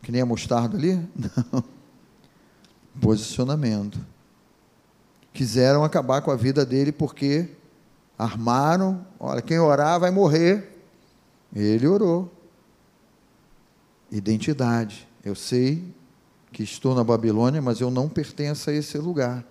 Que 0.02 0.12
nem 0.12 0.20
a 0.20 0.26
mostarda 0.26 0.76
ali? 0.76 0.94
Não. 1.52 1.64
Posicionamento. 3.00 3.98
Quiseram 5.32 5.82
acabar 5.82 6.22
com 6.22 6.30
a 6.30 6.36
vida 6.36 6.64
dele 6.64 6.92
porque 6.92 7.48
armaram, 8.16 9.04
olha, 9.18 9.42
quem 9.42 9.58
orar 9.58 9.98
vai 9.98 10.10
morrer. 10.10 10.78
Ele 11.54 11.86
orou 11.86 12.33
identidade. 14.10 15.08
Eu 15.24 15.34
sei 15.34 15.84
que 16.52 16.62
estou 16.62 16.94
na 16.94 17.02
Babilônia, 17.02 17.60
mas 17.60 17.80
eu 17.80 17.90
não 17.90 18.08
pertenço 18.08 18.70
a 18.70 18.72
esse 18.72 18.96
lugar. 18.98 19.44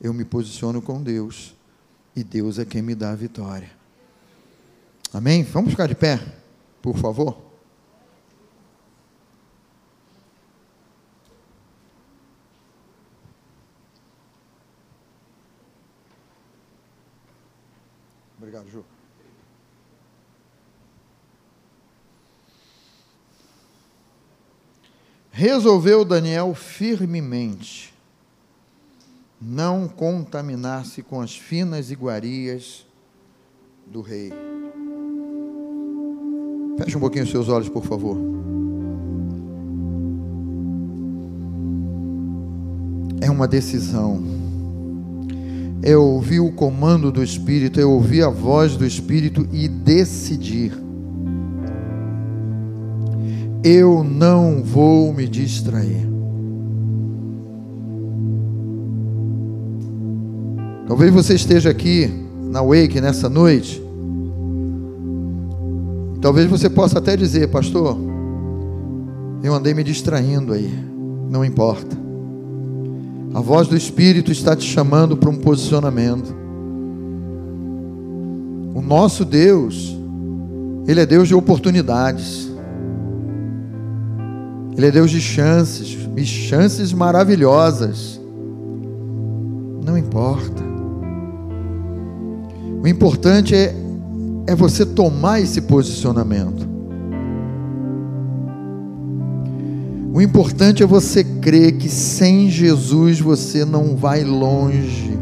Eu 0.00 0.14
me 0.14 0.24
posiciono 0.24 0.80
com 0.80 1.02
Deus 1.02 1.54
e 2.14 2.22
Deus 2.22 2.58
é 2.58 2.64
quem 2.64 2.82
me 2.82 2.94
dá 2.94 3.10
a 3.10 3.16
vitória. 3.16 3.70
Amém? 5.12 5.42
Vamos 5.42 5.70
ficar 5.70 5.86
de 5.86 5.94
pé, 5.94 6.20
por 6.82 6.96
favor. 6.96 7.46
Obrigado, 18.38 18.70
Ju. 18.70 18.84
Resolveu 25.36 26.02
Daniel 26.02 26.54
firmemente 26.54 27.92
não 29.38 29.86
contaminar-se 29.86 31.02
com 31.02 31.20
as 31.20 31.36
finas 31.36 31.90
iguarias 31.90 32.86
do 33.86 34.00
rei. 34.00 34.32
Feche 36.78 36.96
um 36.96 37.00
pouquinho 37.00 37.24
os 37.24 37.30
seus 37.30 37.50
olhos, 37.50 37.68
por 37.68 37.84
favor. 37.84 38.16
É 43.20 43.30
uma 43.30 43.46
decisão. 43.46 44.24
É 45.82 45.94
ouvir 45.94 46.40
o 46.40 46.50
comando 46.50 47.12
do 47.12 47.22
Espírito, 47.22 47.78
é 47.78 47.84
ouvir 47.84 48.22
a 48.22 48.30
voz 48.30 48.74
do 48.74 48.86
Espírito 48.86 49.46
e 49.52 49.68
decidir 49.68 50.85
eu 53.68 54.04
não 54.04 54.62
vou 54.62 55.12
me 55.12 55.26
distrair. 55.26 56.06
Talvez 60.86 61.12
você 61.12 61.34
esteja 61.34 61.70
aqui 61.70 62.08
na 62.48 62.62
Wake 62.62 63.00
nessa 63.00 63.28
noite. 63.28 63.82
Talvez 66.20 66.46
você 66.48 66.70
possa 66.70 67.00
até 67.00 67.16
dizer, 67.16 67.48
pastor, 67.48 67.98
eu 69.42 69.52
andei 69.52 69.74
me 69.74 69.82
distraindo 69.82 70.52
aí. 70.52 70.72
Não 71.28 71.44
importa. 71.44 71.98
A 73.34 73.40
voz 73.40 73.66
do 73.66 73.76
Espírito 73.76 74.30
está 74.30 74.54
te 74.54 74.64
chamando 74.64 75.16
para 75.16 75.28
um 75.28 75.38
posicionamento. 75.38 76.32
O 78.76 78.80
nosso 78.80 79.24
Deus, 79.24 79.98
Ele 80.86 81.00
é 81.00 81.06
Deus 81.06 81.26
de 81.26 81.34
oportunidades. 81.34 82.54
Ele 84.76 84.86
é 84.86 84.90
Deus 84.90 85.10
de 85.10 85.20
chances, 85.20 85.96
e 86.16 86.24
chances 86.24 86.92
maravilhosas. 86.92 88.20
Não 89.84 89.96
importa. 89.96 90.62
O 92.82 92.86
importante 92.86 93.54
é, 93.54 93.74
é 94.46 94.54
você 94.54 94.84
tomar 94.84 95.40
esse 95.40 95.62
posicionamento. 95.62 96.68
O 100.12 100.20
importante 100.20 100.82
é 100.82 100.86
você 100.86 101.24
crer 101.24 101.72
que 101.78 101.88
sem 101.88 102.50
Jesus 102.50 103.18
você 103.18 103.64
não 103.64 103.96
vai 103.96 104.24
longe. 104.24 105.16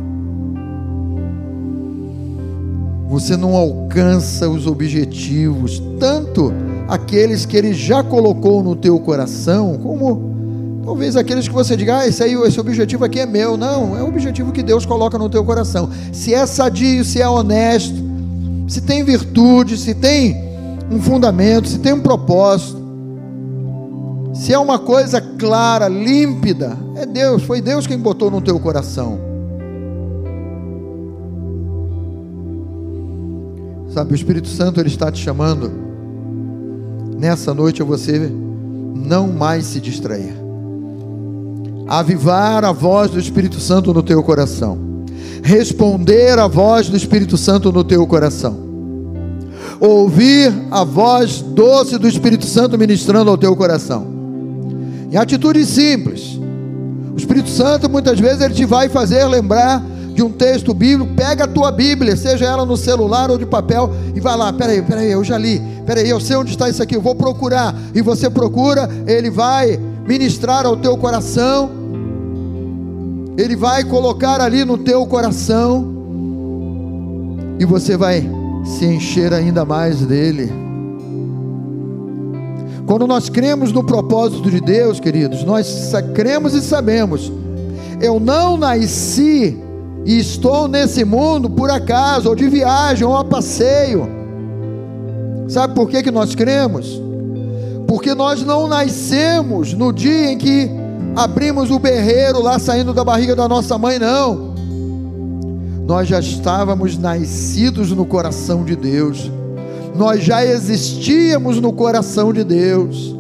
Você 3.09 3.36
não 3.36 3.55
alcança 3.55 4.48
os 4.48 4.66
objetivos, 4.66 5.81
tanto 6.01 6.52
aqueles 6.89 7.47
que 7.47 7.56
ele 7.56 7.73
já 7.73 8.02
colocou 8.02 8.62
no 8.62 8.77
teu 8.77 8.98
coração, 9.01 9.78
como 9.82 10.82
talvez 10.85 11.16
aqueles 11.16 11.48
que 11.48 11.55
você 11.55 11.77
diga, 11.77 11.98
ah, 11.98 12.06
esse, 12.06 12.23
aí, 12.23 12.35
esse 12.35 12.61
objetivo 12.61 13.05
aqui 13.05 13.20
é 13.20 13.27
meu. 13.27 13.56
Não, 13.56 13.97
é 13.97 14.02
o 14.02 14.09
objetivo 14.09 14.52
que 14.52 14.62
Deus 14.62 14.85
coloca 14.85 15.19
no 15.19 15.28
teu 15.28 15.44
coração. 15.44 15.89
Se 16.12 16.35
é 16.35 16.44
sadio, 16.47 17.05
se 17.05 17.20
é 17.20 17.28
honesto, 17.28 17.97
se 18.69 18.81
tem 18.81 19.02
virtude, 19.02 19.77
se 19.77 19.94
tem 19.94 20.36
um 20.90 21.01
fundamento, 21.01 21.69
se 21.69 21.78
tem 21.78 21.93
um 21.93 22.01
propósito, 22.01 22.82
se 24.35 24.52
é 24.52 24.59
uma 24.59 24.78
coisa 24.78 25.20
clara, 25.20 25.89
límpida, 25.89 26.77
é 26.97 27.06
Deus, 27.06 27.43
foi 27.44 27.61
Deus 27.61 27.86
quem 27.86 27.98
botou 27.98 28.31
no 28.31 28.40
teu 28.40 28.59
coração. 28.59 29.19
Sabe, 33.89 34.12
o 34.12 34.15
Espírito 34.16 34.48
Santo 34.48 34.81
ele 34.81 34.89
está 34.89 35.11
te 35.11 35.23
chamando 35.23 35.84
nessa 37.24 37.55
noite 37.55 37.82
você 37.82 38.30
não 38.94 39.32
mais 39.32 39.64
se 39.64 39.80
distrair. 39.80 40.34
Avivar 41.86 42.62
a 42.64 42.72
voz 42.72 43.10
do 43.10 43.18
Espírito 43.18 43.59
Santo 43.60 43.94
no 43.94 44.02
teu 44.02 44.22
coração. 44.22 44.78
Responder 45.42 46.38
a 46.38 46.46
voz 46.46 46.90
do 46.90 46.96
Espírito 46.96 47.38
Santo 47.38 47.72
no 47.72 47.82
teu 47.82 48.06
coração. 48.06 48.59
Ouvir 49.80 50.52
a 50.70 50.84
voz 50.84 51.40
doce 51.40 51.96
do 51.96 52.06
Espírito 52.06 52.44
Santo 52.44 52.76
ministrando 52.76 53.30
ao 53.30 53.38
teu 53.38 53.56
coração. 53.56 54.06
Em 55.10 55.16
atitudes 55.16 55.68
simples. 55.68 56.38
O 57.14 57.16
Espírito 57.16 57.48
Santo 57.48 57.88
muitas 57.88 58.20
vezes 58.20 58.42
ele 58.42 58.55
te 58.55 58.66
vai 58.66 58.90
fazer 58.90 59.24
lembrar 59.24 59.82
de 60.15 60.23
um 60.23 60.31
texto 60.31 60.73
bíblico, 60.73 61.12
pega 61.15 61.45
a 61.45 61.49
tua 61.49 61.73
Bíblia, 61.73 62.16
seja 62.16 62.45
ela 62.47 62.65
no 62.65 62.77
celular 62.77 63.31
ou 63.31 63.36
de 63.36 63.45
papel, 63.45 63.91
e 64.15 64.20
vai 64.20 64.36
lá, 64.36 64.53
peraí, 64.53 64.81
peraí, 64.81 65.11
eu 65.11 65.24
já 65.24 65.36
li, 65.36 65.61
peraí, 65.85 66.09
eu 66.09 66.20
sei 66.20 66.36
onde 66.36 66.53
está 66.53 66.69
isso 66.69 66.82
aqui, 66.82 66.95
eu 66.95 67.03
vou 67.03 67.16
procurar, 67.16 67.74
e 67.93 68.01
você 68.01 68.31
procura, 68.31 68.89
ele 69.09 69.28
vai 69.28 69.78
ministrar 70.07 70.66
ao 70.66 70.77
teu 70.77 70.97
coração, 70.97 71.69
ele 73.36 73.57
vai 73.57 73.82
colocar 73.82 74.41
ali 74.41 74.65
no 74.65 74.78
teu 74.78 75.05
coração, 75.05 75.93
e 77.59 77.65
você 77.65 77.97
vai 77.97 78.24
se 78.65 78.85
encher 78.86 79.32
ainda 79.32 79.65
mais 79.65 80.01
dele. 80.01 80.53
Quando 82.86 83.07
nós 83.07 83.28
cremos 83.28 83.73
no 83.73 83.82
propósito 83.82 84.49
de 84.51 84.61
Deus, 84.61 85.01
queridos, 85.01 85.43
nós 85.43 85.93
cremos 86.15 86.55
e 86.55 86.61
sabemos. 86.61 87.32
Eu 88.01 88.20
não 88.20 88.59
nasci 88.59 89.64
e 90.05 90.18
estou 90.18 90.68
nesse 90.68 91.05
mundo 91.05 91.48
por 91.48 91.70
acaso, 91.70 92.28
ou 92.28 92.35
de 92.35 92.48
viagem, 92.48 93.06
ou 93.06 93.16
a 93.16 93.24
passeio. 93.24 94.06
Sabe 95.48 95.74
por 95.74 95.89
que, 95.89 96.02
que 96.02 96.10
nós 96.10 96.35
cremos? 96.35 97.01
Porque 97.86 98.14
nós 98.14 98.43
não 98.43 98.66
nascemos 98.66 99.72
no 99.72 99.93
dia 99.93 100.32
em 100.32 100.39
que 100.39 100.70
abrimos 101.16 101.70
o 101.70 101.78
berreiro 101.78 102.43
lá 102.43 102.59
saindo 102.59 102.93
da 102.93 103.05
barriga 103.05 103.35
da 103.35 103.48
nossa 103.48 103.78
mãe, 103.78 103.98
não. 103.98 104.52
Nós 105.86 106.09
já 106.09 106.18
estávamos 106.18 106.98
nascidos 106.98 107.90
no 107.90 108.05
coração 108.05 108.64
de 108.64 108.74
Deus, 108.74 109.31
nós 109.94 110.22
já 110.22 110.44
existíamos 110.44 111.60
no 111.60 111.72
coração 111.72 112.32
de 112.32 112.43
Deus. 112.43 113.14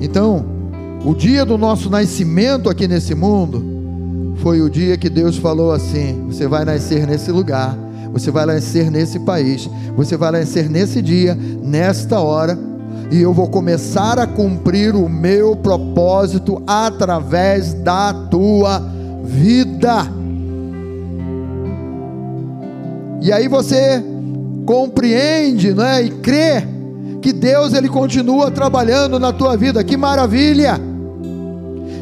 Então, 0.00 0.44
o 1.04 1.14
dia 1.14 1.44
do 1.44 1.56
nosso 1.58 1.88
nascimento 1.88 2.68
aqui 2.68 2.86
nesse 2.86 3.14
mundo 3.14 3.71
foi 4.42 4.60
o 4.60 4.68
dia 4.68 4.98
que 4.98 5.08
Deus 5.08 5.36
falou 5.36 5.72
assim: 5.72 6.24
você 6.26 6.48
vai 6.48 6.64
nascer 6.64 7.06
nesse 7.06 7.30
lugar, 7.30 7.78
você 8.12 8.30
vai 8.30 8.44
nascer 8.44 8.90
nesse 8.90 9.20
país, 9.20 9.70
você 9.96 10.16
vai 10.16 10.32
nascer 10.32 10.68
nesse 10.68 11.00
dia, 11.00 11.34
nesta 11.62 12.18
hora, 12.18 12.58
e 13.10 13.22
eu 13.22 13.32
vou 13.32 13.48
começar 13.48 14.18
a 14.18 14.26
cumprir 14.26 14.96
o 14.96 15.08
meu 15.08 15.54
propósito 15.54 16.60
através 16.66 17.72
da 17.72 18.12
tua 18.12 18.82
vida. 19.22 20.08
E 23.22 23.32
aí 23.32 23.46
você 23.46 24.02
compreende, 24.66 25.72
né, 25.72 26.02
e 26.02 26.10
crê 26.10 26.64
que 27.20 27.32
Deus 27.32 27.72
ele 27.72 27.88
continua 27.88 28.50
trabalhando 28.50 29.20
na 29.20 29.32
tua 29.32 29.56
vida. 29.56 29.84
Que 29.84 29.96
maravilha! 29.96 30.91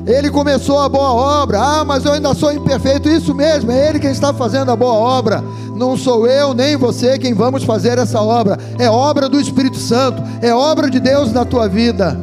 Ele 0.07 0.31
começou 0.31 0.79
a 0.79 0.89
boa 0.89 1.13
obra. 1.13 1.61
Ah, 1.61 1.85
mas 1.85 2.05
eu 2.05 2.13
ainda 2.13 2.35
sou 2.35 2.53
imperfeito. 2.53 3.09
Isso 3.09 3.35
mesmo, 3.35 3.71
é 3.71 3.89
Ele 3.89 3.99
quem 3.99 4.11
está 4.11 4.33
fazendo 4.33 4.71
a 4.71 4.77
boa 4.77 4.95
obra. 4.95 5.43
Não 5.77 5.97
sou 5.97 6.27
eu 6.27 6.53
nem 6.53 6.77
você 6.77 7.19
quem 7.19 7.33
vamos 7.33 7.65
fazer 7.65 7.99
essa 7.99 8.21
obra. 8.21 8.59
É 8.79 8.89
obra 8.91 9.29
do 9.29 9.41
Espírito 9.41 9.79
Santo. 9.79 10.23
É 10.43 10.55
obra 10.55 10.91
de 10.91 11.01
Deus 11.01 11.33
na 11.33 11.45
tua 11.45 11.69
vida. 11.69 12.19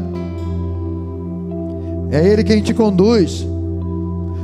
É 2.12 2.26
Ele 2.26 2.44
quem 2.44 2.62
te 2.62 2.74
conduz. 2.74 3.45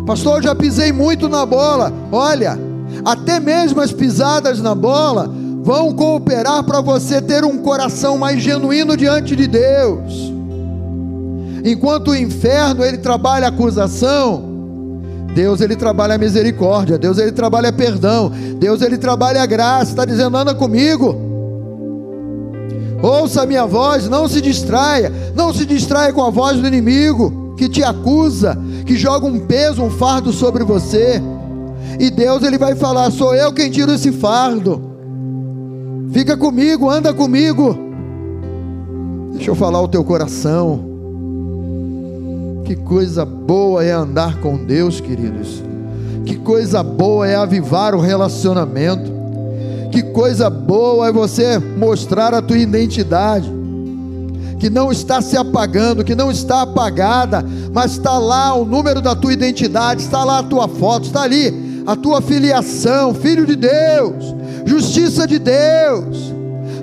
Pastor, 0.06 0.38
eu 0.38 0.44
já 0.44 0.56
pisei 0.56 0.92
muito 0.92 1.30
na 1.30 1.46
bola. 1.46 1.94
Olha, 2.12 2.60
até 3.06 3.40
mesmo 3.40 3.82
as 3.82 3.92
pisadas 3.92 4.60
na 4.62 4.76
bola 4.76 5.32
vão 5.64 5.94
cooperar 5.94 6.64
para 6.64 6.82
você 6.82 7.22
ter 7.22 7.46
um 7.46 7.58
coração 7.60 8.18
mais 8.18 8.42
genuíno 8.42 8.98
diante 8.98 9.36
de 9.36 9.48
Deus. 9.48 10.34
Enquanto 11.64 12.10
o 12.12 12.16
inferno 12.16 12.84
ele 12.84 12.98
trabalha 12.98 13.48
acusação, 13.48 14.52
Deus 15.34 15.62
ele 15.62 15.76
trabalha 15.76 16.16
a 16.16 16.18
misericórdia, 16.18 16.98
Deus 16.98 17.18
ele 17.18 17.32
trabalha 17.32 17.72
perdão, 17.72 18.32
Deus 18.60 18.82
ele 18.82 18.98
trabalha 18.98 19.42
a 19.42 19.46
graça, 19.46 19.92
está 19.92 20.06
dizendo, 20.06 20.36
anda 20.36 20.54
comigo. 20.54 21.16
Ouça 23.02 23.44
a 23.44 23.46
minha 23.46 23.66
voz, 23.66 24.08
não 24.08 24.28
se 24.28 24.42
distraia, 24.42 25.12
não 25.36 25.54
se 25.54 25.66
distraia 25.66 26.14
com 26.14 26.24
a 26.24 26.30
voz 26.30 26.60
do 26.60 26.68
inimigo 26.68 27.56
que 27.58 27.70
te 27.70 27.84
acusa, 27.84 28.58
que 28.86 28.96
joga 28.96 29.26
um 29.26 29.40
peso, 29.40 29.82
um 29.82 29.90
fardo 29.90 30.32
sobre 30.32 30.64
você. 30.64 31.22
E 32.00 32.10
Deus 32.10 32.44
ele 32.44 32.58
vai 32.58 32.76
falar: 32.76 33.12
sou 33.12 33.34
eu 33.34 33.52
quem 33.54 33.70
tiro 33.70 33.92
esse 33.92 34.12
fardo. 34.12 34.82
Fica 36.12 36.38
comigo, 36.38 36.90
anda 36.90 37.14
comigo. 37.14 37.78
Deixa 39.34 39.50
eu 39.50 39.56
falar 39.56 39.82
o 39.82 39.88
teu 39.88 40.04
coração. 40.04 40.93
Que 42.64 42.76
coisa 42.76 43.26
boa 43.26 43.84
é 43.84 43.92
andar 43.92 44.40
com 44.40 44.58
Deus, 44.58 45.00
queridos. 45.00 45.64
Que 46.26 46.38
coisa 46.38 46.82
boa 46.82 47.28
é 47.28 47.36
avivar 47.36 47.94
o 47.94 48.00
relacionamento. 48.00 49.12
Que 49.92 50.02
coisa 50.02 50.50
boa 50.50 51.08
é 51.08 51.12
você 51.12 51.60
mostrar 51.60 52.34
a 52.34 52.42
tua 52.42 52.58
identidade 52.58 53.64
que 54.64 54.70
não 54.70 54.94
está 54.94 55.22
se 55.22 55.36
apagando, 55.36 56.06
que 56.06 56.16
não 56.16 56.32
está 56.32 56.62
apagada, 56.62 57.44
mas 57.74 57.92
está 57.92 58.18
lá 58.18 58.54
o 58.54 58.64
número 58.64 59.02
da 59.02 59.14
tua 59.14 59.34
identidade, 59.34 60.02
está 60.02 60.24
lá 60.24 60.40
a 60.40 60.44
tua 60.44 60.70
foto, 60.70 61.08
está 61.08 61.24
ali 61.24 61.84
a 61.86 61.98
tua 61.98 62.22
filiação, 62.22 63.14
filho 63.14 63.46
de 63.46 63.58
Deus, 63.58 64.34
justiça 64.66 65.28
de 65.28 65.38
Deus. 65.38 66.34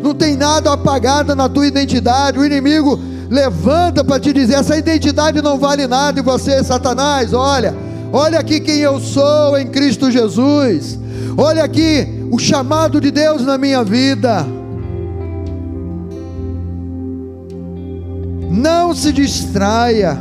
Não 0.03 0.15
tem 0.15 0.37
nada 0.37 0.75
apagado 0.75 1.35
na 1.35 1.49
tua 1.49 1.67
identidade. 1.67 2.39
O 2.39 2.45
inimigo 2.45 3.01
levanta 3.31 4.03
para 4.03 4.19
te 4.19 4.33
dizer: 4.33 4.55
essa 4.55 4.77
identidade 4.77 5.41
não 5.41 5.59
vale 5.59 5.87
nada. 5.87 6.19
E 6.19 6.23
você, 6.23 6.63
Satanás, 6.65 7.33
olha, 7.33 7.75
olha 8.13 8.41
aqui 8.41 8.61
quem 8.61 8.79
eu 8.79 8.99
sou 8.99 9.57
em 9.57 9.69
Cristo 9.69 10.11
Jesus. 10.11 10.99
Olha 11.37 11.63
aqui 11.63 12.27
o 12.31 12.39
chamado 12.39 13.01
de 13.01 13.11
Deus 13.13 13.43
na 13.43 13.57
minha 13.57 13.85
vida. 13.85 14.45
Não 18.51 18.95
se 18.95 19.13
distraia. 19.13 20.19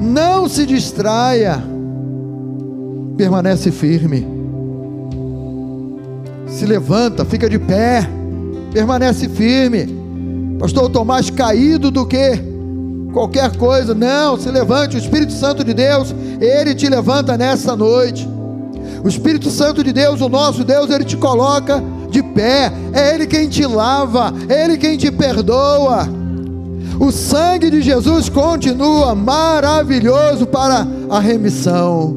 Não 0.00 0.48
se 0.48 0.66
distraia. 0.66 1.62
Permanece 3.16 3.70
firme. 3.70 4.26
Se 6.48 6.66
levanta, 6.66 7.24
fica 7.24 7.48
de 7.48 7.58
pé. 7.58 8.06
Permanece 8.72 9.28
firme. 9.28 10.03
Pastor, 10.58 10.84
eu 10.84 10.86
estou 10.88 11.04
mais 11.04 11.30
caído 11.30 11.90
do 11.90 12.06
que 12.06 12.38
qualquer 13.12 13.56
coisa. 13.56 13.94
Não, 13.94 14.38
se 14.38 14.50
levante. 14.50 14.96
O 14.96 14.98
Espírito 14.98 15.32
Santo 15.32 15.64
de 15.64 15.74
Deus, 15.74 16.14
ele 16.40 16.74
te 16.74 16.88
levanta 16.88 17.36
nessa 17.36 17.76
noite. 17.76 18.28
O 19.04 19.08
Espírito 19.08 19.50
Santo 19.50 19.82
de 19.84 19.92
Deus, 19.92 20.20
o 20.20 20.28
nosso 20.28 20.64
Deus, 20.64 20.90
ele 20.90 21.04
te 21.04 21.16
coloca 21.16 21.82
de 22.10 22.22
pé. 22.22 22.72
É 22.92 23.14
ele 23.14 23.26
quem 23.26 23.48
te 23.48 23.66
lava, 23.66 24.32
é 24.48 24.64
ele 24.64 24.78
quem 24.78 24.96
te 24.96 25.10
perdoa. 25.10 26.08
O 26.98 27.10
sangue 27.10 27.70
de 27.70 27.82
Jesus 27.82 28.28
continua 28.28 29.14
maravilhoso 29.14 30.46
para 30.46 30.86
a 31.10 31.18
remissão. 31.18 32.16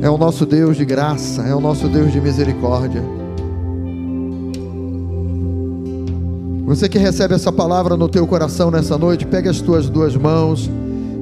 É 0.00 0.08
o 0.08 0.16
nosso 0.16 0.46
Deus 0.46 0.76
de 0.76 0.84
graça, 0.84 1.42
é 1.42 1.54
o 1.54 1.60
nosso 1.60 1.88
Deus 1.88 2.12
de 2.12 2.20
misericórdia. 2.20 3.17
Você 6.68 6.86
que 6.86 6.98
recebe 6.98 7.34
essa 7.34 7.50
palavra 7.50 7.96
no 7.96 8.10
teu 8.10 8.26
coração 8.26 8.70
nessa 8.70 8.98
noite, 8.98 9.24
pega 9.24 9.50
as 9.50 9.58
tuas 9.58 9.88
duas 9.88 10.14
mãos 10.14 10.70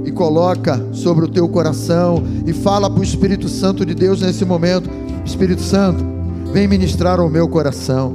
e 0.04 0.10
coloca 0.10 0.84
sobre 0.92 1.24
o 1.24 1.28
teu 1.28 1.48
coração 1.48 2.20
e 2.44 2.52
fala 2.52 2.90
para 2.90 2.98
o 2.98 3.04
Espírito 3.04 3.48
Santo 3.48 3.86
de 3.86 3.94
Deus 3.94 4.20
nesse 4.20 4.44
momento: 4.44 4.90
Espírito 5.24 5.62
Santo, 5.62 6.04
vem 6.52 6.66
ministrar 6.66 7.20
ao 7.20 7.30
meu 7.30 7.46
coração. 7.46 8.12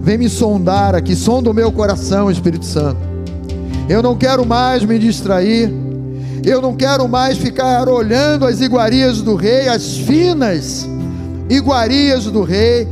Vem 0.00 0.16
me 0.16 0.30
sondar 0.30 0.94
aqui, 0.94 1.14
sonda 1.14 1.50
o 1.50 1.54
meu 1.54 1.70
coração, 1.70 2.30
Espírito 2.30 2.64
Santo. 2.64 2.96
Eu 3.86 4.02
não 4.02 4.16
quero 4.16 4.46
mais 4.46 4.82
me 4.82 4.98
distrair. 4.98 5.70
Eu 6.42 6.62
não 6.62 6.74
quero 6.74 7.06
mais 7.06 7.36
ficar 7.36 7.90
olhando 7.90 8.46
as 8.46 8.62
iguarias 8.62 9.20
do 9.20 9.34
rei, 9.34 9.68
as 9.68 9.98
finas 9.98 10.88
iguarias 11.50 12.24
do 12.24 12.42
rei. 12.42 12.88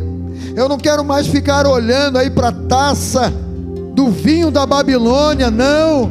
Eu 0.54 0.68
não 0.68 0.76
quero 0.76 1.02
mais 1.02 1.26
ficar 1.26 1.66
olhando 1.66 2.18
aí 2.18 2.28
para 2.28 2.48
a 2.48 2.52
taça 2.52 3.47
do 3.98 4.12
vinho 4.12 4.48
da 4.48 4.64
Babilônia, 4.64 5.50
não. 5.50 6.08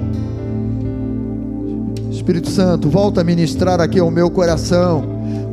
Espírito 2.12 2.50
Santo, 2.50 2.90
volta 2.90 3.22
a 3.22 3.24
ministrar 3.24 3.80
aqui 3.80 3.98
ao 3.98 4.12
meu 4.12 4.30
coração, 4.30 5.06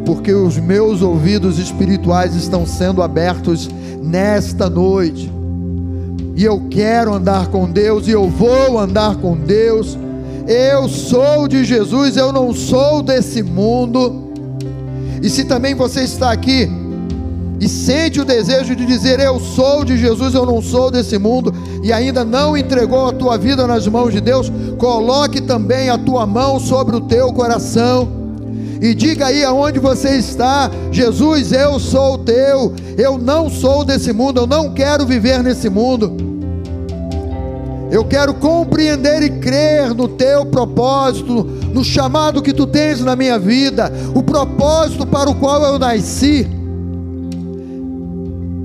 porque 0.04 0.32
os 0.32 0.56
meus 0.58 1.00
ouvidos 1.00 1.60
espirituais 1.60 2.34
estão 2.34 2.66
sendo 2.66 3.04
abertos 3.04 3.70
nesta 4.02 4.68
noite. 4.68 5.32
E 6.34 6.42
eu 6.42 6.60
quero 6.68 7.14
andar 7.14 7.46
com 7.52 7.70
Deus, 7.70 8.08
e 8.08 8.10
eu 8.10 8.28
vou 8.28 8.80
andar 8.80 9.14
com 9.14 9.36
Deus. 9.36 9.96
Eu 10.48 10.88
sou 10.88 11.46
de 11.46 11.64
Jesus, 11.64 12.16
eu 12.16 12.32
não 12.32 12.52
sou 12.52 13.00
desse 13.00 13.44
mundo. 13.44 14.32
E 15.22 15.30
se 15.30 15.44
também 15.44 15.76
você 15.76 16.00
está 16.00 16.32
aqui 16.32 16.68
e 17.60 17.68
sente 17.68 18.20
o 18.20 18.24
desejo 18.24 18.74
de 18.74 18.84
dizer 18.84 19.20
eu 19.20 19.38
sou 19.38 19.84
de 19.84 19.96
Jesus, 19.96 20.34
eu 20.34 20.44
não 20.44 20.60
sou 20.60 20.90
desse 20.90 21.18
mundo, 21.18 21.54
e 21.82 21.92
ainda 21.92 22.24
não 22.24 22.56
entregou 22.56 23.08
a 23.08 23.12
tua 23.12 23.38
vida 23.38 23.66
nas 23.66 23.86
mãos 23.86 24.12
de 24.12 24.20
Deus, 24.20 24.52
coloque 24.78 25.40
também 25.40 25.88
a 25.88 25.98
tua 25.98 26.26
mão 26.26 26.58
sobre 26.58 26.96
o 26.96 27.00
teu 27.00 27.32
coração 27.32 28.24
e 28.84 28.94
diga 28.94 29.28
aí 29.28 29.42
aonde 29.42 29.78
você 29.78 30.10
está: 30.18 30.70
Jesus, 30.92 31.52
eu 31.52 31.80
sou 31.80 32.18
teu, 32.18 32.74
eu 32.98 33.16
não 33.16 33.48
sou 33.48 33.82
desse 33.82 34.12
mundo, 34.12 34.40
eu 34.40 34.46
não 34.46 34.74
quero 34.74 35.06
viver 35.06 35.42
nesse 35.42 35.70
mundo. 35.70 36.14
Eu 37.90 38.04
quero 38.04 38.34
compreender 38.34 39.22
e 39.22 39.30
crer 39.38 39.94
no 39.94 40.06
teu 40.06 40.44
propósito, 40.44 41.44
no 41.72 41.82
chamado 41.82 42.42
que 42.42 42.52
tu 42.52 42.66
tens 42.66 43.00
na 43.00 43.16
minha 43.16 43.38
vida, 43.38 43.90
o 44.14 44.22
propósito 44.22 45.06
para 45.06 45.30
o 45.30 45.34
qual 45.34 45.62
eu 45.62 45.78
nasci. 45.78 46.46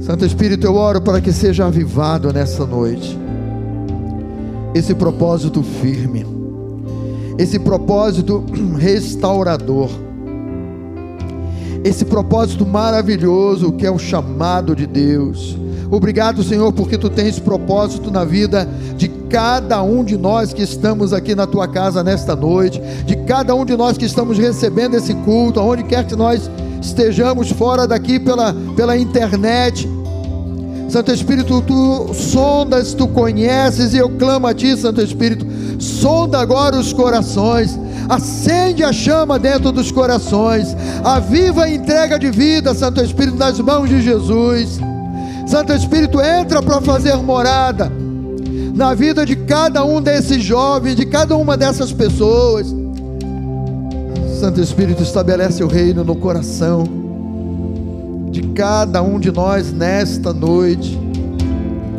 Santo 0.10 0.26
Espírito, 0.26 0.66
eu 0.66 0.74
oro 0.74 1.00
para 1.00 1.22
que 1.22 1.32
seja 1.32 1.68
avivado 1.68 2.34
nessa 2.34 2.66
noite 2.66 3.16
esse 4.74 4.96
propósito 4.96 5.62
firme 5.62 6.26
esse 7.38 7.60
propósito 7.60 8.44
restaurador, 8.80 9.88
esse 11.84 12.06
propósito 12.06 12.66
maravilhoso 12.66 13.72
que 13.74 13.86
é 13.86 13.92
o 13.92 14.00
chamado 14.00 14.76
de 14.76 14.88
Deus. 14.88 15.56
Obrigado, 15.92 16.42
Senhor, 16.42 16.74
porque 16.74 16.98
tu 16.98 17.12
tens 17.12 17.38
propósito 17.38 18.10
na 18.10 18.26
vida 18.26 18.68
de 18.98 19.08
cada 19.30 19.84
um 19.84 20.04
de 20.04 20.18
nós 20.18 20.52
que 20.54 20.64
estamos 20.64 21.14
aqui 21.14 21.36
na 21.36 21.46
tua 21.46 21.68
casa 21.68 22.04
nesta 22.04 22.36
noite, 22.36 22.82
de 23.06 23.16
cada 23.16 23.54
um 23.54 23.64
de 23.64 23.78
nós 23.78 23.96
que 23.96 24.06
estamos 24.06 24.40
recebendo 24.40 24.96
esse 24.96 25.14
culto, 25.14 25.60
aonde 25.60 25.84
quer 25.84 26.08
que 26.08 26.16
nós 26.16 26.50
estejamos 26.82 27.52
fora 27.52 27.88
daqui 27.88 28.20
pela, 28.20 28.56
pela 28.76 28.98
internet 28.98 29.88
Santo 30.90 31.12
Espírito, 31.12 31.62
tu 31.62 32.14
sondas, 32.16 32.96
tu 32.96 33.08
conheces, 33.08 33.94
e 33.94 33.98
eu 33.98 34.10
clamo 34.10 34.48
a 34.48 34.54
ti, 34.56 34.76
Santo 34.76 35.00
Espírito, 35.02 35.46
sonda 35.80 36.40
agora 36.40 36.76
os 36.76 36.92
corações, 36.92 37.80
acende 38.10 38.84
a 38.84 38.92
chama 38.92 39.38
dentro 39.38 39.72
dos 39.72 39.92
corações, 39.92 40.76
aviva 41.04 41.66
a 41.66 41.70
entrega 41.70 42.18
de 42.18 42.32
vida, 42.32 42.74
Santo 42.74 43.02
Espírito, 43.02 43.38
nas 43.38 43.60
mãos 43.60 43.88
de 43.88 44.02
Jesus. 44.02 44.80
Santo 45.46 45.74
Espírito, 45.74 46.20
entra 46.20 46.62
para 46.62 46.82
fazer 46.82 47.16
morada 47.18 47.92
na 48.74 48.96
vida 48.96 49.24
de 49.26 49.36
cada 49.36 49.86
um 49.86 50.02
desses 50.02 50.44
jovens, 50.44 50.96
de 50.96 51.06
cada 51.06 51.38
uma 51.38 51.56
dessas 51.56 51.92
pessoas. 51.94 52.66
Santo 54.40 54.60
Espírito, 54.60 55.04
estabelece 55.04 55.64
o 55.64 55.68
reino 55.68 56.04
no 56.04 56.16
coração 56.16 56.99
de 58.32 58.42
cada 58.54 59.02
um 59.02 59.20
de 59.20 59.32
nós 59.32 59.72
nesta 59.72 60.34
noite. 60.34 61.00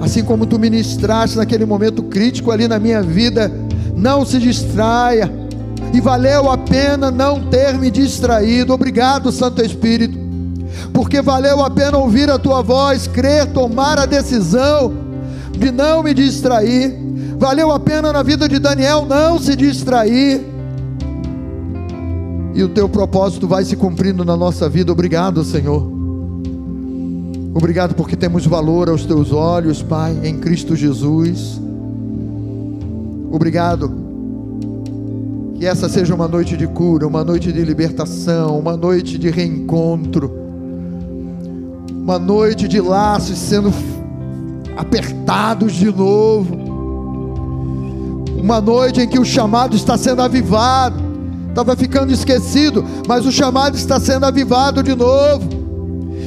Assim 0.01 0.25
como 0.25 0.47
tu 0.47 0.59
ministraste 0.59 1.37
naquele 1.37 1.67
momento 1.67 2.03
crítico 2.03 2.51
ali 2.51 2.67
na 2.67 2.79
minha 2.79 3.03
vida, 3.03 3.53
não 3.95 4.25
se 4.25 4.39
distraia. 4.39 5.31
E 5.93 6.01
valeu 6.01 6.51
a 6.51 6.57
pena 6.57 7.11
não 7.11 7.49
ter 7.49 7.77
me 7.77 7.91
distraído. 7.91 8.73
Obrigado, 8.73 9.31
Santo 9.33 9.63
Espírito. 9.63 10.19
Porque 10.93 11.21
valeu 11.21 11.63
a 11.63 11.71
pena 11.71 11.99
ouvir 11.99 12.31
a 12.31 12.39
tua 12.39 12.63
voz, 12.63 13.07
crer, 13.07 13.47
tomar 13.53 13.99
a 13.99 14.07
decisão 14.07 14.93
de 15.51 15.71
não 15.71 16.03
me 16.03 16.15
distrair. 16.15 16.97
Valeu 17.39 17.71
a 17.71 17.81
pena 17.81 18.13
na 18.13 18.23
vida 18.23 18.49
de 18.49 18.59
Daniel 18.59 19.05
não 19.05 19.39
se 19.39 19.57
distrair. 19.57 20.47
E 22.55 22.63
o 22.63 22.69
teu 22.69 22.89
propósito 22.89 23.47
vai 23.47 23.65
se 23.65 23.77
cumprindo 23.77 24.25
na 24.25 24.37
nossa 24.37 24.69
vida. 24.69 24.93
Obrigado, 24.93 25.45
Senhor. 25.45 26.00
Obrigado 27.53 27.95
porque 27.97 28.15
temos 28.15 28.47
valor 28.47 28.89
aos 28.89 29.05
teus 29.05 29.33
olhos, 29.33 29.83
Pai, 29.83 30.17
em 30.23 30.39
Cristo 30.39 30.77
Jesus. 30.77 31.61
Obrigado. 33.31 33.93
Que 35.57 35.67
essa 35.67 35.89
seja 35.89 36.15
uma 36.15 36.29
noite 36.29 36.57
de 36.57 36.69
cura, 36.69 37.07
uma 37.09 37.25
noite 37.25 37.53
de 37.53 37.63
libertação, 37.63 38.57
uma 38.57 38.77
noite 38.77 39.19
de 39.19 39.31
reencontro, 39.31 40.33
uma 41.91 42.21
noite 42.21 42.69
de 42.69 42.81
laços 42.81 43.37
sendo 43.37 43.73
apertados 44.77 45.73
de 45.73 45.87
novo, 45.87 46.55
uma 48.41 48.61
noite 48.61 49.01
em 49.01 49.09
que 49.09 49.19
o 49.19 49.25
chamado 49.25 49.75
está 49.75 49.99
sendo 49.99 50.23
avivado, 50.23 51.03
estava 51.49 51.75
ficando 51.75 52.13
esquecido, 52.13 52.85
mas 53.09 53.27
o 53.27 53.33
chamado 53.33 53.77
está 53.77 53.99
sendo 53.99 54.25
avivado 54.25 54.85
de 54.85 54.95
novo 54.95 55.60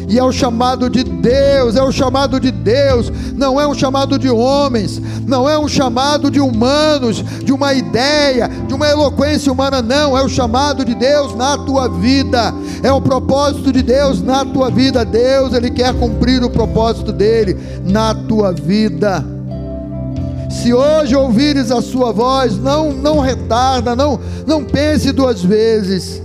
E 0.07 0.19
é 0.19 0.23
o 0.23 0.31
chamado 0.31 0.89
de 0.89 1.03
Deus, 1.03 1.75
é 1.75 1.83
o 1.83 1.91
chamado 1.91 2.39
de 2.39 2.51
Deus, 2.51 3.11
não 3.35 3.59
é 3.59 3.67
um 3.67 3.73
chamado 3.73 4.17
de 4.19 4.29
homens, 4.29 5.01
não 5.25 5.49
é 5.49 5.57
um 5.57 5.67
chamado 5.67 6.29
de 6.29 6.39
humanos, 6.39 7.23
de 7.43 7.51
uma 7.51 7.73
ideia, 7.73 8.47
de 8.67 8.73
uma 8.73 8.87
eloquência 8.87 9.51
humana, 9.51 9.81
não, 9.81 10.17
é 10.17 10.23
o 10.23 10.29
chamado 10.29 10.83
de 10.83 10.93
Deus 10.93 11.35
na 11.35 11.57
tua 11.57 11.87
vida, 11.87 12.53
é 12.81 12.91
o 12.91 13.01
propósito 13.01 13.71
de 13.71 13.81
Deus 13.81 14.21
na 14.21 14.45
tua 14.45 14.69
vida. 14.69 15.05
Deus, 15.05 15.53
Ele 15.53 15.69
quer 15.69 15.93
cumprir 15.93 16.43
o 16.43 16.49
propósito 16.49 17.11
dele 17.11 17.57
na 17.83 18.13
tua 18.13 18.51
vida. 18.51 19.23
Se 20.49 20.73
hoje 20.73 21.15
ouvires 21.15 21.71
a 21.71 21.81
sua 21.81 22.11
voz, 22.11 22.57
não 22.57 22.93
não 22.93 23.19
retarda, 23.19 23.95
não 23.95 24.19
não 24.45 24.63
pense 24.63 25.11
duas 25.11 25.43
vezes. 25.43 26.21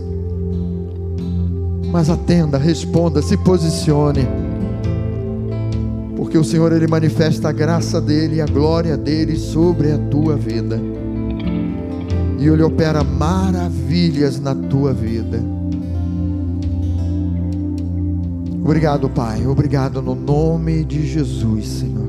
Mas 1.91 2.11
atenda, 2.11 2.59
responda, 2.59 3.23
se 3.23 3.37
posicione. 3.37 4.27
Porque 6.17 6.37
o 6.37 6.45
Senhor 6.45 6.73
ele 6.73 6.87
manifesta 6.87 7.49
a 7.49 7.53
graça 7.53 8.01
dele 8.01 8.37
e 8.37 8.41
a 8.41 8.47
glória 8.47 8.97
dele 8.97 9.37
sobre 9.37 9.93
a 9.93 9.99
tua 9.99 10.37
vida. 10.37 10.79
E 12.39 12.47
ele 12.47 12.63
opera 12.63 13.03
maravilhas 13.03 14.39
na 14.39 14.55
tua 14.55 14.93
vida. 14.93 15.41
Obrigado, 18.63 19.09
Pai. 19.09 19.47
Obrigado 19.47 20.03
no 20.03 20.15
nome 20.15 20.85
de 20.85 21.07
Jesus, 21.07 21.67
Senhor. 21.67 22.09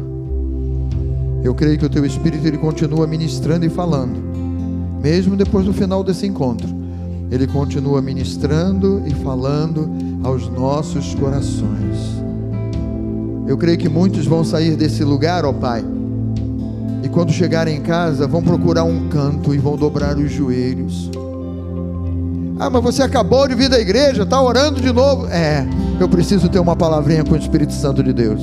Eu 1.42 1.56
creio 1.56 1.78
que 1.80 1.86
o 1.86 1.90
teu 1.90 2.06
Espírito 2.06 2.46
ele 2.46 2.58
continua 2.58 3.08
ministrando 3.08 3.66
e 3.66 3.70
falando, 3.70 4.20
mesmo 5.02 5.38
depois 5.38 5.66
do 5.66 5.74
final 5.74 6.04
desse 6.04 6.28
encontro. 6.28 6.79
Ele 7.32 7.46
continua 7.48 8.02
ministrando 8.02 9.04
e 9.06 9.14
falando 9.14 9.90
aos 10.24 10.48
nossos 10.50 11.14
corações. 11.16 12.20
Eu 13.48 13.58
creio 13.58 13.78
que 13.78 13.90
muitos 13.90 14.26
vão 14.26 14.44
sair 14.44 14.76
desse 14.76 15.04
lugar, 15.04 15.46
ó 15.46 15.54
Pai, 15.54 15.84
e 17.04 17.10
quando 17.10 17.32
chegarem 17.32 17.78
em 17.78 17.82
casa 17.82 18.28
vão 18.28 18.44
procurar 18.44 18.84
um 18.84 19.10
canto 19.10 19.54
e 19.54 19.58
vão 19.58 19.76
dobrar 19.76 20.18
os 20.18 20.32
joelhos. 20.32 21.10
Ah, 22.60 22.70
mas 22.70 22.84
você 22.84 23.02
acabou 23.02 23.48
de 23.48 23.56
vir 23.56 23.70
da 23.70 23.80
igreja, 23.80 24.24
está 24.24 24.42
orando 24.42 24.82
de 24.82 24.92
novo. 24.92 25.28
É, 25.28 25.66
eu 26.00 26.10
preciso 26.10 26.50
ter 26.50 26.60
uma 26.60 26.76
palavrinha 26.76 27.24
com 27.24 27.34
o 27.34 27.38
Espírito 27.38 27.74
Santo 27.74 28.04
de 28.04 28.12
Deus. 28.12 28.42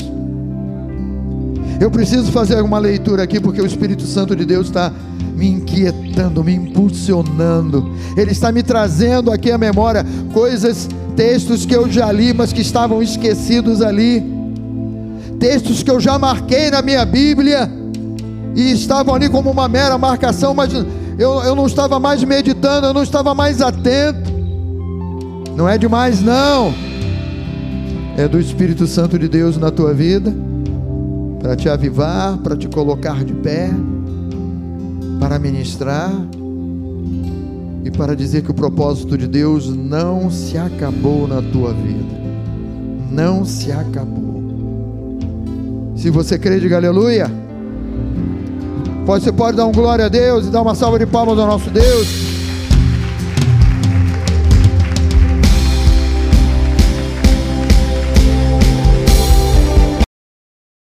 Eu 1.79 1.91
preciso 1.91 2.33
fazer 2.33 2.61
uma 2.63 2.79
leitura 2.79 3.23
aqui 3.23 3.39
porque 3.39 3.61
o 3.61 3.67
Espírito 3.67 4.05
Santo 4.05 4.35
de 4.35 4.45
Deus 4.45 4.69
está 4.69 4.91
me 5.35 5.49
inquietando, 5.49 6.43
me 6.43 6.55
impulsionando. 6.55 7.93
Ele 8.17 8.31
está 8.31 8.51
me 8.51 8.63
trazendo 8.63 9.31
aqui 9.31 9.51
à 9.51 9.59
memória 9.59 10.05
coisas, 10.33 10.89
textos 11.15 11.67
que 11.67 11.77
eu 11.77 11.91
já 11.91 12.11
li, 12.11 12.33
mas 12.33 12.53
que 12.53 12.63
estavam 12.63 13.03
esquecidos 13.03 13.83
ali. 13.83 14.25
Textos 15.39 15.83
que 15.83 15.91
eu 15.91 16.01
já 16.01 16.19
marquei 16.19 16.71
na 16.71 16.81
minha 16.81 17.05
Bíblia 17.05 17.71
e 18.55 18.73
estavam 18.73 19.15
ali 19.15 19.29
como 19.29 19.51
uma 19.51 19.69
mera 19.69 19.99
marcação, 19.99 20.55
mas 20.55 20.73
eu, 20.73 21.43
eu 21.43 21.55
não 21.55 21.67
estava 21.67 22.01
mais 22.01 22.25
meditando, 22.25 22.87
eu 22.87 22.95
não 22.95 23.03
estava 23.03 23.35
mais 23.35 23.61
atento. 23.61 24.35
Não 25.55 25.69
é 25.69 25.77
demais, 25.77 26.23
não. 26.23 26.75
É 28.17 28.27
do 28.27 28.41
Espírito 28.41 28.87
Santo 28.87 29.19
de 29.19 29.29
Deus 29.29 29.59
na 29.59 29.71
tua 29.71 29.93
vida 29.93 30.35
para 31.47 31.55
te 31.55 31.69
avivar, 31.69 32.39
para 32.39 32.57
te 32.57 32.67
colocar 32.67 33.23
de 33.25 33.33
pé, 33.33 33.71
para 35.21 35.39
ministrar 35.39 36.11
e 37.85 37.91
para 37.93 38.17
dizer 38.17 38.43
que 38.43 38.51
o 38.51 38.55
propósito 38.55 39.17
de 39.17 39.29
Deus 39.29 39.69
não 39.69 40.29
se 40.29 40.59
acabou 40.59 41.29
na 41.29 41.41
tua 41.41 41.73
vida. 41.73 42.17
Não 43.13 43.45
se 43.45 43.71
acabou. 43.71 44.43
Se 45.95 46.11
você 46.11 46.37
crê, 46.37 46.59
diga 46.59 46.79
aleluia. 46.79 47.31
Você 49.05 49.31
pode 49.31 49.57
dar 49.57 49.67
um 49.67 49.73
glória 49.73 50.07
a 50.07 50.09
Deus 50.09 50.49
e 50.49 50.51
dar 50.51 50.63
uma 50.63 50.75
salva 50.75 50.99
de 50.99 51.07
palmas 51.07 51.39
ao 51.39 51.47
nosso 51.47 51.71
Deus. 51.71 52.26